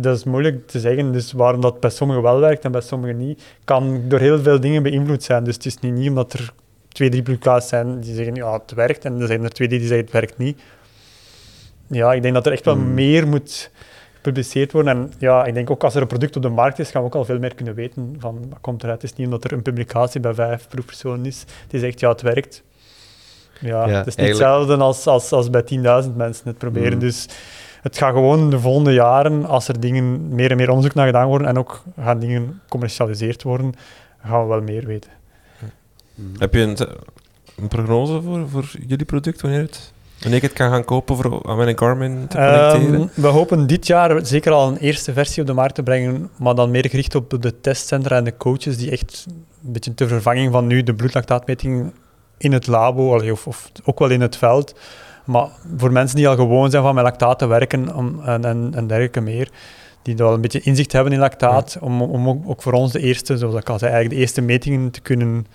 dat 0.01 0.17
is 0.17 0.23
moeilijk 0.23 0.67
te 0.67 0.79
zeggen. 0.79 1.11
Dus 1.11 1.31
waarom 1.31 1.61
dat 1.61 1.79
bij 1.79 1.89
sommigen 1.89 2.23
wel 2.23 2.39
werkt 2.39 2.63
en 2.65 2.71
bij 2.71 2.81
sommigen 2.81 3.17
niet, 3.17 3.43
kan 3.63 4.01
door 4.07 4.19
heel 4.19 4.39
veel 4.39 4.59
dingen 4.59 4.83
beïnvloed 4.83 5.23
zijn. 5.23 5.43
Dus 5.43 5.55
het 5.55 5.65
is 5.65 5.79
niet, 5.79 5.93
niet 5.93 6.09
omdat 6.09 6.33
er 6.33 6.53
twee, 6.87 7.09
drie 7.09 7.21
publicaties 7.23 7.69
zijn 7.69 7.99
die 7.99 8.15
zeggen 8.15 8.35
ja, 8.35 8.53
het 8.53 8.71
werkt 8.73 9.05
en 9.05 9.21
er 9.21 9.27
zijn 9.27 9.43
er 9.43 9.49
twee 9.49 9.67
die 9.67 9.79
zeggen 9.79 9.97
het 9.97 10.11
werkt 10.11 10.37
niet. 10.37 10.61
Ja, 11.87 12.13
ik 12.13 12.21
denk 12.21 12.33
dat 12.33 12.45
er 12.45 12.51
echt 12.51 12.65
wel 12.65 12.73
Hmm. 12.73 12.93
meer 12.93 13.27
moet 13.27 13.71
gepubliceerd 14.15 14.71
worden. 14.71 14.97
En 14.97 15.13
ja, 15.17 15.45
ik 15.45 15.53
denk 15.53 15.69
ook 15.69 15.83
als 15.83 15.95
er 15.95 16.01
een 16.01 16.07
product 16.07 16.35
op 16.35 16.41
de 16.41 16.49
markt 16.49 16.79
is, 16.79 16.91
gaan 16.91 17.01
we 17.01 17.07
ook 17.07 17.15
al 17.15 17.25
veel 17.25 17.39
meer 17.39 17.55
kunnen 17.55 17.73
weten 17.73 18.15
van 18.19 18.45
wat 18.49 18.57
komt 18.61 18.83
eruit. 18.83 19.01
Het 19.01 19.11
is 19.11 19.17
niet 19.17 19.27
omdat 19.27 19.43
er 19.43 19.51
een 19.51 19.61
publicatie 19.61 20.19
bij 20.19 20.33
vijf 20.33 20.67
proefpersonen 20.67 21.25
is 21.25 21.43
die 21.67 21.79
zegt 21.79 21.99
ja, 21.99 22.09
het 22.09 22.21
werkt. 22.21 22.63
Ja, 23.59 23.87
Ja, 23.87 23.97
het 23.97 24.07
is 24.07 24.15
niet 24.15 24.25
eigenlijk- 24.25 24.27
hetzelfde 24.27 24.77
als, 24.83 25.07
als, 25.07 25.31
als 25.31 25.49
bij 25.49 25.63
10.000 26.05 26.15
mensen 26.15 26.47
het 26.47 26.57
proberen. 26.57 26.91
Hmm. 26.91 26.99
Dus 26.99 27.27
het 27.85 27.97
gaat 27.97 28.13
gewoon 28.13 28.49
de 28.49 28.59
volgende 28.59 28.93
jaren, 28.93 29.45
als 29.45 29.67
er 29.67 29.79
dingen, 29.79 30.35
meer 30.35 30.51
en 30.51 30.57
meer 30.57 30.69
onderzoek 30.69 30.93
naar 30.93 31.05
gedaan 31.05 31.27
worden 31.27 31.47
en 31.47 31.57
ook 31.57 31.83
gaan 31.99 32.19
dingen 32.19 32.61
commercialiseerd 32.69 33.43
worden, 33.43 33.73
gaan 34.23 34.41
we 34.41 34.47
wel 34.47 34.61
meer 34.61 34.85
weten. 34.85 35.11
Heb 36.37 36.53
je 36.53 36.59
een, 36.59 36.77
een 37.55 37.67
prognose 37.67 38.21
voor, 38.21 38.49
voor 38.49 38.71
jullie 38.87 39.05
product, 39.05 39.41
wanneer, 39.41 39.59
het, 39.59 39.93
wanneer 40.19 40.37
ik 40.37 40.43
het 40.43 40.53
kan 40.53 40.69
gaan 40.69 40.83
kopen 40.85 41.15
voor 41.15 41.49
aan 41.49 41.57
mijn 41.57 41.77
Garmin 41.77 42.27
te 42.27 42.37
connecteren? 42.37 42.99
Ehm, 42.99 43.21
we 43.21 43.27
hopen 43.27 43.67
dit 43.67 43.87
jaar 43.87 44.25
zeker 44.25 44.51
al 44.51 44.67
een 44.67 44.77
eerste 44.77 45.13
versie 45.13 45.41
op 45.41 45.47
de 45.47 45.53
markt 45.53 45.75
te 45.75 45.83
brengen, 45.83 46.29
maar 46.37 46.55
dan 46.55 46.71
meer 46.71 46.89
gericht 46.89 47.15
op 47.15 47.41
de 47.41 47.61
testcentra 47.61 48.17
en 48.17 48.23
de 48.23 48.37
coaches 48.37 48.77
die 48.77 48.91
echt 48.91 49.25
een 49.65 49.71
beetje 49.71 49.93
ter 49.93 50.07
vervanging 50.07 50.51
van 50.51 50.67
nu 50.67 50.83
de 50.83 50.93
bloedlactaatmeting 50.93 51.93
in 52.37 52.53
het 52.53 52.67
labo, 52.67 53.31
of 53.31 53.71
ook 53.83 53.99
wel 53.99 54.09
in 54.09 54.21
het 54.21 54.37
veld, 54.37 54.75
maar 55.25 55.47
voor 55.77 55.91
mensen 55.91 56.15
die 56.15 56.27
al 56.27 56.35
gewoon 56.35 56.69
zijn 56.69 56.83
van 56.83 56.95
met 56.95 57.03
lactaat 57.03 57.39
te 57.39 57.47
werken 57.47 57.95
om, 57.95 58.21
en, 58.23 58.45
en, 58.45 58.71
en 58.75 58.87
dergelijke 58.87 59.21
meer, 59.21 59.49
die 60.01 60.15
wel 60.15 60.33
een 60.33 60.41
beetje 60.41 60.61
inzicht 60.61 60.91
hebben 60.91 61.13
in 61.13 61.19
lactaat, 61.19 61.77
om, 61.81 62.01
om 62.01 62.29
ook, 62.29 62.43
ook, 62.45 62.61
voor 62.61 62.73
ons 62.73 62.91
de 62.91 62.99
eerste, 62.99 63.37
zoals 63.37 63.55
ik 63.55 63.69
al 63.69 63.79
zei, 63.79 63.91
eigenlijk 63.91 64.19
de 64.19 64.25
eerste 64.25 64.41
metingen 64.41 64.91
te 64.91 65.01
kunnen 65.01 65.47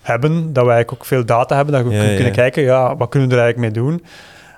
hebben, 0.00 0.52
dat 0.52 0.64
wij 0.64 0.74
eigenlijk 0.74 0.92
ook 0.92 1.08
veel 1.08 1.24
data 1.24 1.56
hebben, 1.56 1.74
dat 1.74 1.82
we 1.82 2.14
kunnen 2.14 2.32
kijken, 2.32 2.62
ja, 2.62 2.96
wat 2.96 3.08
kunnen 3.08 3.28
we 3.28 3.34
er 3.34 3.40
eigenlijk 3.42 3.74
mee 3.74 3.84
doen. 3.84 4.02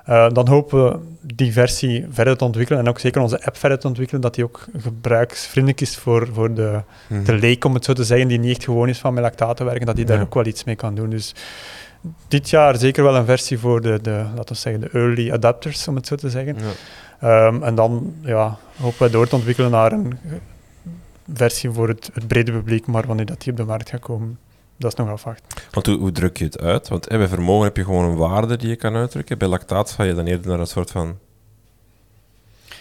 Uh, 0.09 0.29
dan 0.33 0.49
hopen 0.49 0.85
we 0.85 0.99
die 1.35 1.53
versie 1.53 2.07
verder 2.11 2.37
te 2.37 2.45
ontwikkelen 2.45 2.81
en 2.81 2.89
ook 2.89 2.99
zeker 2.99 3.21
onze 3.21 3.45
app 3.45 3.57
verder 3.57 3.79
te 3.79 3.87
ontwikkelen, 3.87 4.21
dat 4.21 4.35
die 4.35 4.45
ook 4.45 4.67
gebruiksvriendelijk 4.79 5.81
is 5.81 5.97
voor, 5.97 6.29
voor 6.33 6.55
de, 6.55 6.81
mm 7.09 7.25
de 7.25 7.33
leek, 7.33 7.65
om 7.65 7.75
het 7.75 7.85
zo 7.85 7.93
te 7.93 8.05
zeggen, 8.05 8.29
die 8.29 8.39
niet 8.39 8.51
echt 8.51 8.65
gewoon 8.65 8.89
is 8.89 8.99
van 8.99 9.15
met 9.15 9.23
lactaat 9.23 9.57
te 9.57 9.65
werken, 9.65 9.87
dat 9.87 9.97
die 9.97 10.05
daar 10.05 10.21
ook 10.21 10.35
wel 10.35 10.47
iets 10.47 10.65
mee 10.65 10.77
kan 10.77 10.95
doen. 10.95 11.11
Dus 11.11 11.35
dit 12.29 12.51
jaar 12.51 12.77
zeker 12.77 13.03
wel 13.03 13.17
een 13.17 13.25
versie 13.25 13.59
voor 13.59 13.81
de, 13.81 13.99
de 14.03 14.25
laten 14.35 14.55
we 14.55 14.61
zeggen, 14.61 14.81
de 14.81 14.91
early 14.93 15.33
adapters, 15.33 15.89
om 15.89 15.95
het 15.95 16.07
zo 16.07 16.15
te 16.15 16.31
zeggen. 16.31 16.57
Ja. 17.21 17.47
Um, 17.47 17.63
en 17.63 17.75
dan 17.75 18.15
ja, 18.21 18.59
hopen 18.81 19.07
we 19.07 19.11
door 19.11 19.29
te 19.29 19.35
ontwikkelen 19.35 19.71
naar 19.71 19.93
een 19.93 20.19
versie 21.33 21.71
voor 21.71 21.89
het, 21.89 22.11
het 22.13 22.27
brede 22.27 22.53
publiek, 22.53 22.87
maar 22.87 23.07
wanneer 23.07 23.27
dat 23.27 23.41
die 23.41 23.53
op 23.53 23.59
de 23.59 23.65
markt 23.65 23.91
gaat 23.91 24.01
komen, 24.01 24.39
dat 24.77 24.93
is 24.93 24.99
nog 24.99 25.09
afwachten. 25.09 25.47
Want 25.71 25.87
hoe, 25.87 25.99
hoe, 25.99 26.13
druk 26.13 26.37
je 26.37 26.45
het 26.45 26.61
uit? 26.61 26.89
Want 26.89 27.09
bij 27.09 27.29
vermogen 27.29 27.65
heb 27.65 27.77
je 27.77 27.85
gewoon 27.85 28.05
een 28.05 28.17
waarde 28.17 28.57
die 28.57 28.69
je 28.69 28.77
kan 28.77 28.95
uitdrukken. 28.95 29.39
Bij 29.39 29.49
lactaat 29.49 29.91
ga 29.91 30.03
je 30.03 30.15
dan 30.15 30.27
eerder 30.27 30.49
naar 30.49 30.61
een 30.61 30.67
soort 30.67 30.91
van 30.91 31.19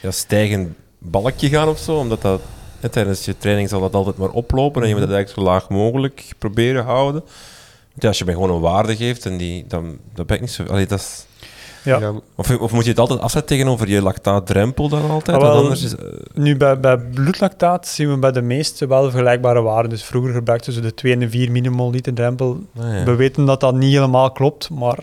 ja, 0.01 0.11
stijgend 0.11 0.76
balkje 0.97 1.49
gaan 1.49 1.67
of 1.67 1.80
zo, 1.80 1.97
omdat 1.97 2.22
dat 2.22 2.41
tijdens 2.91 3.26
je 3.26 3.38
training 3.38 3.69
zal 3.69 3.82
dat 3.82 3.93
altijd 3.93 4.17
maar 4.17 4.30
oplopen 4.30 4.82
en 4.82 4.88
je 4.88 4.93
moet 4.93 5.03
het 5.03 5.13
eigenlijk 5.13 5.47
zo 5.47 5.53
laag 5.53 5.69
mogelijk 5.69 6.34
proberen 6.38 6.84
houden. 6.84 7.24
Ja, 8.01 8.07
als 8.07 8.17
je 8.17 8.25
mij 8.25 8.33
gewoon 8.33 8.49
een 8.49 8.59
waarde 8.59 8.95
geeft, 8.95 9.25
en 9.25 9.37
die, 9.37 9.65
dan, 9.67 9.97
dan 10.13 10.25
ben 10.25 10.35
ik 10.35 10.41
niet 10.41 10.51
zo... 10.51 10.63
Allee, 10.63 10.85
dat 10.85 10.99
is, 10.99 11.25
ja. 11.83 12.13
Of, 12.35 12.59
of, 12.59 12.71
moet 12.71 12.83
je 12.83 12.89
het 12.89 12.99
altijd 12.99 13.19
afzetten 13.19 13.57
tegenover 13.57 13.89
je 13.89 14.01
lactaatdrempel 14.01 14.89
dan 14.89 15.09
altijd? 15.09 15.37
Ah, 15.37 15.43
wel, 15.43 15.61
anders 15.61 15.83
is, 15.83 15.93
uh... 15.93 15.99
Nu, 16.33 16.57
bij, 16.57 16.79
bij 16.79 16.97
bloedlactaat 16.97 17.87
zien 17.87 18.09
we 18.09 18.17
bij 18.17 18.31
de 18.31 18.41
meeste 18.41 18.87
wel 18.87 19.03
vergelijkbare 19.03 19.61
waarden. 19.61 19.89
Dus 19.89 20.03
vroeger 20.03 20.33
gebruikten 20.33 20.73
ze 20.73 20.81
de 20.81 20.93
2 20.93 21.13
en 21.13 21.19
de 21.19 21.29
4 21.29 21.51
millimol 21.51 21.91
liter 21.91 22.13
drempel. 22.13 22.59
Ah, 22.77 22.83
ja. 22.83 23.03
We 23.03 23.15
weten 23.15 23.45
dat 23.45 23.59
dat 23.59 23.75
niet 23.75 23.93
helemaal 23.93 24.31
klopt, 24.31 24.69
maar 24.69 24.99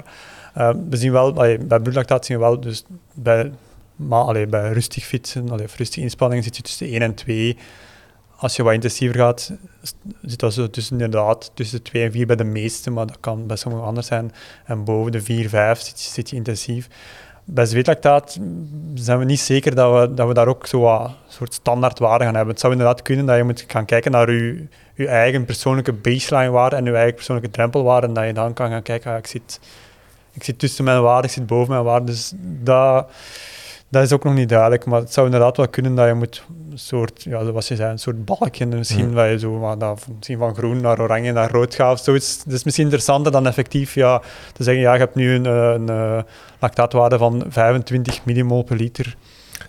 uh, 0.58 0.70
we 0.90 0.96
zien 0.96 1.12
wel, 1.12 1.34
allee, 1.34 1.58
bij 1.58 1.80
bloedlactaat 1.80 2.26
zien 2.26 2.36
we 2.36 2.42
wel, 2.42 2.60
dus 2.60 2.84
bij, 3.14 3.52
maar, 3.96 4.22
allee, 4.22 4.46
bij 4.46 4.72
rustig 4.72 5.04
fietsen, 5.04 5.50
allee, 5.50 5.64
of 5.64 5.76
rustige 5.76 6.00
inspanningen 6.00 6.44
zit 6.44 6.56
je 6.56 6.62
tussen 6.62 6.86
1 6.86 7.02
en 7.02 7.14
2 7.14 7.56
als 8.38 8.56
je 8.56 8.62
wat 8.62 8.72
intensiever 8.72 9.16
gaat, 9.16 9.52
zit 10.22 10.38
dat 10.38 10.52
zo 10.52 10.70
tussen 10.70 11.00
inderdaad 11.00 11.50
tussen 11.54 11.82
2 11.82 12.04
en 12.04 12.12
4 12.12 12.26
bij 12.26 12.36
de 12.36 12.44
meeste, 12.44 12.90
maar 12.90 13.06
dat 13.06 13.20
kan 13.20 13.46
bij 13.46 13.56
sommigen 13.56 13.86
anders 13.86 14.06
zijn. 14.06 14.32
En 14.64 14.84
boven 14.84 15.12
de 15.12 15.22
4, 15.22 15.48
5 15.48 15.92
zit, 15.94 16.30
je 16.30 16.36
intensief. 16.36 16.88
Bij 17.44 17.66
zweetlactaat 17.66 18.38
zijn 18.94 19.18
we 19.18 19.24
niet 19.24 19.40
zeker 19.40 19.74
dat 19.74 20.00
we, 20.00 20.14
dat 20.14 20.28
we 20.28 20.34
daar 20.34 20.48
ook 20.48 20.66
zo 20.66 20.80
wat 20.80 21.10
soort 21.28 21.54
standaardwaarden 21.54 22.26
gaan 22.26 22.34
hebben. 22.34 22.52
Het 22.52 22.60
zou 22.60 22.72
inderdaad 22.72 23.02
kunnen 23.02 23.26
dat 23.26 23.36
je 23.36 23.42
moet 23.42 23.64
gaan 23.66 23.84
kijken 23.84 24.10
naar 24.10 24.30
je, 24.32 24.66
eigen 25.06 25.44
persoonlijke 25.44 25.92
baseline 25.92 26.50
waarde 26.50 26.76
en 26.76 26.84
je 26.84 26.92
eigen 26.92 27.14
persoonlijke 27.14 27.50
drempelwaarde 27.50 28.06
en 28.06 28.12
dat 28.12 28.26
je 28.26 28.32
dan 28.32 28.52
kan 28.52 28.70
gaan 28.70 28.82
kijken, 28.82 29.12
ah, 29.12 29.18
ik, 29.18 29.26
zit, 29.26 29.60
ik 30.32 30.44
zit 30.44 30.58
tussen 30.58 30.84
mijn 30.84 31.02
waarde, 31.02 31.26
ik 31.26 31.32
zit 31.32 31.46
boven 31.46 31.72
mijn 31.72 31.84
waarde. 31.84 32.06
Dus 32.06 32.32
dat 32.36 33.10
dat 33.88 34.02
is 34.02 34.12
ook 34.12 34.24
nog 34.24 34.34
niet 34.34 34.48
duidelijk, 34.48 34.84
maar 34.84 35.00
het 35.00 35.12
zou 35.12 35.26
inderdaad 35.26 35.56
wel 35.56 35.68
kunnen 35.68 35.94
dat 35.94 36.06
je 36.06 36.14
moet 36.14 36.42
een 36.70 36.78
soort, 36.78 37.22
ja, 37.22 37.44
zoals 37.44 37.68
je 37.68 37.76
zei, 37.76 37.90
een 37.90 37.98
soort 37.98 38.24
balkje 38.24 38.66
misschien, 38.66 39.12
waar 39.12 39.30
je 39.30 39.38
zo 39.38 39.58
maar, 39.58 39.78
dat, 39.78 40.06
misschien 40.16 40.38
van 40.38 40.54
groen 40.54 40.80
naar 40.80 41.00
oranje 41.00 41.32
naar 41.32 41.50
rood 41.50 41.74
gaat 41.74 41.92
of 41.92 42.04
zoiets. 42.04 42.44
Dat 42.44 42.54
is 42.54 42.64
misschien 42.64 42.84
interessanter 42.84 43.32
dan 43.32 43.46
effectief 43.46 43.94
ja, 43.94 44.22
te 44.52 44.62
zeggen, 44.62 44.82
ja, 44.82 44.92
je 44.92 44.98
hebt 44.98 45.14
nu 45.14 45.34
een, 45.34 45.44
een, 45.44 45.88
een 45.88 46.24
lactaatwaarde 46.58 47.18
van 47.18 47.44
25 47.48 48.24
millimol 48.24 48.62
per 48.62 48.76
liter 48.76 49.16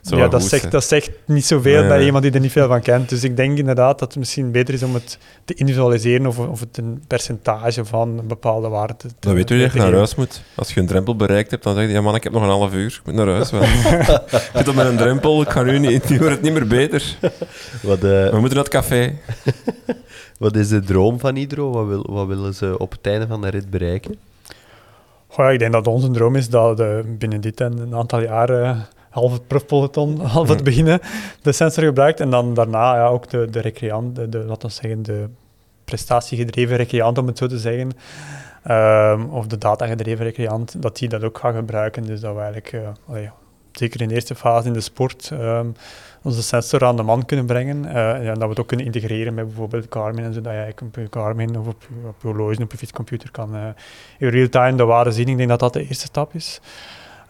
ja, 0.02 0.28
dat 0.28 0.44
zegt, 0.44 0.72
dat 0.72 0.84
zegt 0.84 1.12
niet 1.26 1.46
zoveel 1.46 1.88
bij 1.88 2.06
iemand 2.06 2.24
die 2.24 2.34
er 2.34 2.40
niet 2.40 2.52
veel 2.52 2.68
van 2.68 2.82
kent. 2.82 3.10
Dus 3.10 3.24
ik 3.24 3.36
denk 3.36 3.58
inderdaad 3.58 4.00
dat 4.00 4.08
het 4.08 4.18
misschien 4.18 4.52
beter 4.52 4.74
is 4.74 4.84
om 4.84 4.94
het 4.94 5.18
te 5.46 5.54
individualiseren 5.54 6.28
of, 6.28 6.40
of 6.40 6.60
het 6.60 6.78
een 6.78 7.04
percentage 7.08 7.86
van 7.86 8.18
een 8.18 8.28
bepaalde 8.28 8.68
waarde 8.68 8.96
te 8.98 9.08
Dan 9.20 9.34
weet 9.34 9.50
u 9.50 9.60
dat 9.60 9.74
je 9.74 9.80
naar 9.80 9.94
huis 9.94 10.16
moet. 10.16 10.42
Als 10.56 10.74
je 10.74 10.80
een 10.80 10.88
drempel 10.88 11.16
bereikt 11.16 11.52
hebt, 11.52 11.64
dan 11.64 11.76
zeg 11.76 11.86
je, 11.86 11.92
ja 11.92 12.02
man, 12.02 12.16
ik 12.16 12.24
heb 12.24 12.34
nog 12.34 12.42
een 12.42 12.50
half 12.50 12.74
uur, 12.74 13.00
ik 13.00 13.02
moet 13.06 13.16
naar 13.16 13.28
huis. 13.28 13.52
ik 13.52 14.50
zit 14.54 14.68
op 14.68 14.76
met 14.76 14.86
een 14.86 14.98
drempel, 14.98 15.42
ik 15.42 15.50
ga 15.50 15.64
nu 15.64 15.80
niet, 15.80 16.10
nu 16.10 16.18
wordt 16.18 16.34
het 16.34 16.42
niet 16.42 16.54
meer 16.54 16.68
beter. 16.68 17.18
Wat, 17.82 17.98
uh... 17.98 18.30
We 18.30 18.38
moeten 18.40 18.56
naar 18.56 18.64
het 18.64 18.74
café. 18.74 19.18
wat 20.40 20.56
is 20.56 20.68
de 20.68 20.80
droom 20.80 21.20
van 21.20 21.36
Hydro? 21.36 21.72
Wat, 21.72 21.88
wil, 21.88 22.08
wat 22.12 22.28
willen 22.28 22.54
ze 22.54 22.78
op 22.78 22.92
het 22.92 23.08
einde 23.08 23.28
van 23.28 23.42
de 23.42 23.50
rit 23.50 23.70
bereiken? 23.70 24.16
Goh, 25.28 25.52
ik 25.52 25.60
denk 25.60 25.74
dat 25.74 25.88
onze 25.88 26.12
droom 26.12 26.36
is 26.36 26.50
dat 26.50 26.80
uh, 26.80 27.00
binnen 27.06 27.42
dit 27.42 27.62
en 27.62 27.78
een 27.78 27.96
aantal 27.96 28.22
jaren 28.22 28.88
half 29.10 29.32
het 29.32 29.48
profpeloton, 29.48 30.20
half 30.36 30.50
het 30.50 30.64
beginnen, 30.64 31.00
de 31.42 31.52
sensor 31.52 31.84
gebruikt. 31.84 32.20
En 32.20 32.30
dan 32.30 32.54
daarna 32.54 32.96
ja, 32.96 33.08
ook 33.08 33.30
de, 33.30 33.48
de 33.50 33.60
recreant, 33.60 34.16
de, 34.16 34.30
de, 34.30 34.38
laten 34.38 34.68
we 34.68 34.74
zeggen, 34.74 35.04
de 35.04 35.30
prestatiegedreven 35.86 36.78
recreant, 36.78 37.18
om 37.18 37.28
het 37.28 37.38
zo 37.38 37.48
te 37.48 37.60
zeggen. 37.60 37.92
Um, 38.68 39.30
of 39.30 39.48
de 39.48 39.58
datagedreven 39.58 40.26
recreant, 40.26 40.82
dat 40.82 40.98
die 40.98 41.10
dat 41.10 41.24
ook 41.24 41.38
gaat 41.38 41.56
gebruiken. 41.56 42.04
Dus 42.04 42.20
dat 42.20 42.36
we 42.36 42.42
eigenlijk, 42.42 42.72
uh, 43.10 43.30
zeker 43.72 44.02
in 44.02 44.08
de 44.08 44.14
eerste 44.14 44.36
fase 44.36 44.68
in 44.68 44.74
de 44.74 44.82
sport, 44.82 45.30
um, 45.34 45.74
onze 46.22 46.44
sensor 46.44 46.86
aan 46.86 46.96
de 46.96 47.04
man 47.04 47.26
kunnen 47.26 47.46
brengen. 47.46 47.86
Uh, 47.86 48.28
en 48.28 48.34
dat 48.34 48.44
we 48.44 48.50
het 48.50 48.60
ook 48.60 48.68
kunnen 48.68 48.86
integreren 48.86 49.34
met 49.34 49.46
bijvoorbeeld 49.46 49.86
Garmin, 49.90 50.24
en 50.24 50.34
zodat 50.34 50.54
je 50.54 50.74
op 50.86 50.96
je 50.96 51.08
Garmin 51.10 51.60
of 51.60 51.68
op 51.68 51.82
je, 51.82 52.08
op 52.08 52.16
je 52.22 52.28
horloge 52.28 52.64
op 52.64 52.72
je 52.72 52.78
fietscomputer 52.78 53.32
kan 53.32 53.56
uh, 53.56 53.62
in 54.18 54.28
real-time 54.28 54.78
de 54.78 54.86
waarde 54.86 55.12
zien. 55.12 55.28
Ik 55.28 55.38
denk 55.38 55.50
dat 55.50 55.60
dat 55.60 55.74
de 55.74 55.88
eerste 55.88 56.06
stap 56.06 56.34
is. 56.34 56.62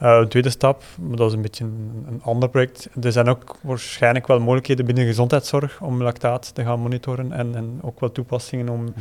Uh, 0.02 0.20
de 0.20 0.28
tweede 0.28 0.50
stap, 0.50 0.84
maar 1.00 1.18
dat 1.18 1.28
is 1.28 1.34
een 1.34 1.42
beetje 1.42 1.64
een, 1.64 2.06
een, 2.08 2.22
ander 2.24 2.50
project. 2.50 2.90
Er 3.02 3.12
zijn 3.12 3.30
ook 3.30 3.56
waarschijnlijk 3.62 4.28
wel 4.28 4.40
mogelijkheden 4.40 4.86
binnen 4.86 5.06
gezondheidszorg 5.06 5.82
om 5.82 6.04
lactaat 6.04 6.56
te 6.56 6.64
gaan 6.64 6.80
monitoren 6.80 7.32
en, 7.32 7.56
en 7.56 7.80
ook 7.82 8.00
wel 8.00 8.12
toepassingen 8.12 8.70
om 8.70 8.82
mhm. 8.82 8.92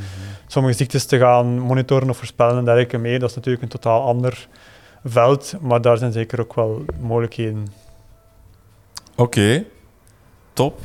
sommige 0.46 0.76
ziektes 0.76 1.07
te 1.07 1.18
gaan 1.18 1.59
monitoren 1.59 2.11
of 2.11 2.16
voorspellen 2.16 2.59
en 2.59 2.64
dergelijke 2.64 2.99
mee. 2.99 3.18
Dat 3.18 3.30
is 3.30 3.36
natuurlijk 3.36 3.62
een 3.62 3.68
totaal 3.68 4.03
ander 4.03 4.49
veld, 5.05 5.55
maar 5.61 5.80
daar 5.80 5.99
zijn 5.99 6.12
zeker 6.12 6.40
ook 6.40 6.55
wel 6.55 6.84
mogelijkheden. 7.01 7.66
Oké, 9.16 9.64
top. 10.53 10.80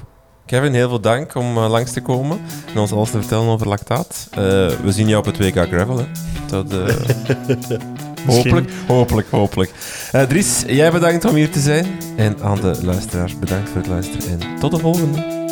Kevin, 0.45 0.73
heel 0.73 0.89
veel 0.89 1.01
dank 1.01 1.35
om 1.35 1.57
uh, 1.57 1.69
langs 1.69 1.91
te 1.91 2.01
komen 2.01 2.41
en 2.73 2.79
ons 2.79 2.91
alles 2.91 3.11
te 3.11 3.19
vertellen 3.19 3.47
over 3.47 3.67
lactaat. 3.67 4.27
Uh, 4.29 4.37
we 4.69 4.91
zien 4.91 5.07
jou 5.07 5.19
op 5.19 5.25
het 5.25 5.37
WK 5.37 5.67
Gravel. 5.67 5.97
Hè. 5.97 6.05
Dat, 6.47 6.73
Hopelijk, 8.25 8.69
hopelijk, 8.87 9.27
hopelijk. 9.29 9.71
Uh, 10.15 10.21
Dries, 10.21 10.63
jij 10.67 10.91
bedankt 10.91 11.25
om 11.25 11.35
hier 11.35 11.49
te 11.49 11.59
zijn. 11.59 11.85
En 12.15 12.37
aan 12.41 12.61
de 12.61 12.79
luisteraars 12.81 13.39
bedankt 13.39 13.69
voor 13.69 13.77
het 13.77 13.87
luisteren. 13.87 14.39
En 14.39 14.59
tot 14.59 14.71
de 14.71 14.77
volgende. 14.77 15.42